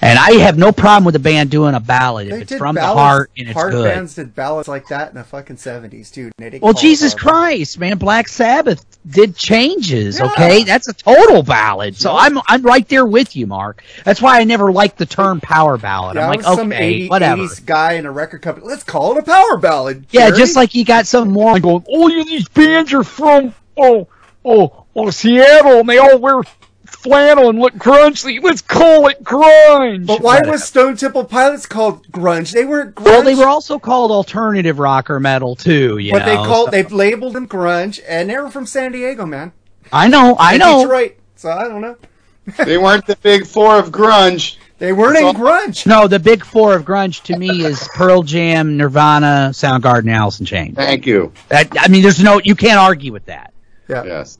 And 0.00 0.18
I 0.18 0.32
have 0.42 0.58
no 0.58 0.72
problem 0.72 1.04
with 1.04 1.16
a 1.16 1.20
band 1.20 1.50
doing 1.50 1.74
a 1.74 1.80
ballad 1.80 2.28
if 2.28 2.42
it's 2.42 2.54
from 2.54 2.74
the 2.74 2.82
heart 2.82 3.30
and 3.36 3.48
it's 3.48 3.56
hard 3.56 3.72
good. 3.72 3.84
bands 3.84 4.14
did 4.14 4.34
ballads 4.34 4.68
like 4.68 4.88
that 4.88 5.10
in 5.10 5.14
the 5.16 5.24
fucking 5.24 5.56
seventies, 5.56 6.10
dude. 6.10 6.32
they 6.38 6.58
Well, 6.60 6.72
Jesus 6.72 7.14
Christ, 7.14 7.78
man! 7.78 7.98
Black 7.98 8.28
Sabbath 8.28 8.84
did 9.06 9.36
changes. 9.36 10.18
Yeah. 10.18 10.26
Okay, 10.26 10.64
that's 10.64 10.88
a 10.88 10.92
total 10.92 11.42
ballad. 11.42 11.96
So 11.96 12.14
I'm 12.14 12.38
I'm 12.48 12.62
right 12.62 12.88
there 12.88 13.06
with 13.06 13.36
you, 13.36 13.46
Mark. 13.46 13.82
That's 14.04 14.20
why 14.20 14.40
I 14.40 14.44
never 14.44 14.72
liked 14.72 14.98
the 14.98 15.06
term 15.06 15.40
power 15.40 15.76
ballad. 15.76 16.16
Yeah, 16.16 16.28
I'm 16.28 16.40
like, 16.40 16.46
okay, 16.46 16.94
80, 16.94 17.08
whatever. 17.08 17.42
80s 17.42 17.64
guy 17.64 17.92
in 17.92 18.06
a 18.06 18.10
record 18.10 18.42
company. 18.42 18.66
Let's 18.66 18.84
call 18.84 19.16
it 19.16 19.18
a 19.18 19.22
power 19.22 19.56
ballad. 19.58 20.06
Yeah, 20.10 20.30
just 20.30 20.56
like 20.56 20.74
you 20.74 20.84
got 20.84 21.06
some 21.06 21.30
more 21.30 21.58
going. 21.60 21.84
Oh, 21.88 22.08
you 22.08 22.24
these 22.24 22.48
bands 22.48 22.92
are 22.92 23.04
from 23.04 23.54
oh 23.76 24.08
oh 24.44 24.84
oh 24.94 25.10
Seattle, 25.10 25.80
and 25.80 25.88
they 25.88 25.98
all 25.98 26.18
wear 26.18 26.42
flannel 27.04 27.50
and 27.50 27.58
look 27.60 27.74
grungy. 27.74 28.42
Let's 28.42 28.62
call 28.62 29.06
it 29.08 29.22
grunge. 29.22 30.06
But 30.06 30.20
why 30.20 30.36
Whatever. 30.36 30.52
was 30.52 30.64
Stone 30.64 30.96
Temple 30.96 31.24
Pilots 31.24 31.66
called 31.66 32.06
grunge? 32.10 32.52
They 32.52 32.64
weren't 32.64 32.94
grunge. 32.96 33.04
well, 33.04 33.22
they 33.22 33.34
were 33.36 33.46
also 33.46 33.78
called 33.78 34.10
alternative 34.10 34.78
rock 34.78 35.10
or 35.10 35.20
metal 35.20 35.54
too. 35.54 35.98
You 35.98 36.12
but 36.12 36.20
know, 36.20 36.24
they 36.26 36.36
called 36.36 36.66
so- 36.66 36.70
they 36.72 36.82
labeled 36.82 37.34
them 37.34 37.46
grunge, 37.46 38.00
and 38.08 38.28
they 38.28 38.36
were 38.38 38.50
from 38.50 38.66
San 38.66 38.90
Diego, 38.92 39.24
man. 39.26 39.52
I 39.92 40.08
know, 40.08 40.34
I 40.38 40.52
And 40.54 40.60
know. 40.60 40.82
Detroit. 40.82 41.16
So 41.36 41.50
I 41.50 41.68
don't 41.68 41.80
know. 41.82 41.96
They 42.64 42.76
weren't 42.76 43.06
the 43.06 43.16
big 43.16 43.46
four 43.46 43.78
of 43.78 43.90
grunge. 43.90 44.56
They 44.78 44.92
weren't 44.92 45.16
in 45.18 45.34
grunge. 45.34 45.86
No, 45.86 46.08
the 46.08 46.18
big 46.18 46.44
four 46.44 46.74
of 46.74 46.84
grunge 46.84 47.22
to 47.24 47.38
me 47.38 47.64
is 47.64 47.88
Pearl 47.94 48.22
Jam, 48.22 48.76
Nirvana, 48.76 49.50
Soundgarden, 49.52 50.10
Alice 50.10 50.40
in 50.40 50.46
Chains. 50.46 50.74
Thank 50.76 51.06
you. 51.06 51.32
That 51.48 51.68
I 51.80 51.88
mean, 51.88 52.02
there's 52.02 52.22
no 52.22 52.40
you 52.44 52.54
can't 52.54 52.78
argue 52.78 53.12
with 53.12 53.24
that. 53.26 53.54
Yeah. 53.88 54.04
Yes. 54.04 54.38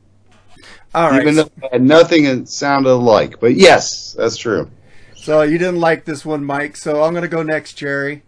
All 0.95 1.09
right. 1.11 1.21
Even 1.21 1.35
though 1.35 1.49
they 1.61 1.69
had 1.73 1.81
nothing 1.81 2.23
that 2.23 2.47
sounded 2.49 2.89
alike, 2.91 3.39
but 3.39 3.55
yes, 3.55 4.13
that's 4.13 4.37
true. 4.37 4.69
So 5.15 5.41
you 5.41 5.57
didn't 5.57 5.79
like 5.79 6.05
this 6.05 6.25
one, 6.25 6.43
Mike. 6.45 6.75
So 6.77 7.03
I'm 7.03 7.13
gonna 7.13 7.27
go 7.27 7.43
next, 7.43 7.73
Jerry. 7.73 8.23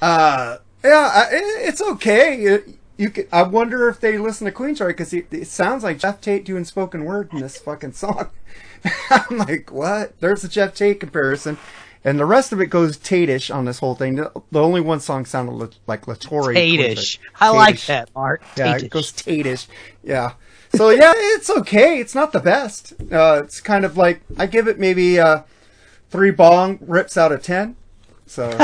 Uh, 0.00 0.58
yeah, 0.84 1.10
I, 1.14 1.26
it's 1.32 1.80
okay. 1.82 2.36
It- 2.42 2.68
you 2.98 3.10
could, 3.10 3.28
I 3.30 3.42
wonder 3.42 3.90
if 3.90 4.00
they 4.00 4.16
listen 4.16 4.46
to 4.46 4.50
Queensrÿche 4.52 4.86
because 4.86 5.12
it, 5.12 5.26
it 5.30 5.48
sounds 5.48 5.84
like 5.84 5.98
Geoff 5.98 6.18
Tate 6.22 6.46
doing 6.46 6.64
spoken 6.64 7.04
word 7.04 7.28
in 7.30 7.40
this 7.40 7.58
fucking 7.58 7.92
song. 7.92 8.30
I'm 9.10 9.36
like, 9.36 9.70
what? 9.70 10.18
There's 10.20 10.44
a 10.44 10.48
Geoff 10.48 10.74
Tate 10.74 10.98
comparison, 11.00 11.58
and 12.04 12.18
the 12.18 12.24
rest 12.24 12.52
of 12.54 12.60
it 12.62 12.68
goes 12.68 12.96
Tate-ish 12.96 13.50
on 13.50 13.66
this 13.66 13.80
whole 13.80 13.96
thing. 13.96 14.14
The, 14.14 14.32
the 14.50 14.62
only 14.62 14.80
one 14.80 15.00
song 15.00 15.26
sounded 15.26 15.52
li- 15.52 15.76
like 15.86 16.08
La 16.08 16.14
Torre. 16.14 16.54
Tate-ish. 16.54 17.20
I 17.38 17.50
like 17.50 17.84
that, 17.84 18.08
Mark. 18.14 18.42
Yeah, 18.56 18.64
Tate-ish. 18.72 18.82
it 18.84 18.90
goes 18.90 19.12
Tate-ish. 19.12 19.66
Yeah. 20.02 20.32
So 20.76 20.90
yeah, 20.90 21.12
it's 21.16 21.50
okay. 21.50 21.98
It's 22.00 22.14
not 22.14 22.32
the 22.32 22.40
best. 22.40 22.92
Uh, 23.10 23.42
it's 23.44 23.60
kind 23.60 23.84
of 23.84 23.96
like 23.96 24.20
I 24.38 24.46
give 24.46 24.68
it 24.68 24.78
maybe 24.78 25.18
uh, 25.18 25.42
three 26.10 26.30
bong 26.30 26.78
rips 26.80 27.16
out 27.16 27.32
of 27.32 27.42
ten. 27.42 27.76
So 28.26 28.50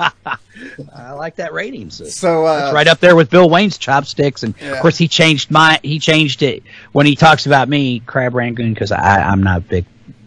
I 0.00 1.12
like 1.12 1.36
that 1.36 1.52
rating 1.52 1.90
system. 1.90 2.08
so 2.10 2.46
uh, 2.46 2.64
It's 2.66 2.74
right 2.74 2.88
up 2.88 2.98
there 3.00 3.14
with 3.14 3.30
Bill 3.30 3.48
Wayne's 3.50 3.76
chopsticks, 3.78 4.42
and 4.42 4.54
Yeah. 4.60 4.72
of 4.72 4.80
course 4.80 4.96
he 4.96 5.06
changed 5.08 5.50
my 5.50 5.78
he 5.82 5.98
changed 5.98 6.42
it 6.42 6.62
when 6.92 7.06
he 7.06 7.14
talks 7.16 7.46
about 7.46 7.68
me, 7.68 8.00
crab 8.00 8.34
rangoon, 8.34 8.72
because 8.72 8.92
I 8.92 9.20
I'm 9.22 9.42
not 9.42 9.58
a 9.58 9.60
big 9.60 9.84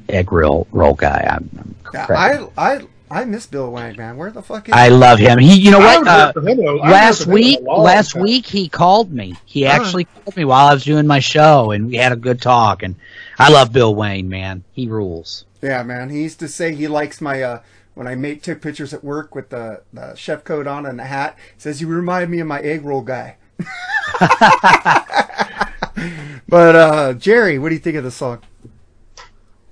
egg 0.07 0.31
roll 0.31 0.67
roll 0.71 0.93
guy. 0.93 1.27
I'm, 1.29 1.49
I'm 1.59 1.75
yeah. 1.93 2.05
I 2.09 2.47
I 2.57 2.81
I 3.11 3.26
miss 3.26 3.48
Bill 3.48 3.72
Wang, 3.72 3.95
man. 3.98 4.18
Where 4.18 4.30
the 4.31 4.44
fuck 4.44 4.69
is 4.69 4.76
I 4.76 4.90
love 4.90 5.18
him. 5.19 5.40
He, 5.40 5.60
you 5.60 5.72
know 5.72 5.80
what? 5.80 6.07
Uh, 6.07 6.31
him 6.36 6.48
in 6.48 6.60
a- 6.60 6.77
I 6.81 6.90
haven't 6.90 6.91
last 6.91 7.18
heard 7.19 7.23
from 7.26 7.31
him 7.31 7.38
in 7.40 7.45
a 7.45 7.57
week, 7.57 7.60
last 7.68 8.11
time. 8.14 8.22
week 8.23 8.45
he 8.45 8.69
called 8.69 9.11
me. 9.11 9.36
He 9.45 9.65
actually 9.65 10.06
called 10.06 10.36
me 10.38 10.45
while 10.45 10.68
I 10.68 10.73
was 10.73 10.84
doing 10.84 11.07
my 11.07 11.19
show, 11.19 11.72
and 11.72 11.88
we 11.88 11.95
had 11.95 12.11
a 12.11 12.15
good 12.15 12.41
talk. 12.41 12.84
And 12.84 12.95
I 13.40 13.49
love 13.49 13.73
Bill 13.73 13.95
Wayne, 13.95 14.30
man. 14.30 14.64
He 14.73 14.88
rules. 14.88 15.45
Yeah, 15.61 15.84
man. 15.84 16.10
He 16.10 16.22
used 16.22 16.40
to 16.40 16.48
say 16.48 16.73
he 16.76 16.88
likes 16.88 17.19
my 17.19 17.41
uh 17.41 17.61
when 17.95 18.07
I 18.07 18.15
made 18.15 18.44
took 18.44 18.61
pictures 18.61 18.94
at 18.94 19.03
work 19.03 19.36
with 19.36 19.49
the, 19.49 19.81
the 19.91 20.15
chef 20.15 20.44
coat 20.45 20.68
on 20.68 20.86
and 20.86 20.99
the 20.99 21.03
hat. 21.06 21.38
He 21.56 21.60
says 21.60 21.81
you 21.81 21.88
remind 21.88 22.30
me 22.31 22.40
of 22.40 22.48
my 22.48 22.61
egg 22.61 22.86
roll 22.86 23.02
guy. 23.02 23.36
but 26.48 26.76
uh 26.76 27.14
Jerry, 27.14 27.60
what 27.60 27.69
do 27.69 27.76
you 27.76 27.81
think 27.81 27.98
of 27.98 28.03
the 28.03 28.11
song? 28.11 28.41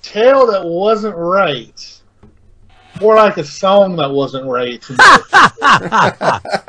Tale 0.01 0.47
that 0.47 0.65
wasn't 0.65 1.15
right. 1.15 1.96
More 3.01 3.15
like 3.15 3.37
a 3.37 3.43
song 3.43 3.95
that 3.97 4.09
wasn't 4.09 4.47
right. 4.47 4.87
Me. 4.89 4.95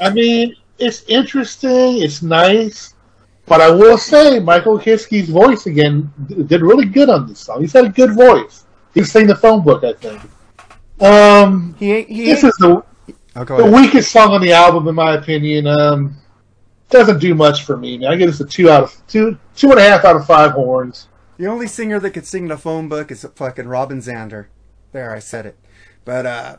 I 0.00 0.10
mean, 0.12 0.54
it's 0.78 1.04
interesting. 1.08 2.02
It's 2.02 2.22
nice. 2.22 2.94
But 3.46 3.62
I 3.62 3.70
will 3.70 3.96
say, 3.96 4.38
Michael 4.38 4.78
Kiske's 4.78 5.30
voice 5.30 5.66
again 5.66 6.12
did 6.46 6.60
really 6.60 6.84
good 6.84 7.08
on 7.08 7.26
this 7.26 7.40
song. 7.40 7.62
He's 7.62 7.72
got 7.72 7.86
a 7.86 7.88
good 7.88 8.14
voice. 8.14 8.66
He 8.92 9.02
sang 9.04 9.26
the 9.26 9.36
phone 9.36 9.62
book, 9.62 9.84
I 9.84 9.94
think. 9.94 10.20
Um, 11.00 11.74
He 11.78 11.92
ain't 11.92 12.08
he 12.08 12.24
this 12.26 12.44
ain't, 12.44 12.52
is 12.52 12.56
the, 12.58 12.84
oh, 13.36 13.44
the 13.44 13.70
weakest 13.70 14.12
song 14.12 14.32
on 14.32 14.42
the 14.42 14.52
album, 14.52 14.86
in 14.88 14.94
my 14.94 15.14
opinion. 15.14 15.66
Um, 15.66 16.16
doesn't 16.90 17.20
do 17.20 17.34
much 17.34 17.64
for 17.64 17.76
me. 17.76 17.98
Man. 17.98 18.12
I 18.12 18.16
give 18.16 18.28
this 18.28 18.40
a 18.40 18.44
two 18.44 18.70
out 18.70 18.82
of 18.82 19.06
two, 19.06 19.38
two 19.56 19.70
and 19.70 19.78
a 19.78 19.82
half 19.82 20.04
out 20.04 20.16
of 20.16 20.26
five 20.26 20.52
horns. 20.52 21.08
The 21.38 21.46
only 21.46 21.68
singer 21.68 22.00
that 22.00 22.10
could 22.10 22.26
sing 22.26 22.48
the 22.48 22.58
phone 22.58 22.88
book 22.88 23.10
is 23.10 23.24
fucking 23.34 23.68
Robin 23.68 24.00
Zander. 24.00 24.46
There, 24.92 25.14
I 25.14 25.20
said 25.20 25.46
it. 25.46 25.56
But 26.08 26.24
uh 26.24 26.56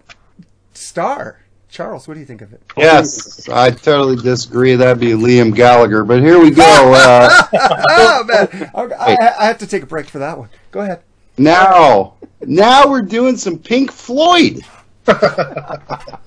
Star, 0.76 1.39
Charles, 1.69 2.07
what 2.07 2.13
do 2.13 2.19
you 2.19 2.26
think 2.27 2.43
of 2.43 2.53
it? 2.53 2.61
Yes, 2.77 3.49
I 3.49 3.71
totally 3.71 4.15
disagree. 4.15 4.76
That'd 4.76 4.99
be 4.99 5.13
Liam 5.13 5.55
Gallagher. 5.55 6.03
But 6.03 6.21
here 6.21 6.39
we 6.39 6.51
go. 6.51 6.93
Uh, 6.95 7.30
oh 7.89 8.23
man, 8.26 8.71
I, 8.76 8.81
I, 8.93 9.34
I 9.39 9.45
have 9.45 9.57
to 9.57 9.65
take 9.65 9.81
a 9.81 9.88
break 9.88 10.05
for 10.05 10.19
that 10.19 10.38
one. 10.38 10.49
Go 10.69 10.81
ahead. 10.81 11.01
now, 11.39 12.13
now 12.41 12.88
we're 12.88 13.01
doing 13.01 13.38
some 13.38 13.57
Pink 13.57 13.91
Floyd. 13.91 14.61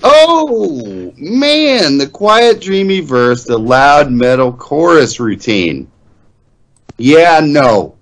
oh 0.02 1.12
man, 1.16 1.98
the 1.98 2.08
quiet, 2.12 2.60
dreamy 2.60 2.98
verse, 2.98 3.44
the 3.44 3.56
loud 3.56 4.10
metal 4.10 4.52
chorus 4.52 5.20
routine. 5.20 5.88
Yeah, 6.98 7.38
no, 7.38 7.94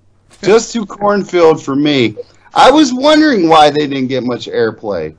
just 0.42 0.72
too 0.72 0.86
cornfield 0.86 1.62
for 1.62 1.76
me. 1.76 2.16
I 2.55 2.70
was 2.70 2.93
wondering 2.93 3.48
why 3.48 3.70
they 3.70 3.86
didn't 3.86 4.09
get 4.09 4.24
much 4.24 4.47
airplay, 4.47 5.16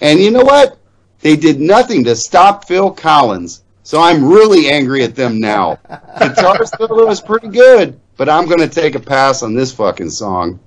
and 0.00 0.18
you 0.18 0.30
know 0.30 0.44
what? 0.44 0.78
They 1.20 1.36
did 1.36 1.60
nothing 1.60 2.04
to 2.04 2.16
stop 2.16 2.66
Phil 2.66 2.90
Collins. 2.90 3.62
So 3.84 4.00
I'm 4.00 4.24
really 4.24 4.70
angry 4.70 5.02
at 5.02 5.14
them 5.14 5.40
now. 5.40 5.78
Guitar 6.18 6.64
solo 6.66 7.10
is 7.10 7.20
pretty 7.20 7.48
good, 7.48 7.98
but 8.16 8.28
I'm 8.28 8.46
going 8.46 8.58
to 8.58 8.68
take 8.68 8.94
a 8.94 9.00
pass 9.00 9.42
on 9.42 9.54
this 9.54 9.72
fucking 9.72 10.10
song. 10.10 10.60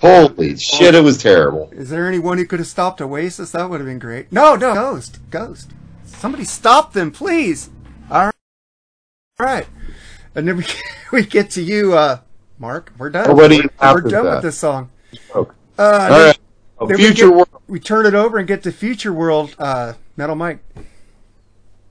Holy 0.00 0.56
shit, 0.56 0.94
it 0.94 1.02
was 1.02 1.16
terrible. 1.18 1.70
Is 1.72 1.88
there 1.88 2.06
anyone 2.06 2.36
who 2.36 2.44
could 2.44 2.58
have 2.58 2.68
stopped 2.68 3.00
Oasis? 3.00 3.52
That 3.52 3.70
would 3.70 3.80
have 3.80 3.86
been 3.86 3.98
great. 3.98 4.30
No, 4.30 4.54
no, 4.54 4.74
Ghost, 4.74 5.18
Ghost. 5.30 5.70
Somebody 6.04 6.44
stop 6.44 6.92
them, 6.92 7.10
please. 7.10 7.70
All 8.10 8.26
right, 8.26 8.34
all 9.40 9.46
right. 9.46 9.66
And 10.34 10.46
then 10.46 10.58
we 10.58 10.64
we 11.12 11.24
get 11.24 11.50
to 11.52 11.62
you, 11.62 11.94
uh, 11.94 12.20
Mark. 12.58 12.92
We're 12.98 13.10
done. 13.10 13.28
Nobody 13.28 13.62
we're, 13.80 13.94
we're 13.94 14.00
done 14.02 14.24
that. 14.26 14.34
with 14.34 14.42
this 14.42 14.58
song. 14.58 14.90
Okay. 15.34 15.50
Uh, 15.78 15.82
All 15.82 15.98
then- 15.98 16.10
right. 16.26 16.38
Oh, 16.78 16.86
then 16.88 16.96
we 16.98 17.04
Future 17.04 17.26
get- 17.28 17.34
World. 17.36 17.48
We 17.68 17.80
turn 17.80 18.04
it 18.06 18.14
over 18.14 18.36
and 18.38 18.46
get 18.48 18.62
to 18.64 18.72
Future 18.72 19.12
World. 19.12 19.54
Uh, 19.58 19.92
Metal 20.16 20.34
Mike. 20.36 20.58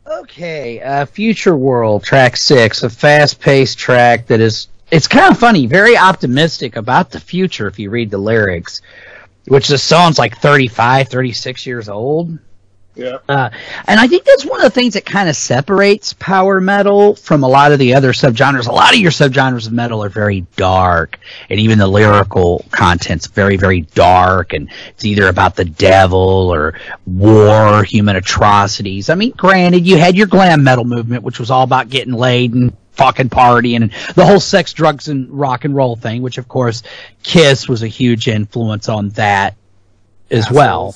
Okay, 0.05 0.81
uh, 0.81 1.05
Future 1.05 1.55
World, 1.55 2.03
track 2.03 2.35
six, 2.35 2.83
a 2.83 2.89
fast 2.89 3.39
paced 3.39 3.77
track 3.77 4.27
that 4.27 4.41
is, 4.41 4.67
it's 4.91 5.07
kind 5.07 5.31
of 5.31 5.39
funny, 5.39 5.65
very 5.65 5.97
optimistic 5.97 6.75
about 6.75 7.09
the 7.11 7.19
future 7.21 7.67
if 7.67 7.79
you 7.79 7.89
read 7.89 8.11
the 8.11 8.17
lyrics, 8.17 8.81
which 9.47 9.69
the 9.69 9.77
song's 9.77 10.19
like 10.19 10.37
35, 10.39 11.07
36 11.07 11.65
years 11.65 11.87
old. 11.87 12.37
Yeah. 12.95 13.17
Uh, 13.27 13.49
and 13.87 13.99
I 13.99 14.07
think 14.07 14.23
that's 14.23 14.45
one 14.45 14.59
of 14.59 14.65
the 14.65 14.69
things 14.69 14.93
that 14.93 15.05
kind 15.05 15.27
of 15.27 15.35
separates 15.35 16.13
power 16.13 16.61
metal 16.61 17.15
from 17.15 17.43
a 17.43 17.47
lot 17.47 17.71
of 17.71 17.79
the 17.79 17.95
other 17.95 18.13
subgenres. 18.13 18.67
A 18.67 18.71
lot 18.71 18.93
of 18.93 18.99
your 18.99 19.11
subgenres 19.11 19.65
of 19.65 19.73
metal 19.73 20.03
are 20.03 20.09
very 20.09 20.41
dark, 20.55 21.17
and 21.49 21.59
even 21.59 21.79
the 21.79 21.87
lyrical 21.87 22.65
content's 22.71 23.27
very, 23.27 23.57
very 23.57 23.81
dark, 23.81 24.53
and 24.53 24.69
it's 24.89 25.05
either 25.05 25.27
about 25.27 25.55
the 25.55 25.65
devil 25.65 26.19
or 26.53 26.79
war, 27.07 27.79
or 27.79 27.83
human 27.83 28.15
atrocities. 28.15 29.09
I 29.09 29.15
mean, 29.15 29.31
granted, 29.31 29.87
you 29.87 29.97
had 29.97 30.15
your 30.15 30.27
glam 30.27 30.63
metal 30.63 30.85
movement, 30.85 31.23
which 31.23 31.39
was 31.39 31.49
all 31.49 31.63
about 31.63 31.89
getting 31.89 32.13
laid 32.13 32.53
and 32.53 32.77
fucking 32.91 33.29
partying 33.29 33.81
and 33.81 33.91
the 34.13 34.25
whole 34.25 34.39
sex, 34.39 34.71
drugs, 34.71 35.07
and 35.07 35.31
rock 35.31 35.65
and 35.65 35.75
roll 35.75 35.95
thing, 35.95 36.21
which 36.21 36.37
of 36.37 36.47
course 36.47 36.83
Kiss 37.23 37.67
was 37.67 37.81
a 37.81 37.87
huge 37.87 38.27
influence 38.27 38.87
on 38.87 39.09
that 39.09 39.55
as 40.29 40.51
well. 40.51 40.95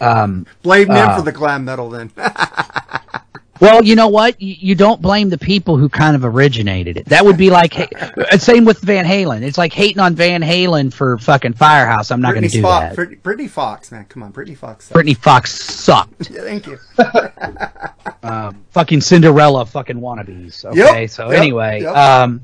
Um, 0.00 0.46
Blame 0.62 0.88
them 0.88 1.08
uh, 1.10 1.16
for 1.16 1.22
the 1.22 1.32
glam 1.32 1.64
metal 1.64 1.90
then. 1.90 2.10
well, 3.60 3.84
you 3.84 3.94
know 3.94 4.08
what? 4.08 4.40
You, 4.40 4.56
you 4.58 4.74
don't 4.74 5.00
blame 5.00 5.28
the 5.28 5.38
people 5.38 5.76
who 5.76 5.88
kind 5.88 6.16
of 6.16 6.24
originated 6.24 6.96
it. 6.96 7.06
That 7.06 7.24
would 7.24 7.36
be 7.36 7.50
like, 7.50 7.76
uh, 7.78 8.38
same 8.38 8.64
with 8.64 8.80
Van 8.80 9.04
Halen. 9.04 9.42
It's 9.42 9.56
like 9.56 9.72
hating 9.72 10.00
on 10.00 10.14
Van 10.14 10.42
Halen 10.42 10.92
for 10.92 11.16
fucking 11.18 11.52
Firehouse. 11.54 12.10
I'm 12.10 12.20
not 12.20 12.32
going 12.32 12.42
to 12.42 12.48
do 12.48 12.62
Fox, 12.62 12.96
that. 12.96 13.22
Britny 13.22 13.48
Fox, 13.48 13.92
man, 13.92 14.04
come 14.06 14.22
on, 14.22 14.32
Britny 14.32 14.54
Fox. 14.54 14.86
sucks. 14.86 14.92
Britny 14.92 15.14
Fox 15.14 15.52
sucked. 15.52 16.26
Thank 16.26 16.66
you. 16.66 16.78
um, 18.22 18.64
fucking 18.70 19.00
Cinderella 19.00 19.64
fucking 19.66 19.96
wannabes. 20.00 20.64
Okay, 20.64 21.02
Yep, 21.02 21.10
so 21.10 21.30
yep, 21.30 21.38
anyway, 21.38 21.82
yep. 21.82 21.96
um, 21.96 22.40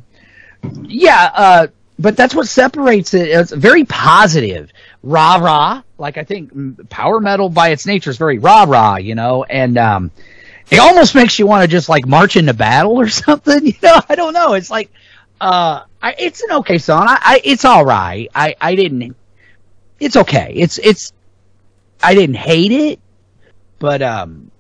yeah, 0.83 1.31
uh, 1.35 1.67
but 1.99 2.17
that's 2.17 2.35
what 2.35 2.47
separates 2.47 3.15
it. 3.15 3.29
It's 3.29 3.53
very 3.53 3.85
positive, 3.85 4.71
rah 5.03 5.37
rah. 5.37 5.83
Like 5.99 6.19
I 6.19 6.25
think 6.25 6.89
power 6.89 7.21
metal 7.21 7.49
by 7.49 7.71
its 7.71 7.87
nature 7.87 8.11
is 8.11 8.19
very 8.19 8.39
rah 8.39 8.65
rah, 8.65 8.97
you 8.97 9.15
know, 9.15 9.45
and 9.45 9.77
um, 9.79 10.11
it 10.71 10.79
almost 10.79 11.15
makes 11.15 11.39
you 11.39 11.47
want 11.47 11.63
to 11.63 11.69
just 11.69 11.89
like 11.89 12.07
march 12.07 12.37
into 12.37 12.55
battle 12.55 12.93
or 13.01 13.09
something. 13.09 13.67
You 13.67 13.75
know, 13.83 14.01
I 14.09 14.15
don't 14.15 14.33
know. 14.35 14.55
It's 14.55 14.71
like, 14.71 14.91
uh, 15.41 15.85
I, 16.03 16.15
it's 16.19 16.43
an 16.43 16.53
okay 16.59 16.79
song. 16.79 17.07
I, 17.09 17.19
I 17.21 17.41
it's 17.45 17.65
all 17.65 17.85
right. 17.85 18.29
I, 18.35 18.55
I 18.61 18.75
didn't. 18.75 19.17
It's 20.01 20.17
okay. 20.17 20.53
It's 20.55 20.79
it's. 20.79 21.13
I 22.03 22.15
didn't 22.15 22.37
hate 22.37 22.73
it, 22.73 23.01
but 23.79 24.03
um, 24.03 24.51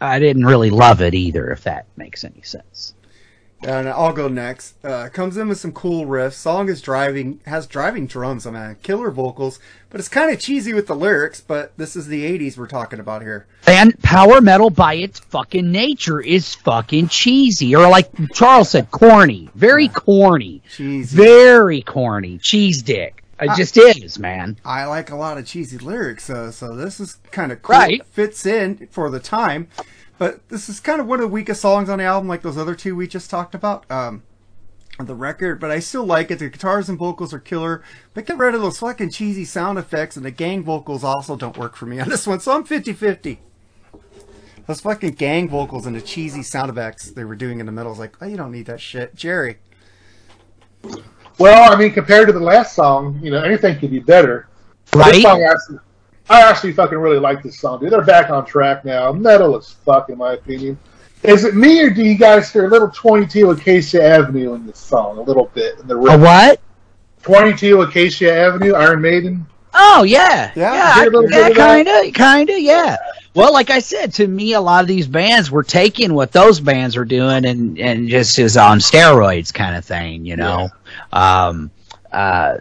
I 0.00 0.18
didn't 0.18 0.46
really 0.46 0.70
love 0.70 1.02
it 1.02 1.14
either. 1.14 1.50
If 1.50 1.64
that 1.64 1.86
makes 1.96 2.24
any 2.24 2.42
sense. 2.42 2.94
And 3.62 3.88
I'll 3.90 4.14
go 4.14 4.26
next. 4.28 4.82
Uh, 4.82 5.08
comes 5.10 5.36
in 5.36 5.48
with 5.48 5.58
some 5.58 5.72
cool 5.72 6.06
riffs. 6.06 6.32
Song 6.32 6.70
is 6.70 6.80
driving, 6.80 7.40
has 7.44 7.66
driving 7.66 8.06
drums. 8.06 8.46
I 8.46 8.50
mean, 8.52 8.76
killer 8.82 9.10
vocals, 9.10 9.58
but 9.90 10.00
it's 10.00 10.08
kind 10.08 10.32
of 10.32 10.40
cheesy 10.40 10.72
with 10.72 10.86
the 10.86 10.94
lyrics. 10.96 11.42
But 11.42 11.76
this 11.76 11.94
is 11.94 12.06
the 12.06 12.24
'80s 12.24 12.56
we're 12.56 12.66
talking 12.66 13.00
about 13.00 13.20
here. 13.20 13.46
And 13.66 13.98
power 14.02 14.40
metal 14.40 14.70
by 14.70 14.94
its 14.94 15.18
fucking 15.18 15.70
nature 15.70 16.20
is 16.22 16.54
fucking 16.54 17.08
cheesy. 17.08 17.76
Or 17.76 17.86
like 17.90 18.08
Charles 18.32 18.70
said, 18.70 18.90
corny. 18.90 19.50
Very 19.54 19.88
corny. 19.88 20.62
Cheesy. 20.74 21.14
Very 21.16 21.82
corny. 21.82 22.38
Cheese 22.38 22.80
dick. 22.82 23.22
It 23.42 23.50
I- 23.50 23.56
just 23.56 23.76
is, 23.76 24.18
man. 24.18 24.58
I 24.64 24.86
like 24.86 25.10
a 25.10 25.16
lot 25.16 25.36
of 25.36 25.46
cheesy 25.46 25.76
lyrics, 25.78 26.28
uh, 26.30 26.50
so 26.50 26.74
this 26.76 26.98
is 26.98 27.18
kind 27.30 27.52
of 27.52 27.60
cool. 27.62 27.76
Right. 27.76 28.04
Fits 28.06 28.44
in 28.46 28.86
for 28.90 29.10
the 29.10 29.20
time, 29.20 29.68
but 30.20 30.46
this 30.50 30.68
is 30.68 30.80
kind 30.80 31.00
of 31.00 31.06
one 31.06 31.18
of 31.18 31.22
the 31.22 31.32
weakest 31.32 31.62
songs 31.62 31.88
on 31.88 31.98
the 31.98 32.04
album, 32.04 32.28
like 32.28 32.42
those 32.42 32.58
other 32.58 32.74
two 32.74 32.94
we 32.94 33.08
just 33.08 33.30
talked 33.30 33.54
about. 33.54 33.90
Um, 33.90 34.22
on 34.98 35.06
the 35.06 35.14
record, 35.14 35.58
but 35.58 35.70
I 35.70 35.78
still 35.78 36.04
like 36.04 36.30
it. 36.30 36.40
The 36.40 36.50
guitars 36.50 36.90
and 36.90 36.98
vocals 36.98 37.32
are 37.32 37.38
killer. 37.38 37.82
But 38.12 38.26
get 38.26 38.36
rid 38.36 38.54
of 38.54 38.60
those 38.60 38.78
fucking 38.80 39.12
cheesy 39.12 39.46
sound 39.46 39.78
effects, 39.78 40.18
and 40.18 40.26
the 40.26 40.30
gang 40.30 40.62
vocals 40.62 41.02
also 41.02 41.36
don't 41.36 41.56
work 41.56 41.74
for 41.74 41.86
me 41.86 42.00
on 42.00 42.10
this 42.10 42.26
one. 42.26 42.38
So 42.38 42.52
I'm 42.52 42.66
50-50. 42.66 43.38
Those 44.66 44.82
fucking 44.82 45.12
gang 45.12 45.48
vocals 45.48 45.86
and 45.86 45.96
the 45.96 46.02
cheesy 46.02 46.42
sound 46.42 46.70
effects 46.70 47.12
they 47.12 47.24
were 47.24 47.34
doing 47.34 47.58
in 47.58 47.64
the 47.64 47.72
middle 47.72 47.90
is 47.90 47.98
like, 47.98 48.18
oh, 48.20 48.26
you 48.26 48.36
don't 48.36 48.52
need 48.52 48.66
that 48.66 48.82
shit, 48.82 49.14
Jerry. 49.14 49.56
Well, 51.38 51.72
I 51.72 51.76
mean, 51.76 51.92
compared 51.92 52.26
to 52.26 52.34
the 52.34 52.40
last 52.40 52.74
song, 52.74 53.18
you 53.22 53.30
know, 53.30 53.42
anything 53.42 53.78
could 53.78 53.90
be 53.90 54.00
better. 54.00 54.48
Right? 54.94 55.14
This 55.14 55.22
song 55.22 55.42
actually, 55.42 55.78
I 56.30 56.48
actually 56.48 56.72
fucking 56.72 56.96
really 56.96 57.18
like 57.18 57.42
this 57.42 57.58
song, 57.58 57.80
dude. 57.80 57.90
They're 57.90 58.02
back 58.02 58.30
on 58.30 58.46
track 58.46 58.84
now. 58.84 59.10
Metal 59.10 59.56
as 59.56 59.68
fuck, 59.68 60.10
in 60.10 60.18
my 60.18 60.34
opinion. 60.34 60.78
Is 61.24 61.44
it 61.44 61.56
me 61.56 61.82
or 61.82 61.90
do 61.90 62.04
you 62.04 62.16
guys 62.16 62.52
hear 62.52 62.66
a 62.66 62.70
little 62.70 62.88
22 62.88 63.50
Acacia 63.50 64.02
Avenue 64.02 64.54
in 64.54 64.64
this 64.64 64.78
song? 64.78 65.18
A 65.18 65.22
little 65.22 65.50
bit 65.54 65.80
in 65.80 65.88
the 65.88 65.96
A 65.96 66.16
what? 66.16 66.60
22 67.22 67.82
Acacia 67.82 68.32
Avenue, 68.32 68.74
Iron 68.74 69.02
Maiden. 69.02 69.44
Oh 69.74 70.04
yeah, 70.04 70.52
Yeah, 70.54 70.72
yeah, 70.72 70.94
hear 70.94 71.12
a 71.12 71.16
little 71.16 71.30
yeah, 71.30 71.48
of 71.48 71.56
kind 71.56 71.88
of, 71.88 72.14
kind 72.14 72.48
of, 72.48 72.58
yeah. 72.58 72.96
Well, 73.34 73.52
like 73.52 73.70
I 73.70 73.80
said, 73.80 74.14
to 74.14 74.26
me, 74.26 74.54
a 74.54 74.60
lot 74.60 74.82
of 74.82 74.88
these 74.88 75.06
bands 75.06 75.50
were 75.50 75.62
taking 75.62 76.14
what 76.14 76.32
those 76.32 76.60
bands 76.60 76.96
were 76.96 77.04
doing 77.04 77.44
and 77.44 77.78
and 77.78 78.08
just 78.08 78.38
is 78.38 78.56
on 78.56 78.78
steroids 78.78 79.52
kind 79.52 79.76
of 79.76 79.84
thing, 79.84 80.24
you 80.24 80.36
know. 80.36 80.70
Um, 81.12 81.70
uh, 82.10 82.58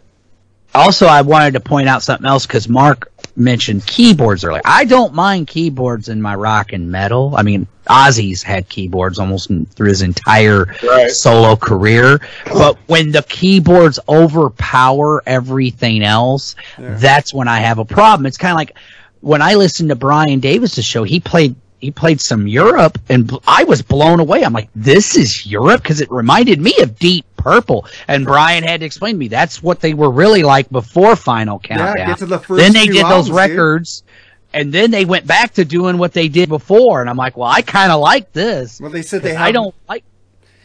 also, 0.74 1.08
I 1.08 1.22
wanted 1.22 1.54
to 1.54 1.60
point 1.60 1.88
out 1.88 2.04
something 2.04 2.28
else 2.28 2.46
because 2.46 2.68
Mark 2.70 3.12
mentioned 3.40 3.86
keyboards 3.86 4.44
earlier. 4.44 4.62
I 4.66 4.86
don't 4.86 5.14
mind 5.14 5.48
keyboards 5.48 6.10
in 6.10 6.22
my 6.22 6.36
rock 6.36 6.74
and 6.74 6.92
metal. 6.92 7.34
I 7.36 7.44
mean, 7.44 7.66
Ozzy's 7.90 8.44
had 8.44 8.70
keyboards 8.70 9.18
almost 9.18 9.50
through 9.76 9.88
his 9.88 10.02
entire 10.02 10.76
Right. 10.84 11.10
solo 11.10 11.56
career. 11.56 12.20
But 12.46 12.78
when 12.88 13.12
the 13.12 13.24
keyboards 13.24 14.00
overpower 14.08 15.24
everything 15.26 16.04
else, 16.04 16.56
that's 16.78 17.34
when 17.34 17.48
I 17.48 17.60
have 17.62 17.80
a 17.80 17.86
problem. 17.86 18.26
It's 18.26 18.38
kind 18.38 18.52
of 18.52 18.58
like 18.58 18.76
when 19.22 19.42
I 19.42 19.56
listened 19.56 19.90
to 19.90 19.96
Brian 19.96 20.40
Davis's 20.40 20.86
show, 20.86 21.04
he 21.04 21.20
played 21.20 21.56
he 21.80 21.92
played 21.92 22.20
some 22.22 22.48
Europe, 22.48 22.98
and 23.10 23.32
I 23.48 23.64
was 23.64 23.82
blown 23.82 24.20
away. 24.20 24.44
I'm 24.44 24.54
like, 24.54 24.70
this 24.76 25.16
is 25.16 25.46
Europe 25.46 25.82
because 25.82 26.02
it 26.02 26.12
reminded 26.12 26.60
me 26.60 26.74
of 26.82 27.00
Deep 27.00 27.26
Purple. 27.38 27.86
And 28.08 28.26
Brian 28.26 28.64
had 28.64 28.82
to 28.82 28.86
explain 28.86 29.16
to 29.16 29.18
me 29.20 29.28
that's 29.30 29.64
what 29.64 29.80
they 29.80 29.94
were 29.94 30.12
really 30.12 30.44
like 30.44 30.70
before 30.70 31.16
Final 31.16 31.58
Countdown. 31.60 32.08
get 32.08 32.18
to 32.20 32.26
the 32.26 32.40
first 32.40 32.62
then 32.62 32.74
they 32.74 32.88
did 32.88 32.98
albums, 33.04 33.12
those 33.12 33.28
dude. 33.28 33.36
records. 33.36 34.04
And 34.52 34.74
then 34.74 34.90
they 34.92 35.06
went 35.06 35.28
back 35.28 35.54
to 35.54 35.64
doing 35.66 35.98
what 36.00 36.12
they 36.12 36.28
did 36.28 36.50
before, 36.50 37.02
and 37.02 37.10
I'm 37.10 37.18
like, 37.18 37.38
well, 37.38 37.48
I 37.50 37.62
kind 37.62 37.92
of 37.92 38.00
like 38.02 38.34
this. 38.34 38.82
Well, 38.82 38.90
they 38.90 39.04
said 39.04 39.22
they. 39.22 39.36
I 39.36 39.52
don't 39.52 39.76
like. 39.88 40.04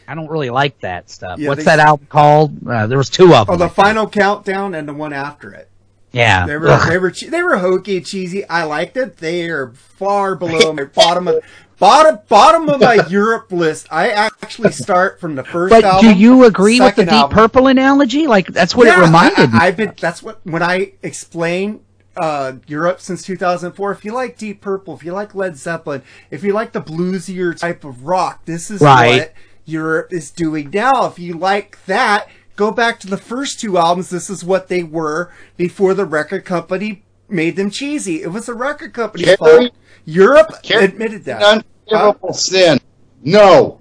I 0.07 0.15
don't 0.15 0.27
really 0.29 0.49
like 0.49 0.79
that 0.81 1.09
stuff. 1.09 1.39
Yeah, 1.39 1.49
What's 1.49 1.59
they- 1.59 1.65
that 1.65 1.79
album 1.79 2.07
called? 2.09 2.67
Uh, 2.67 2.87
there 2.87 2.97
was 2.97 3.09
two 3.11 3.33
of 3.35 3.47
Oh, 3.49 3.53
them. 3.55 3.59
the 3.67 3.73
final 3.73 4.07
countdown 4.09 4.73
and 4.75 4.87
the 4.87 4.93
one 4.93 5.13
after 5.13 5.51
it. 5.53 5.69
Yeah. 6.15 6.45
They 6.47 6.57
were 6.57 6.69
Ugh. 6.69 6.87
they 6.89 6.97
were 6.97 7.11
they 7.11 7.43
were 7.43 7.57
hokey 7.57 8.01
cheesy. 8.01 8.47
I 8.47 8.63
liked 8.63 8.95
it. 8.97 9.17
They 9.17 9.49
are 9.49 9.71
far 9.73 10.35
below 10.35 10.71
my 10.73 10.85
bottom 10.85 11.27
of 11.27 11.43
bottom 11.77 12.19
bottom 12.29 12.69
of 12.69 12.79
my 12.79 13.05
Europe 13.09 13.51
list. 13.51 13.87
I 13.91 14.09
actually 14.09 14.71
start 14.71 15.19
from 15.19 15.35
the 15.35 15.43
first 15.43 15.71
But 15.71 15.83
album. 15.83 16.13
do 16.13 16.17
you 16.19 16.45
agree 16.45 16.79
with 16.79 16.95
the 16.95 17.03
Deep 17.03 17.13
album. 17.13 17.35
Purple 17.37 17.67
analogy? 17.67 18.27
Like 18.27 18.47
that's 18.47 18.75
what 18.75 18.87
Yeah, 18.87 18.99
it 19.01 19.05
reminded 19.05 19.51
me. 19.53 19.59
I, 19.59 19.65
have 19.65 19.77
been 19.77 19.93
that's 19.99 20.23
what 20.23 20.39
when 20.45 20.63
I 20.63 20.93
explain 21.03 21.81
uh, 22.17 22.53
Europe 22.67 23.01
since 23.01 23.23
2004. 23.23 23.91
If 23.91 24.05
you 24.05 24.13
like 24.13 24.37
Deep 24.37 24.61
Purple, 24.61 24.95
if 24.95 25.03
you 25.03 25.11
like 25.11 25.35
Led 25.35 25.57
Zeppelin, 25.57 26.01
if 26.31 26.43
you 26.45 26.53
like 26.53 26.71
the 26.71 26.81
bluesier 26.81 27.57
type 27.59 27.83
of 27.83 28.05
rock, 28.05 28.45
this 28.45 28.71
is 28.71 28.79
Right. 28.79 29.19
what 29.19 29.33
Europe 29.65 30.13
is 30.13 30.31
doing 30.31 30.69
now. 30.71 31.07
If 31.07 31.19
you 31.19 31.33
like 31.33 31.77
that, 31.87 32.29
go 32.55 32.71
back 32.71 32.99
to 33.01 33.07
the 33.07 33.17
first 33.17 33.59
two 33.59 33.77
albums. 33.77 34.09
This 34.09 34.29
is 34.29 34.43
what 34.43 34.67
they 34.67 34.83
were 34.83 35.31
before 35.57 35.93
the 35.93 36.05
record 36.05 36.45
company 36.45 37.03
made 37.27 37.55
them 37.55 37.69
cheesy. 37.69 38.21
It 38.21 38.27
was 38.27 38.45
the 38.45 38.53
record 38.53 38.93
company's 38.93 39.35
Carrie- 39.35 39.37
fault. 39.67 39.71
Europe 40.05 40.61
Carrie- 40.63 40.85
admitted 40.85 41.25
that. 41.25 41.41
Unforgivable 41.43 42.33
sin. 42.33 42.79
No. 43.23 43.79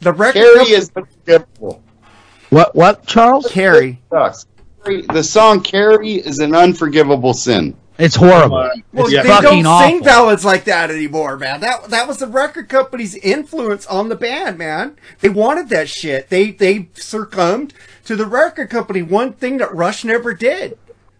The 0.00 0.12
record 0.12 0.40
Carrie 0.40 0.54
company- 0.56 0.76
is 0.76 0.90
unforgivable. 0.96 1.82
What? 2.50 2.74
What? 2.74 3.06
Charles? 3.06 3.46
Carrie. 3.50 4.00
Carrie- 4.10 5.02
The 5.12 5.22
song 5.22 5.62
"Carrie" 5.62 6.14
is 6.14 6.38
an 6.38 6.54
unforgivable 6.54 7.34
sin. 7.34 7.76
It's 7.98 8.16
horrible. 8.16 8.70
Well, 8.92 9.06
it's 9.06 9.10
they 9.10 9.22
fucking 9.22 9.62
don't 9.62 9.66
awful. 9.66 9.88
sing 9.88 10.00
ballads 10.02 10.44
like 10.44 10.64
that 10.64 10.90
anymore, 10.90 11.36
man. 11.36 11.60
That 11.60 11.84
that 11.90 12.06
was 12.06 12.18
the 12.18 12.26
record 12.26 12.68
company's 12.68 13.14
influence 13.16 13.86
on 13.86 14.08
the 14.08 14.16
band, 14.16 14.58
man. 14.58 14.96
They 15.20 15.30
wanted 15.30 15.70
that 15.70 15.88
shit. 15.88 16.28
They 16.28 16.50
they 16.50 16.88
succumbed 16.94 17.72
to 18.04 18.14
the 18.16 18.26
record 18.26 18.68
company. 18.70 19.02
One 19.02 19.32
thing 19.32 19.56
that 19.58 19.74
Rush 19.74 20.04
never 20.04 20.34
did. 20.34 20.78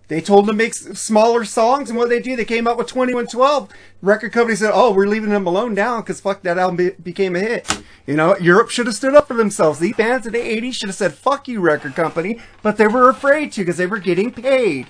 They 0.08 0.20
told 0.20 0.46
them 0.46 0.56
to 0.56 0.62
make 0.64 0.72
smaller 0.74 1.44
songs, 1.44 1.90
and 1.90 1.98
what 1.98 2.08
they 2.08 2.20
do, 2.20 2.36
they 2.36 2.44
came 2.44 2.68
out 2.68 2.78
with 2.78 2.86
2112. 2.86 3.68
Record 4.02 4.30
company 4.32 4.54
said, 4.54 4.70
"Oh, 4.72 4.92
we're 4.92 5.08
leaving 5.08 5.30
them 5.30 5.46
alone 5.48 5.74
now 5.74 6.00
because 6.00 6.20
fuck 6.20 6.42
that 6.42 6.58
album 6.58 6.76
be- 6.76 6.90
became 7.02 7.34
a 7.34 7.40
hit." 7.40 7.82
You 8.06 8.14
know, 8.14 8.36
Europe 8.38 8.70
should 8.70 8.86
have 8.86 8.94
stood 8.94 9.16
up 9.16 9.26
for 9.26 9.34
themselves. 9.34 9.80
These 9.80 9.96
bands 9.96 10.26
in 10.26 10.32
the 10.34 10.38
80s 10.38 10.76
should 10.76 10.90
have 10.90 10.96
said, 10.96 11.14
"Fuck 11.14 11.48
you, 11.48 11.60
record 11.60 11.96
company," 11.96 12.38
but 12.62 12.76
they 12.76 12.86
were 12.86 13.08
afraid 13.08 13.50
to 13.52 13.62
because 13.62 13.78
they 13.78 13.86
were 13.86 13.98
getting 13.98 14.30
paid. 14.30 14.88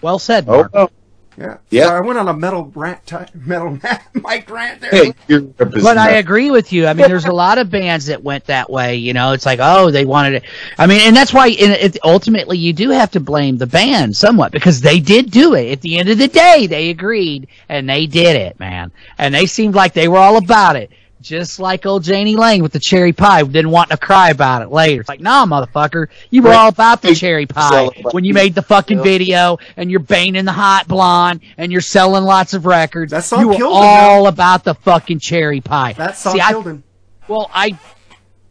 Well 0.00 0.18
said, 0.18 0.48
Oh, 0.48 0.56
Mark. 0.56 0.70
oh. 0.74 0.90
Yeah. 1.38 1.56
Yeah. 1.70 1.86
Sorry, 1.86 1.96
I 1.96 2.06
went 2.06 2.18
on 2.18 2.28
a 2.28 2.34
metal 2.34 2.70
rant, 2.74 3.06
ti 3.06 3.16
metal 3.34 3.78
mic 4.14 4.50
rant 4.50 4.82
there. 4.82 4.90
Hey, 4.90 5.14
you're 5.28 5.40
But 5.40 5.96
I 5.96 6.12
agree 6.16 6.50
with 6.50 6.74
you. 6.74 6.86
I 6.86 6.92
mean, 6.92 7.08
there's 7.08 7.24
a 7.24 7.32
lot 7.32 7.56
of 7.56 7.70
bands 7.70 8.06
that 8.06 8.22
went 8.22 8.44
that 8.46 8.68
way. 8.68 8.96
You 8.96 9.14
know, 9.14 9.32
it's 9.32 9.46
like, 9.46 9.58
oh, 9.62 9.90
they 9.90 10.04
wanted 10.04 10.34
it. 10.34 10.42
I 10.78 10.86
mean, 10.86 11.00
and 11.00 11.16
that's 11.16 11.32
why 11.32 11.48
in, 11.48 11.70
it, 11.70 11.96
ultimately 12.04 12.58
you 12.58 12.74
do 12.74 12.90
have 12.90 13.10
to 13.12 13.20
blame 13.20 13.56
the 13.56 13.66
band 13.66 14.14
somewhat 14.14 14.52
because 14.52 14.82
they 14.82 15.00
did 15.00 15.30
do 15.30 15.54
it. 15.54 15.72
At 15.72 15.80
the 15.80 15.98
end 15.98 16.10
of 16.10 16.18
the 16.18 16.28
day, 16.28 16.66
they 16.66 16.90
agreed 16.90 17.48
and 17.68 17.88
they 17.88 18.06
did 18.06 18.36
it, 18.36 18.60
man. 18.60 18.92
And 19.16 19.34
they 19.34 19.46
seemed 19.46 19.74
like 19.74 19.94
they 19.94 20.08
were 20.08 20.18
all 20.18 20.36
about 20.36 20.76
it. 20.76 20.90
Just 21.22 21.60
like 21.60 21.86
old 21.86 22.04
Jani 22.06 22.34
Lane 22.36 22.62
with 22.64 22.72
the 22.72 22.80
cherry 22.80 23.12
pie, 23.12 23.42
didn't 23.44 23.70
want 23.70 23.90
to 23.90 23.96
cry 23.96 24.30
about 24.30 24.62
it 24.62 24.70
later. 24.70 25.00
It's 25.02 25.08
like, 25.08 25.20
nah, 25.20 25.46
motherfucker, 25.46 26.08
you 26.30 26.42
were 26.42 26.52
all 26.52 26.68
about 26.68 27.00
the 27.00 27.14
cherry 27.14 27.46
pie 27.46 27.90
when 28.10 28.24
you 28.24 28.34
made 28.34 28.56
the 28.56 28.62
fucking 28.62 29.02
video 29.02 29.58
and 29.76 29.88
you're 29.88 30.00
banging 30.00 30.44
the 30.44 30.52
hot 30.52 30.88
blonde 30.88 31.40
and 31.56 31.70
you're 31.70 31.80
selling 31.80 32.24
lots 32.24 32.54
of 32.54 32.66
records. 32.66 33.12
That 33.12 33.22
song 33.22 33.40
you 33.40 33.48
were 33.48 33.54
killed 33.54 33.72
him, 33.72 33.80
all 33.82 34.26
about 34.26 34.64
the 34.64 34.74
fucking 34.74 35.20
cherry 35.20 35.60
pie. 35.60 35.92
That 35.92 36.16
song 36.16 36.34
See, 36.34 36.40
I- 36.40 36.50
killed 36.50 36.66
him. 36.66 36.82
well, 37.28 37.48
I 37.54 37.78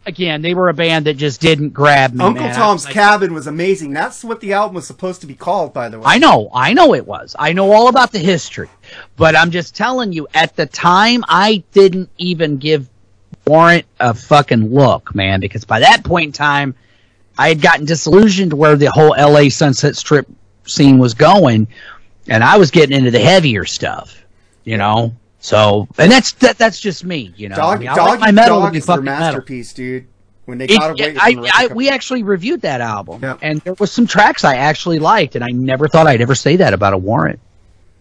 again, 0.06 0.42
they 0.42 0.54
were 0.54 0.70
a 0.70 0.74
band 0.74 1.06
that 1.06 1.16
just 1.16 1.42
didn't 1.42 1.70
grab 1.70 2.14
me. 2.14 2.24
Uncle 2.24 2.46
man. 2.46 2.56
Tom's 2.56 2.86
like, 2.86 2.94
Cabin 2.94 3.34
was 3.34 3.48
amazing. 3.48 3.94
That's 3.94 4.24
what 4.24 4.40
the 4.40 4.54
album 4.54 4.76
was 4.76 4.88
supposed 4.88 5.22
to 5.22 5.28
be 5.28 5.36
called, 5.36 5.74
by 5.74 5.90
the 5.90 6.00
way. 6.00 6.06
I 6.06 6.18
know, 6.18 6.50
I 6.54 6.74
know 6.74 6.94
it 6.94 7.06
was. 7.06 7.36
I 7.38 7.54
know 7.54 7.72
all 7.72 7.88
about 7.88 8.12
the 8.12 8.20
history, 8.20 8.70
but 9.16 9.36
I'm 9.36 9.52
just 9.52 9.76
telling 9.76 10.14
you. 10.14 10.28
At 10.34 10.56
the 10.56 10.66
time, 10.66 11.24
I 11.28 11.64
didn't 11.72 12.10
even 12.18 12.58
give 12.58 12.90
Warrant 13.46 13.86
a 14.00 14.14
fucking 14.14 14.74
look, 14.74 15.14
man, 15.16 15.40
because 15.40 15.66
by 15.66 15.80
that 15.80 16.04
point 16.04 16.28
in 16.28 16.32
time, 16.32 16.76
I 17.38 17.50
had 17.50 17.62
gotten 17.62 17.86
disillusioned 17.86 18.54
where 18.54 18.76
the 18.76 18.92
whole 18.92 19.16
L.A. 19.16 19.50
Sunset 19.50 19.96
Strip 19.96 20.28
scene 20.66 21.00
was 21.00 21.14
going, 21.14 21.68
and 22.28 22.44
I 22.44 22.58
was 22.58 22.72
getting 22.72 22.96
into 22.96 23.12
the 23.12 23.20
heavier 23.20 23.66
stuff, 23.66 24.24
you 24.64 24.78
know. 24.78 25.16
So, 25.42 25.88
and 25.98 26.12
that's 26.12 26.34
that, 26.34 26.58
that's 26.58 26.80
just 26.80 27.04
me, 27.04 27.34
you 27.36 27.50
know. 27.50 27.56
Dog, 27.56 27.78
I 27.78 27.80
mean, 27.80 27.88
I 27.90 27.96
Dog 27.96 28.08
like 28.10 28.20
my 28.20 28.32
metal 28.32 28.60
Dog 28.62 28.76
is 28.76 28.86
their 28.86 28.96
fucking 28.96 29.06
metal. 29.06 29.20
masterpiece, 29.26 29.74
dude. 29.74 30.08
When 30.46 30.58
they 30.60 30.66
It- 30.66 30.80
got 30.80 30.92
away 30.92 31.10
it- 31.10 31.18
from 31.18 31.22
I, 31.22 31.30
record 31.42 31.52
I, 31.54 31.68
we 31.74 31.90
actually 31.90 32.24
reviewed 32.24 32.62
that 32.62 32.80
album, 32.82 33.24
and 33.42 33.60
there 33.62 33.74
was 33.76 33.92
some 33.92 34.06
tracks 34.08 34.44
I 34.44 34.56
actually 34.56 35.00
liked, 35.00 35.36
and 35.36 35.44
I 35.44 35.50
never 35.50 35.88
thought 35.88 36.08
I'd 36.08 36.22
ever 36.22 36.36
say 36.36 36.58
that 36.58 36.74
about 36.74 36.94
a 36.94 36.98
Warrant, 36.98 37.40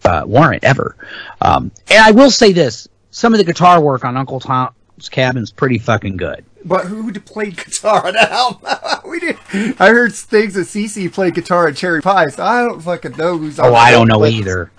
uh, 0.05 0.23
Warrant 0.25 0.63
ever. 0.63 0.95
Um, 1.41 1.71
and 1.89 1.99
I 2.03 2.11
will 2.11 2.29
say 2.31 2.51
this: 2.53 2.87
some 3.09 3.33
of 3.33 3.37
the 3.39 3.43
guitar 3.43 3.81
work 3.81 4.05
on 4.05 4.17
Uncle 4.17 4.39
Tom's 4.39 4.73
Cabin's 5.09 5.51
pretty 5.51 5.79
fucking 5.79 6.17
good. 6.17 6.45
But 6.63 6.85
who 6.85 7.11
played 7.13 7.57
guitar 7.57 8.05
on 8.05 8.13
that 8.13 8.29
album? 8.31 8.69
we 9.09 9.19
did. 9.19 9.35
I 9.79 9.87
heard 9.89 10.13
things 10.13 10.53
that 10.53 10.67
CC 10.67 11.11
played 11.11 11.33
guitar 11.33 11.67
at 11.67 11.75
Cherry 11.75 12.01
Pie, 12.03 12.27
so 12.29 12.43
I 12.43 12.61
don't 12.65 12.81
fucking 12.81 13.17
know 13.17 13.37
who's 13.39 13.57
on 13.59 13.67
Oh, 13.67 13.73
I 13.75 13.89
don't 13.89 14.07
know 14.07 14.19
But- 14.19 14.31
either. 14.33 14.71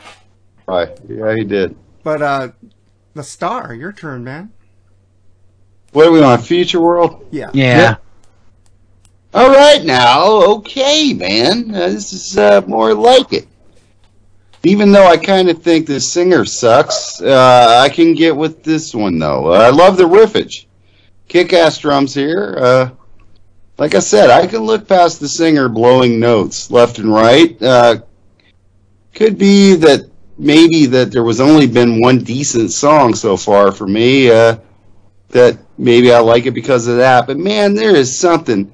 Right. 0.67 0.97
Yeah, 1.09 1.35
he 1.35 1.43
did. 1.45 1.75
But 2.03 2.23
uh, 2.23 2.49
the 3.15 3.23
star, 3.23 3.75
your 3.75 3.93
turn, 3.93 4.25
man. 4.25 4.53
What 5.93 6.07
are 6.07 6.13
we 6.13 6.23
on? 6.23 6.41
Future 6.41 6.81
World? 6.81 7.27
Yeah. 7.31 7.51
Yeah. 7.53 7.97
All 9.35 9.51
right 9.51 9.85
now. 9.85 10.43
Okay, 10.55 11.13
man. 11.13 11.75
Uh, 11.75 11.89
this 11.89 12.13
is 12.13 12.39
uh, 12.39 12.63
more 12.67 12.95
like 12.95 13.33
it. 13.33 13.47
Even 14.65 14.93
though 14.93 15.07
I 15.07 15.17
kind 15.17 15.49
of 15.49 15.63
think 15.63 15.87
the 15.87 16.01
singer 16.01 16.45
sucks, 16.45 17.21
uh, 17.21 17.81
I 17.83 17.89
can 17.89 18.15
get 18.15 18.37
with 18.37 18.63
this 18.63 18.95
one 18.95 19.19
though. 19.19 19.53
Uh, 19.53 19.59
I 19.59 19.71
love 19.71 19.97
the 19.97 20.05
riffage. 20.05 20.67
Kick-ass 21.29 21.79
drums 21.79 22.15
here. 22.15 22.57
Uh, 22.61 22.91
like 23.79 23.95
I 23.95 24.01
said, 24.01 24.31
I 24.31 24.47
can 24.47 24.61
look 24.61 24.87
past 24.87 25.19
the 25.19 25.29
singer 25.29 25.69
blowing 25.69 26.21
notes 26.21 26.71
left 26.71 26.99
and 26.99 27.13
right. 27.13 27.61
Uh, 27.61 28.03
could 29.15 29.37
be 29.39 29.75
that 29.77 30.12
maybe 30.43 30.87
that 30.87 31.13
there 31.13 31.23
was 31.23 31.41
only 31.41 31.67
been 31.67 32.01
one 32.01 32.19
decent 32.19 32.73
song 32.73 33.15
so 33.15 33.37
far 33.37 33.73
for 33.73 33.87
me. 33.87 34.31
Uh, 34.31 34.57
that 35.29 35.57
maybe 35.79 36.13
I 36.13 36.19
like 36.19 36.45
it 36.47 36.51
because 36.51 36.87
of 36.87 36.99
that. 36.99 37.27
But 37.27 37.39
man, 37.39 37.75
there 37.75 37.95
is 37.95 38.19
something. 38.19 38.71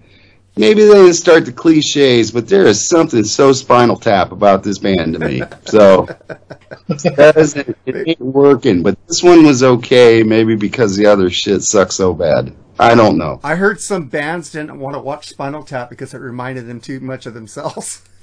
Maybe 0.57 0.83
they 0.83 0.95
didn't 0.95 1.15
start 1.15 1.45
the 1.45 1.53
cliches, 1.53 2.33
but 2.33 2.49
there 2.49 2.67
is 2.67 2.89
something 2.89 3.23
so 3.23 3.53
Spinal 3.53 3.97
Tap 3.97 4.33
about 4.33 4.65
this 4.65 4.79
band 4.79 5.13
to 5.13 5.21
me. 5.21 5.43
So 5.67 6.07
that 6.89 7.35
isn't, 7.37 7.79
it 7.87 8.09
ain't 8.09 8.21
working. 8.21 8.83
But 8.83 8.99
this 9.07 9.23
one 9.23 9.45
was 9.45 9.63
okay, 9.63 10.25
maybe 10.25 10.57
because 10.57 10.97
the 10.97 11.07
other 11.07 11.31
shit 11.31 11.63
sucks 11.63 11.95
so 11.95 12.13
bad. 12.13 12.57
I 12.77 12.97
don't 12.97 13.19
know. 13.19 13.39
I 13.45 13.55
heard 13.55 13.81
some 13.81 14.09
bands 14.09 14.51
didn't 14.51 14.81
want 14.81 14.97
to 14.97 15.01
watch 15.01 15.29
Spinal 15.29 15.63
Tap 15.63 15.91
because 15.91 16.13
it 16.13 16.19
reminded 16.19 16.67
them 16.67 16.81
too 16.81 16.99
much 16.99 17.27
of 17.27 17.35
themselves. 17.35 18.03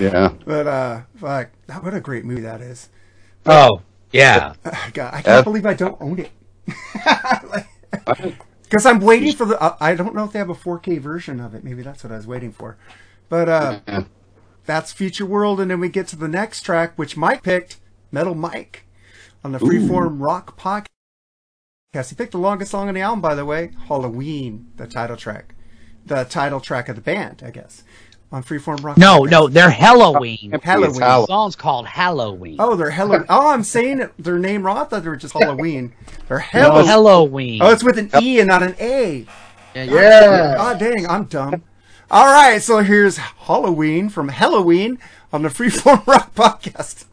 Yeah. 0.00 0.32
But 0.44 0.66
uh, 0.66 1.00
fuck, 1.16 1.50
what 1.82 1.94
a 1.94 2.00
great 2.00 2.24
movie 2.24 2.42
that 2.42 2.60
is. 2.60 2.88
Oh, 3.46 3.82
yeah. 4.12 4.54
God, 4.92 5.14
I 5.14 5.22
can't 5.22 5.26
Yeah. 5.26 5.42
believe 5.42 5.66
I 5.66 5.74
don't 5.74 5.96
own 6.00 6.18
it. 6.20 6.30
Because 8.64 8.86
I'm 8.86 8.98
waiting 9.00 9.32
for 9.36 9.44
the. 9.44 9.60
Uh, 9.60 9.76
I 9.78 9.94
don't 9.94 10.14
know 10.16 10.24
if 10.24 10.32
they 10.32 10.38
have 10.40 10.50
a 10.50 10.54
4K 10.54 10.98
version 10.98 11.38
of 11.38 11.54
it. 11.54 11.62
Maybe 11.62 11.82
that's 11.82 12.02
what 12.02 12.12
I 12.12 12.16
was 12.16 12.26
waiting 12.26 12.50
for. 12.50 12.76
But 13.28 13.48
uh, 13.48 13.80
that's 14.64 14.90
Future 14.92 15.26
World, 15.26 15.60
and 15.60 15.70
then 15.70 15.78
we 15.80 15.88
get 15.88 16.08
to 16.08 16.16
the 16.16 16.26
next 16.26 16.62
track, 16.62 16.94
which 16.96 17.16
Mike 17.16 17.42
picked, 17.44 17.76
Metal 18.10 18.34
Mike, 18.34 18.84
on 19.44 19.52
the 19.52 19.58
Freeform 19.58 20.20
Rock 20.20 20.58
podcast. 20.58 20.88
He 22.08 22.16
picked 22.16 22.32
the 22.32 22.38
longest 22.38 22.72
song 22.72 22.88
on 22.88 22.94
the 22.94 23.00
album, 23.00 23.20
by 23.20 23.36
the 23.36 23.44
way, 23.44 23.70
Halloween, 23.86 24.66
the 24.76 24.88
title 24.88 25.16
track, 25.16 25.54
the 26.04 26.24
title 26.24 26.58
track 26.60 26.88
of 26.88 26.96
the 26.96 27.02
band, 27.02 27.42
I 27.46 27.50
guess, 27.52 27.84
on 28.34 28.42
Freeform 28.42 28.82
Rock. 28.82 28.98
No, 28.98 29.22
no, 29.24 29.46
they're 29.46 29.68
oh, 29.68 29.70
Halloween. 29.70 30.58
Halloween. 30.60 30.98
The 30.98 31.26
song's 31.26 31.54
called 31.54 31.86
Halloween. 31.86 32.56
Oh, 32.58 32.74
they're 32.74 32.90
Halloween. 32.90 33.26
Oh, 33.30 33.48
I'm 33.48 33.62
saying 33.62 34.00
it, 34.00 34.12
their 34.18 34.38
name 34.38 34.64
wrong. 34.66 34.76
I 34.76 34.84
thought 34.84 35.02
they 35.02 35.08
were 35.08 35.16
just 35.16 35.34
Halloween. 35.34 35.92
They're 36.28 36.38
No, 36.38 36.44
Halloween. 36.44 36.86
Halloween. 36.86 37.62
Oh, 37.62 37.70
it's 37.70 37.84
with 37.84 37.96
an 37.96 38.10
E 38.20 38.40
and 38.40 38.48
not 38.48 38.62
an 38.62 38.74
A. 38.80 39.26
Yeah. 39.74 39.86
Ah, 39.86 40.56
God 40.56 40.58
ah, 40.58 40.78
dang, 40.78 41.06
I'm 41.06 41.24
dumb. 41.24 41.62
All 42.10 42.26
right, 42.26 42.60
so 42.60 42.78
here's 42.78 43.16
Halloween 43.16 44.08
from 44.08 44.30
Helloween 44.30 44.98
on 45.32 45.42
the 45.42 45.48
Freeform 45.48 46.06
Rock 46.06 46.34
Podcast. 46.34 47.04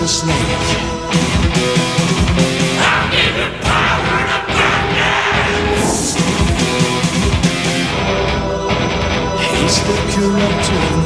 The 0.00 0.06
snake. 0.06 0.34
He's 9.50 9.82
the 9.82 9.94
corrupted 10.12 10.82
man. 10.90 10.97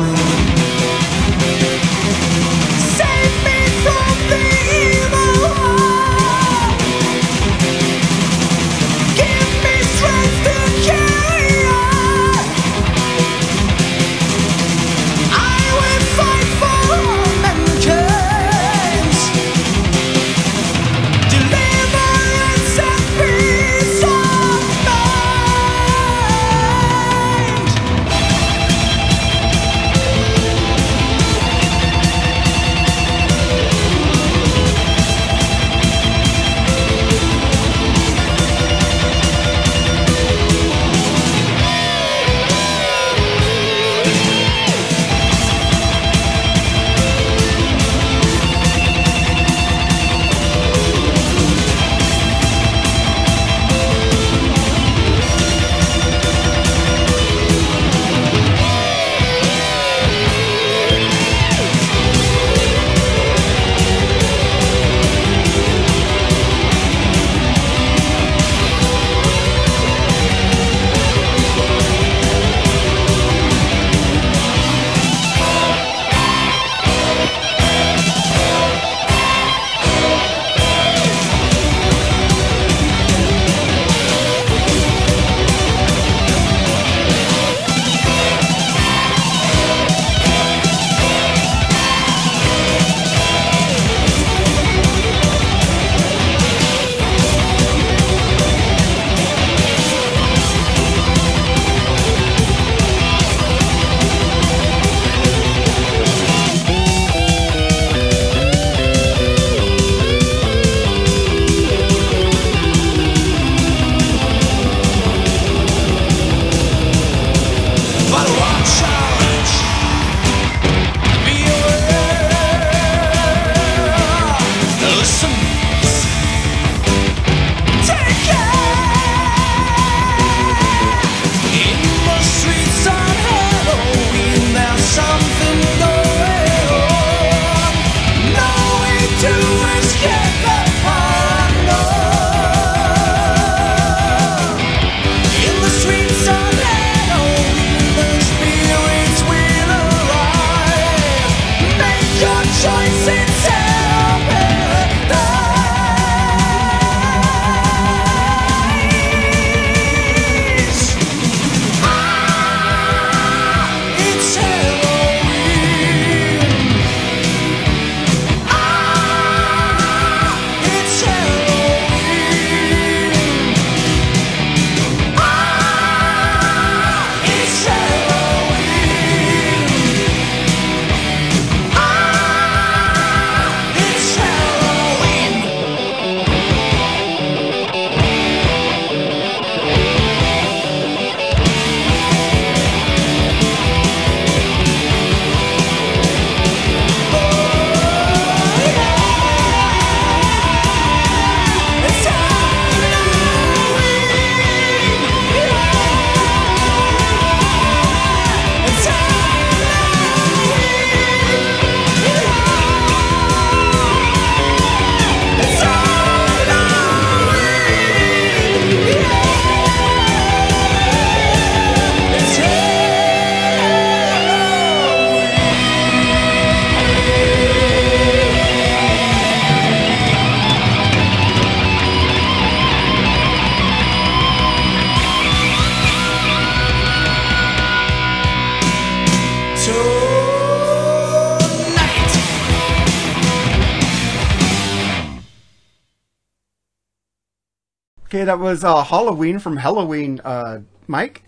That 248.33 248.39
was 248.39 248.65
uh, 248.65 248.83
Halloween 248.83 249.39
from 249.39 249.59
Helloween. 249.59 250.19
Uh, 250.25 250.61
Mike. 250.87 251.23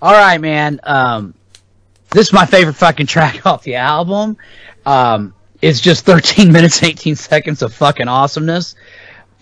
All 0.00 0.14
right, 0.14 0.40
man. 0.40 0.80
Um, 0.82 1.34
this 2.08 2.28
is 2.28 2.32
my 2.32 2.46
favorite 2.46 2.72
fucking 2.72 3.04
track 3.06 3.44
off 3.44 3.62
the 3.64 3.74
album. 3.74 4.38
Um, 4.86 5.34
it's 5.60 5.78
just 5.78 6.06
13 6.06 6.50
minutes, 6.52 6.82
18 6.82 7.16
seconds 7.16 7.60
of 7.60 7.74
fucking 7.74 8.08
awesomeness. 8.08 8.76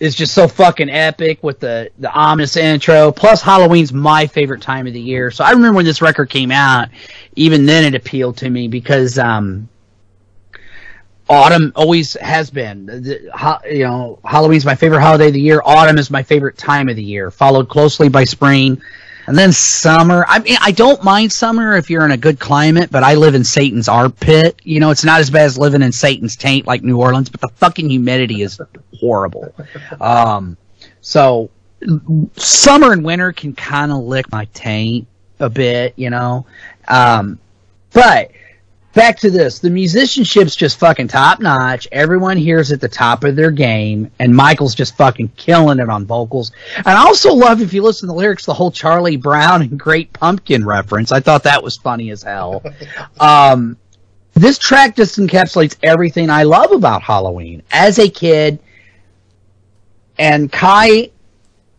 It's 0.01 0.17
just 0.17 0.33
so 0.33 0.49
fucking 0.49 0.89
epic 0.89 1.41
with 1.41 1.61
the 1.61 1.91
the 1.97 2.11
ominous 2.11 2.57
intro. 2.57 3.13
Plus, 3.13 3.41
Halloween's 3.41 3.93
my 3.93 4.27
favorite 4.27 4.61
time 4.61 4.85
of 4.85 4.91
the 4.91 4.99
year. 4.99 5.31
So 5.31 5.45
I 5.45 5.51
remember 5.51 5.77
when 5.77 5.85
this 5.85 6.01
record 6.01 6.29
came 6.29 6.51
out. 6.51 6.89
Even 7.37 7.65
then, 7.65 7.85
it 7.85 7.95
appealed 7.95 8.35
to 8.39 8.49
me 8.49 8.67
because 8.67 9.17
um, 9.17 9.69
autumn 11.29 11.71
always 11.75 12.13
has 12.13 12.49
been. 12.49 12.85
The- 12.85 13.61
you 13.69 13.83
know, 13.83 14.19
Halloween's 14.23 14.65
my 14.65 14.75
favorite 14.75 15.01
holiday 15.01 15.27
of 15.27 15.33
the 15.33 15.41
year. 15.41 15.61
Autumn 15.65 15.97
is 15.97 16.09
my 16.11 16.23
favorite 16.23 16.57
time 16.57 16.89
of 16.89 16.95
the 16.95 17.03
year, 17.03 17.31
followed 17.31 17.69
closely 17.69 18.09
by 18.09 18.23
spring, 18.23 18.81
and 19.27 19.37
then 19.37 19.51
summer. 19.51 20.25
I 20.27 20.39
mean, 20.39 20.57
I 20.61 20.71
don't 20.71 21.03
mind 21.03 21.31
summer 21.31 21.75
if 21.75 21.89
you're 21.89 22.05
in 22.05 22.11
a 22.11 22.17
good 22.17 22.39
climate, 22.39 22.91
but 22.91 23.03
I 23.03 23.15
live 23.15 23.33
in 23.35 23.43
Satan's 23.43 23.87
armpit. 23.87 24.59
You 24.63 24.79
know, 24.79 24.91
it's 24.91 25.03
not 25.03 25.19
as 25.19 25.29
bad 25.29 25.45
as 25.45 25.57
living 25.57 25.81
in 25.81 25.91
Satan's 25.91 26.35
taint 26.35 26.67
like 26.67 26.83
New 26.83 26.99
Orleans, 26.99 27.29
but 27.29 27.41
the 27.41 27.49
fucking 27.49 27.89
humidity 27.89 28.41
is 28.43 28.59
horrible. 28.99 29.53
Um, 29.99 30.57
so 31.01 31.49
summer 32.35 32.93
and 32.93 33.03
winter 33.03 33.31
can 33.31 33.53
kind 33.53 33.91
of 33.91 33.99
lick 33.99 34.31
my 34.31 34.45
taint 34.53 35.07
a 35.39 35.49
bit, 35.49 35.93
you 35.97 36.09
know. 36.09 36.45
Um, 36.87 37.39
but 37.93 38.31
back 38.95 39.19
to 39.19 39.29
this 39.29 39.59
the 39.59 39.69
musicianship's 39.69 40.55
just 40.55 40.79
fucking 40.79 41.07
top 41.07 41.41
notch 41.41 41.85
everyone 41.91 42.37
here's 42.37 42.71
at 42.71 42.79
the 42.79 42.87
top 42.87 43.25
of 43.25 43.35
their 43.35 43.51
game 43.51 44.09
and 44.19 44.33
michael's 44.33 44.73
just 44.73 44.95
fucking 44.97 45.27
killing 45.35 45.79
it 45.79 45.89
on 45.89 46.05
vocals. 46.05 46.51
And 46.77 46.87
i 46.87 47.03
also 47.05 47.33
love 47.33 47.61
if 47.61 47.73
you 47.73 47.83
listen 47.83 48.07
to 48.07 48.13
the 48.13 48.17
lyrics 48.17 48.45
the 48.45 48.53
whole 48.53 48.71
charlie 48.71 49.17
brown 49.17 49.61
and 49.61 49.77
great 49.79 50.11
pumpkin 50.13 50.65
reference. 50.65 51.11
I 51.11 51.19
thought 51.19 51.43
that 51.43 51.61
was 51.61 51.77
funny 51.77 52.09
as 52.09 52.23
hell. 52.23 52.63
Um, 53.19 53.77
this 54.33 54.57
track 54.57 54.95
just 54.95 55.17
encapsulates 55.17 55.77
everything 55.83 56.29
i 56.29 56.43
love 56.43 56.71
about 56.71 57.01
halloween. 57.01 57.63
As 57.71 57.99
a 57.99 58.09
kid 58.09 58.59
and 60.17 60.51
kai 60.51 61.11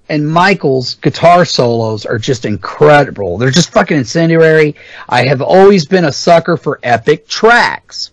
and 0.08 0.28
Michael's 0.28 0.94
guitar 0.96 1.44
solos 1.44 2.06
are 2.06 2.18
just 2.18 2.44
incredible. 2.44 3.38
They're 3.38 3.50
just 3.50 3.72
fucking 3.72 3.96
incendiary. 3.96 4.76
I 5.08 5.26
have 5.26 5.42
always 5.42 5.86
been 5.86 6.04
a 6.04 6.12
sucker 6.12 6.56
for 6.56 6.78
epic 6.82 7.26
tracks. 7.28 8.12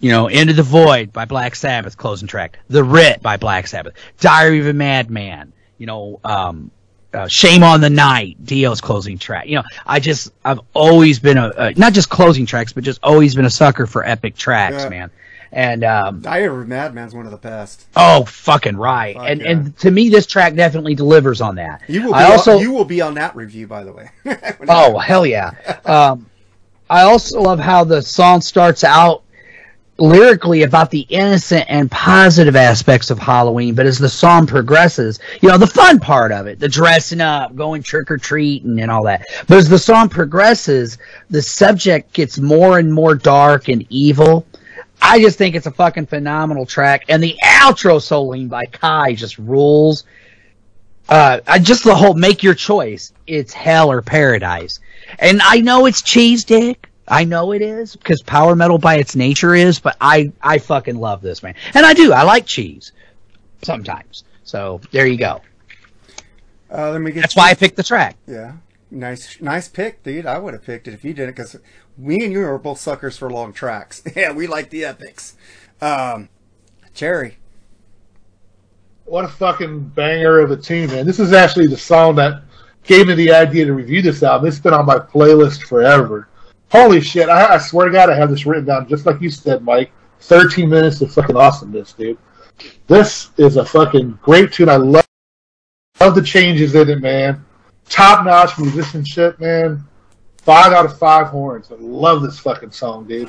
You 0.00 0.10
know, 0.10 0.28
Into 0.28 0.54
the 0.54 0.62
Void 0.62 1.12
by 1.12 1.26
Black 1.26 1.54
Sabbath, 1.54 1.96
closing 1.96 2.26
track. 2.26 2.58
The 2.68 2.82
Writ 2.82 3.22
by 3.22 3.36
Black 3.36 3.66
Sabbath. 3.66 3.92
Diary 4.18 4.60
of 4.60 4.66
a 4.66 4.72
Madman. 4.72 5.52
You 5.76 5.86
know, 5.86 6.20
um, 6.24 6.70
uh, 7.12 7.26
Shame 7.28 7.62
on 7.62 7.80
the 7.80 7.90
Night, 7.90 8.36
Dio's 8.42 8.80
closing 8.80 9.18
track. 9.18 9.46
You 9.46 9.56
know, 9.56 9.64
I 9.84 10.00
just, 10.00 10.32
I've 10.44 10.60
always 10.74 11.18
been 11.18 11.36
a, 11.38 11.48
uh, 11.48 11.72
not 11.76 11.92
just 11.92 12.08
closing 12.08 12.46
tracks, 12.46 12.72
but 12.72 12.84
just 12.84 13.00
always 13.02 13.34
been 13.34 13.44
a 13.44 13.50
sucker 13.50 13.86
for 13.86 14.06
epic 14.06 14.36
tracks, 14.36 14.84
Yeah. 14.84 14.88
man. 14.88 15.10
And, 15.52 15.82
um, 15.82 16.20
Diary 16.20 16.62
of 16.62 16.68
Madman's 16.68 17.14
one 17.14 17.24
of 17.24 17.32
the 17.32 17.36
best. 17.38 17.86
oh, 17.96 18.24
fucking 18.24 18.76
right. 18.76 19.16
Fuck 19.16 19.28
and, 19.28 19.40
yeah. 19.40 19.50
and 19.50 19.78
to 19.78 19.90
me, 19.90 20.08
this 20.08 20.26
track 20.26 20.54
definitely 20.54 20.94
delivers 20.94 21.40
on 21.40 21.56
that. 21.56 21.82
You 21.88 22.04
will. 22.04 22.12
Be 22.12 22.18
I 22.18 22.30
also, 22.30 22.56
on, 22.56 22.60
you 22.60 22.70
will 22.72 22.84
be 22.84 23.00
on 23.00 23.14
that 23.14 23.34
review, 23.34 23.66
by 23.66 23.84
the 23.84 23.92
way. 23.92 24.10
Oh 24.68 24.98
hell 24.98 25.26
yeah! 25.26 25.50
Um, 25.84 26.26
I 26.88 27.02
also 27.02 27.40
love 27.40 27.58
how 27.58 27.84
the 27.84 28.02
song 28.02 28.40
starts 28.40 28.84
out 28.84 29.22
lyrically 30.00 30.62
about 30.62 30.90
the 30.90 31.06
innocent 31.08 31.64
and 31.68 31.90
positive 31.90 32.56
aspects 32.56 33.10
of 33.10 33.18
Halloween, 33.18 33.74
but 33.74 33.86
as 33.86 33.98
the 33.98 34.08
song 34.08 34.46
progresses, 34.46 35.18
you 35.42 35.48
know, 35.48 35.58
the 35.58 35.66
fun 35.66 36.00
part 36.00 36.32
of 36.32 36.46
it, 36.46 36.58
the 36.58 36.68
dressing 36.68 37.20
up, 37.20 37.54
going 37.54 37.82
trick 37.82 38.10
or 38.10 38.16
treating, 38.16 38.80
and 38.80 38.90
all 38.90 39.04
that. 39.04 39.26
But 39.46 39.58
as 39.58 39.68
the 39.68 39.78
song 39.78 40.08
progresses, 40.08 40.98
the 41.28 41.42
subject 41.42 42.12
gets 42.12 42.38
more 42.38 42.78
and 42.78 42.92
more 42.92 43.14
dark 43.14 43.68
and 43.68 43.86
evil. 43.90 44.46
I 45.02 45.20
just 45.20 45.38
think 45.38 45.54
it's 45.54 45.66
a 45.66 45.70
fucking 45.70 46.06
phenomenal 46.06 46.66
track, 46.66 47.04
and 47.08 47.22
the 47.22 47.36
outro 47.44 47.96
soloing 47.96 48.48
by 48.48 48.66
Kai 48.66 49.14
just 49.14 49.38
rules 49.38 50.04
uh, 51.10 51.40
I 51.46 51.58
just 51.58 51.82
the 51.82 51.94
whole 51.94 52.14
make 52.14 52.42
your 52.42 52.54
choice. 52.54 53.12
It's 53.26 53.52
hell 53.52 53.90
or 53.90 54.00
paradise. 54.00 54.78
And 55.18 55.42
I 55.42 55.60
know 55.60 55.86
it's 55.86 56.02
cheese 56.02 56.44
dick. 56.44 56.88
I 57.08 57.24
know 57.24 57.52
it 57.52 57.62
is 57.62 57.96
because 57.96 58.22
power 58.22 58.54
metal 58.54 58.78
by 58.78 58.96
its 58.96 59.16
nature 59.16 59.54
is, 59.54 59.80
but 59.80 59.96
I 60.00 60.30
I 60.40 60.58
fucking 60.58 60.94
love 60.94 61.20
this 61.20 61.42
man, 61.42 61.56
and 61.74 61.84
I 61.84 61.92
do. 61.92 62.12
I 62.12 62.22
like 62.22 62.46
cheese 62.46 62.92
sometimes. 63.62 64.22
So 64.44 64.80
there 64.92 65.08
you 65.08 65.18
go. 65.18 65.40
Uh, 66.72 66.92
let 66.92 67.00
me 67.00 67.10
get. 67.10 67.22
That's 67.22 67.34
why 67.34 67.50
I 67.50 67.54
picked 67.54 67.74
the 67.74 67.82
track. 67.82 68.16
Yeah, 68.28 68.52
nice, 68.90 69.40
nice 69.40 69.68
pick, 69.68 70.02
dude. 70.02 70.26
I 70.26 70.38
would 70.38 70.54
have 70.54 70.64
picked 70.64 70.88
it 70.88 70.94
if 70.94 71.04
you 71.04 71.14
didn't, 71.14 71.36
because 71.36 71.56
we 71.98 72.24
and 72.24 72.32
you 72.32 72.44
are 72.44 72.58
both 72.58 72.78
suckers 72.78 73.16
for 73.16 73.30
long 73.30 73.52
tracks. 73.52 74.02
yeah, 74.16 74.32
we 74.32 74.46
like 74.46 74.70
the 74.70 74.84
epics. 74.84 75.36
Um, 75.80 76.28
Cherry. 76.94 77.36
What 79.04 79.24
a 79.24 79.28
fucking 79.28 79.88
banger 79.88 80.40
of 80.40 80.50
a 80.50 80.56
tune, 80.56 80.88
man. 80.90 81.06
This 81.06 81.18
is 81.18 81.32
actually 81.32 81.66
the 81.66 81.76
song 81.76 82.14
that 82.16 82.42
gave 82.84 83.08
me 83.08 83.14
the 83.14 83.32
idea 83.32 83.64
to 83.64 83.72
review 83.72 84.02
this 84.02 84.22
album. 84.22 84.48
It's 84.48 84.58
been 84.58 84.74
on 84.74 84.86
my 84.86 84.98
playlist 84.98 85.62
forever. 85.62 86.28
Holy 86.70 87.00
shit, 87.00 87.28
I, 87.28 87.54
I 87.54 87.58
swear 87.58 87.86
to 87.86 87.92
God, 87.92 88.10
I 88.10 88.14
have 88.14 88.30
this 88.30 88.46
written 88.46 88.66
down 88.66 88.88
just 88.88 89.06
like 89.06 89.20
you 89.20 89.30
said, 89.30 89.62
Mike. 89.62 89.90
13 90.20 90.68
minutes 90.68 91.00
of 91.00 91.12
fucking 91.12 91.36
awesomeness, 91.36 91.94
dude. 91.94 92.18
This 92.86 93.30
is 93.38 93.56
a 93.56 93.64
fucking 93.64 94.18
great 94.22 94.52
tune. 94.52 94.68
I 94.68 94.76
love, 94.76 95.06
love 95.98 96.14
the 96.14 96.22
changes 96.22 96.74
in 96.74 96.90
it, 96.90 97.00
man. 97.00 97.44
Top 97.90 98.24
notch 98.24 98.58
musicianship, 98.58 99.38
man. 99.40 99.84
Five 100.38 100.72
out 100.72 100.86
of 100.86 100.98
five 100.98 101.26
horns. 101.26 101.70
I 101.70 101.74
love 101.78 102.22
this 102.22 102.38
fucking 102.38 102.70
song, 102.72 103.06
dude. 103.06 103.28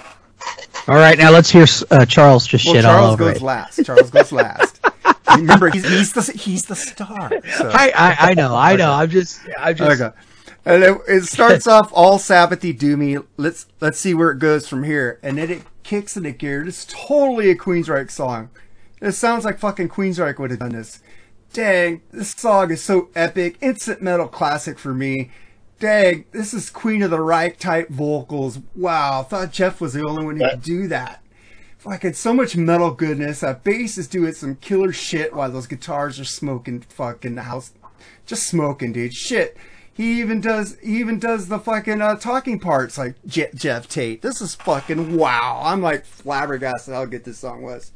All 0.87 0.95
right, 0.95 1.17
now 1.17 1.29
let's 1.31 1.49
hear 1.49 1.65
uh, 1.91 2.05
Charles 2.05 2.47
just 2.47 2.65
Well, 2.65 2.75
shit 2.75 2.83
Charles 2.83 3.05
all 3.07 3.11
over 3.13 3.25
goes 3.25 3.37
it. 3.37 3.41
last. 3.43 3.85
Charles 3.85 4.09
goes 4.09 4.31
last. 4.31 4.79
Remember, 5.35 5.69
he's, 5.69 5.87
he's 5.87 6.13
the 6.13 6.21
he's 6.37 6.65
the 6.65 6.75
star. 6.75 7.29
so- 7.57 7.69
I, 7.73 7.91
I 7.95 8.17
I 8.29 8.33
know 8.33 8.55
I 8.55 8.75
know. 8.75 8.91
I'm 8.91 9.09
just 9.09 9.39
I'm 9.57 9.75
just 9.75 10.01
Okay. 10.01 10.15
And 10.63 10.83
it, 10.83 10.97
it 11.07 11.23
starts 11.23 11.65
off 11.67 11.91
all 11.93 12.17
Sabbathy 12.19 12.77
doomy. 12.77 13.23
Let's 13.37 13.65
let's 13.81 13.99
see 13.99 14.13
where 14.13 14.31
it 14.31 14.39
goes 14.39 14.67
from 14.67 14.83
here. 14.83 15.19
And 15.23 15.37
then 15.37 15.49
it 15.49 15.63
kicks 15.83 16.15
into 16.17 16.31
gear. 16.31 16.65
It's 16.67 16.85
totally 16.85 17.49
a 17.49 17.55
Queensryche 17.55 18.11
song. 18.11 18.49
It 19.01 19.13
sounds 19.13 19.43
like 19.45 19.57
fucking 19.59 19.89
Queensryche 19.89 20.37
would 20.37 20.51
have 20.51 20.59
done 20.59 20.73
this. 20.73 21.01
Dang, 21.53 22.01
this 22.11 22.31
song 22.31 22.71
is 22.71 22.81
so 22.81 23.09
epic. 23.13 23.57
Instant 23.59 24.01
metal 24.01 24.29
classic 24.29 24.79
for 24.79 24.93
me. 24.93 25.31
Dang, 25.79 26.23
this 26.31 26.53
is 26.53 26.69
Queen 26.69 27.01
of 27.01 27.11
the 27.11 27.19
Reich 27.19 27.59
type 27.59 27.89
vocals. 27.89 28.59
Wow, 28.73 29.23
thought 29.23 29.51
Geoff 29.51 29.81
was 29.81 29.91
the 29.91 30.05
only 30.05 30.23
one 30.23 30.37
who 30.37 30.49
could 30.49 30.61
do 30.61 30.87
that. 30.87 31.21
Fucking 31.79 32.13
so 32.13 32.33
much 32.33 32.55
metal 32.55 32.91
goodness. 32.91 33.41
That 33.41 33.65
bass 33.65 33.97
is 33.97 34.07
doing 34.07 34.31
some 34.33 34.55
killer 34.55 34.93
shit 34.93 35.33
while 35.33 35.51
those 35.51 35.67
guitars 35.67 36.21
are 36.21 36.25
smoking 36.25 36.81
fucking 36.81 37.35
the 37.35 37.41
house. 37.41 37.73
Just 38.25 38.47
smoking, 38.47 38.93
dude. 38.93 39.13
Shit. 39.13 39.57
He 39.93 40.21
even 40.21 40.39
does 40.39 40.77
he 40.81 40.99
even 40.99 41.19
does 41.19 41.49
the 41.49 41.59
fucking 41.59 42.01
uh, 42.01 42.15
talking 42.15 42.59
parts 42.59 42.97
like 42.97 43.15
Je- 43.25 43.49
Geoff 43.53 43.89
Tate. 43.89 44.21
This 44.21 44.39
is 44.39 44.55
fucking 44.55 45.17
wow. 45.17 45.61
I'm 45.65 45.81
like 45.81 46.05
flabbergasted 46.05 46.93
how 46.93 47.03
good 47.05 47.25
this 47.25 47.39
song 47.39 47.61
was. 47.61 47.91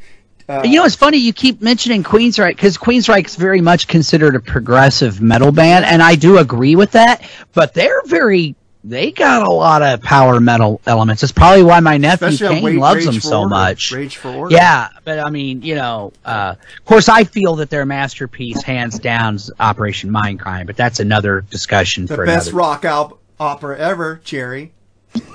Uh, 0.47 0.61
you 0.63 0.77
know, 0.77 0.85
it's 0.85 0.95
funny 0.95 1.17
you 1.17 1.34
keep 1.34 1.61
mentioning 1.61 2.03
Queensryche 2.03 2.49
because 2.49 2.77
Queensryche 2.77 3.26
is 3.26 3.35
very 3.35 3.61
much 3.61 3.88
considered 3.88 4.35
a 4.35 4.39
progressive 4.39 5.19
metal 5.22 5.51
band, 5.51 5.85
and 5.85 6.03
I 6.03 6.15
do 6.15 6.38
agree 6.38 6.76
with 6.76 6.91
that. 6.91 7.27
But 7.53 7.73
they're 7.73 8.03
very, 8.05 8.53
they 8.84 9.11
got 9.11 9.41
a 9.41 9.49
lot 9.49 9.81
of 9.81 10.03
power 10.03 10.39
metal 10.39 10.81
elements. 10.85 11.23
It's 11.23 11.31
probably 11.31 11.63
why 11.63 11.80
my 11.80 11.97
nephew 11.97 12.27
Especially 12.27 12.61
Kane 12.61 12.80
Wa- 12.80 12.89
loves 12.89 12.97
Rage 12.97 13.05
them 13.05 13.22
so 13.22 13.39
Order. 13.39 13.49
much. 13.49 13.91
Rage 13.91 14.17
for 14.17 14.30
Order. 14.30 14.55
Yeah, 14.55 14.89
but 15.03 15.17
I 15.17 15.31
mean, 15.31 15.63
you 15.63 15.73
know, 15.73 16.13
uh, 16.23 16.53
of 16.77 16.85
course, 16.85 17.09
I 17.09 17.23
feel 17.23 17.55
that 17.55 17.72
their 17.72 17.88
masterpiece, 17.88 18.61
hands 18.61 18.99
down, 18.99 19.35
is 19.35 19.51
Operation 19.59 20.11
Mindcrime. 20.11 20.67
But 20.67 20.77
that's 20.77 20.99
another 20.99 21.41
discussion 21.41 22.05
the 22.05 22.15
for 22.17 22.26
best 22.27 22.49
another. 22.49 22.57
rock 22.59 22.85
al- 22.85 23.17
opera 23.39 23.80
ever, 23.80 24.22
Jerry. 24.23 24.73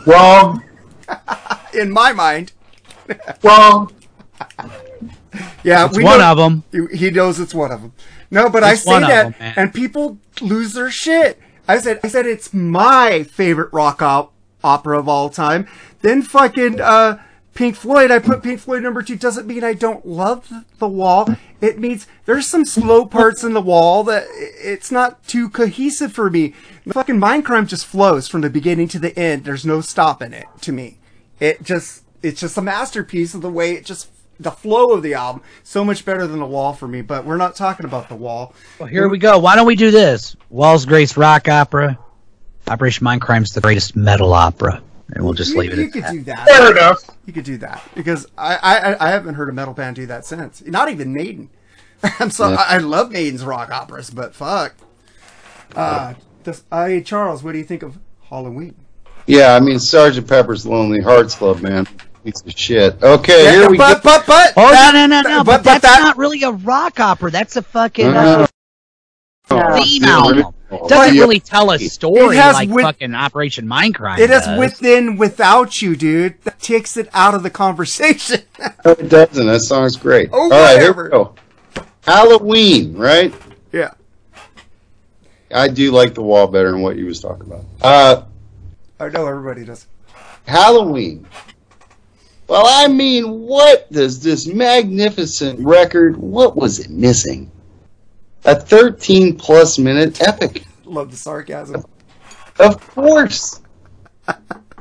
Wrong. 0.06 0.62
In 1.74 1.90
my 1.90 2.12
mind. 2.12 2.52
Wrong. 3.42 3.92
Yeah, 5.64 5.86
It's 5.86 6.00
one 6.02 6.20
of 6.22 6.36
them. 6.38 6.64
he 6.92 7.10
knows 7.10 7.38
it's 7.38 7.54
one 7.54 7.70
of 7.72 7.82
them. 7.82 7.92
No, 8.30 8.48
but 8.48 8.62
It's 8.62 8.86
I 8.86 8.92
say 8.92 9.00
that, 9.00 9.02
of 9.02 9.08
that, 9.08 9.26
'em, 9.26 9.34
man. 9.38 9.54
and 9.56 9.74
people 9.74 10.18
lose 10.40 10.72
their 10.72 10.90
shit. 10.90 11.38
I 11.68 11.78
said, 11.78 12.00
I 12.02 12.08
said 12.08 12.26
it's 12.26 12.52
my 12.54 13.22
favorite 13.24 13.72
rock 13.72 14.00
op- 14.02 14.32
opera 14.64 14.98
of 14.98 15.08
all 15.08 15.28
time. 15.30 15.66
Then 16.02 16.22
fucking 16.22 16.80
uh, 16.80 17.18
Pink 17.54 17.76
Floyd. 17.76 18.10
I 18.10 18.18
put 18.18 18.42
Pink 18.42 18.60
Floyd 18.60 18.82
number 18.82 19.02
two. 19.02 19.16
Doesn't 19.16 19.46
mean 19.46 19.62
I 19.62 19.74
don't 19.74 20.06
love 20.06 20.50
the 20.78 20.88
Wall. 20.88 21.28
It 21.60 21.78
means 21.78 22.06
there's 22.24 22.46
some 22.46 22.64
slow 22.64 23.04
parts 23.04 23.44
in 23.44 23.52
the 23.52 23.60
Wall 23.60 24.02
that 24.04 24.24
it's 24.32 24.90
not 24.90 25.22
too 25.26 25.48
cohesive 25.50 26.12
for 26.12 26.30
me. 26.30 26.54
The 26.86 26.94
fucking 26.94 27.20
Mindcrime 27.20 27.68
just 27.68 27.86
flows 27.86 28.26
from 28.28 28.40
the 28.40 28.50
beginning 28.50 28.88
to 28.88 28.98
the 28.98 29.16
end. 29.18 29.44
There's 29.44 29.66
no 29.66 29.80
stopping 29.82 30.32
it 30.32 30.46
to 30.62 30.72
me. 30.72 30.98
It 31.38 31.62
just 31.62 32.04
it's 32.22 32.40
just 32.40 32.56
a 32.56 32.62
masterpiece 32.62 33.34
of 33.34 33.42
the 33.42 33.50
way 33.50 33.72
it 33.72 33.84
just 33.84 34.08
the 34.40 34.50
flow 34.50 34.90
of 34.90 35.02
the 35.02 35.14
album 35.14 35.42
so 35.62 35.84
much 35.84 36.04
better 36.04 36.26
than 36.26 36.40
the 36.40 36.46
Wall 36.46 36.72
for 36.72 36.88
me. 36.88 37.02
But 37.02 37.24
we're 37.24 37.36
not 37.36 37.54
talking 37.54 37.86
about 37.86 38.08
the 38.08 38.16
Wall. 38.16 38.54
Well, 38.78 38.88
here 38.88 39.08
we 39.08 39.18
go. 39.18 39.38
Why 39.38 39.54
don't 39.54 39.66
we 39.66 39.76
do 39.76 39.90
this? 39.90 40.34
Wall's 40.48 40.86
greatest 40.86 41.16
rock 41.16 41.48
opera. 41.48 41.98
Operation 42.66 43.04
Mindcrime's 43.04 43.52
the 43.52 43.60
greatest 43.60 43.94
metal 43.96 44.32
opera. 44.32 44.82
And 45.12 45.24
we'll 45.24 45.34
just 45.34 45.52
you, 45.52 45.60
leave 45.60 45.72
it 45.72 45.78
you 45.78 45.84
at 45.84 45.92
could 45.92 46.02
that. 46.04 46.12
do 46.12 46.22
that. 46.24 46.48
Fair 46.48 46.70
enough. 46.70 46.98
You 47.26 47.32
could 47.32 47.44
do 47.44 47.58
that 47.58 47.82
because 47.94 48.26
I, 48.38 48.56
I 48.56 49.08
I 49.08 49.10
haven't 49.10 49.34
heard 49.34 49.48
a 49.48 49.52
metal 49.52 49.74
band 49.74 49.96
do 49.96 50.06
that 50.06 50.24
since. 50.24 50.64
Not 50.64 50.88
even 50.88 51.12
Maiden. 51.12 51.50
I'm 52.20 52.30
sorry. 52.30 52.54
Yeah. 52.54 52.64
I, 52.68 52.74
I 52.76 52.78
love 52.78 53.10
Maiden's 53.10 53.44
rock 53.44 53.70
operas, 53.70 54.10
but 54.10 54.34
fuck. 54.34 54.74
Uh, 55.74 56.14
this, 56.44 56.64
I 56.70 57.00
Charles, 57.00 57.42
what 57.42 57.52
do 57.52 57.58
you 57.58 57.64
think 57.64 57.82
of 57.82 57.98
Halloween? 58.28 58.74
Yeah, 59.26 59.54
I 59.54 59.60
mean 59.60 59.78
Sergeant 59.78 60.28
Pepper's 60.28 60.66
Lonely 60.66 61.00
Hearts 61.00 61.34
Club, 61.34 61.60
man. 61.60 61.86
Piece 62.24 62.42
of 62.42 62.52
shit. 62.52 63.02
Okay, 63.02 63.44
Yeah, 63.44 63.50
here 63.52 63.70
we 63.70 63.78
go. 63.78 63.94
but 64.02 64.26
but 64.26 64.52
Oh 64.56 64.70
that- 64.70 64.92
no 64.94 65.06
no 65.06 65.22
no 65.22 65.28
no! 65.28 65.38
But, 65.38 65.44
but, 65.44 65.56
but 65.58 65.64
that's 65.64 65.82
that 65.82 66.00
not 66.02 66.18
really 66.18 66.42
a 66.42 66.50
rock 66.50 67.00
opera. 67.00 67.30
That's 67.30 67.56
a 67.56 67.62
fucking 67.62 68.06
Uh, 68.08 68.46
uh, 69.50 69.80
theme 69.82 70.02
the 70.02 70.08
album. 70.08 70.32
original. 70.36 70.54
Doesn't 70.86 71.16
really 71.16 71.40
tell 71.40 71.72
a 71.72 71.78
story 71.78 72.36
has 72.36 72.54
like 72.54 72.68
with- 72.68 72.84
fucking 72.84 73.14
Operation 73.14 73.66
Mindcrime. 73.66 74.18
it 74.18 74.30
has 74.30 74.44
does. 74.44 74.58
within 74.58 75.16
without 75.16 75.80
you, 75.82 75.96
dude. 75.96 76.40
That 76.42 76.60
takes 76.60 76.96
it 76.96 77.08
out 77.12 77.34
of 77.34 77.42
the 77.42 77.50
conversation. 77.50 78.42
No, 78.84 78.92
it 78.92 79.08
doesn't. 79.08 79.46
That 79.46 79.60
song's 79.60 79.96
great. 79.96 80.28
Oh, 80.32 80.42
All 80.42 80.48
right, 80.50 80.78
here 80.80 80.92
we 80.92 81.08
go. 81.10 81.34
Halloween, 82.04 82.96
right? 82.96 83.34
yeah. 83.72 83.92
I 85.52 85.68
do 85.68 85.90
like 85.90 86.14
the 86.14 86.22
wall 86.22 86.46
better 86.46 86.70
than 86.70 86.80
what 86.82 86.96
you 86.96 87.06
was 87.06 87.20
talking 87.20 87.46
about. 87.46 87.64
Uh, 87.82 88.22
I 89.00 89.08
know 89.08 89.26
everybody 89.26 89.64
does. 89.64 89.86
Halloween. 90.46 91.26
Well, 92.50 92.66
I 92.66 92.88
mean, 92.88 93.42
what 93.42 93.92
does 93.92 94.20
this 94.20 94.48
magnificent 94.48 95.60
record? 95.60 96.16
What 96.16 96.56
was 96.56 96.80
it 96.80 96.90
missing? 96.90 97.48
A 98.44 98.56
13 98.56 99.36
plus 99.36 99.78
minute 99.78 100.20
epic. 100.20 100.64
Love 100.84 101.12
the 101.12 101.16
sarcasm. 101.16 101.84
Of 102.58 102.80
course. 102.88 103.60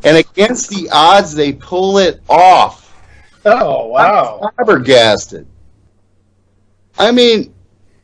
and 0.04 0.18
against 0.18 0.72
the 0.72 0.90
odds, 0.92 1.36
they 1.36 1.54
pull 1.54 2.00
it 2.00 2.24
off. 2.28 2.92
Oh 3.46 3.86
wow! 3.90 4.40
I'm 4.42 4.66
flabbergasted. 4.66 5.46
I 6.98 7.12
mean, 7.12 7.54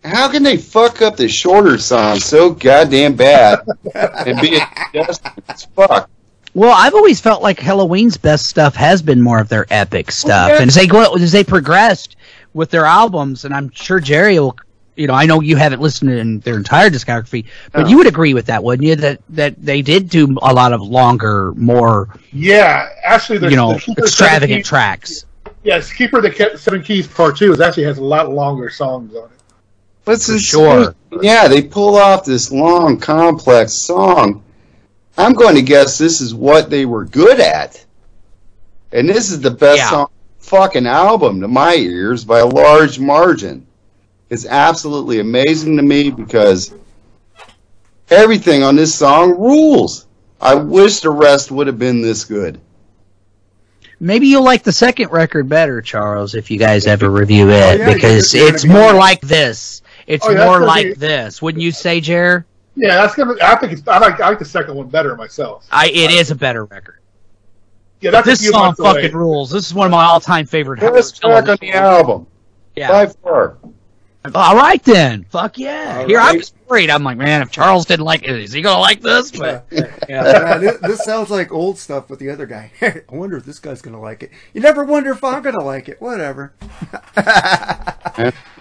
how 0.03 0.29
can 0.29 0.43
they 0.43 0.57
fuck 0.57 1.01
up 1.01 1.17
the 1.17 1.27
shorter 1.27 1.79
song 1.79 2.19
so 2.19 2.51
goddamn 2.51 3.15
bad 3.15 3.61
and 3.95 4.39
be 4.39 4.59
just 4.93 5.25
as 5.49 5.65
fuck? 5.65 6.07
Well, 6.55 6.73
I've 6.73 6.93
always 6.95 7.19
felt 7.19 7.43
like 7.43 7.59
Helloween's 7.59 8.15
best 8.15 8.45
stuff 8.47 8.75
has 8.75 9.01
been 9.01 9.21
more 9.21 9.39
of 9.39 9.49
their 9.49 9.67
epic 9.69 10.09
stuff, 10.09 10.49
yeah. 10.49 10.61
and 10.61 10.69
as 10.69 10.75
they 10.75 10.87
go 10.87 11.13
as 11.15 11.31
they 11.33 11.43
progressed 11.43 12.15
with 12.53 12.71
their 12.71 12.85
albums, 12.85 13.43
and 13.45 13.53
I'm 13.53 13.69
sure 13.71 13.99
Jerry 13.99 14.39
will. 14.39 14.55
You 14.97 15.07
know, 15.07 15.13
I 15.13 15.25
know 15.25 15.41
you 15.41 15.57
haven't 15.57 15.81
listened 15.81 16.09
to 16.41 16.45
their 16.49 16.55
entire 16.55 16.89
discography, 16.89 17.43
but 17.73 17.81
No. 17.81 17.87
you 17.89 17.97
would 17.97 18.07
agree 18.07 18.33
with 18.33 18.45
that, 18.45 18.63
wouldn't 18.63 18.87
you? 18.87 18.95
That 18.95 19.19
that 19.31 19.55
they 19.61 19.81
did 19.81 20.07
do 20.07 20.37
a 20.41 20.53
lot 20.53 20.71
of 20.71 20.81
longer, 20.81 21.51
more 21.57 22.07
Yeah, 22.31 22.87
actually, 23.03 23.39
the, 23.39 23.49
you 23.49 23.57
know 23.57 23.73
the 23.73 23.79
Keeper 23.81 24.03
of 24.03 24.09
Seven 24.09 24.25
extravagant 24.25 24.59
Keys- 24.59 24.67
tracks. 24.69 25.25
Yes, 25.65 25.91
Keeper 25.91 26.19
of 26.19 26.23
the 26.23 26.57
Seven 26.57 26.81
Keys 26.81 27.07
Part 27.07 27.35
Two 27.35 27.51
is 27.51 27.59
actually 27.59 27.83
has 27.83 27.97
a 27.97 28.03
lot 28.05 28.31
longer 28.31 28.69
songs 28.69 29.13
on 29.13 29.25
it. 29.25 29.29
What's 30.05 30.31
For 30.31 30.39
sure. 30.39 30.95
Yeah, 31.21 31.49
they 31.49 31.61
pull 31.63 31.97
off 31.97 32.23
this 32.23 32.49
long, 32.49 32.97
complex 32.97 33.73
song. 33.73 34.44
I'm 35.17 35.33
going 35.33 35.55
to 35.55 35.61
guess 35.61 35.97
this 35.97 36.21
is 36.21 36.33
what 36.35 36.69
they 36.69 36.85
were 36.85 37.05
good 37.05 37.39
at. 37.39 37.83
And 38.91 39.07
this 39.09 39.31
is 39.31 39.39
the 39.41 39.51
best 39.51 39.77
Yeah. 39.77 39.89
song 39.89 40.07
fucking 40.39 40.85
album 40.87 41.41
to 41.41 41.47
my 41.47 41.73
ears 41.75 42.23
by 42.23 42.39
a 42.39 42.45
large 42.45 42.99
margin. 42.99 43.65
It's 44.29 44.45
absolutely 44.45 45.19
amazing 45.19 45.77
to 45.77 45.83
me 45.83 46.11
because 46.11 46.73
everything 48.09 48.63
on 48.63 48.75
this 48.75 48.93
song 48.93 49.31
rules. 49.31 50.05
I 50.41 50.53
wish 50.55 50.99
the 50.99 51.09
rest 51.09 51.49
would 51.51 51.67
have 51.67 51.79
been 51.79 52.01
this 52.01 52.25
good. 52.25 52.59
Maybe 53.99 54.27
you'll 54.27 54.43
like 54.43 54.63
the 54.63 54.71
second 54.73 55.09
record 55.11 55.47
better, 55.47 55.81
Charles, 55.81 56.35
if 56.35 56.51
you 56.51 56.59
guys 56.59 56.85
ever 56.85 57.09
review 57.09 57.49
it, 57.49 57.53
Oh, 57.53 57.83
yeah, 57.85 57.93
because 57.93 58.33
you're- 58.33 58.45
you're 58.47 58.53
it's 58.53 58.65
more 58.65 58.93
like 58.93 59.21
this. 59.21 59.81
It's 60.05 60.25
Oh, 60.27 60.31
yeah, 60.31 60.45
more 60.45 60.59
like 60.59 60.87
be- 60.87 60.93
this, 60.93 61.41
wouldn't 61.41 61.63
you 61.63 61.71
say, 61.71 62.01
Jer? 62.01 62.45
Yeah, 62.75 62.95
that's 62.95 63.15
gonna. 63.15 63.35
I 63.41 63.55
think 63.55 63.73
it's. 63.73 63.87
I 63.87 63.99
like. 63.99 64.19
I 64.19 64.29
like 64.29 64.39
the 64.39 64.45
second 64.45 64.75
one 64.75 64.89
better 64.89 65.15
myself. 65.15 65.65
I 65.71 65.87
it 65.87 66.11
is 66.11 66.31
a 66.31 66.35
better 66.35 66.65
record. 66.65 66.99
Yeah, 68.01 68.11
that's 68.11 68.25
this 68.25 68.39
a 68.39 68.43
few 68.43 68.51
song 68.51 68.65
months 68.65 68.79
away. 68.79 68.93
fucking 68.93 69.15
rules. 69.15 69.49
This 69.49 69.65
is 69.65 69.73
one 69.73 69.85
of 69.85 69.91
my 69.91 70.03
all-time 70.03 70.45
favorite. 70.45 70.81
Best 70.81 71.21
track 71.21 71.47
on 71.47 71.57
the 71.61 71.71
album. 71.71 72.27
Yeah. 72.75 72.89
By 72.89 73.07
far. 73.07 73.57
All 74.33 74.55
right 74.55 74.81
then. 74.83 75.25
Fuck 75.25 75.57
yeah. 75.57 75.97
All 75.99 76.07
Here 76.07 76.19
I 76.19 76.29
right. 76.29 76.37
was 76.37 76.53
worried. 76.67 76.89
I'm 76.89 77.03
like, 77.03 77.17
man, 77.17 77.41
if 77.41 77.51
Charles 77.51 77.85
didn't 77.85 78.05
like 78.05 78.23
it, 78.23 78.29
is 78.29 78.51
he 78.51 78.61
gonna 78.61 78.79
like 78.79 79.01
this? 79.01 79.31
But 79.31 79.67
Yeah, 80.09 80.57
this, 80.57 80.77
this 80.81 81.03
sounds 81.03 81.29
like 81.29 81.51
old 81.51 81.77
stuff 81.77 82.09
with 82.09 82.19
the 82.19 82.29
other 82.29 82.45
guy. 82.45 82.71
I 82.81 83.03
wonder 83.09 83.37
if 83.37 83.45
this 83.45 83.59
guy's 83.59 83.81
gonna 83.81 84.01
like 84.01 84.23
it. 84.23 84.31
You 84.53 84.61
never 84.61 84.83
wonder 84.83 85.11
if 85.11 85.23
I'm 85.23 85.41
gonna 85.41 85.63
like 85.63 85.89
it. 85.89 86.01
Whatever. 86.01 86.53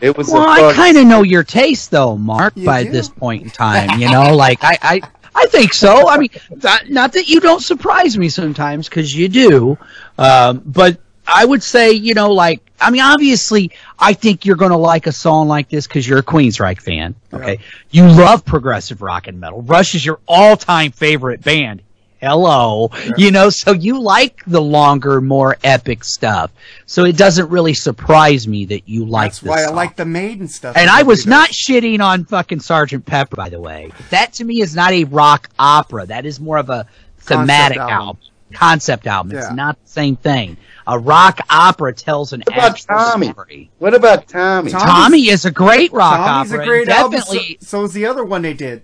It 0.00 0.16
was 0.16 0.28
well, 0.28 0.42
a 0.42 0.70
I 0.70 0.72
kind 0.74 0.96
of 0.98 1.06
know 1.06 1.22
your 1.22 1.44
taste 1.44 1.90
though, 1.90 2.16
Mark. 2.16 2.56
You 2.56 2.66
by 2.66 2.84
do? 2.84 2.90
this 2.90 3.08
point 3.08 3.44
in 3.44 3.50
time, 3.50 4.00
you 4.00 4.10
know, 4.10 4.34
like 4.34 4.58
I, 4.62 4.76
I, 4.82 5.00
I 5.34 5.46
think 5.46 5.72
so. 5.72 6.08
I 6.08 6.18
mean, 6.18 6.30
that, 6.56 6.90
not 6.90 7.12
that 7.12 7.28
you 7.28 7.40
don't 7.40 7.62
surprise 7.62 8.18
me 8.18 8.28
sometimes 8.28 8.88
because 8.88 9.14
you 9.14 9.28
do, 9.28 9.78
um, 10.18 10.62
but 10.66 10.98
I 11.26 11.44
would 11.44 11.62
say, 11.62 11.92
you 11.92 12.14
know, 12.14 12.32
like 12.32 12.60
I 12.80 12.90
mean, 12.90 13.02
obviously, 13.02 13.70
I 13.98 14.12
think 14.12 14.44
you're 14.44 14.56
going 14.56 14.70
to 14.70 14.76
like 14.76 15.06
a 15.06 15.12
song 15.12 15.48
like 15.48 15.68
this 15.68 15.86
because 15.86 16.06
you're 16.06 16.18
a 16.18 16.24
Queensryche 16.24 16.80
fan. 16.80 17.14
Okay, 17.32 17.60
you 17.90 18.06
love 18.06 18.44
progressive 18.44 19.00
rock 19.00 19.26
and 19.26 19.40
metal. 19.40 19.62
Rush 19.62 19.94
is 19.94 20.04
your 20.04 20.20
all-time 20.26 20.92
favorite 20.92 21.42
band. 21.42 21.82
Hello, 22.20 22.90
you 23.18 23.30
know, 23.30 23.50
so 23.50 23.72
you 23.72 24.00
like 24.00 24.42
the 24.46 24.60
longer, 24.60 25.20
more 25.20 25.58
epic 25.62 26.04
stuff. 26.04 26.50
So 26.86 27.04
it 27.04 27.18
doesn't 27.18 27.50
really 27.50 27.74
surprise 27.74 28.48
me 28.48 28.64
that 28.66 28.88
you 28.88 29.04
like 29.04 29.32
That's 29.32 29.42
why 29.42 29.62
I 29.64 29.70
like 29.70 29.96
the 29.96 30.06
Maiden 30.06 30.48
stuff. 30.48 30.74
And 30.74 30.88
I 30.88 31.02
was 31.02 31.26
not 31.26 31.50
shitting 31.50 32.00
on 32.00 32.24
fucking 32.24 32.60
Sergeant 32.60 33.04
Pepper, 33.04 33.36
by 33.36 33.50
the 33.50 33.60
way. 33.60 33.90
That 34.08 34.32
to 34.34 34.44
me 34.44 34.62
is 34.62 34.74
not 34.74 34.92
a 34.92 35.04
rock 35.04 35.50
opera. 35.58 36.06
That 36.06 36.24
is 36.24 36.40
more 36.40 36.56
of 36.56 36.70
a 36.70 36.86
thematic 37.18 37.76
album. 37.76 37.94
album. 37.94 38.22
concept 38.54 39.06
album. 39.06 39.36
It's 39.36 39.52
not 39.52 39.78
the 39.82 39.90
same 39.90 40.16
thing. 40.16 40.56
A 40.86 40.98
rock 40.98 41.40
opera 41.48 41.92
tells 41.94 42.32
an 42.32 42.42
What 42.46 42.56
about 42.56 42.70
actual 42.72 42.86
Tommy? 42.96 43.30
story. 43.32 43.70
What 43.78 43.94
about 43.94 44.28
Tommy? 44.28 44.70
Tommy's- 44.70 44.84
Tommy 44.86 45.28
is 45.30 45.44
a 45.46 45.50
great 45.50 45.92
rock 45.92 46.16
Tommy's 46.16 46.52
opera. 46.52 46.62
a 46.62 46.66
great 46.66 46.82
and 46.82 46.90
album. 46.90 47.20
definitely. 47.20 47.58
So, 47.60 47.66
so 47.80 47.84
is 47.84 47.92
the 47.94 48.06
other 48.06 48.22
one 48.24 48.42
they 48.42 48.52
did. 48.54 48.82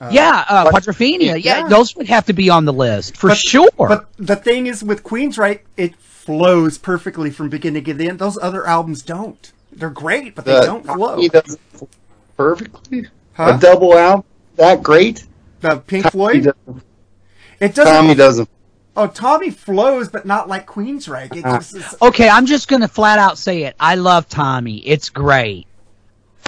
Uh, 0.00 0.08
yeah, 0.12 0.44
uh, 0.48 0.70
Quadrophenia. 0.70 1.42
Yeah, 1.42 1.60
Yeah. 1.60 1.68
those 1.68 1.94
would 1.96 2.06
have 2.08 2.26
to 2.26 2.32
be 2.32 2.48
on 2.50 2.64
the 2.64 2.72
list 2.72 3.16
for 3.16 3.28
but- 3.28 3.38
sure. 3.38 3.68
But 3.76 4.06
the 4.18 4.36
thing 4.36 4.66
is, 4.66 4.82
with 4.84 5.02
Queens, 5.02 5.36
right? 5.38 5.62
it 5.76 5.94
flows 5.96 6.78
perfectly 6.78 7.30
from 7.30 7.48
beginning 7.48 7.82
to 7.84 8.06
end. 8.08 8.18
Those 8.20 8.38
other 8.40 8.64
albums 8.64 9.02
don't. 9.02 9.50
They're 9.72 9.90
great, 9.90 10.36
but 10.36 10.44
they 10.44 10.52
The- 10.54 10.66
don't 10.66 10.84
flow. 10.86 11.18
He 11.20 11.28
doesn't 11.28 11.58
perfectly. 12.36 13.08
Huh? 13.34 13.54
A 13.56 13.58
double 13.60 13.96
album 13.98 14.24
that 14.56 14.82
great? 14.82 15.24
The 15.60 15.76
Pink 15.78 16.04
Tommy 16.04 16.10
Floyd. 16.12 16.44
doesn't- 16.44 16.82
It 17.60 17.74
doesn't. 17.74 17.92
Tommy 17.92 18.14
doesn't. 18.14 18.48
Oh, 18.96 19.06
Tommy 19.06 19.50
flows, 19.50 20.08
but 20.08 20.26
not 20.26 20.48
like 20.48 20.66
Queensryche. 20.66 21.34
It 21.36 21.44
Uh, 21.44 21.58
just 21.58 21.76
is, 21.76 21.94
Okay, 22.02 22.28
I'm 22.28 22.46
just 22.46 22.68
gonna 22.68 22.88
flat 22.88 23.18
out 23.18 23.38
say 23.38 23.62
it. 23.64 23.74
I 23.80 23.94
love 23.94 24.28
Tommy. 24.28 24.78
It's 24.86 25.08
great. 25.08 25.66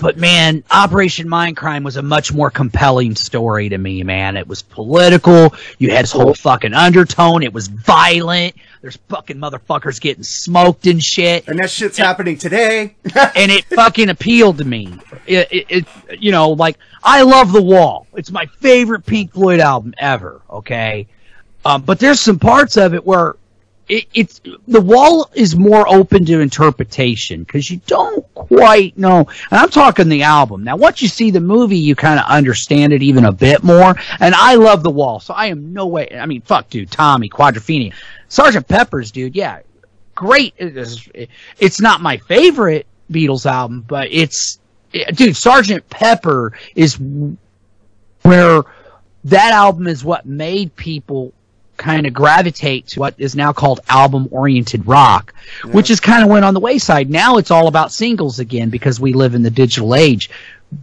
But 0.02 0.18
man, 0.18 0.64
Operation 0.72 1.28
Mindcrime 1.28 1.84
was 1.84 1.96
a 1.96 2.02
much 2.02 2.32
more 2.32 2.50
compelling 2.50 3.14
story 3.14 3.68
to 3.68 3.78
me, 3.78 4.02
man. 4.02 4.36
It 4.36 4.46
was 4.48 4.60
political. 4.60 5.54
You 5.78 5.92
had 5.92 6.02
this 6.02 6.10
whole 6.12 6.34
fucking 6.34 6.74
undertone. 6.74 7.44
It 7.44 7.52
was 7.52 7.68
violent. 7.68 8.56
There's 8.82 8.98
fucking 9.08 9.36
motherfuckers 9.38 10.00
getting 10.00 10.24
smoked 10.24 10.86
and 10.88 11.00
shit. 11.02 11.46
and 11.48 11.58
that 11.60 11.70
shit's 11.70 11.96
happening 11.96 12.36
today. 12.36 12.96
and 13.36 13.52
it 13.52 13.64
fucking 13.66 14.08
appealed 14.08 14.58
to 14.58 14.64
me. 14.64 14.98
It, 15.26 15.48
it, 15.52 15.66
it, 15.70 15.86
you 16.20 16.32
know, 16.32 16.50
like 16.50 16.76
I 17.04 17.22
love 17.22 17.52
The 17.52 17.62
Wall. 17.62 18.08
It's 18.14 18.32
my 18.32 18.46
favorite 18.46 19.06
Pink 19.06 19.32
Floyd 19.32 19.60
album 19.60 19.94
ever. 19.96 20.42
Okay, 20.50 21.06
um, 21.65 21.82
but 21.82 21.99
there's 21.99 22.20
some 22.20 22.39
parts 22.39 22.77
of 22.77 22.95
it 22.95 23.05
where 23.05 23.36
it, 23.89 24.07
it's 24.15 24.41
The 24.66 24.81
Wall 24.81 25.31
is 25.35 25.57
more 25.57 25.86
open 25.89 26.24
to 26.27 26.41
interpretation 26.41 27.45
because 27.45 27.70
you 27.70 27.81
don't 27.86 28.24
quite 28.35 28.97
know. 28.97 29.19
And 29.19 29.61
I'm 29.61 29.69
talking 29.69 30.09
the 30.09 30.23
album. 30.23 30.65
Now, 30.65 30.77
once 30.77 31.03
you 31.03 31.09
see 31.09 31.31
the 31.31 31.41
movie, 31.41 31.78
you 31.78 31.95
kind 31.95 32.19
of 32.19 32.27
understand 32.27 32.93
it 32.93 33.03
even 33.03 33.24
a 33.24 33.32
bit 33.32 33.62
more. 33.62 33.95
And 34.20 34.35
I 34.35 34.55
love 34.55 34.82
The 34.82 34.91
Wall, 34.91 35.20
so 35.20 35.35
I 35.35 35.47
am 35.47 35.73
no 35.73 35.86
way. 35.86 36.09
I 36.19 36.27
mean, 36.27 36.41
fuck, 36.41 36.70
dude, 36.70 36.91
Tommy, 36.91 37.28
Quadrophenia, 37.28 37.93
Sergeant 38.28 38.66
Pepper's, 38.66 39.11
dude, 39.11 39.36
yeah, 39.36 39.61
great. 40.15 40.55
It's 40.59 41.81
not 41.81 42.01
my 42.01 42.16
favorite 42.16 42.86
Beatles 43.11 43.45
album, 43.45 43.85
but 43.86 44.09
it's 44.11 44.59
dude. 45.12 45.36
Sergeant 45.36 45.89
Pepper 45.91 46.57
is 46.74 46.99
where 48.23 48.62
that 49.24 49.53
album 49.53 49.86
is 49.86 50.05
what 50.05 50.24
made 50.24 50.74
people 50.74 51.35
kind 51.76 52.06
of 52.06 52.12
gravitate 52.12 52.86
to 52.88 53.01
what 53.01 53.14
is 53.18 53.34
now 53.34 53.52
called 53.52 53.80
album 53.88 54.28
oriented 54.30 54.86
rock, 54.86 55.34
which 55.72 55.90
is 55.90 56.01
kind 56.01 56.22
of 56.22 56.28
went 56.30 56.44
on 56.44 56.55
the 56.55 56.60
wayside. 56.60 57.10
Now 57.10 57.36
it's 57.38 57.51
all 57.51 57.68
about 57.68 57.92
singles 57.92 58.38
again 58.38 58.70
because 58.70 59.01
we 59.01 59.12
live 59.12 59.34
in 59.34 59.42
the 59.42 59.51
digital 59.51 59.94
age. 59.94 60.30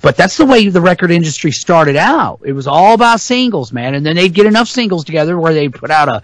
But 0.02 0.16
that's 0.16 0.38
the 0.38 0.46
way 0.46 0.70
the 0.70 0.80
record 0.80 1.12
industry 1.12 1.52
started 1.52 1.98
out. 1.98 2.40
It 2.46 2.54
was 2.54 2.66
all 2.66 2.94
about 2.94 3.20
singles, 3.20 3.74
man. 3.74 3.94
And 3.96 4.06
then 4.06 4.16
they'd 4.16 4.34
get 4.34 4.46
enough 4.46 4.70
singles 4.70 5.04
together 5.04 5.38
where 5.38 5.54
they'd 5.54 5.74
put 5.74 5.92
out 5.92 6.08
a, 6.08 6.24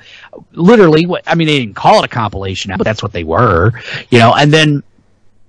literally, 0.53 1.05
what 1.05 1.23
I 1.27 1.35
mean, 1.35 1.47
they 1.47 1.59
didn't 1.59 1.75
call 1.75 1.99
it 1.99 2.05
a 2.05 2.07
compilation, 2.07 2.73
but 2.77 2.85
that's 2.85 3.03
what 3.03 3.11
they 3.11 3.25
were, 3.25 3.73
you 4.09 4.19
know. 4.19 4.33
And 4.33 4.53
then, 4.53 4.83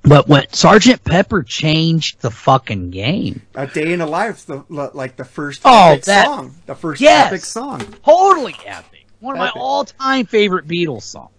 but 0.03 0.27
when 0.27 0.45
Sergeant 0.53 1.05
Pepper 1.05 1.45
changed 1.45 2.21
the 2.21 2.31
fucking 2.31 2.91
game, 2.91 3.43
A 3.55 3.69
Day 3.69 3.93
in 3.93 4.01
a 4.01 4.07
Life, 4.07 4.47
the 4.47 4.65
like 4.69 5.15
the 5.17 5.25
first 5.25 5.61
Oh, 5.65 5.93
epic 5.93 6.05
that- 6.07 6.25
song, 6.27 6.55
the 6.67 6.75
first 6.75 7.01
Yes. 7.01 7.27
epic 7.29 7.45
song. 7.45 7.81
totally 8.05 8.57
epic, 8.67 8.98
one 9.21 9.35
of 9.35 9.39
my 9.39 9.51
all-time 9.51 10.27
favorite 10.27 10.67
Beatles 10.67 11.03
songs. 11.03 11.31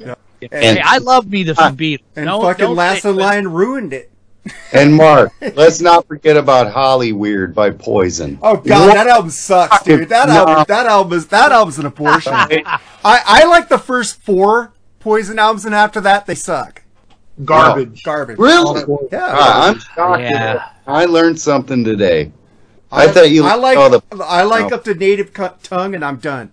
Yeah. 0.00 0.14
Hey, 0.40 0.80
I 0.84 0.98
love 0.98 1.28
me 1.28 1.42
the 1.42 1.54
some 1.54 1.76
Beatles. 1.76 2.02
And 2.16 2.26
No- 2.26 2.40
fucking 2.42 2.66
don't 2.66 2.76
Last 2.76 3.04
in 3.04 3.16
Line 3.16 3.46
ruined 3.48 3.92
it. 3.92 4.10
And 4.72 4.94
Mark, 4.94 5.32
let's 5.56 5.80
not 5.80 6.06
forget 6.06 6.36
about 6.36 6.72
Hollyweird 6.72 7.52
by 7.52 7.70
Poison. 7.70 8.38
Oh 8.40 8.56
god, 8.56 8.94
that 8.94 9.06
album 9.06 9.30
sucks, 9.30 9.82
dude. 9.82 10.08
That 10.08 10.28
No. 10.28 10.46
album, 10.46 10.64
that 10.68 10.86
album 10.86 11.12
is 11.18 11.26
that 11.28 11.52
album's 11.52 11.78
an 11.78 11.84
abortion. 11.86 12.32
I 12.34 12.70
I 13.04 13.44
like 13.46 13.68
the 13.68 13.78
first 13.78 14.22
four 14.22 14.72
Poison 15.00 15.38
albums, 15.38 15.64
and 15.66 15.74
after 15.74 16.00
that 16.00 16.24
they 16.26 16.34
suck. 16.34 16.82
Garbage. 17.44 18.02
Garbage. 18.04 18.38
Really? 18.38 18.82
Yeah. 19.12 19.28
Ah, 19.32 19.68
I'm 19.68 19.78
shocked. 19.78 20.22
Yeah. 20.22 20.68
I 20.86 21.04
learned 21.04 21.38
something 21.40 21.84
today. 21.84 22.32
I, 22.90 23.06
thought 23.08 23.30
you 23.30 23.44
I 23.44 23.54
like 23.56 23.76
saw 23.76 23.88
the. 23.90 24.00
I 24.24 24.42
like 24.44 24.72
Oh. 24.72 24.76
up 24.76 24.84
to 24.84 24.94
native 24.94 25.34
cu- 25.34 25.50
tongue, 25.62 25.94
and 25.94 26.02
I'm 26.04 26.16
done. 26.16 26.52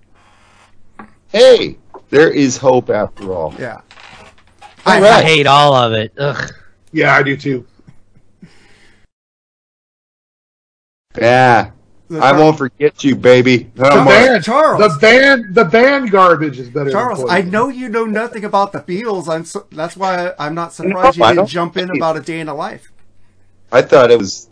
Hey, 1.36 1.78
there 2.12 2.30
is 2.32 2.56
hope 2.56 2.90
after 2.90 3.34
all. 3.34 3.54
Yeah. 3.60 3.82
I, 4.86 4.96
All 4.96 5.02
right. 5.02 5.12
I 5.12 5.22
hate 5.22 5.46
all 5.48 5.74
of 5.74 5.92
it. 5.92 6.14
Ugh. 6.18 6.50
Yeah, 6.94 7.14
I 7.14 7.24
do 7.24 7.36
too. 7.36 7.68
Yeah, 11.20 11.72
I 12.22 12.32
won't 12.32 12.58
forget 12.58 13.04
you, 13.04 13.18
baby. 13.18 13.70
Oh, 13.78 13.84
the 13.84 13.92
Oh, 13.92 13.96
Mark. 14.06 14.08
band, 14.08 14.44
Charles. 14.46 14.80
The 14.80 14.98
band, 15.02 15.54
the 15.54 15.66
band 15.66 16.10
garbage 16.10 16.58
is 16.58 16.70
better. 16.70 16.90
Charles, 16.90 17.20
than 17.20 17.30
I 17.30 17.42
know 17.42 17.68
you 17.68 17.90
know 17.90 18.06
nothing 18.06 18.46
about 18.46 18.72
the 18.72 18.80
Beatles. 18.80 19.28
I'm 19.28 19.44
so, 19.44 19.66
that's 19.74 19.98
why 19.98 20.32
I'm 20.40 20.56
not 20.56 20.72
surprised 20.72 21.20
No, 21.20 21.26
you 21.26 21.32
I 21.32 21.36
didn't 21.36 21.50
jump 21.50 21.76
in 21.76 21.90
about 21.90 22.16
a 22.16 22.22
day 22.22 22.40
in 22.40 22.48
a 22.48 22.56
life. 22.56 22.94
I 23.74 23.82
thought 23.82 24.10
it 24.10 24.18
was 24.18 24.50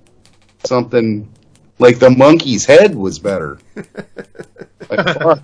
something 0.65 1.31
like 1.79 1.99
the 1.99 2.09
monkey's 2.09 2.65
head 2.65 2.93
was 2.93 3.19
better. 3.19 3.57
By 4.89 5.13
far. 5.13 5.43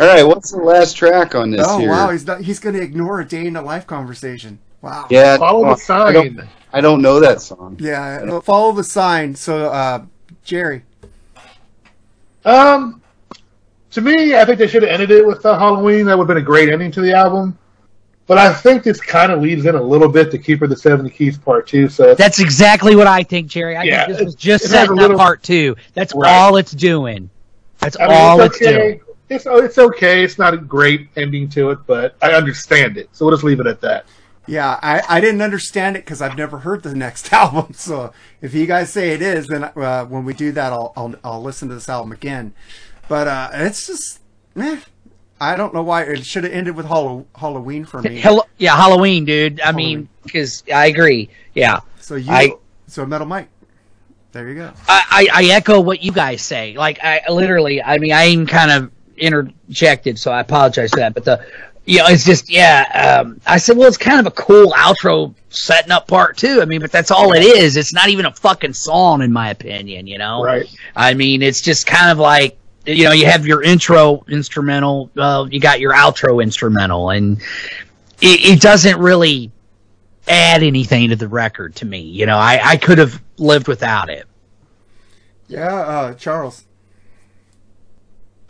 All 0.00 0.06
right, 0.06 0.22
what's 0.22 0.50
the 0.52 0.58
last 0.58 0.94
track 0.94 1.34
on 1.34 1.50
this 1.50 1.66
oh 1.68 1.78
here? 1.78 1.90
wow, 1.90 2.10
he's 2.10 2.26
not, 2.26 2.40
he's 2.40 2.58
going 2.58 2.74
to 2.74 2.82
ignore 2.82 3.20
a 3.20 3.24
day 3.28 3.46
in 3.46 3.54
the 3.54 3.62
life 3.62 3.86
conversation. 3.86 4.58
Wow. 4.82 5.06
Yeah, 5.10 5.36
Follow 5.36 5.62
no, 5.64 5.74
the 5.74 5.92
I 5.92 6.12
don't, 6.12 6.36
sign. 6.36 6.48
I 6.72 6.80
don't 6.80 7.02
know 7.02 7.20
that 7.20 7.40
song. 7.40 7.76
Yeah, 7.80 8.20
uh, 8.30 8.40
follow 8.40 8.72
the 8.72 8.84
sign. 8.84 9.34
So, 9.34 9.66
uh, 9.70 10.04
Jerry. 10.44 10.82
Um, 12.44 13.02
to 13.90 14.00
me, 14.00 14.36
I 14.36 14.44
think 14.44 14.58
they 14.58 14.66
should 14.66 14.82
have 14.82 14.90
ended 14.90 15.10
it 15.10 15.26
with 15.26 15.44
uh, 15.44 15.58
Halloween. 15.58 16.06
That 16.06 16.16
would 16.16 16.24
have 16.28 16.34
been 16.34 16.42
a 16.42 16.46
great 16.46 16.68
ending 16.70 16.90
to 16.92 17.00
the 17.00 17.12
album. 17.12 17.58
But 18.26 18.38
I 18.38 18.52
think 18.54 18.84
this 18.84 19.00
kind 19.00 19.32
of 19.32 19.42
leads 19.42 19.66
in 19.66 19.74
a 19.74 19.82
little 19.82 20.08
bit 20.08 20.30
to 20.30 20.38
Keeper 20.38 20.64
of 20.64 20.70
the 20.70 20.76
Seven 20.76 21.10
Keys 21.10 21.36
Part 21.36 21.66
Two. 21.66 21.88
So 21.88 22.14
That's 22.14 22.38
exactly 22.38 22.94
what 22.94 23.08
I 23.08 23.24
think, 23.24 23.48
Jerry. 23.48 23.76
I 23.76 23.82
Yeah, 23.82 24.06
think 24.06 24.18
this 24.18 24.24
was 24.24 24.34
just 24.36 24.64
it 24.66 24.70
has 24.70 24.80
setting 24.86 24.94
little- 24.96 25.16
up 25.16 25.20
part 25.20 25.42
two. 25.42 25.74
That's 25.94 26.14
Right. 26.14 26.30
all 26.32 26.56
it's 26.56 26.70
doing. 26.70 27.28
That's 27.80 27.96
I 27.98 28.06
mean, 28.06 28.16
all 28.16 28.40
it's 28.42 28.60
it's, 28.60 28.70
doing. 28.70 29.00
Okay. 29.30 29.34
It's 29.36 29.46
oh, 29.46 29.58
it's 29.58 29.78
okay. 29.78 30.24
It's 30.24 30.38
not 30.38 30.54
a 30.54 30.56
great 30.58 31.08
ending 31.16 31.48
to 31.50 31.70
it, 31.70 31.78
but 31.86 32.16
I 32.22 32.32
understand 32.32 32.96
it. 32.96 33.08
So 33.12 33.24
we'll 33.26 33.34
just 33.34 33.44
leave 33.44 33.60
it 33.60 33.66
at 33.66 33.80
that. 33.82 34.06
Yeah, 34.46 34.80
I, 34.82 35.02
I 35.08 35.20
didn't 35.20 35.42
understand 35.42 35.96
it 35.96 36.04
because 36.04 36.20
I've 36.20 36.36
never 36.36 36.58
heard 36.58 36.82
the 36.82 36.94
next 37.06 37.32
album. 37.32 37.72
So 37.74 38.12
if 38.42 38.54
you 38.54 38.66
guys 38.66 38.90
say 38.92 39.10
it 39.10 39.22
is, 39.22 39.46
then 39.46 39.64
uh, 39.64 40.04
when 40.06 40.24
we 40.24 40.34
do 40.34 40.50
that, 40.52 40.72
I'll, 40.72 40.92
I'll 40.96 41.14
I'll 41.22 41.42
listen 41.42 41.68
to 41.68 41.74
this 41.74 41.88
album 41.88 42.12
again. 42.12 42.54
But 43.08 43.28
uh, 43.28 43.50
it's 43.52 43.86
just, 43.86 44.20
eh, 44.56 44.80
I 45.40 45.56
don't 45.56 45.74
know 45.74 45.82
why 45.82 46.02
it 46.04 46.24
should 46.24 46.44
have 46.44 46.52
ended 46.52 46.76
with 46.76 46.86
Hallow- 46.86 47.26
Halloween 47.34 47.84
for 47.84 48.00
me. 48.02 48.18
Hell, 48.20 48.46
yeah, 48.56 48.76
Halloween, 48.76 49.24
dude. 49.24 49.60
I 49.60 49.72
mean, 49.72 50.08
because 50.22 50.62
I 50.72 50.86
agree. 50.86 51.28
Yeah. 51.54 51.80
So 52.00 52.14
you, 52.16 52.32
I- 52.32 52.52
so 52.86 53.04
Metal 53.06 53.26
Mike. 53.26 53.48
There 54.32 54.48
you 54.48 54.54
go. 54.54 54.72
I, 54.88 55.28
I, 55.32 55.42
I 55.42 55.44
echo 55.50 55.80
what 55.80 56.04
you 56.04 56.12
guys 56.12 56.40
say. 56.42 56.76
Like 56.76 57.00
I 57.02 57.22
literally, 57.28 57.82
I 57.82 57.98
mean, 57.98 58.12
I'm 58.12 58.46
kind 58.46 58.70
of 58.70 58.92
interjected, 59.20 60.18
so 60.18 60.32
I 60.32 60.40
apologize 60.40 60.90
for 60.90 60.96
that. 60.96 61.14
But 61.14 61.24
the, 61.24 61.46
you 61.84 61.98
know, 61.98 62.06
it's 62.08 62.24
just 62.24 62.50
yeah. 62.50 63.20
Um, 63.20 63.40
I 63.46 63.58
said, 63.58 63.76
well, 63.76 63.88
it's 63.88 63.96
kind 63.96 64.20
of 64.20 64.26
a 64.26 64.30
cool 64.32 64.72
outro 64.72 65.34
setting 65.50 65.92
up 65.92 66.08
part 66.08 66.36
two. 66.36 66.60
I 66.62 66.64
mean, 66.64 66.80
but 66.80 66.92
that's 66.92 67.10
all 67.10 67.32
it 67.32 67.42
is. 67.42 67.76
It's 67.76 67.92
not 67.92 68.08
even 68.08 68.26
a 68.26 68.32
fucking 68.32 68.74
song, 68.74 69.22
in 69.22 69.32
my 69.32 69.50
opinion. 69.50 70.06
You 70.06 70.18
know, 70.18 70.42
Right. 70.42 70.68
I 70.96 71.14
mean, 71.14 71.42
it's 71.42 71.60
just 71.60 71.86
kind 71.86 72.10
of 72.10 72.18
like 72.18 72.56
you 72.86 73.04
know, 73.04 73.12
you 73.12 73.26
have 73.26 73.46
your 73.46 73.62
intro 73.62 74.24
instrumental, 74.28 75.10
uh, 75.16 75.46
you 75.50 75.60
got 75.60 75.80
your 75.80 75.92
outro 75.92 76.42
instrumental, 76.42 77.10
and 77.10 77.40
it, 78.20 78.52
it 78.52 78.60
doesn't 78.60 78.98
really 78.98 79.50
add 80.28 80.62
anything 80.62 81.10
to 81.10 81.16
the 81.16 81.28
record 81.28 81.74
to 81.76 81.84
me. 81.84 82.00
You 82.00 82.26
know, 82.26 82.36
I, 82.36 82.60
I 82.62 82.76
could 82.76 82.98
have 82.98 83.20
lived 83.36 83.68
without 83.68 84.08
it. 84.08 84.26
Yeah, 85.48 85.74
uh, 85.74 86.14
Charles. 86.14 86.64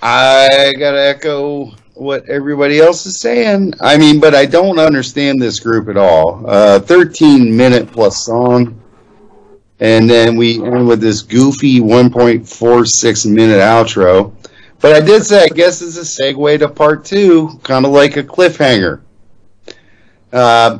I 0.03 0.73
gotta 0.79 1.01
echo 1.01 1.73
what 1.95 2.29
everybody 2.29 2.79
else 2.81 3.05
is 3.05 3.21
saying. 3.21 3.75
I 3.81 3.99
mean, 3.99 4.21
but 4.21 4.35
I 4.35 4.47
don't 4.47 4.79
understand 4.79 5.41
this 5.41 5.61
group 5.61 5.89
at 5.89 5.97
all. 5.97 6.45
Uh, 6.47 6.81
13 6.81 7.55
minute 7.55 7.93
plus 7.93 8.25
song. 8.25 8.81
And 9.81 10.09
then 10.09 10.37
we 10.37 10.63
end 10.63 10.87
with 10.87 11.01
this 11.01 11.23
goofy 11.23 11.81
1.46 11.81 13.31
minute 13.31 13.61
outro. 13.61 14.35
But 14.81 14.95
I 14.95 15.01
did 15.01 15.25
say, 15.25 15.45
I 15.45 15.49
guess 15.49 15.83
it's 15.83 15.97
a 15.97 16.23
segue 16.23 16.59
to 16.61 16.69
part 16.69 17.05
two, 17.05 17.61
kind 17.63 17.85
of 17.85 17.93
like 17.93 18.17
a 18.17 18.23
cliffhanger. 18.23 19.03
Uh, 20.33 20.79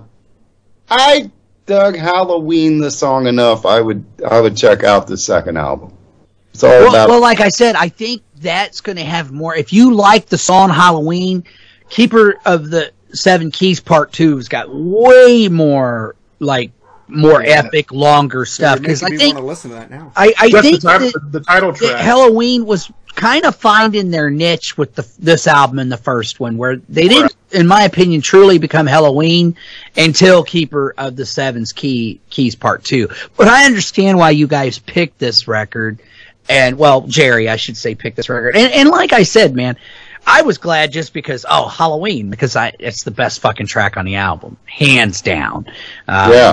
I 0.89 1.31
dug 1.67 1.97
Halloween 1.97 2.79
the 2.79 2.91
song 2.91 3.27
enough. 3.27 3.67
I 3.67 3.81
would 3.81 4.05
I 4.29 4.41
would 4.41 4.57
check 4.57 4.85
out 4.85 5.07
the 5.07 5.19
second 5.19 5.57
album. 5.57 5.93
It's 6.61 6.65
all 6.65 6.71
Well, 6.71 6.91
about 6.91 7.09
well, 7.09 7.21
like 7.23 7.41
I 7.41 7.49
said, 7.49 7.75
I 7.75 7.89
think 7.89 8.23
that's 8.37 8.83
going 8.83 8.97
to 8.97 9.05
have 9.05 9.33
more. 9.33 9.55
If 9.57 9.73
you 9.73 9.95
like 9.95 10.27
the 10.27 10.37
song 10.37 10.69
Halloween, 10.69 11.45
Keeper 11.89 12.37
of 12.45 12.69
the 12.71 12.93
Seven 13.15 13.51
Keys 13.51 13.81
Part 13.81 14.13
Two 14.13 14.37
has 14.37 14.49
got 14.49 14.69
way 14.71 15.49
more 15.49 16.17
like 16.39 16.73
more 17.09 17.43
epic, 17.43 17.93
longer 17.93 18.45
stuff. 18.45 18.79
Because 18.79 19.03
making 19.03 19.17
I 19.17 19.19
think 19.19 19.35
want 19.37 19.45
to 19.45 19.49
listen 19.49 19.71
to 19.71 19.77
that 19.77 19.91
now. 19.91 20.13
I, 20.15 20.35
I 20.39 20.51
That's 20.51 20.67
think 20.67 20.81
the, 20.83 20.89
title, 20.89 21.11
that, 21.11 21.33
the 21.33 21.41
title 21.41 21.73
track. 21.73 21.97
Helloween 21.97 22.65
was 22.65 22.93
kind 23.15 23.45
of 23.45 23.57
finding 23.57 24.11
their 24.11 24.31
niche 24.31 24.77
with 24.79 24.95
the 24.95 25.11
this 25.19 25.47
album 25.47 25.79
and 25.79 25.91
the 25.91 25.97
first 25.97 26.41
one, 26.41 26.59
where 26.59 26.77
they 26.77 27.09
didn't, 27.09 27.35
in 27.53 27.67
my 27.67 27.85
opinion, 27.85 28.21
truly 28.21 28.59
become 28.59 28.87
Helloween 28.87 29.57
until 29.97 30.45
Keeper 30.45 30.95
of 30.99 31.17
the 31.17 31.25
Seven's 31.25 31.73
Key 31.73 32.21
Keys 32.29 32.55
Part 32.55 32.85
Two. 32.85 33.09
But 33.37 33.49
I 33.49 33.65
understand 33.65 34.19
why 34.19 34.31
you 34.31 34.47
guys 34.47 34.79
picked 34.79 35.19
this 35.19 35.49
record, 35.49 36.01
and 36.51 36.77
well, 36.77 37.03
Jerry, 37.03 37.49
I 37.49 37.57
should 37.57 37.77
say, 37.77 37.95
picked 37.95 38.17
this 38.17 38.29
record. 38.29 38.57
And, 38.57 38.73
and 38.73 38.89
like 38.89 39.13
I 39.13 39.23
said, 39.23 39.55
man. 39.55 39.77
I 40.27 40.43
was 40.43 40.59
glad 40.59 40.93
just 40.93 41.15
because 41.15 41.47
oh 41.49 41.67
Halloween 41.67 42.29
because 42.29 42.55
I 42.55 42.75
it's 42.79 43.05
the 43.05 43.11
best 43.11 43.41
fucking 43.41 43.67
track 43.67 43.97
on 43.97 44.05
the 44.05 44.17
album 44.17 44.59
hands 44.67 45.23
down 45.23 45.65
uh, 46.07 46.31
yeah. 46.31 46.53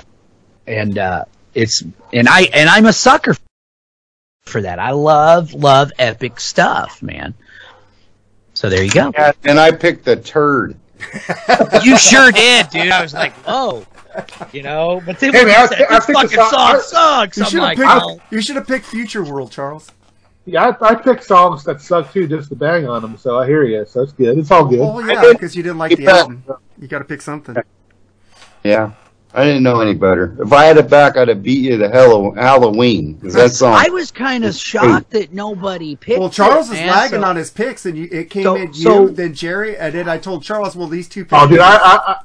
and 0.74 0.98
uh, 0.98 1.26
it's 1.54 1.84
and 2.14 2.30
I 2.30 2.44
and 2.54 2.70
I'm 2.70 2.86
a 2.86 2.94
sucker 2.94 3.36
for 4.46 4.62
that. 4.62 4.80
I 4.80 4.92
love 4.92 5.54
love 5.54 5.92
epic 6.00 6.40
stuff, 6.40 7.02
man. 7.04 7.34
So 8.54 8.70
there 8.70 8.84
you 8.84 8.92
go. 8.92 9.12
Yeah, 9.14 9.34
and 9.44 9.60
I 9.60 9.72
picked 9.72 10.06
the 10.06 10.16
turd. 10.16 10.78
You 11.84 11.98
sure 11.98 12.32
did, 12.32 12.70
dude. 12.70 12.90
I 12.90 13.02
was 13.02 13.14
like, 13.14 13.34
whoa, 13.46 13.86
you 14.54 14.64
know. 14.64 15.02
But 15.06 15.20
then 15.20 15.34
Hey, 15.34 15.40
when 15.40 15.48
man, 15.48 15.56
I 15.58 15.62
you 15.64 15.68
said, 15.68 15.78
thi- 15.78 15.84
I 15.86 15.96
this 15.96 16.06
think 16.06 16.18
fucking 16.20 16.38
song- 16.38 16.50
song 16.50 16.76
I- 16.76 16.80
sucks, 16.80 17.38
You 17.38 17.44
I'm 17.44 17.50
should 17.50 17.60
have 17.60 17.68
like, 17.70 17.78
picked. 17.78 17.88
well, 17.88 18.22
You 18.32 18.42
should 18.42 18.56
have 18.56 18.68
picked 18.68 18.86
Future 18.86 19.24
World, 19.24 19.52
Charles. 19.52 19.92
Yeah, 20.46 20.72
I, 20.82 20.86
I 20.92 20.96
picked 20.96 21.26
songs 21.26 21.64
that 21.66 21.82
suck 21.82 22.14
too, 22.14 22.26
just 22.28 22.50
to 22.50 22.56
bang 22.56 22.88
on 22.88 23.02
them. 23.02 23.18
So 23.18 23.38
I 23.38 23.46
hear 23.46 23.64
you. 23.64 23.86
So 23.86 24.02
it's 24.02 24.14
good. 24.14 24.38
It's 24.38 24.50
all 24.50 24.64
good. 24.66 24.80
Oh 24.80 25.00
yeah, 25.00 25.22
because 25.34 25.56
you 25.56 25.64
didn't 25.64 25.78
like 25.78 25.96
the 25.98 26.04
Yeah. 26.04 26.12
album. 26.18 26.44
You 26.80 26.88
got 26.88 27.00
to 27.00 27.06
pick 27.06 27.22
something. 27.22 27.56
Yeah. 28.64 28.92
I 29.34 29.44
didn't 29.44 29.62
know 29.62 29.82
any 29.82 29.94
better. 29.94 30.36
If 30.40 30.54
I 30.54 30.64
had 30.64 30.78
it 30.78 30.90
back, 30.90 31.18
I'd 31.18 31.28
have 31.28 31.44
beat 31.44 31.60
you 31.60 31.78
to 31.78 31.90
Hello 31.90 32.32
Halloween 32.32 33.14
because 33.16 33.34
that 33.34 33.52
song. 33.52 33.74
I 33.74 33.90
was 33.90 34.10
kind 34.10 34.46
of 34.46 34.56
shocked 34.56 35.12
that 35.12 35.34
nobody 35.34 35.96
picked. 35.98 36.20
Well, 36.20 36.30
Charles 36.30 36.70
it, 36.70 36.76
is 36.76 36.80
man, 36.80 36.88
lagging 36.90 37.22
so- 37.22 37.28
on 37.28 37.36
his 37.36 37.52
picks, 37.52 37.86
and 37.86 37.98
you, 37.98 38.08
it 38.10 38.30
came 38.30 38.44
So- 38.44 38.56
in 38.56 38.68
you, 38.70 38.74
so- 38.84 39.08
then 39.10 39.34
Jerry, 39.34 39.78
and 39.78 39.94
then 39.94 40.08
I 40.08 40.18
told 40.18 40.44
Charles, 40.44 40.76
well, 40.78 40.88
these 40.88 41.10
two. 41.10 41.26
Oh, 41.32 41.46
dude. 41.48 41.60
I, 41.60 41.76
I 41.76 42.16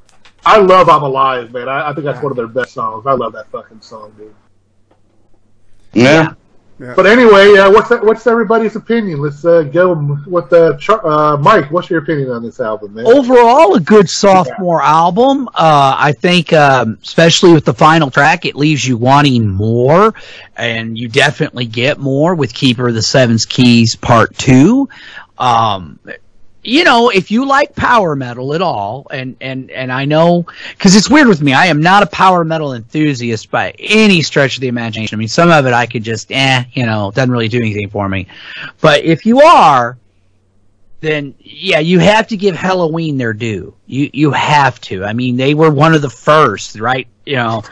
I- 0.44 0.56
I 0.56 0.58
love 0.60 0.88
"I'm 0.88 1.02
Alive," 1.02 1.52
man. 1.52 1.68
I, 1.68 1.90
I 1.90 1.92
think 1.94 2.04
that's 2.04 2.22
one 2.22 2.32
of 2.32 2.36
their 2.36 2.46
best 2.48 2.72
songs. 2.72 3.06
I 3.06 3.12
love 3.12 3.32
that 3.34 3.48
fucking 3.48 3.80
song, 3.80 4.12
dude. 4.16 4.34
yeah. 5.92 6.34
But 6.96 7.06
anyway, 7.06 7.56
uh, 7.58 7.70
what's 7.70 7.90
that, 7.90 8.04
what's 8.04 8.26
everybody's 8.26 8.74
opinion? 8.74 9.20
Let's 9.20 9.44
uh, 9.44 9.62
go 9.62 10.18
with 10.26 10.52
uh, 10.52 10.76
Char- 10.78 11.06
uh, 11.06 11.36
Mike. 11.36 11.70
What's 11.70 11.88
your 11.88 12.00
opinion 12.02 12.30
on 12.30 12.42
this 12.42 12.58
album, 12.58 12.94
man? 12.94 13.06
Overall, 13.06 13.74
a 13.76 13.80
good 13.80 14.10
sophomore 14.10 14.82
album. 14.82 15.46
Uh, 15.48 15.94
I 15.96 16.10
think, 16.10 16.52
um, 16.52 16.98
especially 17.00 17.52
with 17.52 17.64
the 17.64 17.74
final 17.74 18.10
track, 18.10 18.46
it 18.46 18.56
leaves 18.56 18.84
you 18.84 18.96
wanting 18.96 19.48
more, 19.48 20.12
and 20.56 20.98
you 20.98 21.06
definitely 21.08 21.66
get 21.66 21.98
more 22.00 22.34
with 22.34 22.52
Keeper 22.52 22.88
of 22.88 22.94
the 22.94 23.02
Seven's 23.02 23.46
Keys 23.46 23.94
Part 23.94 24.36
Two. 24.36 24.88
Um, 25.38 26.00
you 26.64 26.84
know, 26.84 27.10
if 27.10 27.30
you 27.30 27.44
like 27.44 27.74
power 27.74 28.14
metal 28.14 28.54
at 28.54 28.62
all, 28.62 29.06
and 29.10 29.36
and 29.40 29.70
and 29.70 29.90
I 29.90 30.04
know 30.04 30.46
because 30.70 30.94
it's 30.94 31.10
weird 31.10 31.26
with 31.26 31.42
me, 31.42 31.52
I 31.52 31.66
am 31.66 31.80
not 31.82 32.02
a 32.02 32.06
power 32.06 32.44
metal 32.44 32.74
enthusiast 32.74 33.50
by 33.50 33.72
any 33.78 34.22
stretch 34.22 34.56
of 34.56 34.60
the 34.60 34.68
imagination. 34.68 35.16
I 35.16 35.18
mean, 35.18 35.28
some 35.28 35.50
of 35.50 35.66
it 35.66 35.72
I 35.72 35.86
could 35.86 36.04
just, 36.04 36.30
eh, 36.30 36.64
you 36.72 36.86
know, 36.86 37.10
doesn't 37.14 37.30
really 37.30 37.48
do 37.48 37.58
anything 37.58 37.88
for 37.90 38.08
me. 38.08 38.28
But 38.80 39.02
if 39.04 39.26
you 39.26 39.40
are, 39.40 39.98
then 41.00 41.34
yeah, 41.40 41.80
you 41.80 41.98
have 41.98 42.28
to 42.28 42.36
give 42.36 42.54
Helloween 42.54 43.18
their 43.18 43.32
due. 43.32 43.74
You 43.86 44.08
you 44.12 44.30
have 44.30 44.80
to. 44.82 45.04
I 45.04 45.12
mean, 45.14 45.36
they 45.36 45.54
were 45.54 45.70
one 45.70 45.94
of 45.94 46.02
the 46.02 46.10
first, 46.10 46.78
right? 46.78 47.08
You 47.26 47.36
know, 47.36 47.62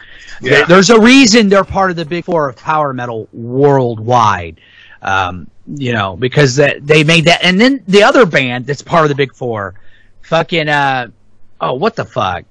Yeah. 0.41 0.51
there- 0.51 0.65
there's 0.65 0.89
a 0.89 0.99
reason 0.99 1.47
they're 1.49 1.63
part 1.63 1.91
of 1.91 1.97
the 1.97 2.05
big 2.05 2.25
four 2.25 2.49
of 2.49 2.57
power 2.57 2.93
metal 2.93 3.29
worldwide. 3.31 4.59
Um, 5.01 5.47
you 5.67 5.93
know, 5.93 6.15
because 6.15 6.55
that 6.55 6.85
they 6.85 7.03
made 7.03 7.25
that, 7.25 7.43
and 7.43 7.59
then 7.59 7.83
the 7.87 8.03
other 8.03 8.25
band 8.25 8.65
that's 8.65 8.81
part 8.81 9.03
of 9.03 9.09
the 9.09 9.15
big 9.15 9.33
four, 9.33 9.75
fucking 10.21 10.67
uh, 10.67 11.09
oh, 11.59 11.73
what 11.73 11.95
the 11.95 12.05
fuck, 12.05 12.45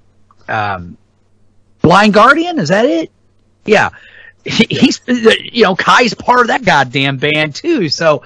um, 0.47 0.97
Blind 1.81 2.13
Guardian, 2.13 2.59
is 2.59 2.69
that 2.69 2.85
it? 2.85 3.11
Yeah, 3.65 3.89
he, 4.45 4.65
he's 4.69 5.01
you 5.07 5.63
know 5.63 5.75
Kai's 5.75 6.13
part 6.13 6.41
of 6.41 6.47
that 6.47 6.63
goddamn 6.63 7.17
band 7.17 7.55
too, 7.55 7.89
so 7.89 8.23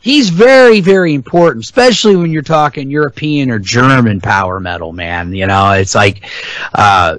he's 0.00 0.30
very 0.30 0.80
very 0.80 1.14
important, 1.14 1.64
especially 1.64 2.16
when 2.16 2.30
you're 2.30 2.42
talking 2.42 2.90
European 2.90 3.50
or 3.50 3.58
German 3.58 4.20
power 4.20 4.60
metal, 4.60 4.92
man. 4.92 5.34
You 5.34 5.46
know, 5.46 5.72
it's 5.72 5.94
like, 5.94 6.24
uh, 6.74 7.18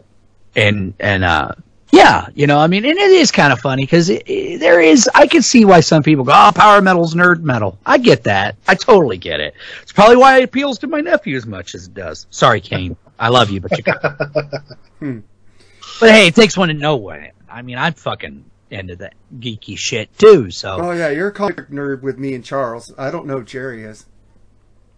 and 0.55 0.93
and 0.99 1.23
uh. 1.23 1.51
Yeah, 1.91 2.27
you 2.35 2.47
know, 2.47 2.59
I 2.59 2.67
mean, 2.67 2.85
and 2.85 2.97
it 2.97 3.11
is 3.11 3.31
kind 3.31 3.53
of 3.53 3.59
funny 3.59 3.83
because 3.83 4.07
there 4.07 4.81
is. 4.81 5.09
I 5.15 5.25
can 5.27 5.41
see 5.41 5.63
why 5.63 5.79
some 5.79 6.03
people 6.03 6.25
go, 6.25 6.33
"Oh, 6.35 6.51
power 6.53 6.81
metal's 6.81 7.15
nerd 7.15 7.41
metal." 7.41 7.77
I 7.85 7.97
get 7.97 8.23
that. 8.25 8.57
I 8.67 8.75
totally 8.75 9.17
get 9.17 9.39
it. 9.39 9.53
It's 9.81 9.93
probably 9.93 10.17
why 10.17 10.39
it 10.39 10.43
appeals 10.43 10.79
to 10.79 10.87
my 10.87 10.99
nephew 10.99 11.37
as 11.37 11.45
much 11.45 11.75
as 11.75 11.87
it 11.87 11.93
does. 11.93 12.27
Sorry, 12.29 12.59
Kane. 12.59 12.97
I 13.17 13.29
love 13.29 13.49
you, 13.49 13.61
but 13.61 13.77
you. 13.77 13.83
Hmm. 14.99 15.19
But 15.99 16.09
hey, 16.09 16.27
it 16.27 16.35
takes 16.35 16.57
one 16.57 16.69
to 16.69 16.73
know 16.73 16.95
one. 16.95 17.27
I 17.49 17.61
mean, 17.61 17.77
I'm 17.77 17.93
fucking 17.93 18.45
into 18.71 18.95
that 18.97 19.13
geeky 19.39 19.77
shit 19.77 20.15
too. 20.17 20.51
So 20.51 20.77
Oh 20.81 20.91
yeah, 20.91 21.09
you're 21.09 21.29
a 21.29 21.31
comic 21.31 21.69
nerd 21.69 22.01
with 22.01 22.17
me 22.17 22.33
and 22.33 22.43
Charles. 22.43 22.91
I 22.97 23.11
don't 23.11 23.25
know 23.27 23.41
Jerry 23.41 23.83
is. 23.83 24.05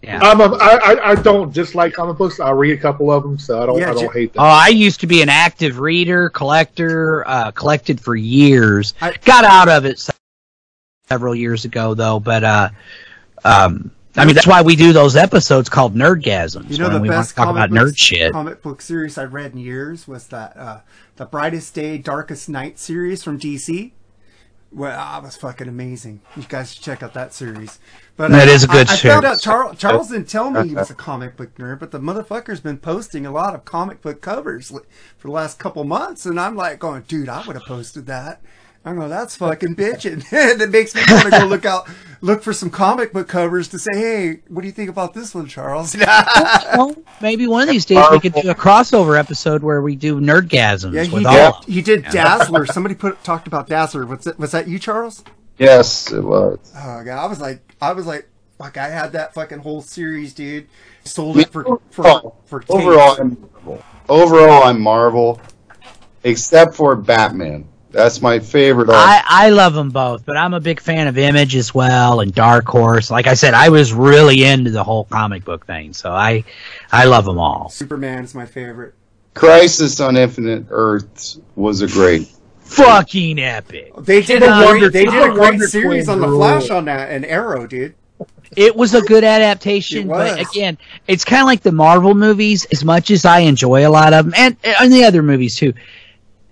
Yeah. 0.02 0.20
I'm 0.22 0.40
a, 0.42 0.46
I, 0.56 0.76
I, 0.94 1.10
I 1.12 1.16
don't 1.16 1.54
dislike 1.54 1.94
comic 1.94 2.18
books. 2.18 2.40
I'll 2.40 2.54
read 2.54 2.78
a 2.78 2.82
couple 2.82 3.12
of 3.12 3.24
them, 3.24 3.38
so 3.38 3.62
I 3.62 3.66
don't 3.66 3.80
Yeah, 3.80 3.92
I 3.92 3.94
don't 3.94 4.14
J- 4.14 4.20
hate 4.22 4.32
Oh. 4.38 4.44
I 4.44 4.68
used 4.70 5.00
to 5.02 5.08
be 5.08 5.22
an 5.22 5.30
active 5.30 5.80
reader, 5.80 6.30
collector, 6.30 7.28
uh, 7.28 7.52
collected 7.52 8.00
for 8.00 8.16
years. 8.16 8.94
I, 9.02 9.14
Got 9.26 9.44
out 9.46 9.68
of 9.70 9.86
it 9.86 10.06
several 11.08 11.36
years 11.36 11.66
ago, 11.66 11.94
though. 11.94 12.20
But 12.20 12.44
uh, 12.44 12.70
um, 13.44 13.92
I 14.16 14.26
mean, 14.26 14.36
that's 14.36 14.48
why 14.48 14.62
we 14.62 14.76
do 14.76 14.92
those 14.94 15.16
episodes 15.16 15.70
called 15.70 15.96
Nerdgasms 15.96 16.70
You 16.72 16.78
know 16.80 16.86
when 16.86 16.94
the 16.94 17.02
we 17.02 17.10
want 17.10 17.20
best 17.20 17.30
to 17.32 17.36
talk 17.36 17.46
comic 17.48 17.66
about 17.66 17.70
books- 17.86 17.92
nerd 17.94 17.98
shit. 17.98 18.32
comic 18.32 18.62
book 18.62 18.82
series 18.82 19.18
I 19.18 19.26
read 19.26 19.52
in 19.54 19.60
years 19.60 20.08
was 20.08 20.28
that 20.28 20.56
uh, 20.58 20.80
the 21.18 21.26
Brightest 21.26 21.74
Day, 21.76 21.98
Darkest 21.98 22.50
Night 22.50 22.80
series 22.80 23.24
from 23.24 23.40
DC. 23.40 23.92
Well, 24.72 24.92
that 24.96 25.24
was 25.24 25.36
fucking 25.36 25.68
amazing. 25.68 26.22
You 26.38 26.44
guys 26.48 26.74
should 26.74 26.84
check 26.84 27.02
out 27.02 27.14
that 27.16 27.34
series. 27.34 27.80
But 28.20 28.32
That 28.32 28.50
uh, 28.50 28.52
is 28.52 28.66
a 28.66 28.68
good 28.68 28.90
I, 28.90 28.94
I 28.96 28.98
found 28.98 29.26
out. 29.26 29.40
Charles, 29.40 29.78
Charles 29.78 30.10
didn't 30.10 30.28
tell 30.28 30.52
me 30.52 30.68
he 30.68 30.76
was 30.76 30.90
a 30.90 30.94
comic 31.10 31.38
book 31.38 31.56
nerd, 31.56 31.80
but 31.80 31.92
the 31.92 32.02
motherfucker's 32.02 32.60
been 32.60 32.78
posting 32.78 33.26
a 33.26 33.32
lot 33.32 33.56
of 33.56 33.64
comic 33.64 34.02
book 34.02 34.20
covers 34.20 34.74
for 35.18 35.28
the 35.30 35.32
last 35.32 35.58
couple 35.58 35.86
months, 35.86 36.26
and 36.26 36.38
I'm 36.38 36.54
like 36.54 36.80
going, 36.80 37.04
dude, 37.04 37.30
I 37.30 37.48
would 37.48 37.56
have 37.56 37.64
posted 37.64 38.08
that. 38.08 38.42
I'm 38.84 38.98
going, 38.98 39.10
that's 39.10 39.38
fucking 39.38 39.78
bitching. 39.78 40.16
and 40.34 40.62
it 40.62 40.70
makes 40.70 40.94
me 40.96 41.02
want 41.10 41.32
to 41.34 41.40
go 41.40 41.46
look 41.46 41.64
out, 41.64 41.88
look 42.20 42.44
for 42.44 42.52
some 42.52 42.70
comic 42.70 43.14
book 43.14 43.30
covers 43.30 43.70
to 43.70 43.80
say, 43.80 43.94
hey, 43.94 44.40
what 44.50 44.64
do 44.64 44.68
you 44.68 44.74
think 44.74 44.90
about 44.90 45.14
this 45.14 45.34
one, 45.34 45.48
Charles? 45.48 45.96
well, 46.76 46.94
maybe 47.22 47.48
one 47.48 47.62
of 47.62 47.70
these 47.70 47.86
days 47.86 48.06
we 48.12 48.20
could 48.20 48.34
do 48.34 48.50
a 48.50 48.56
crossover 48.56 49.18
episode 49.18 49.64
where 49.64 49.82
we 49.82 49.96
do 49.96 50.20
Nerdgasms 50.20 50.92
Yeah, 50.92 51.04
he 51.04 51.14
with 51.14 51.24
did. 51.24 51.40
all. 51.40 51.64
He 51.66 51.82
did 51.82 52.04
Dazzler. 52.04 52.66
Somebody 52.66 52.96
put 52.96 53.24
talked 53.24 53.48
about 53.48 53.70
Dazzler. 53.70 54.06
Was 54.06 54.26
that 54.26 54.38
was 54.38 54.52
that 54.52 54.68
you, 54.68 54.78
Charles? 54.78 55.24
Yes, 55.58 56.12
it 56.12 56.24
was. 56.24 56.60
Oh 56.76 57.02
god, 57.06 57.24
I 57.24 57.28
was 57.28 57.40
like, 57.40 57.62
I 57.82 57.94
was 57.94 58.06
like, 58.06 58.28
fuck, 58.58 58.78
I 58.78 58.88
had 58.90 59.14
that 59.14 59.34
fucking 59.34 59.60
whole 59.60 59.82
series, 59.82 60.34
dude. 60.34 60.68
Sold 61.06 61.38
it 61.38 61.50
for 61.50 61.80
for 61.92 62.08
Oh, 62.08 62.36
for 62.46 62.60
tapes. 62.60 62.72
overall, 62.72 63.18
I'm 63.20 63.38
Marvel. 63.42 63.84
Overall, 64.10 64.64
I'm 64.64 64.82
Marvel, 64.82 65.40
except 66.24 66.76
for 66.76 66.96
Batman. 66.96 67.68
That's 67.92 68.22
my 68.22 68.38
favorite. 68.38 68.90
I, 68.92 69.24
I 69.28 69.50
love 69.50 69.74
them 69.74 69.90
both, 69.90 70.24
but 70.24 70.38
I'm 70.38 70.54
a 70.54 70.60
big 70.60 70.80
fan 70.80 71.08
of 71.08 71.18
Image 71.18 71.56
as 71.56 71.74
well 71.74 72.20
and 72.20 72.32
Dark 72.34 72.68
Horse. 72.68 73.10
Like 73.10 73.26
I 73.26 73.34
said, 73.34 73.56
I 73.56 73.70
was 73.70 73.94
really 73.94 74.44
into 74.44 74.70
the 74.70 74.84
whole 74.84 75.06
comic 75.06 75.44
book 75.44 75.66
thing, 75.66 75.94
so 75.94 76.12
I 76.12 76.44
I 76.92 77.06
love 77.06 77.26
them 77.26 77.40
all. 77.40 77.70
Superman 77.70 78.24
is 78.24 78.36
my 78.36 78.46
favorite. 78.46 78.94
Crisis 79.34 80.00
on 80.02 80.18
Infinite 80.18 80.66
Earths 80.70 81.40
was 81.56 81.82
a 81.82 81.88
great. 81.88 82.30
Fucking 82.70 83.40
epic. 83.40 83.92
They 84.00 84.22
did 84.22 84.42
The 84.42 84.48
a 84.48 84.66
Wonder- 84.66 84.90
great, 84.90 84.94
they 84.94 85.06
did 85.06 85.24
a 85.24 85.28
great 85.34 85.40
Wonder 85.40 85.68
series 85.68 86.08
on 86.10 86.20
the. 86.22 86.28
Flash 86.28 86.70
on 86.70 86.86
that 86.86 87.12
and 87.12 87.26
Arrow, 87.26 87.66
dude. 87.68 87.96
It 88.56 88.76
was 88.76 88.94
a 88.96 89.02
good 89.02 89.24
adaptation, 89.24 90.08
but 90.08 90.40
again, 90.40 90.78
it's 91.08 91.24
kind 91.24 91.42
of 91.42 91.46
like 91.46 91.62
the 91.62 91.72
Marvel 91.72 92.16
movies. 92.16 92.66
As 92.72 92.84
much 92.84 93.12
as 93.12 93.24
I 93.26 93.40
enjoy 93.40 93.88
a 93.88 93.92
lot 93.92 94.14
of 94.14 94.26
them, 94.26 94.34
and 94.36 94.58
and 94.64 94.92
the 94.92 95.04
other 95.04 95.22
movies 95.22 95.56
too, 95.56 95.74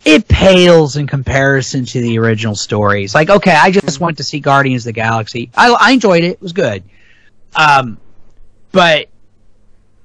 it 0.05 0.27
pales 0.27 0.95
in 0.95 1.07
comparison 1.07 1.85
to 1.85 1.99
the 2.01 2.19
original 2.19 2.55
stories. 2.55 3.15
Like, 3.15 3.29
okay, 3.31 3.51
I 3.51 3.71
just 3.71 3.99
went 3.99 4.17
to 4.17 4.23
see 4.23 4.39
Guardians 4.39 4.83
of 4.83 4.89
the 4.89 4.93
Galaxy. 4.93 5.49
I, 5.55 5.75
I 5.79 5.91
enjoyed 5.91 6.23
it; 6.23 6.31
it 6.33 6.41
was 6.41 6.53
good. 6.53 6.83
Um, 7.55 7.97
but 8.71 9.07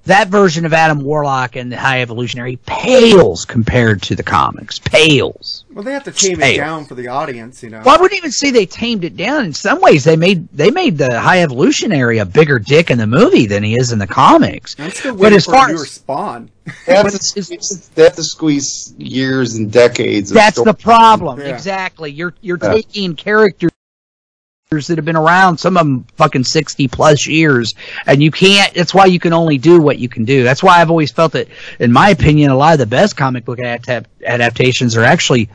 that 0.04 0.28
version 0.28 0.64
of 0.66 0.72
Adam 0.72 1.00
Warlock 1.00 1.56
and 1.56 1.70
the 1.70 1.76
High 1.76 2.02
Evolutionary 2.02 2.56
pales 2.66 3.44
compared 3.44 4.02
to 4.02 4.16
the 4.16 4.22
comics. 4.22 4.78
Pales. 4.80 5.64
Well, 5.72 5.84
they 5.84 5.92
have 5.92 6.04
to 6.04 6.12
tame 6.12 6.40
it 6.42 6.56
down 6.56 6.84
for 6.86 6.94
the 6.94 7.08
audience, 7.08 7.62
you 7.62 7.70
know. 7.70 7.82
Well, 7.84 7.96
I 7.96 8.00
wouldn't 8.00 8.18
even 8.18 8.32
say 8.32 8.50
they 8.50 8.66
tamed 8.66 9.04
it 9.04 9.16
down. 9.16 9.44
In 9.44 9.52
some 9.52 9.80
ways, 9.80 10.04
they 10.04 10.16
made 10.16 10.48
they 10.50 10.70
made 10.70 10.98
the 10.98 11.20
High 11.20 11.42
Evolutionary 11.42 12.18
a 12.18 12.24
bigger 12.26 12.58
dick 12.58 12.90
in 12.90 12.98
the 12.98 13.06
movie 13.06 13.46
than 13.46 13.62
he 13.62 13.78
is 13.78 13.92
in 13.92 13.98
the 13.98 14.06
comics. 14.06 14.76
I'm 14.78 14.90
still 14.90 15.14
But 15.16 15.32
as 15.32 15.44
for 15.44 15.52
far 15.52 15.68
a 15.70 15.72
newer 15.72 15.82
as 15.82 15.90
Spawn. 15.92 16.50
They 16.86 16.94
have, 16.94 17.10
to 17.10 17.18
squeeze, 17.18 17.88
they 17.94 18.04
have 18.04 18.14
to 18.14 18.22
squeeze 18.22 18.94
years 18.96 19.56
and 19.56 19.72
decades. 19.72 20.30
Of 20.30 20.36
that's 20.36 20.62
the 20.62 20.74
problem. 20.74 21.40
Yeah. 21.40 21.54
Exactly. 21.54 22.10
You're 22.12 22.34
you're 22.40 22.58
Yeah. 22.60 22.74
taking 22.74 23.16
characters 23.16 23.70
that 24.80 24.96
have 24.98 25.04
been 25.04 25.16
around, 25.16 25.58
some 25.58 25.76
of 25.76 25.84
them 25.86 26.04
fucking 26.16 26.44
sixty 26.44 26.88
plus 26.88 27.26
years, 27.26 27.74
and 28.06 28.22
you 28.22 28.30
can't. 28.30 28.72
That's 28.74 28.94
why 28.94 29.06
you 29.06 29.20
can 29.20 29.32
only 29.32 29.58
do 29.58 29.80
what 29.80 29.98
you 29.98 30.08
can 30.08 30.24
do. 30.24 30.42
That's 30.42 30.62
why 30.62 30.80
I've 30.80 30.90
always 30.90 31.10
felt 31.10 31.32
that, 31.32 31.48
in 31.78 31.92
my 31.92 32.10
opinion, 32.10 32.50
a 32.50 32.56
lot 32.56 32.72
of 32.72 32.78
the 32.78 32.86
best 32.86 33.16
comic 33.16 33.44
book 33.44 33.58
adap- 33.58 34.06
adaptations 34.24 34.96
are 34.96 35.04
actually 35.04 35.50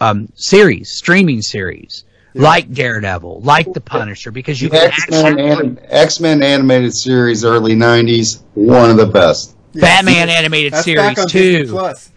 um, 0.00 0.28
series, 0.34 0.90
streaming 0.90 1.42
series. 1.42 2.04
Like 2.32 2.72
Daredevil, 2.72 3.40
like 3.40 3.72
The 3.72 3.80
Punisher, 3.80 4.30
because 4.30 4.62
you 4.62 4.68
The 4.68 4.76
can 4.76 4.86
X-Men, 4.86 5.26
actually 5.26 5.50
anim- 5.50 5.78
X-Men 5.88 6.42
animated 6.44 6.94
series, 6.94 7.44
early 7.44 7.74
'90s, 7.74 8.42
one 8.54 8.88
of 8.88 8.96
the 8.98 9.06
best. 9.06 9.56
Batman 9.72 10.28
animated 10.28 10.72
That's 10.72 10.84
series 10.84 11.00
back 11.00 11.18
on 11.18 11.26
Disney 11.26 11.64
too. 11.64 11.72
Plus. 11.72 12.10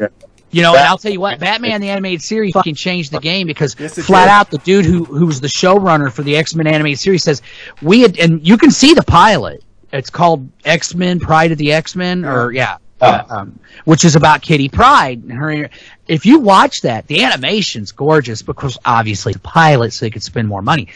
You 0.54 0.62
know, 0.62 0.76
and 0.76 0.84
I'll 0.88 0.98
tell 1.00 1.12
you 1.12 1.20
what, 1.20 1.40
Batman 1.40 1.82
the 1.82 1.90
animated 1.90 2.22
series 2.22 2.54
fucking 2.54 2.76
changed 2.76 3.12
the 3.12 3.20
game 3.20 3.48
because 3.48 3.76
Yes, 3.80 3.98
it 3.98 4.04
flat 4.04 4.26
did. 4.26 4.30
out 4.32 4.52
the 4.52 4.60
dude 4.60 4.86
who 4.86 5.04
who 5.04 5.26
was 5.26 5.42
the 5.42 5.48
showrunner 5.48 6.12
for 6.12 6.22
the 6.22 6.38
X 6.38 6.54
Men 6.56 6.68
animated 6.68 7.00
series 7.00 7.24
says 7.24 7.42
we 7.82 8.02
had, 8.02 8.18
and 8.20 8.48
you 8.48 8.58
can 8.58 8.70
see 8.72 8.94
the 8.94 9.04
pilot. 9.04 9.64
It's 9.92 10.10
called 10.12 10.48
X 10.64 10.94
Men: 10.96 11.20
Pride 11.20 11.52
of 11.52 11.58
the 11.58 11.74
X 11.74 11.96
Men, 11.96 12.24
or 12.24 12.52
yeah, 12.52 12.78
um, 13.02 13.60
which 13.86 14.06
is 14.06 14.16
about 14.16 14.42
Kitty 14.42 14.70
Pryde. 14.70 15.24
And 15.24 15.32
her, 15.34 15.70
if 16.08 16.26
you 16.26 16.40
watch 16.40 16.82
that, 16.82 17.08
the 17.08 17.24
animation's 17.24 17.92
gorgeous 17.92 18.42
because 18.42 18.78
obviously 18.86 19.34
the 19.34 19.40
pilot, 19.40 19.94
so 19.94 20.06
they 20.06 20.10
could 20.12 20.24
spend 20.24 20.48
more 20.48 20.62
money. 20.62 20.88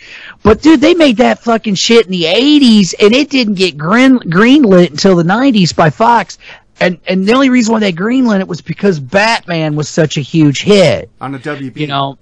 But 0.43 0.61
dude, 0.61 0.81
they 0.81 0.93
made 0.93 1.17
that 1.17 1.39
fucking 1.39 1.75
shit 1.75 2.05
in 2.05 2.11
the 2.11 2.23
'80s, 2.23 2.93
and 2.99 3.13
it 3.13 3.29
didn't 3.29 3.55
get 3.55 3.77
green 3.77 4.19
greenlit 4.19 4.91
until 4.91 5.15
the 5.15 5.23
'90s 5.23 5.75
by 5.75 5.89
Fox. 5.89 6.37
And 6.79 6.99
and 7.07 7.25
the 7.25 7.33
only 7.33 7.49
reason 7.49 7.73
why 7.73 7.79
they 7.79 7.91
greenlit 7.93 8.39
it 8.39 8.47
was 8.47 8.61
because 8.61 8.99
Batman 8.99 9.75
was 9.75 9.89
such 9.89 10.17
a 10.17 10.21
huge 10.21 10.61
hit. 10.61 11.09
on 11.19 11.31
the 11.31 11.39
WB. 11.39 11.77
You 11.77 11.87
know, 11.87 12.17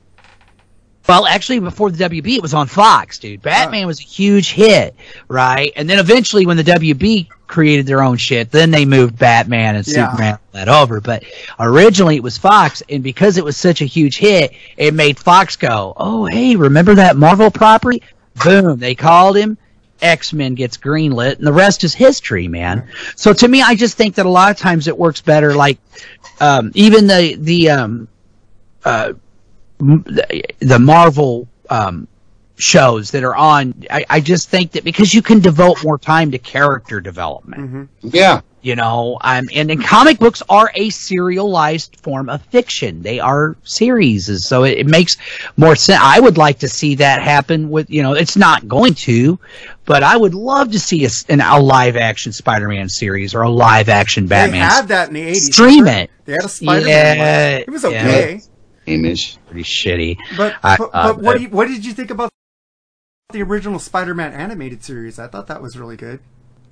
Well, 1.07 1.26
actually, 1.27 1.60
before 1.60 1.91
the 1.91 2.03
WB, 2.03 2.36
it 2.38 2.41
was 2.41 2.53
on 2.53 2.68
Fox, 2.68 3.19
dude. 3.19 3.41
Batman 3.41 3.86
was 3.86 3.99
a 3.99 4.03
huge 4.03 4.52
hit, 4.53 4.95
right? 5.27 5.72
And 5.76 5.88
then 5.90 5.99
eventually, 5.99 6.45
when 6.48 6.57
the 6.57 6.64
WB 6.64 7.27
created 7.48 7.86
their 7.86 8.02
own 8.02 8.18
shit, 8.18 8.49
then 8.49 8.72
they 8.72 8.86
moved 8.86 9.19
Batman 9.19 9.76
and 9.76 9.86
Yeah. 9.88 10.10
Superman 10.10 10.40
that 10.53 10.68
over. 10.68 10.99
But 11.02 11.23
originally, 11.60 12.15
it 12.15 12.23
was 12.23 12.38
Fox, 12.40 12.82
and 12.90 13.03
because 13.03 13.38
it 13.38 13.44
was 13.44 13.56
such 13.57 13.82
a 13.82 13.86
huge 13.86 14.18
hit, 14.18 14.53
it 14.77 14.94
made 14.95 15.19
Fox 15.19 15.57
go, 15.57 15.94
"Oh, 15.95 16.26
hey, 16.26 16.56
remember 16.56 16.95
that 16.95 17.18
Marvel 17.18 17.52
property?" 17.52 18.02
Boom, 18.44 18.80
they 18.80 18.95
called 18.95 19.38
him. 19.38 19.57
X 20.02 20.34
Men 20.34 20.56
gets 20.56 20.78
greenlit, 20.78 21.38
and 21.38 21.48
the 21.48 21.54
rest 21.54 21.84
is 21.84 21.94
history, 21.94 22.48
man. 22.48 22.88
So 23.16 23.34
to 23.34 23.48
me, 23.48 23.62
I 23.62 23.76
just 23.76 23.98
think 23.98 24.16
that 24.16 24.26
a 24.26 24.30
lot 24.30 24.52
of 24.52 24.58
times 24.58 24.88
it 24.88 24.98
works 24.98 25.22
better. 25.22 25.56
Like 25.56 25.80
um, 26.40 26.72
even 26.76 27.08
the 27.08 27.36
the 27.40 27.70
um, 27.70 28.08
uh, 28.84 29.14
the, 29.80 30.44
the 30.60 30.80
Marvel 30.80 31.48
um, 31.70 32.08
shows 32.58 33.12
that 33.12 33.24
are 33.24 33.36
on, 33.36 33.84
I, 33.90 34.06
I 34.10 34.20
just 34.22 34.50
think 34.50 34.72
that 34.74 34.84
because 34.84 35.14
you 35.14 35.22
can 35.22 35.40
devote 35.40 35.84
more 35.84 35.98
time 35.98 36.32
to 36.32 36.38
character 36.38 37.02
development. 37.02 37.90
Yeah. 38.02 38.42
You 38.62 38.76
know, 38.76 39.20
um, 39.22 39.48
and, 39.54 39.70
and 39.70 39.84
comic 39.84 40.18
books 40.18 40.42
are 40.50 40.72
a 40.74 40.90
serialized 40.90 41.98
form 41.98 42.30
of 42.30 42.42
fiction. 42.46 43.04
They 43.04 43.20
are 43.20 43.56
series, 43.64 44.44
so 44.44 44.64
it, 44.64 44.80
it 44.80 44.88
makes 44.88 45.18
more 45.56 45.76
sense. 45.76 46.02
I 46.02 46.20
would 46.20 46.40
like 46.40 46.58
to 46.60 46.68
see 46.68 46.96
that 46.96 47.22
happen 47.22 47.70
with, 47.70 47.92
you 47.92 48.02
know, 48.02 48.14
it's 48.14 48.36
not 48.36 48.68
going 48.68 48.96
to, 48.96 49.38
but 49.86 50.03
I 50.03 50.18
would 50.18 50.34
love 50.34 50.72
to 50.72 50.80
see 50.80 51.03
a, 51.03 51.07
s- 51.07 51.26
an, 51.30 51.41
a 51.41 51.60
live 51.60 51.95
action 51.95 52.32
Spider-Man 52.32 52.90
series 52.90 53.34
or 53.36 53.41
a 53.44 53.49
live 53.49 53.88
action 53.90 54.28
Batman. 54.28 54.52
They 54.53 54.57
had 54.60 54.88
that 54.90 55.07
in 55.10 55.14
the 55.16 55.22
eighties. 55.22 55.53
Stream 55.53 55.88
it. 55.88 56.10
They 56.26 56.34
had 56.34 56.45
a 56.45 56.49
Spider-Man. 56.49 57.18
Yeah. 57.18 57.57
It 57.57 57.70
was 57.70 57.86
okay. 57.86 58.41
Image. 58.88 59.38
Pretty 59.48 59.64
shitty. 59.64 60.18
But 60.38 60.56
I- 60.64 60.78
but, 60.78 60.90
uh, 60.94 61.14
but 61.14 61.22
what 61.24 61.38
do 61.38 61.44
you, 61.44 61.49
what 61.49 61.68
did 61.68 61.86
you 61.86 61.94
think 61.94 62.10
about 62.12 62.30
the 63.32 63.41
original 63.41 63.80
Spider-Man 63.80 64.34
animated 64.34 64.84
series? 64.84 65.18
I 65.20 65.28
thought 65.28 65.48
that 65.48 65.62
was 65.62 65.78
really 65.78 65.98
good. 65.98 66.20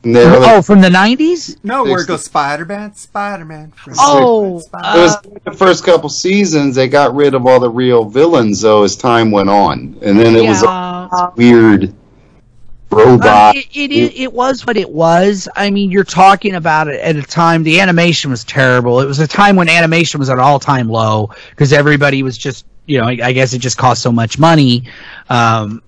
oh, 0.05 0.61
from 0.61 0.81
the 0.81 0.89
nineties? 0.89 1.55
No, 1.63 1.83
where 1.83 2.01
it 2.01 2.07
goes 2.07 2.25
Spider-Man, 2.25 2.93
Spider-Man. 2.93 3.71
Oh, 3.99 4.57
It 4.59 4.73
was 4.73 5.17
the 5.45 5.51
first 5.53 5.85
couple 5.85 6.09
seasons. 6.09 6.75
They 6.75 6.87
got 6.89 7.15
rid 7.15 7.33
of 7.33 7.45
all 7.47 7.59
the 7.61 7.69
real 7.69 8.03
villains, 8.05 8.59
though, 8.61 8.83
as 8.83 8.97
time 8.97 9.31
went 9.31 9.49
on, 9.49 9.97
and 10.01 10.19
then 10.19 10.35
it 10.35 10.45
was 10.47 10.61
Yeah. 10.61 11.07
all 11.09 11.33
weird 11.37 11.93
robot. 12.93 13.55
It, 13.55 13.67
it, 13.73 13.91
it, 13.91 14.15
it 14.15 14.33
was 14.33 14.65
what 14.65 14.77
it 14.77 14.89
was. 14.89 15.47
I 15.55 15.69
mean, 15.69 15.91
you're 15.91 16.03
talking 16.03 16.55
about 16.55 16.87
it 16.87 16.99
at 16.99 17.15
a 17.15 17.23
time 17.23 17.63
the 17.63 17.79
animation 17.79 18.31
was 18.31 18.43
terrible. 18.43 18.99
It 19.01 19.05
was 19.05 19.19
a 19.19 19.27
time 19.27 19.55
when 19.55 19.69
animation 19.69 20.19
was 20.19 20.29
at 20.29 20.39
all 20.39 20.59
time 20.59 20.89
low 20.89 21.31
because 21.49 21.73
everybody 21.73 22.23
was 22.23 22.37
just, 22.37 22.65
you 22.85 22.99
know, 22.99 23.05
I, 23.05 23.17
I 23.23 23.31
guess 23.33 23.53
it 23.53 23.59
just 23.59 23.77
cost 23.77 24.01
so 24.01 24.11
much 24.11 24.37
money. 24.39 24.85
Um, 25.29 25.81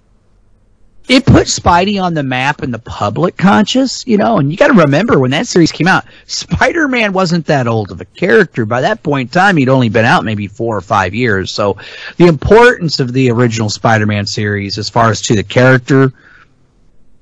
it 1.08 1.26
put 1.26 1.48
Spidey 1.48 2.02
on 2.02 2.16
the 2.16 2.24
map 2.24 2.64
in 2.64 2.72
the 2.72 2.80
public 2.80 3.38
conscious, 3.38 4.06
you 4.08 4.18
know, 4.18 4.40
and 4.40 4.50
you 4.52 4.58
got 4.58 4.68
to 4.70 4.74
remember 4.74 5.20
when 5.20 5.32
that 5.32 5.46
series 5.46 5.72
came 5.72 5.88
out, 5.88 6.06
Spider 6.26 6.88
Man 6.88 7.14
wasn't 7.14 7.46
that 7.46 7.68
old 7.68 7.92
of 7.92 8.02
a 8.02 8.06
character. 8.06 8.66
By 8.66 8.82
that 8.82 9.04
point 9.04 9.30
in 9.30 9.32
time, 9.32 9.58
he'd 9.58 9.70
only 9.70 9.90
been 9.90 10.06
out 10.06 10.26
maybe 10.26 10.48
four 10.48 10.76
or 10.76 10.82
five 10.82 11.14
years. 11.14 11.52
So 11.52 11.78
the 12.18 12.26
importance 12.26 13.00
of 13.00 13.14
the 13.14 13.30
original 13.30 13.70
Spider 13.70 14.08
Man 14.08 14.26
series, 14.26 14.78
as 14.80 14.90
far 14.90 15.12
as 15.12 15.22
to 15.24 15.36
the 15.36 15.44
character, 15.44 16.12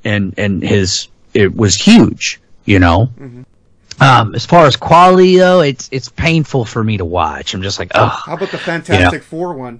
and 0.04 0.34
and 0.38 0.62
his 0.64 1.08
it 1.34 1.56
was 1.56 1.76
huge, 1.76 2.40
you 2.66 2.80
know. 2.80 3.10
Um, 4.02 4.34
as 4.36 4.46
far 4.46 4.66
as 4.66 4.76
quality 4.76 5.38
though, 5.38 5.62
it's 5.62 5.88
it's 5.92 6.10
painful 6.10 6.66
for 6.66 6.84
me 6.84 6.98
to 6.98 7.06
watch. 7.06 7.54
I'm 7.54 7.62
just 7.62 7.80
like, 7.80 7.92
oh, 7.96 8.08
How 8.26 8.34
about 8.34 8.50
the 8.52 8.58
Fantastic 8.58 9.24
Four 9.24 9.54
one? 9.54 9.80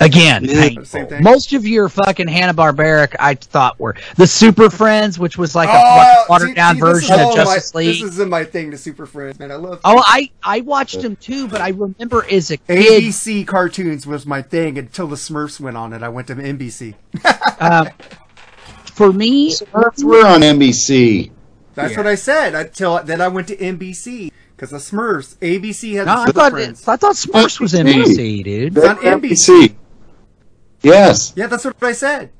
again, 0.00 0.44
Yeah, 0.44 0.82
same 0.82 1.06
thing. 1.06 1.22
Most 1.22 1.52
of 1.52 1.64
your 1.64 1.88
fucking 1.88 2.26
Hanna 2.26 2.52
Barbera, 2.52 3.14
I 3.20 3.34
thought 3.34 3.78
were 3.78 3.94
the 4.16 4.26
Super 4.26 4.68
Friends, 4.68 5.20
which 5.20 5.38
was 5.38 5.54
like 5.54 5.68
a 5.68 5.72
Oh, 5.72 5.96
fucking 5.96 6.24
watered 6.28 6.48
see- 6.48 6.54
down 6.54 6.74
see, 6.74 6.80
version 6.80 7.20
of 7.20 7.34
Justice 7.36 7.72
my, 7.72 7.78
League. 7.78 8.02
This 8.02 8.18
is 8.18 8.26
my 8.26 8.42
thing, 8.44 8.70
the 8.70 8.76
Super 8.78 9.06
Friends, 9.06 9.38
man. 9.38 9.52
I 9.52 9.54
love. 9.54 9.80
Oh, 9.84 10.02
I 10.04 10.30
I 10.42 10.62
watched 10.62 11.00
them 11.00 11.14
too, 11.14 11.46
but 11.46 11.60
I 11.60 11.68
remember 11.68 12.26
as 12.28 12.50
a 12.50 12.56
kid. 12.56 13.04
ABC 13.04 13.46
cartoons 13.46 14.04
was 14.04 14.26
my 14.26 14.42
thing 14.42 14.76
until 14.76 15.06
the 15.06 15.16
Smurfs 15.16 15.60
went 15.60 15.76
on 15.76 15.92
it. 15.92 16.02
I 16.02 16.08
went 16.08 16.26
to 16.26 16.34
NBC. 16.34 16.94
for 18.94 19.12
me, 19.12 19.52
Smurfs 19.52 20.04
were 20.04 20.24
on 20.24 20.40
NBC. 20.40 21.30
That's 21.74 21.96
what 21.96 22.06
I 22.06 22.14
said. 22.14 22.54
Until 22.54 23.02
then, 23.02 23.20
I 23.20 23.28
went 23.28 23.48
to 23.48 23.56
NBC 23.56 24.30
because 24.56 24.70
the 24.70 24.76
Smurfs. 24.76 25.36
ABC 25.38 25.94
had 25.96 26.06
No, 26.06 26.24
the 26.24 26.30
I 26.30 26.32
thought 26.32 26.52
Friends. 26.52 26.86
I 26.86 26.96
thought 26.96 27.16
Smurfs 27.16 27.58
was 27.60 27.72
NBC, 27.72 28.44
dude. 28.44 28.76
It's 28.78 28.86
on 28.86 28.96
NBC. 28.98 29.74
Yes. 30.82 31.32
Yeah, 31.34 31.48
that's 31.48 31.64
what 31.64 31.82
I 31.82 31.92
said. 31.92 32.30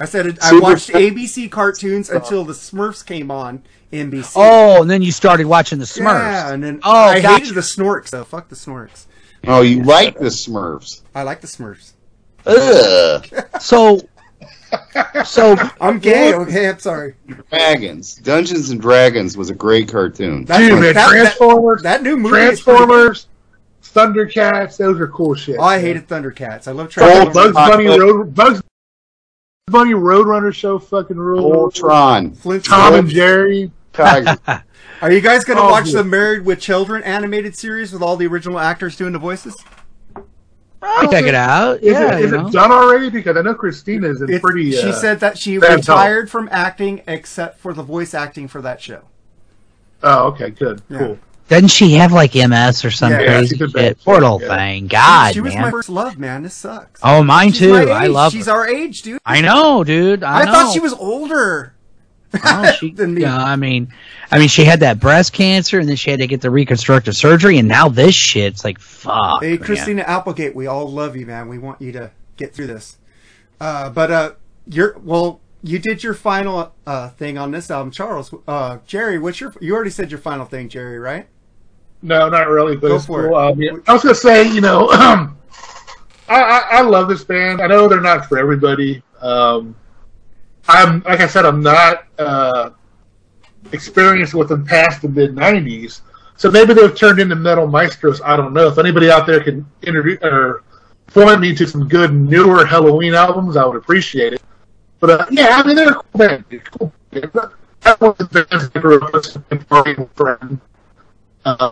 I 0.00 0.06
said 0.06 0.26
it, 0.26 0.38
I 0.42 0.58
watched 0.58 0.90
Friends. 0.90 1.12
ABC 1.12 1.48
cartoons 1.50 2.10
until 2.10 2.44
the 2.44 2.54
Smurfs 2.54 3.06
came 3.06 3.30
on 3.30 3.62
NBC. 3.92 4.32
Oh, 4.34 4.82
and 4.82 4.90
then 4.90 5.02
you 5.02 5.12
started 5.12 5.46
watching 5.46 5.78
the 5.78 5.84
Smurfs. 5.84 6.18
Yeah, 6.18 6.52
and 6.52 6.64
then 6.64 6.80
oh, 6.82 6.90
I 6.92 7.20
gotcha. 7.20 7.44
hated 7.44 7.54
the 7.54 7.60
Snorks 7.60 8.10
though. 8.10 8.24
Fuck 8.24 8.48
the 8.48 8.56
Snorks. 8.56 9.06
Oh, 9.46 9.60
you 9.62 9.84
like 9.84 10.18
the 10.18 10.26
Smurfs? 10.26 11.02
I 11.14 11.22
like 11.22 11.40
the 11.40 11.46
Smurfs. 11.46 11.92
Ugh. 12.46 13.26
So, 13.60 14.00
so 15.24 15.56
I'm 15.80 15.98
gay. 15.98 16.34
Okay, 16.34 16.68
I'm 16.68 16.78
sorry. 16.78 17.14
Dragons. 17.50 18.14
Dungeons 18.16 18.70
and 18.70 18.80
Dragons 18.80 19.36
was 19.36 19.50
a 19.50 19.54
great 19.54 19.88
cartoon. 19.88 20.44
That- 20.46 20.58
Dude, 20.58 20.72
man, 20.72 20.82
that- 20.82 20.94
that- 20.94 21.10
Transformers, 21.10 21.82
that 21.82 22.02
new 22.02 22.16
movie 22.16 22.30
Transformers, 22.36 23.26
Thundercats, 23.82 24.76
those 24.76 24.98
are 25.00 25.08
cool 25.08 25.34
shit. 25.34 25.56
Oh, 25.58 25.62
I 25.62 25.78
hated 25.80 26.08
Thundercats. 26.08 26.66
I 26.68 26.72
love 26.72 26.86
Oh, 26.86 26.90
Transformers. 26.90 27.34
Bugs 27.34 27.54
Bunny 27.54 27.86
Road 27.86 28.34
Bugs 28.34 28.60
Bunny 29.68 29.92
Roadrunner 29.92 30.52
show 30.52 30.78
fucking 30.78 31.16
rule. 31.16 31.70
Voltron. 31.70 32.64
Tom 32.64 32.94
and 32.94 33.08
Jerry. 33.08 33.70
Tiger. 33.92 34.36
Are 35.00 35.10
you 35.12 35.20
guys 35.20 35.44
going 35.44 35.56
to 35.56 35.62
Oh, 35.62 35.70
watch 35.70 35.86
dude. 35.86 35.94
the 35.96 36.04
Married 36.04 36.44
with 36.44 36.60
Children 36.60 37.02
animated 37.04 37.56
series 37.56 37.92
with 37.92 38.02
all 38.02 38.16
the 38.16 38.26
original 38.26 38.58
actors 38.58 38.96
doing 38.96 39.12
the 39.12 39.18
voices? 39.18 39.56
I 40.86 41.06
check 41.10 41.24
it 41.24 41.34
out. 41.34 41.80
Is, 41.82 41.92
yeah, 41.92 42.18
it, 42.18 42.24
is 42.26 42.32
it 42.32 42.52
done 42.52 42.70
already? 42.72 43.10
Because 43.10 43.36
I 43.36 43.42
know 43.42 43.54
Christina's 43.54 44.20
in 44.20 44.32
It- 44.32 44.42
pretty. 44.42 44.72
she 44.72 44.90
uh, 44.90 44.92
said 44.92 45.20
that 45.20 45.38
she 45.38 45.58
bad 45.58 45.76
retired 45.76 46.30
from 46.30 46.48
acting 46.52 47.02
except 47.06 47.58
for 47.60 47.72
the 47.72 47.82
voice 47.82 48.14
acting 48.14 48.48
for 48.48 48.60
that 48.62 48.80
show. 48.80 49.00
Oh, 50.02 50.26
okay, 50.28 50.50
good, 50.50 50.82
Yeah. 50.88 50.98
cool. 50.98 51.18
Doesn't 51.48 51.68
she 51.68 51.92
have 51.94 52.10
like 52.12 52.34
MS 52.34 52.84
or 52.86 52.90
some 52.90 53.12
Yeah, 53.12 53.18
crazy 53.26 53.48
she's 53.48 53.58
been 53.58 53.70
bad. 53.70 53.82
shit? 53.98 54.04
Poor 54.04 54.14
little 54.14 54.40
Yeah. 54.40 54.56
thing. 54.56 54.86
God, 54.86 55.34
she 55.34 55.40
was 55.42 55.52
man. 55.54 55.62
my 55.64 55.70
first 55.70 55.90
love, 55.90 56.18
man. 56.18 56.42
This 56.42 56.54
sucks. 56.54 57.00
oh, 57.02 57.22
mine 57.22 57.50
She's 57.52 57.58
too. 57.60 57.74
I 57.74 58.06
love 58.06 58.32
She's 58.32 58.46
her. 58.46 58.52
our 58.52 58.66
age, 58.68 59.02
dude. 59.02 59.20
I 59.26 59.42
know, 59.42 59.84
dude. 59.84 60.24
I, 60.24 60.40
I, 60.40 60.44
know. 60.44 60.52
thought 60.52 60.72
she 60.72 60.80
was 60.80 60.94
older. 60.94 61.73
Oh, 62.44 62.72
she, 62.78 62.90
than 62.90 63.14
me. 63.14 63.22
yeah, 63.22 63.36
I 63.36 63.56
mean, 63.56 63.92
I 64.30 64.38
mean, 64.38 64.48
she 64.48 64.64
had 64.64 64.80
that 64.80 65.00
breast 65.00 65.32
cancer, 65.32 65.78
and 65.78 65.88
then 65.88 65.96
she 65.96 66.10
had 66.10 66.20
to 66.20 66.26
get 66.26 66.40
the 66.40 66.50
reconstructive 66.50 67.16
surgery, 67.16 67.58
and 67.58 67.68
now 67.68 67.88
this 67.88 68.14
shit. 68.14 68.52
It's 68.52 68.64
like 68.64 68.78
fuck. 68.78 69.42
Hey, 69.42 69.50
man. 69.50 69.58
Christina 69.58 70.02
Applegate, 70.02 70.54
we 70.54 70.66
all 70.66 70.90
love 70.90 71.16
you, 71.16 71.26
man. 71.26 71.48
We 71.48 71.58
want 71.58 71.80
you 71.80 71.92
to 71.92 72.10
get 72.36 72.54
through 72.54 72.68
this. 72.68 72.98
Uh, 73.60 73.90
but 73.90 74.10
uh, 74.10 74.32
you're 74.66 74.98
well. 74.98 75.40
You 75.62 75.78
did 75.78 76.04
your 76.04 76.12
final 76.12 76.74
uh, 76.86 77.08
thing 77.10 77.38
on 77.38 77.50
this 77.50 77.70
album, 77.70 77.90
Charles. 77.90 78.34
Uh, 78.46 78.78
Jerry, 78.86 79.18
what's 79.18 79.40
your? 79.40 79.54
You 79.60 79.74
already 79.74 79.90
said 79.90 80.10
your 80.10 80.20
final 80.20 80.44
thing, 80.44 80.68
Jerry, 80.68 80.98
right? 80.98 81.26
No, 82.02 82.28
not 82.28 82.48
really, 82.48 82.76
but 82.76 82.88
Go 82.88 82.98
for 82.98 83.28
cool. 83.28 83.38
it. 83.38 83.52
Um, 83.52 83.62
yeah, 83.62 83.70
I 83.86 83.94
was 83.94 84.02
gonna 84.02 84.14
say, 84.14 84.46
you 84.52 84.60
know, 84.60 84.88
I, 84.92 85.32
I 86.28 86.62
I 86.72 86.80
love 86.82 87.08
this 87.08 87.24
band. 87.24 87.62
I 87.62 87.66
know 87.66 87.88
they're 87.88 88.02
not 88.02 88.26
for 88.26 88.38
everybody. 88.38 89.02
Um, 89.22 89.74
I'm 90.68 91.02
like 91.02 91.20
I 91.20 91.26
said, 91.26 91.44
I'm 91.44 91.62
not 91.62 92.06
uh, 92.18 92.70
experienced 93.72 94.34
with 94.34 94.48
them 94.48 94.64
past 94.64 95.02
the 95.02 95.08
mid 95.08 95.34
'90s, 95.34 96.00
so 96.36 96.50
maybe 96.50 96.74
they've 96.74 96.96
turned 96.96 97.20
into 97.20 97.36
metal 97.36 97.66
maestros. 97.66 98.20
I 98.22 98.36
don't 98.36 98.52
know. 98.52 98.68
If 98.68 98.78
anybody 98.78 99.10
out 99.10 99.26
there 99.26 99.42
can 99.42 99.66
introduce 99.82 100.18
or 100.22 100.62
point 101.08 101.40
me 101.40 101.54
to 101.54 101.66
some 101.66 101.88
good 101.88 102.14
newer 102.14 102.64
Helloween 102.64 103.14
albums, 103.14 103.56
I 103.56 103.64
would 103.64 103.76
appreciate 103.76 104.32
it. 104.32 104.42
But 105.00 105.10
uh, 105.10 105.26
yeah, 105.30 105.60
I 105.62 105.66
mean 105.66 105.76
they're 105.76 105.90
a 105.90 105.94
cool 105.94 106.18
band. 106.18 106.44
They're 106.48 106.60
cool 106.60 106.92
band. 107.10 107.30
That 107.80 108.00
was 108.00 108.16
the 108.16 108.24
band 108.24 108.70
I 108.74 108.80
grew 108.80 109.00
up 109.00 109.12
listening 109.12 109.44
to, 109.50 110.08
friend. 110.14 110.60
Uh, 111.44 111.70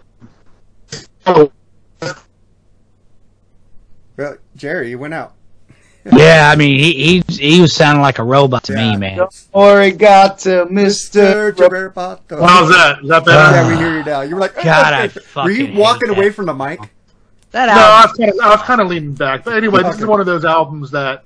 oh, 1.26 1.50
Well, 4.16 4.36
Jerry, 4.54 4.90
you 4.90 4.98
went 4.98 5.14
out. 5.14 5.34
Yeah, 6.04 6.50
I 6.52 6.56
mean, 6.56 6.78
he 6.80 7.22
he 7.28 7.34
he 7.36 7.60
was 7.60 7.72
sounding 7.72 8.02
like 8.02 8.18
a 8.18 8.24
robot 8.24 8.64
to 8.64 8.74
me, 8.74 8.96
man. 8.96 9.18
Origato, 9.54 10.68
Mister. 10.68 11.52
Roboto. 11.52 12.40
how's 12.40 12.70
that? 12.70 12.98
Is 13.02 13.08
that 13.08 13.24
better? 13.24 13.56
Yeah, 13.56 13.68
we 13.68 13.76
hear 13.76 13.98
you 13.98 14.04
now. 14.04 14.22
You 14.22 14.34
were 14.34 14.40
like, 14.40 14.54
God, 14.56 14.92
I 14.92 15.10
Were 15.44 15.50
you 15.50 15.78
walking 15.78 16.10
away 16.10 16.28
that. 16.28 16.34
from 16.34 16.46
the 16.46 16.54
mic? 16.54 16.80
That 17.52 17.66
No, 17.66 17.72
I 17.72 18.06
was 18.06 18.16
kind 18.16 18.30
of 18.30 18.40
I 18.40 18.50
was 18.50 18.62
kind 18.62 18.80
of 18.80 18.88
leaning 18.88 19.14
back. 19.14 19.44
But 19.44 19.56
anyway, 19.56 19.82
this 19.82 19.98
is 19.98 20.06
one 20.06 20.20
of 20.20 20.26
those 20.26 20.44
albums 20.44 20.90
that 20.90 21.24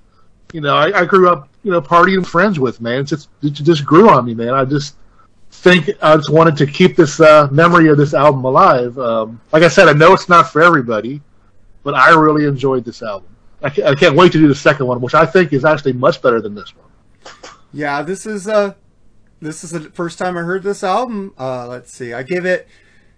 you 0.53 0.61
know 0.61 0.77
I, 0.77 1.01
I 1.01 1.05
grew 1.05 1.31
up 1.31 1.48
you 1.62 1.70
know 1.70 1.81
partying 1.81 2.27
friends 2.27 2.59
with. 2.59 2.81
Man, 2.81 3.01
it's 3.01 3.11
just 3.11 3.28
it 3.43 3.51
just 3.51 3.85
grew 3.85 4.11
on 4.11 4.27
me, 4.27 4.35
man. 4.35 4.51
I 4.51 4.65
just 4.65 4.97
think 5.51 5.89
I 6.03 6.16
just 6.16 6.31
wanted 6.31 6.57
to 6.59 6.66
keep 6.66 6.97
this 6.97 7.20
uh, 7.20 7.48
memory 7.51 7.89
of 7.89 7.97
this 7.97 8.12
album 8.12 8.44
alive. 8.44 8.98
Um, 8.98 9.40
like 9.53 9.62
I 9.62 9.69
said, 9.69 9.89
I 9.89 9.93
know 9.93 10.12
it's 10.12 10.28
not 10.28 10.53
for 10.53 10.61
everybody, 10.61 11.23
but 11.82 11.94
I 11.94 12.11
really 12.11 12.44
enjoyed 12.44 12.85
this 12.85 13.03
album. 13.03 13.36
I 13.62 13.70
can't, 13.70 13.89
I 13.89 13.95
can't 13.95 14.16
wait 14.16 14.33
to 14.33 14.39
do 14.39 14.49
the 14.49 14.55
second 14.55 14.87
one, 14.87 15.01
which 15.01 15.15
I 15.15 15.27
think 15.27 15.53
is 15.53 15.65
actually 15.65 15.95
much 15.95 16.20
better 16.23 16.41
than 16.41 16.55
this 16.55 16.74
one. 16.77 16.91
Yeah, 17.73 18.03
this 18.03 18.27
is 18.27 18.47
uh 18.47 18.74
this 19.41 19.65
is 19.65 19.70
the 19.70 19.81
first 19.81 20.19
time 20.19 20.37
I 20.37 20.43
heard 20.43 20.62
this 20.62 20.85
album. 20.85 21.35
Uh 21.39 21.66
let's 21.66 21.93
see. 21.93 22.12
I 22.12 22.23
give 22.23 22.45
it 22.47 22.69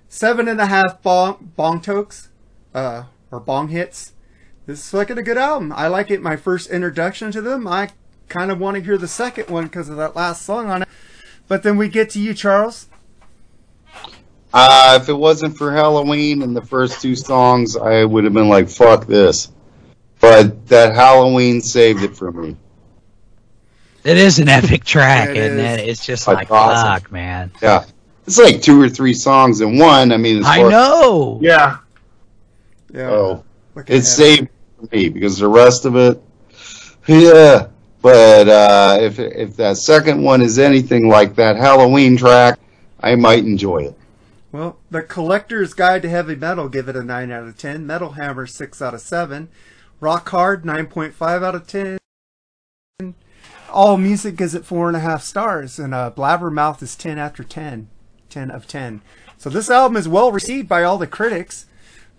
seven 0.09 0.49
and 0.49 0.61
a 0.61 0.67
half 0.67 1.03
bong 1.03 1.53
bong 1.57 1.81
tokes, 1.81 2.31
uh 2.75 3.05
or 3.31 3.41
bong 3.41 3.69
hits. 3.69 4.13
This 4.67 4.81
is 4.81 4.91
fucking 4.91 5.19
a 5.19 5.23
good 5.23 5.39
album. 5.39 5.73
I 5.73 5.89
like 5.89 6.11
it. 6.11 6.23
My 6.23 6.37
first 6.37 6.71
introduction 6.71 7.33
to 7.33 7.41
them. 7.41 7.67
I 7.67 7.91
kind 8.29 8.51
of 8.51 8.61
want 8.61 8.77
to 8.77 8.83
hear 8.83 8.99
the 8.99 9.09
second 9.09 9.49
one 9.49 9.65
because 9.65 9.89
of 9.89 9.97
that 9.97 10.15
last 10.15 10.43
song 10.43 10.69
on 10.69 10.83
it. 10.83 10.89
But 11.47 11.63
then 11.63 11.79
we 11.79 11.89
get 11.89 12.11
to 12.11 12.21
you, 12.21 12.35
Charles. 12.35 12.89
Uh, 14.53 14.99
if 15.01 15.09
it 15.09 15.15
wasn't 15.15 15.57
for 15.57 15.73
Halloween 15.73 16.43
and 16.43 16.57
the 16.57 16.65
first 16.65 17.01
two 17.01 17.15
songs, 17.15 17.77
I 17.77 18.05
would 18.05 18.25
have 18.25 18.33
been 18.33 18.49
like, 18.49 18.69
"Fuck 18.69 19.07
this." 19.07 19.51
But 20.21 20.67
that 20.69 20.95
Halloween 20.95 21.61
saved 21.61 22.03
it 22.03 22.17
for 22.17 22.33
me. 22.33 22.57
It 24.05 24.17
is 24.17 24.39
an 24.39 24.49
epic 24.49 24.85
track, 24.85 25.31
It 25.31 25.37
isn't 25.37 25.59
is. 25.59 25.79
it? 25.83 25.89
It's 25.89 26.07
just 26.07 26.27
Like 26.27 26.37
like, 26.39 26.51
awesome. 26.51 27.03
fuck, 27.03 27.13
man. 27.13 27.51
Yeah, 27.63 27.85
it's 28.27 28.39
like 28.39 28.63
two 28.63 28.81
or 28.81 28.89
three 28.89 29.15
songs 29.15 29.61
in 29.61 29.79
one. 29.79 30.13
I 30.13 30.17
mean, 30.17 30.39
as 30.39 30.47
I 30.47 30.61
far- 30.63 30.71
know. 30.71 31.39
Yeah. 31.43 31.79
Yeah. 32.93 33.09
So 33.11 33.45
Looking 33.75 33.97
it 33.97 33.99
at 34.01 34.05
saved 34.05 34.49
for 34.79 34.89
me 34.97 35.09
because 35.09 35.39
the 35.39 35.49
rest 35.49 35.85
of 35.85 35.97
it, 35.97 36.21
yeah. 37.07 37.69
But 38.01 38.49
uh, 38.49 38.99
if 39.01 39.19
if 39.19 39.57
that 39.57 39.77
second 39.77 40.23
one 40.23 40.41
is 40.41 40.59
anything 40.59 41.09
like 41.09 41.35
that 41.35 41.57
Halloween 41.57 42.17
track, 42.17 42.59
I 43.01 43.15
might 43.17 43.41
enjoy 43.45 43.79
it. 43.85 43.95
Well, 44.53 44.79
the 44.91 45.03
Collector's 45.03 45.75
Guide 45.75 46.03
to 46.03 46.09
Heavy 46.09 46.35
Metal 46.35 46.71
give 46.71 46.89
it 46.89 46.97
a 46.97 47.03
9 47.03 47.31
out 47.31 47.47
of 47.47 47.59
10. 47.59 47.87
Metal 47.87 48.13
Hammer 48.13 48.47
6 48.47 48.81
out 48.81 48.95
of 48.95 49.01
7. 49.03 49.51
Rock 50.01 50.29
Hard 50.29 50.65
9.5 50.65 51.45
out 51.45 51.55
of 51.55 51.67
10. 51.67 51.99
All 53.71 53.97
Music 53.97 54.37
gives 54.37 54.55
it 54.55 54.65
4.5 54.65 55.21
stars. 55.21 55.79
And 55.79 55.95
uh, 55.95 56.11
Blabbermouth 56.15 56.83
is 56.83 56.97
10 56.97 57.19
after 57.19 57.43
10. 57.43 57.89
10 58.31 58.51
of 58.51 58.67
10. 58.67 59.01
So 59.37 59.51
this 59.51 59.71
album 59.71 59.97
is 59.97 60.09
well 60.09 60.33
received 60.33 60.69
by 60.69 60.83
all 60.83 60.99
the 60.99 61.07
critics. 61.07 61.67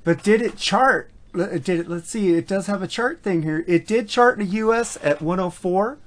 But 0.03 0.23
did 0.23 0.41
it 0.41 0.57
chart? 0.57 1.11
Did 1.33 1.69
it, 1.69 1.87
let's 1.87 2.09
see, 2.09 2.33
it 2.33 2.47
does 2.47 2.65
have 2.67 2.81
a 2.81 2.87
chart 2.87 3.21
thing 3.21 3.43
here. 3.43 3.63
It 3.67 3.85
did 3.85 4.09
chart 4.09 4.39
in 4.39 4.47
the 4.47 4.55
US 4.57 4.97
at 5.03 5.21
104. 5.21 5.97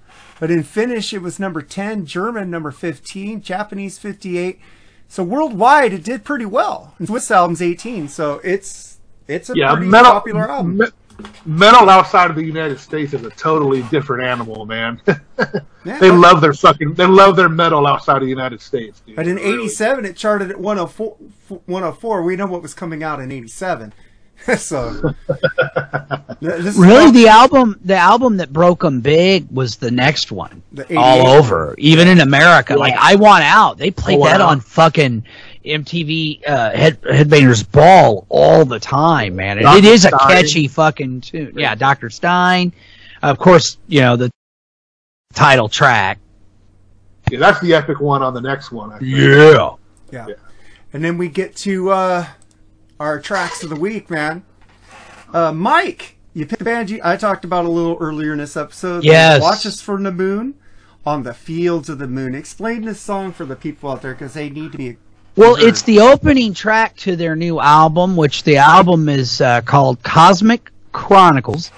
But 0.40 0.50
in 0.50 0.62
Finnish, 0.64 1.12
it 1.12 1.22
was 1.22 1.38
number 1.38 1.62
10. 1.62 2.06
German, 2.06 2.50
number 2.50 2.72
15. 2.72 3.40
Japanese, 3.42 3.98
58. 3.98 4.58
So 5.08 5.22
worldwide, 5.22 5.92
it 5.92 6.02
did 6.02 6.24
pretty 6.24 6.46
well. 6.46 6.94
And 6.98 7.06
Swiss 7.06 7.30
album's 7.30 7.62
18, 7.62 8.08
so 8.08 8.40
it's 8.42 8.98
it's 9.28 9.50
a 9.50 9.54
yeah, 9.54 9.72
pretty 9.74 9.86
metal, 9.88 10.12
popular 10.12 10.50
album. 10.50 10.78
me- 10.78 10.86
metal 11.44 11.88
outside 11.88 12.30
of 12.30 12.36
the 12.36 12.44
United 12.44 12.78
States 12.78 13.12
is 13.12 13.24
a 13.24 13.30
totally 13.30 13.82
different 13.84 14.24
animal, 14.24 14.66
man. 14.66 15.00
they 15.84 16.10
love 16.10 16.40
their 16.40 16.52
fucking, 16.52 16.94
they 16.94 17.06
love 17.06 17.36
their 17.36 17.48
metal 17.48 17.86
outside 17.86 18.16
of 18.16 18.22
the 18.22 18.28
United 18.28 18.60
States. 18.60 19.00
Dude. 19.00 19.16
But 19.16 19.26
in 19.26 19.38
'87, 19.38 20.04
it 20.04 20.16
charted 20.16 20.50
at 20.50 20.58
104, 20.58 21.16
104. 21.66 22.22
We 22.22 22.36
know 22.36 22.46
what 22.46 22.62
was 22.62 22.74
coming 22.74 23.02
out 23.02 23.20
in 23.20 23.32
'87. 23.32 23.92
so 24.56 25.14
Really, 26.40 27.12
the 27.12 27.28
album, 27.28 27.78
the 27.84 27.96
album 27.96 28.38
that 28.38 28.52
broke 28.52 28.80
them 28.80 29.00
big 29.00 29.46
was 29.50 29.76
the 29.76 29.90
next 29.90 30.32
one, 30.32 30.62
The 30.72 30.96
all 30.96 31.28
over, 31.28 31.74
even 31.78 32.08
in 32.08 32.20
America. 32.20 32.72
Yeah. 32.74 32.80
Like 32.80 32.94
I 32.98 33.14
Want 33.14 33.44
Out, 33.44 33.78
they 33.78 33.90
played 33.90 34.16
I 34.16 34.18
Want 34.18 34.32
that 34.32 34.40
Out. 34.40 34.48
on 34.50 34.60
fucking 34.60 35.24
MTV 35.64 36.48
uh, 36.48 36.70
Head, 36.72 37.00
Headbangers 37.02 37.70
Ball 37.70 38.26
all 38.28 38.64
the 38.64 38.80
time, 38.80 39.36
man. 39.36 39.58
And 39.58 39.66
it 39.66 39.82
Dr. 39.82 39.86
is 39.86 40.04
a 40.04 40.08
Stein. 40.08 40.28
catchy 40.28 40.68
fucking 40.68 41.20
tune. 41.22 41.54
Yeah, 41.56 41.74
Doctor 41.74 42.10
Stein, 42.10 42.72
of 43.22 43.38
course. 43.38 43.78
You 43.86 44.00
know 44.00 44.16
the 44.16 44.30
title 45.34 45.68
track. 45.68 46.18
Yeah, 47.30 47.38
that's 47.38 47.60
the 47.60 47.74
epic 47.74 48.00
one 48.00 48.22
on 48.22 48.34
the 48.34 48.40
next 48.40 48.72
one. 48.72 48.92
I 48.92 48.98
think. 48.98 49.10
Yeah. 49.10 49.70
Yeah. 50.10 50.26
And 50.92 51.02
then 51.02 51.16
we 51.16 51.28
get 51.28 51.56
to 51.56 51.90
uh, 51.90 52.26
our 53.00 53.18
tracks 53.20 53.62
of 53.62 53.70
the 53.70 53.76
week, 53.76 54.10
man. 54.10 54.44
Uh, 55.32 55.52
Mike, 55.52 56.16
you 56.34 56.44
picked 56.46 56.60
a 56.60 56.64
band 56.64 56.90
you, 56.90 57.00
I 57.02 57.16
talked 57.16 57.44
about 57.44 57.64
a 57.64 57.68
little 57.68 57.96
earlier 58.00 58.32
in 58.32 58.38
this 58.38 58.56
episode. 58.56 59.04
Yes. 59.04 59.40
Watch 59.40 59.64
Us 59.64 59.80
from 59.80 60.02
the 60.02 60.12
Moon 60.12 60.54
on 61.06 61.22
the 61.22 61.32
Fields 61.32 61.88
of 61.88 61.98
the 61.98 62.06
Moon. 62.06 62.34
Explain 62.34 62.82
this 62.82 63.00
song 63.00 63.32
for 63.32 63.46
the 63.46 63.56
people 63.56 63.90
out 63.90 64.02
there 64.02 64.12
because 64.12 64.34
they 64.34 64.50
need 64.50 64.72
to 64.72 64.78
be. 64.78 64.96
Well, 65.34 65.56
it's 65.56 65.82
the 65.82 66.00
opening 66.00 66.52
track 66.52 66.96
to 66.98 67.16
their 67.16 67.34
new 67.34 67.58
album, 67.58 68.16
which 68.16 68.42
the 68.42 68.58
album 68.58 69.08
is 69.08 69.40
uh, 69.40 69.62
called 69.62 70.02
Cosmic 70.02 70.70
Chronicles. 70.92 71.70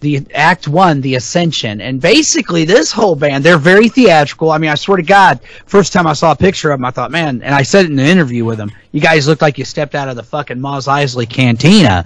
The 0.00 0.26
Act 0.34 0.68
One, 0.68 1.00
The 1.00 1.14
Ascension, 1.14 1.80
and 1.80 1.98
basically 1.98 2.66
this 2.66 2.92
whole 2.92 3.16
band, 3.16 3.42
they're 3.42 3.56
very 3.56 3.88
theatrical. 3.88 4.50
I 4.50 4.58
mean, 4.58 4.68
I 4.68 4.74
swear 4.74 4.98
to 4.98 5.02
God, 5.02 5.40
first 5.64 5.94
time 5.94 6.06
I 6.06 6.12
saw 6.12 6.32
a 6.32 6.36
picture 6.36 6.70
of 6.70 6.78
them, 6.78 6.84
I 6.84 6.90
thought, 6.90 7.10
man, 7.10 7.40
and 7.40 7.54
I 7.54 7.62
said 7.62 7.86
it 7.86 7.90
in 7.90 7.98
an 7.98 8.04
interview 8.04 8.44
with 8.44 8.58
them, 8.58 8.70
you 8.92 9.00
guys 9.00 9.26
look 9.26 9.40
like 9.40 9.56
you 9.56 9.64
stepped 9.64 9.94
out 9.94 10.10
of 10.10 10.16
the 10.16 10.22
fucking 10.22 10.60
Mos 10.60 10.88
Eisley 10.88 11.26
Cantina 11.26 12.04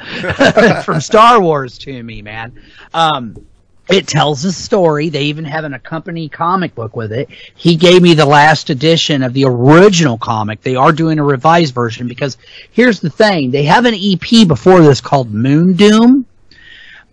from 0.84 1.00
Star 1.00 1.40
Wars 1.40 1.76
to 1.78 2.02
me, 2.05 2.22
man. 2.22 2.52
Um, 2.94 3.44
it 3.89 4.07
tells 4.07 4.44
a 4.44 4.52
story. 4.52 5.08
They 5.08 5.25
even 5.25 5.44
have 5.44 5.65
an 5.65 5.75
accompanying 5.75 6.28
comic 6.28 6.75
book 6.75 6.94
with 6.94 7.12
it. 7.12 7.28
He 7.55 7.75
gave 7.76 8.02
me 8.02 8.15
the 8.15 8.26
last 8.26 8.70
edition 8.70 9.23
of 9.23 9.33
the 9.33 9.44
original 9.44 10.18
comic. 10.18 10.60
They 10.60 10.76
are 10.76 10.92
doing 10.92 11.18
a 11.18 11.25
revised 11.25 11.75
version 11.75 12.07
because 12.07 12.36
here's 12.70 13.00
the 13.00 13.10
thing. 13.10 13.50
They 13.50 13.65
have 13.65 13.86
an 13.86 13.94
EP 13.94 14.47
before 14.47 14.83
this 14.83 15.00
called 15.00 15.33
Moon 15.33 15.73
Doom, 15.75 16.26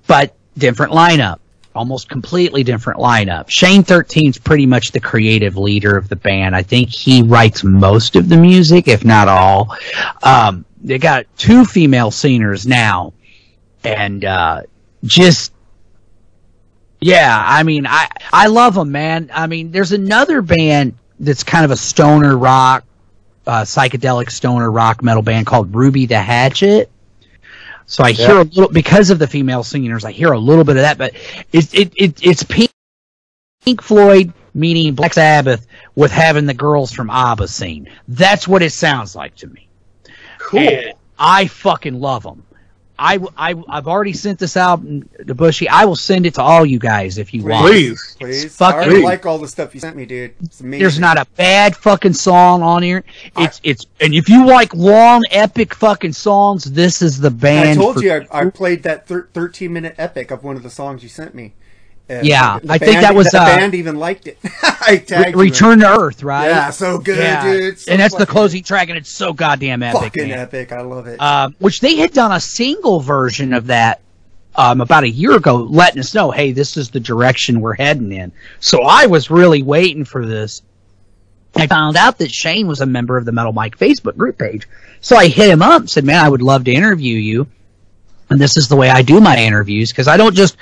but 0.05 0.35
different 0.57 0.91
lineup. 0.91 1.39
Almost 1.73 2.07
completely 2.09 2.63
different 2.63 2.99
lineup. 2.99 3.49
Shane 3.49 3.83
13's 3.83 4.37
pretty 4.37 4.65
much 4.65 4.91
the 4.91 4.99
creative 4.99 5.57
leader 5.57 5.97
of 5.97 6.07
the 6.07 6.15
band. 6.15 6.55
I 6.55 6.63
think 6.63 6.89
he 6.89 7.21
writes 7.21 7.65
most 7.65 8.15
of 8.15 8.29
the 8.29 8.37
music, 8.37 8.87
if 8.87 9.03
not 9.03 9.27
all. 9.27 9.75
Um, 10.23 10.63
they 10.81 10.99
got 10.99 11.25
two 11.37 11.65
female 11.65 12.11
singers 12.11 12.65
now, 12.65 13.11
and 13.83 14.23
uh, 14.23 14.61
just 15.03 15.51
yeah, 17.05 17.43
I 17.45 17.61
mean, 17.61 17.85
I 17.85 18.09
I 18.33 18.47
love 18.47 18.73
them, 18.73 18.91
man. 18.91 19.29
I 19.31 19.45
mean, 19.45 19.71
there's 19.71 19.91
another 19.91 20.41
band 20.41 20.97
that's 21.19 21.43
kind 21.43 21.63
of 21.63 21.69
a 21.69 21.77
stoner 21.77 22.35
rock, 22.35 22.83
uh, 23.45 23.61
psychedelic 23.61 24.31
stoner 24.31 24.71
rock 24.71 25.03
metal 25.03 25.21
band 25.21 25.45
called 25.45 25.75
Ruby 25.75 26.07
the 26.07 26.19
Hatchet. 26.19 26.89
So 27.85 28.03
I 28.03 28.11
hear 28.11 28.37
a 28.37 28.43
little 28.43 28.69
because 28.69 29.11
of 29.11 29.19
the 29.19 29.27
female 29.27 29.63
singers. 29.63 30.03
I 30.03 30.13
hear 30.13 30.31
a 30.31 30.39
little 30.39 30.63
bit 30.63 30.77
of 30.77 30.81
that, 30.81 30.97
but 30.97 31.13
it 31.51 31.71
it, 31.75 31.93
it 31.95 32.25
it's 32.25 32.41
Pink, 32.41 32.71
Pink 33.63 33.83
Floyd 33.83 34.33
meaning 34.55 34.95
Black 34.95 35.13
Sabbath 35.13 35.67
with 35.93 36.11
having 36.11 36.47
the 36.47 36.55
girls 36.55 36.91
from 36.91 37.11
ABBA 37.11 37.47
sing. 37.47 37.87
That's 38.07 38.47
what 38.47 38.63
it 38.63 38.71
sounds 38.71 39.15
like 39.15 39.35
to 39.35 39.47
me. 39.47 39.67
Cool. 40.39 40.99
I 41.19 41.45
fucking 41.45 41.99
love 41.99 42.23
them. 42.23 42.43
I, 42.97 43.19
I, 43.37 43.55
I've 43.67 43.87
already 43.87 44.13
sent 44.13 44.39
this 44.39 44.55
out 44.55 44.81
to 44.83 45.35
Bushy. 45.35 45.67
I 45.67 45.85
will 45.85 45.95
send 45.95 46.25
it 46.25 46.35
to 46.35 46.41
all 46.41 46.65
you 46.65 46.79
guys 46.79 47.17
if 47.17 47.33
you 47.33 47.43
want. 47.43 47.67
Please. 47.67 47.91
It's 47.91 48.15
Please. 48.15 48.45
I 48.45 48.49
fucking, 48.49 48.89
already 48.89 49.03
like 49.03 49.25
all 49.25 49.37
the 49.37 49.47
stuff 49.47 49.73
you 49.73 49.81
sent 49.81 49.95
me, 49.95 50.05
dude. 50.05 50.35
It's 50.41 50.61
amazing. 50.61 50.81
there's 50.81 50.99
not 50.99 51.17
a 51.17 51.25
bad 51.35 51.75
fucking 51.75 52.13
song 52.13 52.61
on 52.61 52.83
here. 52.83 53.03
It's 53.37 53.59
it's 53.63 53.85
and 53.99 54.13
if 54.13 54.29
you 54.29 54.45
like 54.45 54.73
long 54.73 55.23
epic 55.31 55.73
fucking 55.73 56.13
songs, 56.13 56.65
this 56.65 57.01
is 57.01 57.19
the 57.19 57.31
band. 57.31 57.79
I 57.79 57.83
told 57.83 57.95
for 57.97 58.03
you 58.03 58.13
I, 58.13 58.27
I 58.31 58.49
played 58.49 58.83
that 58.83 59.07
thir- 59.07 59.27
13 59.33 59.73
minute 59.73 59.95
epic 59.97 60.31
of 60.31 60.43
one 60.43 60.55
of 60.55 60.63
the 60.63 60.69
songs 60.69 61.03
you 61.03 61.09
sent 61.09 61.35
me. 61.35 61.53
And 62.07 62.25
Yeah, 62.25 62.59
I 62.69 62.77
think 62.77 63.01
that 63.01 63.15
was, 63.15 63.27
the 63.27 63.41
uh, 63.41 63.45
band 63.45 63.73
even 63.73 63.95
liked 63.97 64.27
it. 64.27 64.37
I 64.63 64.97
tagged. 64.97 65.35
Return 65.35 65.79
to 65.79 65.87
Earth, 65.87 66.21
right? 66.21 66.47
Yeah, 66.47 66.69
so 66.69 66.99
good, 66.99 67.41
dude. 67.41 67.79
So 67.79 67.91
and 67.91 67.99
that's 67.99 68.15
the 68.15 68.27
closing 68.27 68.63
track, 68.63 68.89
and 68.89 68.97
it's 68.97 69.09
so 69.09 69.33
goddamn 69.33 69.81
epic. 69.81 70.01
Fucking 70.01 70.29
man. 70.29 70.39
epic. 70.39 70.71
I 70.71 70.81
love 70.81 71.07
it. 71.07 71.19
um, 71.19 71.55
which 71.59 71.79
they 71.79 71.95
had 71.95 72.13
done 72.13 72.31
a 72.31 72.39
single 72.39 72.99
version 72.99 73.53
of 73.53 73.67
that 73.67 74.01
um, 74.55 74.81
about 74.81 75.03
a 75.03 75.09
year 75.09 75.35
ago, 75.35 75.55
letting 75.57 75.99
us 75.99 76.13
know, 76.13 76.31
hey, 76.31 76.51
this 76.51 76.77
is 76.77 76.89
the 76.89 76.99
direction 76.99 77.59
we're 77.61 77.75
heading 77.75 78.11
in. 78.11 78.31
So 78.59 78.83
I 78.83 79.07
was 79.07 79.29
really 79.29 79.63
waiting 79.63 80.05
for 80.05 80.25
this. 80.25 80.61
I 81.55 81.67
found 81.67 81.97
out 81.97 82.17
that 82.19 82.31
Shane 82.31 82.67
was 82.67 82.81
a 82.81 82.85
member 82.85 83.17
of 83.17 83.25
the 83.25 83.31
Metal 83.31 83.53
Mike 83.53 83.77
Facebook 83.77 84.17
group 84.17 84.37
page. 84.37 84.67
So 85.01 85.15
I 85.15 85.27
hit 85.27 85.49
him 85.49 85.61
up 85.61 85.81
and 85.81 85.89
said, 85.89 86.03
man, 86.03 86.23
I 86.23 86.29
would 86.29 86.41
love 86.41 86.65
to 86.65 86.71
interview 86.73 87.17
you. 87.17 87.47
And 88.29 88.39
this 88.39 88.57
is 88.57 88.67
the 88.67 88.75
way 88.75 88.89
I 88.89 89.01
do 89.01 89.21
my 89.21 89.37
interviews 89.37 89.91
because 89.91 90.07
I 90.07 90.17
don't 90.17 90.35
just 90.35 90.57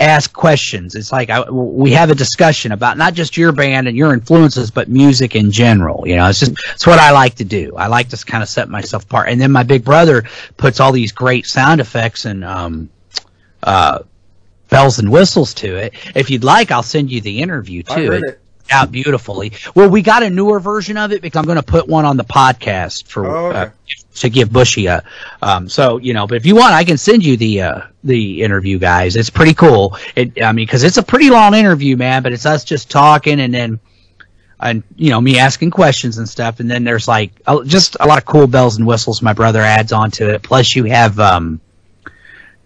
ask 0.00 0.32
questions. 0.32 0.94
It's 0.94 1.12
like 1.12 1.30
I, 1.30 1.48
we 1.50 1.92
have 1.92 2.10
a 2.10 2.14
discussion 2.14 2.72
about 2.72 2.96
not 2.98 3.14
just 3.14 3.36
your 3.36 3.52
band 3.52 3.88
and 3.88 3.96
your 3.96 4.12
influences, 4.14 4.70
but 4.70 4.88
music 4.88 5.36
in 5.36 5.50
general. 5.50 6.06
You 6.06 6.16
know, 6.16 6.28
it's 6.28 6.40
just 6.40 6.52
it's 6.74 6.86
what 6.86 6.98
I 6.98 7.10
like 7.12 7.36
to 7.36 7.44
do. 7.44 7.76
I 7.76 7.86
like 7.86 8.08
to 8.10 8.16
kind 8.24 8.42
of 8.42 8.48
set 8.48 8.68
myself 8.68 9.04
apart. 9.04 9.28
And 9.28 9.40
then 9.40 9.52
my 9.52 9.62
big 9.62 9.84
brother 9.84 10.24
puts 10.56 10.80
all 10.80 10.92
these 10.92 11.12
great 11.12 11.46
sound 11.46 11.80
effects 11.80 12.24
and 12.24 12.44
um, 12.44 12.90
uh, 13.62 14.00
bells 14.68 14.98
and 14.98 15.10
whistles 15.12 15.54
to 15.54 15.76
it. 15.76 15.94
If 16.16 16.30
you'd 16.30 16.44
like, 16.44 16.70
I'll 16.70 16.82
send 16.82 17.10
you 17.10 17.20
the 17.20 17.40
interview 17.42 17.82
too. 17.82 18.12
it. 18.12 18.40
out 18.70 18.90
beautifully. 18.90 19.52
Well, 19.74 19.90
we 19.90 20.00
got 20.02 20.22
a 20.22 20.30
newer 20.30 20.58
version 20.58 20.96
of 20.96 21.12
it 21.12 21.20
because 21.20 21.38
I'm 21.38 21.44
going 21.44 21.56
to 21.56 21.62
put 21.62 21.86
one 21.86 22.06
on 22.06 22.16
the 22.16 22.24
podcast 22.24 23.06
for 23.06 23.26
Oh, 23.26 23.46
okay. 23.48 23.58
uh, 23.58 23.70
to 24.16 24.30
give 24.30 24.52
Bushy 24.52 24.86
a. 24.86 25.02
Um, 25.40 25.68
so 25.68 25.98
you 25.98 26.14
know, 26.14 26.26
but 26.26 26.36
if 26.36 26.46
you 26.46 26.54
want, 26.54 26.74
I 26.74 26.84
can 26.84 26.98
send 26.98 27.24
you 27.24 27.36
the 27.36 27.62
uh, 27.62 27.80
the 28.04 28.42
interview, 28.42 28.78
guys. 28.78 29.16
It's 29.16 29.30
pretty 29.30 29.54
cool. 29.54 29.96
It, 30.16 30.42
I 30.42 30.52
mean, 30.52 30.66
because 30.66 30.84
it's 30.84 30.98
a 30.98 31.02
pretty 31.02 31.30
long 31.30 31.54
interview, 31.54 31.96
man. 31.96 32.22
But 32.22 32.32
it's 32.32 32.46
us 32.46 32.64
just 32.64 32.90
talking 32.90 33.40
and 33.40 33.52
then. 33.52 33.80
And 34.64 34.84
you 34.94 35.10
know 35.10 35.20
me 35.20 35.40
asking 35.40 35.72
questions 35.72 36.18
and 36.18 36.28
stuff, 36.28 36.60
and 36.60 36.70
then 36.70 36.84
there's 36.84 37.08
like 37.08 37.32
just 37.66 37.96
a 37.98 38.06
lot 38.06 38.18
of 38.18 38.24
cool 38.24 38.46
bells 38.46 38.76
and 38.76 38.86
whistles 38.86 39.20
my 39.20 39.32
brother 39.32 39.60
adds 39.60 39.92
onto 39.92 40.28
it. 40.28 40.44
Plus, 40.44 40.76
you 40.76 40.84
have 40.84 41.18
um, 41.18 41.60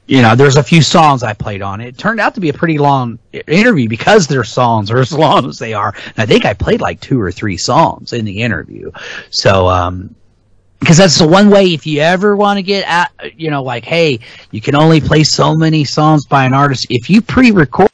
you 0.07 0.23
know, 0.23 0.37
there's 0.37 0.57
a 0.57 0.63
few 0.63 0.83
songs 0.83 1.23
I 1.23 1.33
played 1.33 1.63
on 1.63 1.81
it. 1.81 1.89
It 1.89 1.99
turned 1.99 2.21
out 2.21 2.35
to 2.37 2.41
be 2.41 2.49
a 2.49 2.53
pretty 2.53 2.79
long 2.79 3.19
interview 3.33 3.89
because 3.89 4.27
their 4.27 4.45
songs 4.45 4.91
are 4.91 4.99
as 4.99 5.13
long 5.13 5.49
as 5.49 5.59
they 5.59 5.75
are. 5.75 5.95
And 5.95 6.19
I 6.19 6.27
think 6.27 6.45
I 6.45 6.55
played 6.55 6.81
like 6.81 7.01
two 7.01 7.21
or 7.21 7.33
three 7.33 7.57
songs 7.57 8.13
in 8.13 8.25
the 8.25 8.43
interview. 8.43 8.93
So, 9.31 9.69
um, 9.69 10.15
because 10.81 10.97
that's 10.97 11.19
the 11.19 11.27
one 11.27 11.51
way 11.51 11.73
if 11.73 11.87
you 11.87 12.01
ever 12.01 12.37
want 12.37 12.59
to 12.59 12.63
get 12.63 12.87
at, 12.89 13.11
you 13.39 13.51
know, 13.51 13.63
like, 13.63 13.85
hey, 13.85 14.21
you 14.51 14.61
can 14.61 14.75
only 14.75 15.01
play 15.01 15.25
so 15.25 15.55
many 15.55 15.85
songs 15.85 16.27
by 16.27 16.45
an 16.45 16.55
artist. 16.55 16.87
If 16.91 17.09
you 17.11 17.23
pre-record 17.23 17.91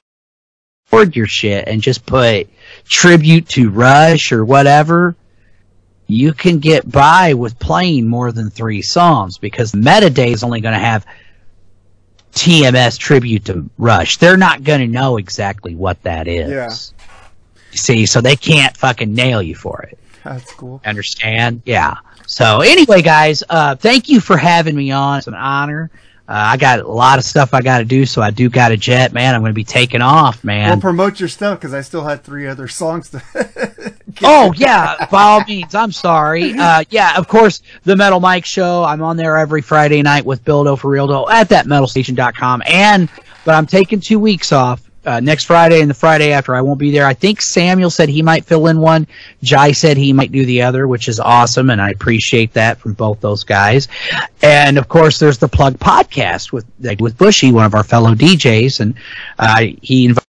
your 1.12 1.26
shit 1.26 1.68
and 1.68 1.80
just 1.80 2.04
put 2.04 2.48
tribute 2.84 3.48
to 3.48 3.70
Rush 3.70 4.32
or 4.32 4.44
whatever, 4.44 5.16
you 6.06 6.34
can 6.34 6.58
get 6.58 6.90
by 6.90 7.32
with 7.34 7.58
playing 7.58 8.06
more 8.06 8.32
than 8.32 8.50
three 8.50 8.82
songs 8.82 9.38
because 9.38 9.72
metadata 9.72 10.32
is 10.32 10.42
only 10.42 10.60
going 10.60 10.74
to 10.74 10.80
have 10.80 11.06
TMS 12.32 12.98
tribute 12.98 13.46
to 13.46 13.68
Rush. 13.78 14.18
They're 14.18 14.36
not 14.36 14.64
going 14.64 14.80
to 14.80 14.86
know 14.86 15.16
exactly 15.16 15.74
what 15.74 16.02
that 16.02 16.28
is. 16.28 16.50
Yeah. 16.50 16.74
See, 17.74 18.04
so 18.04 18.20
they 18.20 18.36
can't 18.36 18.76
fucking 18.76 19.14
nail 19.14 19.40
you 19.40 19.54
for 19.54 19.82
it. 19.82 19.98
That's 20.24 20.52
cool. 20.52 20.80
Understand? 20.84 21.62
Yeah. 21.64 21.96
So 22.26 22.60
anyway, 22.60 23.02
guys, 23.02 23.42
uh, 23.48 23.76
thank 23.76 24.08
you 24.08 24.20
for 24.20 24.36
having 24.36 24.74
me 24.76 24.90
on. 24.90 25.18
It's 25.18 25.26
an 25.26 25.34
honor. 25.34 25.90
Uh, 26.28 26.34
I 26.52 26.56
got 26.56 26.78
a 26.78 26.88
lot 26.88 27.18
of 27.18 27.24
stuff 27.24 27.52
I 27.52 27.60
got 27.60 27.78
to 27.78 27.84
do, 27.84 28.06
so 28.06 28.22
I 28.22 28.30
do 28.30 28.48
got 28.48 28.72
a 28.72 28.76
jet, 28.76 29.12
man. 29.12 29.34
I'm 29.34 29.40
going 29.42 29.50
to 29.50 29.54
be 29.54 29.64
taking 29.64 30.00
off, 30.00 30.44
man. 30.44 30.68
Well, 30.70 30.80
promote 30.80 31.18
your 31.18 31.28
stuff 31.28 31.58
because 31.58 31.74
I 31.74 31.80
still 31.82 32.04
had 32.04 32.22
three 32.22 32.46
other 32.46 32.68
songs 32.68 33.10
to. 33.10 33.22
Oh 34.22 34.52
yeah, 34.56 35.06
by 35.06 35.22
all 35.22 35.42
means. 35.44 35.74
I'm 35.74 35.90
sorry. 35.90 36.52
Uh, 36.52 36.84
yeah, 36.90 37.16
of 37.16 37.28
course, 37.28 37.62
the 37.84 37.96
Metal 37.96 38.20
Mike 38.20 38.44
Show. 38.44 38.84
I'm 38.84 39.00
on 39.02 39.16
there 39.16 39.38
every 39.38 39.62
Friday 39.62 40.02
night 40.02 40.24
with 40.26 40.44
Bildo 40.44 40.78
for 40.78 40.90
Real 40.90 41.06
Dough 41.06 41.28
at 41.30 41.48
thatmetalstation.com. 41.48 42.62
And 42.66 43.08
but 43.44 43.54
I'm 43.54 43.66
taking 43.66 44.00
two 44.00 44.18
weeks 44.18 44.52
off. 44.52 44.82
Uh, 45.04 45.20
next 45.20 45.44
Friday 45.44 45.80
and 45.80 45.90
the 45.90 45.94
Friday 45.94 46.32
after, 46.32 46.54
I 46.54 46.60
won't 46.60 46.78
be 46.78 46.92
there. 46.92 47.06
I 47.06 47.14
think 47.14 47.42
Samuel 47.42 47.90
said 47.90 48.08
he 48.08 48.22
might 48.22 48.44
fill 48.44 48.68
in 48.68 48.78
one. 48.80 49.06
Jai 49.42 49.72
said 49.72 49.96
he 49.96 50.12
might 50.12 50.30
do 50.30 50.46
the 50.46 50.62
other, 50.62 50.86
which 50.86 51.08
is 51.08 51.18
awesome, 51.18 51.70
and 51.70 51.82
I 51.82 51.90
appreciate 51.90 52.52
that 52.52 52.78
from 52.78 52.92
both 52.92 53.20
those 53.20 53.42
guys. 53.42 53.88
And 54.42 54.78
of 54.78 54.88
course, 54.88 55.18
there's 55.18 55.38
the 55.38 55.48
Plug 55.48 55.78
podcast 55.78 56.52
with 56.52 56.66
with 57.00 57.18
Bushy, 57.18 57.50
one 57.50 57.64
of 57.64 57.74
our 57.74 57.84
fellow 57.84 58.14
DJs, 58.14 58.80
and 58.80 58.94
uh, 59.38 59.66
he 59.82 60.06
invited 60.06 60.26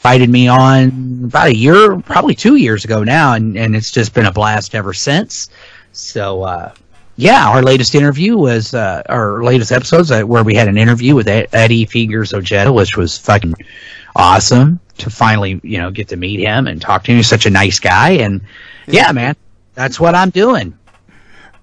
invited 0.00 0.30
me 0.30 0.46
on 0.46 1.24
about 1.24 1.48
a 1.48 1.56
year, 1.56 1.98
probably 2.00 2.34
two 2.34 2.54
years 2.54 2.84
ago 2.84 3.02
now, 3.02 3.34
and, 3.34 3.56
and 3.58 3.74
it's 3.74 3.90
just 3.90 4.14
been 4.14 4.26
a 4.26 4.32
blast 4.32 4.76
ever 4.76 4.92
since. 4.92 5.50
So, 5.92 6.44
uh, 6.44 6.72
yeah, 7.18 7.48
our 7.48 7.62
latest 7.62 7.96
interview 7.96 8.36
was, 8.36 8.74
uh, 8.74 9.02
our 9.08 9.42
latest 9.42 9.72
episodes 9.72 10.12
uh, 10.12 10.22
where 10.22 10.44
we 10.44 10.54
had 10.54 10.68
an 10.68 10.78
interview 10.78 11.16
with 11.16 11.26
Eddie 11.26 11.84
Fingers 11.84 12.32
Ojeda, 12.32 12.72
which 12.72 12.96
was 12.96 13.18
fucking 13.18 13.54
awesome 14.14 14.78
to 14.98 15.10
finally, 15.10 15.60
you 15.64 15.78
know, 15.78 15.90
get 15.90 16.06
to 16.08 16.16
meet 16.16 16.38
him 16.38 16.68
and 16.68 16.80
talk 16.80 17.02
to 17.02 17.10
him. 17.10 17.16
He's 17.16 17.26
such 17.26 17.44
a 17.44 17.50
nice 17.50 17.80
guy. 17.80 18.10
And 18.10 18.42
yeah, 18.86 19.10
man, 19.10 19.34
that's 19.74 19.98
what 19.98 20.14
I'm 20.14 20.30
doing. 20.30 20.78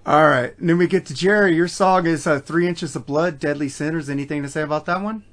All 0.05 0.27
right. 0.27 0.53
And 0.59 0.67
then 0.67 0.77
we 0.77 0.87
get 0.87 1.05
to 1.05 1.13
Jerry. 1.13 1.55
Your 1.55 1.69
song 1.69 2.05
is 2.05 2.27
uh, 2.27 2.41
Three 2.41 2.67
Inches 2.67 2.93
of 2.97 3.05
Blood, 3.05 3.39
Deadly 3.39 3.69
Sinners. 3.69 4.09
Anything 4.09 4.43
to 4.43 4.49
say 4.49 4.61
about 4.61 4.85
that 4.87 5.01
one? 5.01 5.23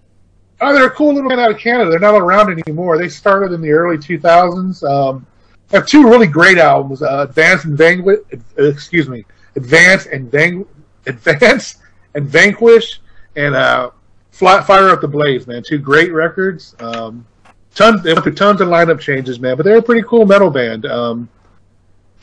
Oh, 0.61 0.73
they're 0.73 0.87
a 0.87 0.91
cool 0.91 1.15
little 1.15 1.29
band 1.29 1.41
out 1.41 1.51
of 1.51 1.59
Canada. 1.59 1.91
They're 1.91 1.99
not 1.99 2.15
around 2.15 2.57
anymore. 2.65 2.97
They 2.97 3.09
started 3.09 3.51
in 3.51 3.61
the 3.61 3.73
early 3.73 3.99
2000s. 3.99 4.89
Um, 4.89 5.27
they 5.69 5.79
have 5.79 5.87
two 5.89 6.09
really 6.09 6.29
great 6.29 6.59
albums: 6.59 7.03
uh, 7.03 7.27
Advance 7.29 7.65
and 7.65 7.77
Vanquish. 7.77 8.21
Uh, 8.33 8.65
excuse 8.65 9.09
me, 9.09 9.25
Advance 9.57 10.07
and 10.07 10.31
Van- 10.31 10.67
Advance 11.07 11.77
and 12.15 12.27
Vanquish, 12.27 13.01
and 13.37 13.55
uh, 13.55 13.91
Fly, 14.31 14.63
Fire 14.63 14.89
Up 14.91 15.01
the 15.01 15.09
Blades. 15.09 15.47
Man, 15.47 15.63
two 15.63 15.79
great 15.79 16.13
records. 16.13 16.75
Um, 16.81 17.27
tons. 17.75 18.03
They 18.03 18.13
went 18.13 18.25
through 18.25 18.35
tons 18.35 18.61
of 18.61 18.69
lineup 18.69 19.01
changes, 19.01 19.41
man. 19.41 19.57
But 19.57 19.65
they're 19.65 19.79
a 19.79 19.83
pretty 19.83 20.03
cool 20.07 20.27
metal 20.27 20.51
band. 20.51 20.87
Um, 20.87 21.29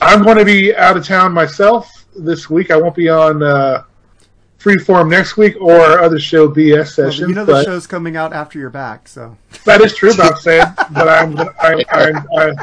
I'm 0.02 0.24
going 0.24 0.38
to 0.38 0.46
be 0.46 0.76
out 0.76 0.96
of 0.98 1.06
town 1.06 1.34
myself 1.34 2.06
this 2.18 2.50
week. 2.50 2.72
I 2.72 2.78
won't 2.78 2.96
be 2.96 3.10
on 3.10 3.44
uh, 3.44 3.84
Freeform 4.60 5.10
next 5.10 5.38
week 5.38 5.56
or 5.60 6.00
other 6.00 6.20
show 6.20 6.48
BS 6.50 6.76
Well, 6.76 6.86
session. 6.86 7.30
you 7.30 7.36
know 7.36 7.46
the 7.46 7.64
show's 7.64 7.86
coming 7.88 8.16
out 8.18 8.32
after 8.34 8.60
you're 8.60 8.70
back, 8.70 9.08
so. 9.08 9.38
that 9.66 9.82
is 9.82 9.96
true, 9.96 10.12
I'm 10.20 10.36
saying, 10.38 10.66
but 10.92 11.08
I'm, 11.08 11.38
I'm, 11.62 11.84
I'm, 11.92 12.28
I'm 12.38 12.56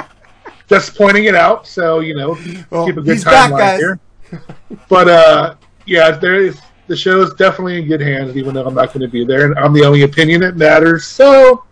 just 0.69 0.95
pointing 0.97 1.25
it 1.25 1.35
out. 1.35 1.67
So 1.67 2.01
you 2.01 2.15
know, 2.15 2.35
keep 2.36 2.70
a 2.73 2.93
good 3.03 3.07
he's 3.07 3.25
back, 3.25 3.51
timeline 3.51 3.59
guys. 3.59 3.78
here. 3.81 4.01
But 4.89 5.09
uh, 5.09 5.55
yeah, 5.87 6.13
there 6.13 6.37
is 6.37 6.61
the 6.87 6.97
show 6.97 7.23
is 7.23 7.35
definitely 7.35 7.79
in 7.79 7.89
good 7.89 8.01
hands, 8.01 8.37
even 8.37 8.55
though 8.55 8.67
I'm 8.67 8.75
not 8.75 8.93
going 8.93 9.01
to 9.01 9.09
be 9.09 9.25
there, 9.25 9.47
and 9.47 9.59
I'm 9.59 9.73
the 9.73 9.85
only 9.85 10.03
opinion 10.03 10.41
that 10.43 10.57
matters. 10.57 11.05
So 11.05 11.65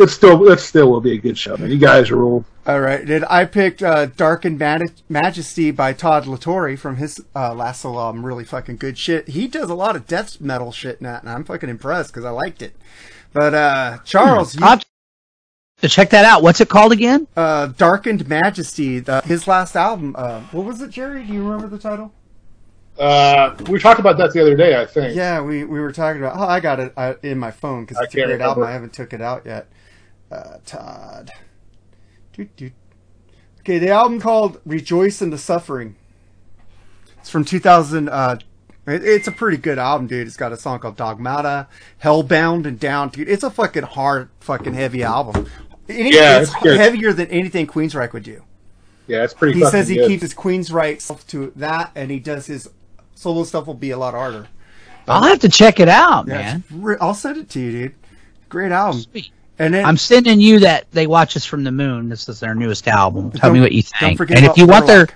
it 0.00 0.08
still, 0.08 0.50
it 0.50 0.60
still 0.60 0.90
will 0.90 1.00
be 1.00 1.12
a 1.12 1.18
good 1.18 1.36
show. 1.36 1.56
Man. 1.56 1.70
You 1.70 1.78
guys 1.78 2.10
are 2.10 2.16
rule. 2.16 2.44
All 2.66 2.80
right. 2.80 3.04
Then 3.06 3.24
I 3.24 3.44
picked 3.44 3.82
uh, 3.82 4.06
Dark 4.06 4.44
and 4.44 4.58
Maj- 4.58 5.02
Majesty 5.08 5.70
by 5.70 5.92
Todd 5.92 6.26
La 6.26 6.36
Torre 6.36 6.76
from 6.76 6.96
his 6.96 7.20
uh, 7.34 7.54
last 7.54 7.82
solo 7.82 8.00
album. 8.00 8.24
Really 8.24 8.44
fucking 8.44 8.76
good 8.76 8.96
shit. 8.96 9.28
He 9.28 9.48
does 9.48 9.68
a 9.68 9.74
lot 9.74 9.96
of 9.96 10.06
death 10.06 10.40
metal 10.40 10.72
shit 10.72 11.02
now, 11.02 11.18
and 11.18 11.28
I'm 11.28 11.44
fucking 11.44 11.68
impressed 11.68 12.12
because 12.12 12.24
I 12.24 12.30
liked 12.30 12.62
it. 12.62 12.74
But 13.32 13.54
uh, 13.54 13.98
Charles, 14.04 14.54
you, 14.54 14.62
I'll 14.62 14.70
have 14.70 14.80
to 14.80 14.86
check 15.88 16.10
that 16.10 16.24
out. 16.24 16.42
What's 16.42 16.60
it 16.60 16.68
called 16.68 16.92
again? 16.92 17.26
uh, 17.36 17.66
Darkened 17.66 18.28
Majesty, 18.28 18.98
the, 19.00 19.20
his 19.22 19.46
last 19.46 19.76
album. 19.76 20.14
Uh, 20.16 20.40
what 20.52 20.64
was 20.64 20.80
it, 20.80 20.90
Jerry? 20.90 21.24
Do 21.24 21.32
you 21.32 21.42
remember 21.42 21.68
the 21.68 21.78
title? 21.82 22.12
Uh, 22.98 23.56
we 23.68 23.78
talked 23.78 24.00
about 24.00 24.18
that 24.18 24.32
the 24.32 24.40
other 24.40 24.54
day, 24.54 24.80
I 24.80 24.84
think. 24.86 25.16
Yeah, 25.16 25.40
we, 25.40 25.64
we 25.64 25.80
were 25.80 25.92
talking 25.92 26.22
about. 26.22 26.36
Oh, 26.36 26.44
I 26.44 26.60
got 26.60 26.78
it 26.78 26.92
uh, 26.96 27.14
in 27.22 27.38
my 27.38 27.50
phone 27.50 27.84
because 27.84 27.96
I 27.96 28.04
it's 28.04 28.14
a 28.14 28.16
can't 28.18 28.28
great 28.28 28.40
album. 28.40 28.64
I 28.64 28.72
haven't 28.72 28.92
took 28.92 29.12
it 29.12 29.20
out 29.22 29.46
yet. 29.46 29.66
Uh, 30.30 30.58
Todd. 30.66 31.30
Doot, 32.34 32.54
doot. 32.56 32.72
Okay, 33.60 33.78
the 33.78 33.90
album 33.90 34.20
called 34.20 34.60
"Rejoice 34.66 35.22
in 35.22 35.30
the 35.30 35.38
Suffering." 35.38 35.96
It's 37.18 37.30
from 37.30 37.44
2000. 37.44 38.08
Uh, 38.08 38.38
it, 38.86 39.04
it's 39.04 39.28
a 39.28 39.32
pretty 39.32 39.56
good 39.56 39.78
album, 39.78 40.06
dude. 40.06 40.26
It's 40.26 40.36
got 40.36 40.52
a 40.52 40.56
song 40.56 40.78
called 40.78 40.96
"Dogmata," 40.96 41.68
"Hellbound," 42.02 42.66
and 42.66 42.78
"Down." 42.78 43.08
Dude, 43.08 43.28
it's 43.28 43.42
a 43.42 43.50
fucking 43.50 43.84
hard, 43.84 44.28
fucking 44.40 44.74
heavy 44.74 45.02
album. 45.02 45.46
Any- 45.88 46.14
Yeah, 46.14 46.40
it's, 46.40 46.52
it's 46.62 46.76
heavier 46.76 47.12
than 47.12 47.28
anything 47.28 47.66
Queensryche 47.66 48.12
would 48.12 48.22
do. 48.22 48.42
Yeah, 49.06 49.24
it's 49.24 49.34
pretty. 49.34 49.58
He 49.58 49.64
says 49.66 49.88
he 49.88 49.96
good. 49.96 50.08
keeps 50.08 50.22
his 50.22 50.34
Queensryche 50.34 51.00
stuff 51.00 51.26
to 51.28 51.52
that, 51.56 51.90
and 51.94 52.10
he 52.10 52.18
does 52.20 52.46
his 52.46 52.68
solo 53.14 53.44
stuff 53.44 53.66
will 53.66 53.74
be 53.74 53.90
a 53.90 53.98
lot 53.98 54.14
harder. 54.14 54.46
I'll 55.08 55.24
have 55.24 55.40
to 55.40 55.48
check 55.48 55.80
it 55.80 55.88
out, 55.88 56.28
Yeah, 56.28 56.34
man. 56.34 56.64
re- 56.70 56.96
I'll 57.00 57.14
send 57.14 57.36
it 57.38 57.48
to 57.50 57.60
you, 57.60 57.72
dude. 57.72 57.94
Great 58.48 58.70
album. 58.70 59.02
And 59.58 59.74
then 59.74 59.84
I'm 59.84 59.96
sending 59.96 60.40
you 60.40 60.60
that 60.60 60.90
they 60.92 61.06
watch 61.06 61.36
us 61.36 61.44
from 61.44 61.64
the 61.64 61.72
moon. 61.72 62.08
This 62.08 62.28
is 62.28 62.38
their 62.40 62.54
newest 62.54 62.86
album. 62.88 63.30
Tell 63.32 63.52
me 63.52 63.60
what 63.60 63.72
you 63.72 63.82
don't 63.82 63.98
think. 63.98 64.18
forget 64.18 64.36
And 64.38 64.46
if 64.46 64.50
about 64.52 64.58
you 64.58 64.66
want 64.66 64.86
their, 64.86 65.08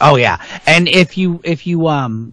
oh 0.00 0.16
yeah, 0.16 0.42
and 0.66 0.88
if 0.88 1.16
you 1.16 1.40
if 1.44 1.66
you 1.66 1.86
um, 1.86 2.32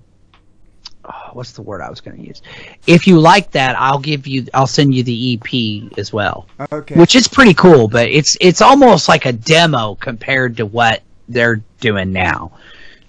oh, 1.08 1.30
what's 1.34 1.54
the 1.54 1.62
word 1.62 1.82
I 1.82 1.90
was 1.90 2.02
going 2.02 2.18
to 2.18 2.24
use? 2.24 2.42
If 2.86 3.08
you 3.08 3.20
like 3.20 3.52
that, 3.52 3.76
I'll 3.78 4.00
give 4.00 4.28
you. 4.28 4.48
I'll 4.54 4.68
send 4.68 4.94
you 4.94 5.04
the 5.04 5.40
EP 5.42 5.98
as 5.98 6.12
well. 6.12 6.48
Okay. 6.72 6.96
Which 6.96 7.16
is 7.16 7.28
pretty 7.28 7.54
cool, 7.54 7.88
but 7.88 8.10
it's 8.10 8.38
it's 8.42 8.62
almost 8.62 9.08
like 9.08 9.26
a 9.26 9.34
demo 9.34 9.96
compared 9.96 10.58
to 10.58 10.66
what 10.66 11.04
they're 11.28 11.62
doing 11.80 12.12
now. 12.12 12.52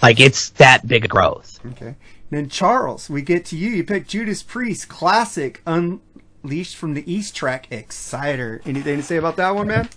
Like 0.02 0.20
it's 0.20 0.50
that 0.50 0.86
big 0.86 1.04
a 1.04 1.08
growth. 1.08 1.60
Okay. 1.66 1.94
Then 2.30 2.48
Charles, 2.48 3.08
we 3.08 3.22
get 3.22 3.44
to 3.46 3.56
you. 3.56 3.70
You 3.70 3.84
picked 3.84 4.10
Judas 4.10 4.42
Priest, 4.42 4.88
classic, 4.88 5.62
Unleashed 5.66 6.76
from 6.76 6.94
the 6.94 7.10
East 7.10 7.34
track, 7.34 7.68
Exciter. 7.70 8.60
Anything 8.66 8.98
to 8.98 9.02
say 9.02 9.16
about 9.16 9.36
that 9.36 9.54
one, 9.54 9.68
man? 9.68 9.88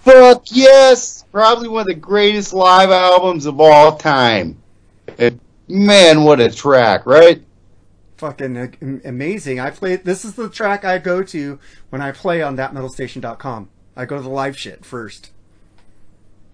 Fuck 0.00 0.44
yes! 0.46 1.24
Probably 1.30 1.68
one 1.68 1.82
of 1.82 1.86
the 1.86 1.94
greatest 1.94 2.52
live 2.52 2.90
albums 2.90 3.46
of 3.46 3.60
all 3.60 3.96
time. 3.96 4.60
And 5.18 5.38
man, 5.68 6.24
what 6.24 6.40
a 6.40 6.50
track, 6.50 7.06
right? 7.06 7.42
Fucking 8.16 9.00
amazing. 9.04 9.58
I 9.58 9.70
play. 9.70 9.96
This 9.96 10.24
is 10.24 10.34
the 10.34 10.48
track 10.48 10.84
I 10.84 10.98
go 10.98 11.22
to 11.24 11.58
when 11.90 12.00
I 12.00 12.12
play 12.12 12.40
on 12.40 12.56
thatmetalstation.com. 12.56 13.68
I 13.96 14.04
go 14.04 14.16
to 14.16 14.22
the 14.22 14.28
live 14.28 14.56
shit 14.56 14.84
first. 14.84 15.30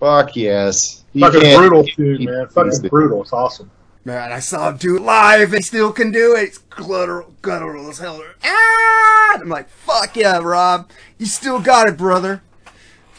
Fuck 0.00 0.36
yes. 0.36 1.04
You 1.12 1.22
Fucking 1.22 1.56
brutal 1.56 1.84
too, 1.84 2.18
man. 2.20 2.48
Fucking 2.48 2.88
brutal. 2.88 3.22
It's 3.22 3.32
awesome. 3.32 3.70
Man, 4.04 4.32
I 4.32 4.38
saw 4.38 4.70
him 4.70 4.78
do 4.78 4.96
it 4.96 5.02
live. 5.02 5.52
He 5.52 5.60
still 5.60 5.92
can 5.92 6.10
do 6.10 6.34
it. 6.36 6.44
It's 6.44 6.58
guttural, 6.58 7.34
guttural 7.42 7.90
as 7.90 7.98
hell. 7.98 8.22
Ah! 8.42 9.38
I'm 9.38 9.48
like, 9.48 9.68
fuck 9.68 10.16
yeah, 10.16 10.38
Rob. 10.38 10.90
You 11.18 11.26
still 11.26 11.60
got 11.60 11.88
it, 11.88 11.98
brother. 11.98 12.40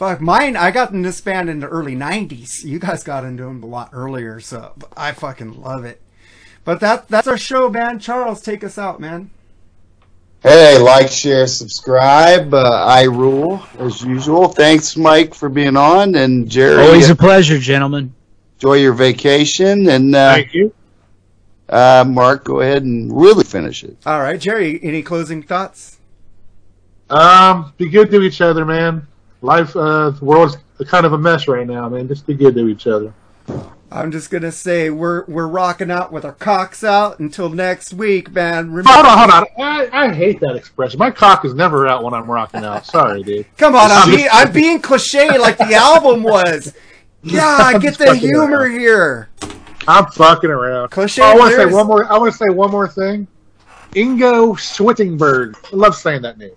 Fuck, 0.00 0.22
mine, 0.22 0.56
I 0.56 0.70
got 0.70 0.92
in 0.92 1.02
this 1.02 1.20
band 1.20 1.50
in 1.50 1.60
the 1.60 1.68
early 1.68 1.94
90s. 1.94 2.64
You 2.64 2.78
guys 2.78 3.04
got 3.04 3.22
into 3.22 3.42
them 3.42 3.62
a 3.62 3.66
lot 3.66 3.90
earlier, 3.92 4.40
so 4.40 4.72
I 4.96 5.12
fucking 5.12 5.60
love 5.60 5.84
it. 5.84 6.00
But 6.64 6.80
that 6.80 7.08
that's 7.08 7.28
our 7.28 7.36
show, 7.36 7.68
man. 7.68 7.98
Charles, 7.98 8.40
take 8.40 8.64
us 8.64 8.78
out, 8.78 8.98
man. 8.98 9.28
Hey, 10.42 10.78
like, 10.78 11.10
share, 11.10 11.46
subscribe. 11.46 12.54
Uh, 12.54 12.86
I 12.86 13.02
rule 13.02 13.62
as 13.78 14.02
usual. 14.02 14.48
Thanks, 14.48 14.96
Mike, 14.96 15.34
for 15.34 15.50
being 15.50 15.76
on, 15.76 16.14
and 16.14 16.48
Jerry. 16.48 16.82
Always 16.82 17.10
a 17.10 17.14
pleasure, 17.14 17.58
gentlemen. 17.58 18.14
enjoy 18.54 18.76
your 18.76 18.94
vacation, 18.94 19.86
and 19.90 20.14
uh, 20.14 20.32
Thank 20.32 20.54
you. 20.54 20.72
uh, 21.68 22.06
Mark, 22.08 22.44
go 22.44 22.62
ahead 22.62 22.84
and 22.84 23.14
really 23.14 23.44
finish 23.44 23.84
it. 23.84 23.98
All 24.06 24.20
right, 24.20 24.40
Jerry, 24.40 24.80
any 24.82 25.02
closing 25.02 25.42
thoughts? 25.42 25.98
Um, 27.10 27.74
be 27.76 27.90
good 27.90 28.10
to 28.12 28.22
each 28.22 28.40
other, 28.40 28.64
man. 28.64 29.06
Life, 29.42 29.74
uh, 29.76 30.10
the 30.10 30.24
world's 30.24 30.56
kind 30.86 31.06
of 31.06 31.12
a 31.12 31.18
mess 31.18 31.48
right 31.48 31.66
now, 31.66 31.88
man. 31.88 32.08
Just 32.08 32.26
be 32.26 32.34
good 32.34 32.54
to 32.54 32.68
each 32.68 32.86
other. 32.86 33.12
I'm 33.92 34.12
just 34.12 34.30
gonna 34.30 34.52
say 34.52 34.88
we're 34.90 35.24
we're 35.26 35.48
rocking 35.48 35.90
out 35.90 36.12
with 36.12 36.24
our 36.24 36.32
cocks 36.32 36.84
out 36.84 37.18
until 37.18 37.48
next 37.48 37.92
week, 37.92 38.30
man. 38.32 38.70
Remember- 38.70 38.90
Hold 38.92 39.06
on, 39.06 39.18
hold 39.18 39.30
on. 39.30 39.46
I, 39.58 39.88
I 39.92 40.12
hate 40.14 40.38
that 40.40 40.54
expression. 40.54 40.98
My 40.98 41.10
cock 41.10 41.44
is 41.44 41.54
never 41.54 41.88
out 41.88 42.04
when 42.04 42.14
I'm 42.14 42.30
rocking 42.30 42.64
out. 42.64 42.86
Sorry, 42.86 43.22
dude. 43.24 43.46
Come 43.56 43.74
on, 43.74 43.90
I'm 43.90 44.02
I'm 44.08 44.14
being, 44.16 44.28
I'm 44.30 44.52
being 44.52 44.80
cliche 44.80 45.36
like 45.38 45.58
the 45.58 45.74
album 45.74 46.22
was. 46.22 46.74
Yeah, 47.22 47.78
get 47.78 47.98
the 47.98 48.14
humor 48.14 48.60
around. 48.60 48.80
here. 48.80 49.28
I'm 49.86 50.06
fucking 50.06 50.48
around. 50.48 50.88
Cliche 50.88 51.20
Oh, 51.20 51.26
I 51.26 51.34
want 51.34 51.50
to 51.50 51.56
say 51.58 51.66
one 51.66 51.86
more. 51.86 52.10
I 52.10 52.16
want 52.16 52.32
to 52.32 52.38
say 52.38 52.48
one 52.48 52.70
more 52.70 52.88
thing. 52.88 53.26
Ingo 53.92 54.54
Schwichtenberg. 54.56 55.54
I 55.70 55.76
love 55.76 55.94
saying 55.94 56.22
that 56.22 56.38
name. 56.38 56.52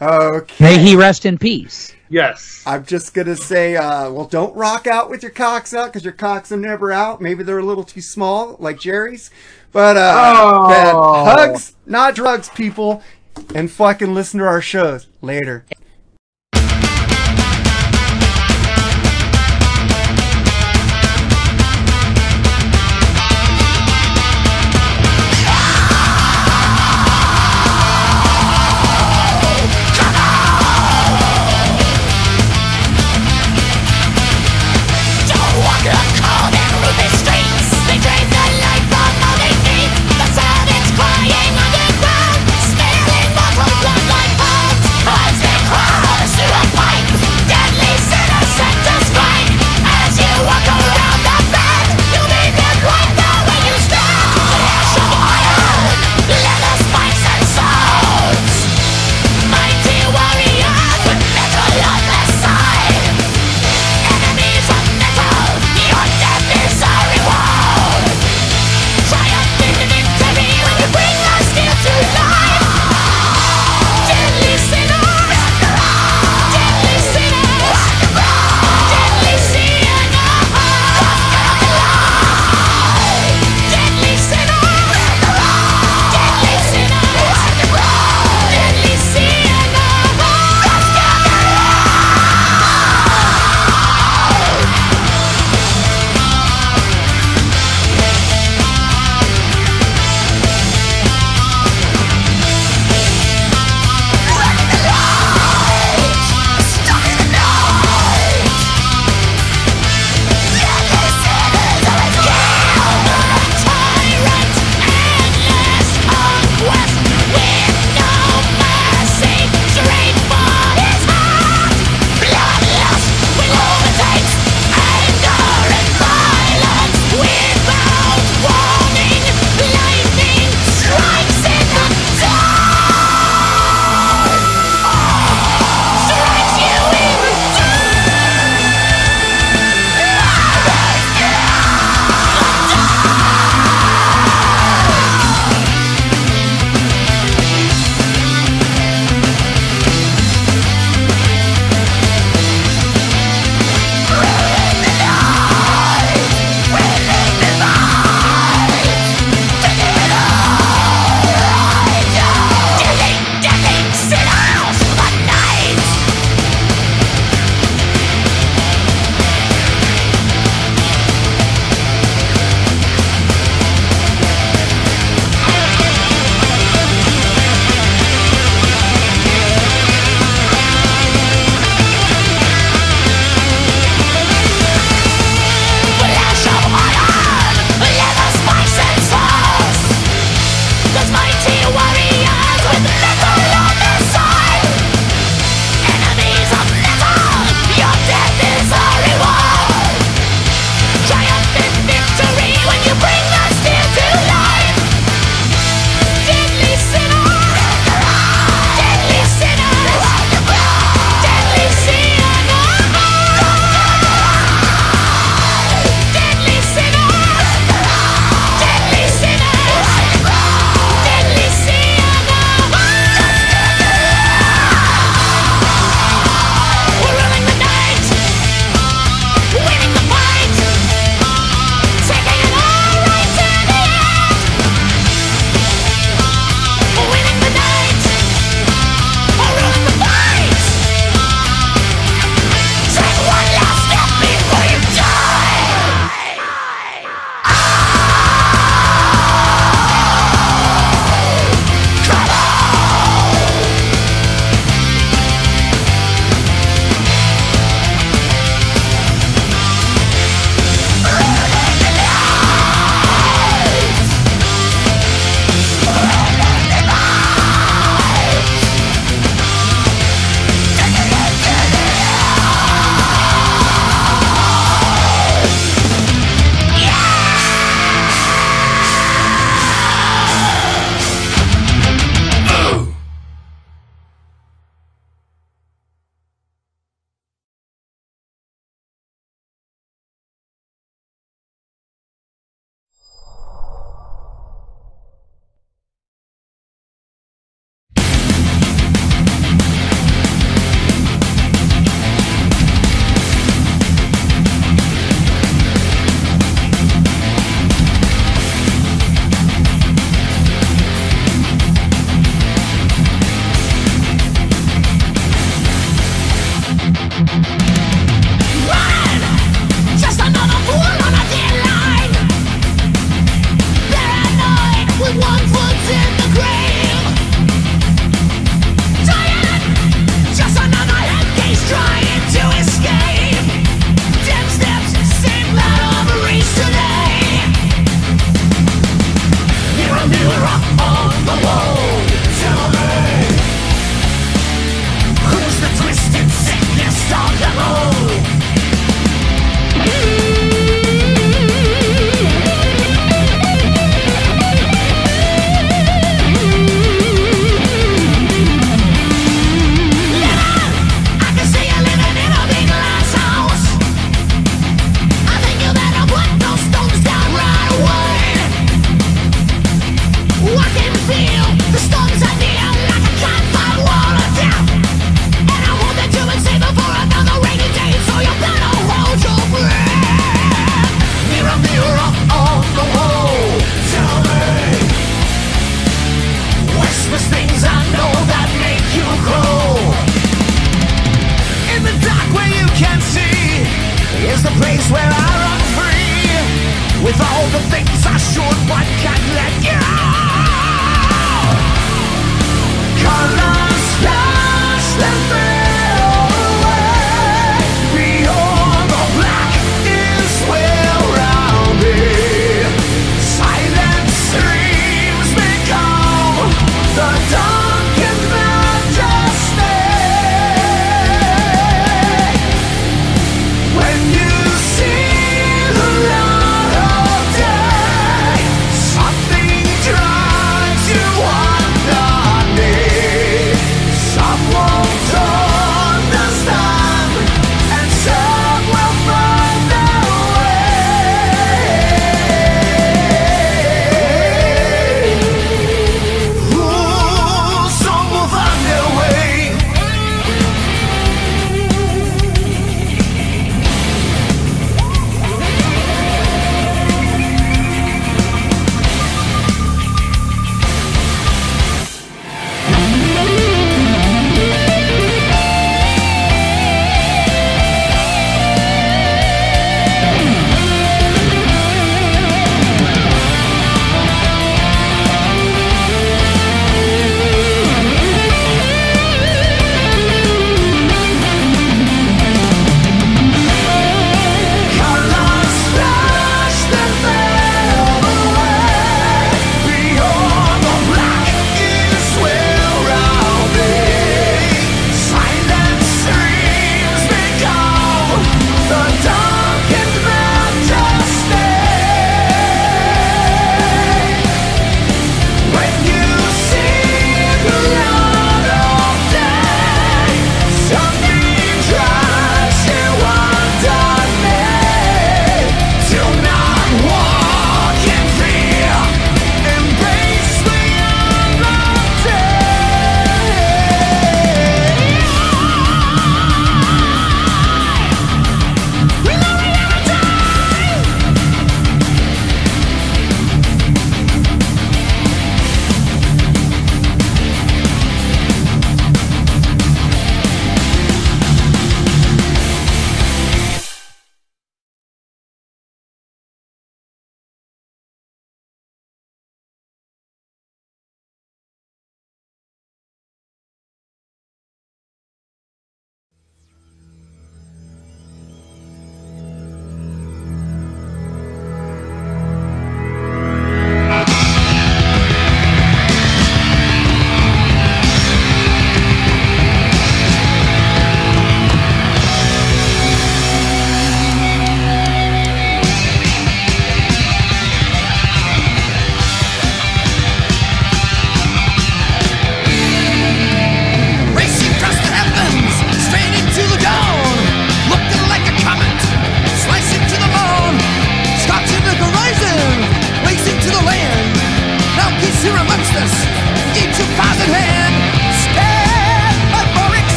Okay. 0.00 0.54
May 0.64 0.78
he 0.78 0.96
rest 0.96 1.26
in 1.26 1.38
peace. 1.38 1.92
Yes. 2.08 2.62
I'm 2.66 2.84
just 2.84 3.14
gonna 3.14 3.34
say, 3.36 3.76
uh, 3.76 4.10
well, 4.10 4.26
don't 4.26 4.54
rock 4.54 4.86
out 4.86 5.10
with 5.10 5.22
your 5.22 5.32
cocks 5.32 5.74
out 5.74 5.86
because 5.86 6.04
your 6.04 6.12
cocks 6.12 6.52
are 6.52 6.56
never 6.56 6.92
out. 6.92 7.20
Maybe 7.20 7.42
they're 7.42 7.58
a 7.58 7.64
little 7.64 7.82
too 7.84 8.00
small, 8.00 8.56
like 8.60 8.78
Jerry's. 8.78 9.30
But 9.72 9.96
uh, 9.96 10.12
Oh. 10.36 10.68
man, 10.68 10.94
hugs, 10.94 11.74
not 11.84 12.14
drugs, 12.14 12.48
people, 12.50 13.02
and 13.54 13.70
fucking 13.70 14.14
listen 14.14 14.38
to 14.40 14.46
our 14.46 14.60
shows 14.62 15.08
later. 15.20 15.64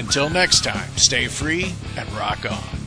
Until 0.00 0.30
next 0.30 0.64
time, 0.64 0.88
stay 0.96 1.26
free 1.26 1.74
and 1.98 2.10
rock 2.12 2.50
on. 2.50 2.79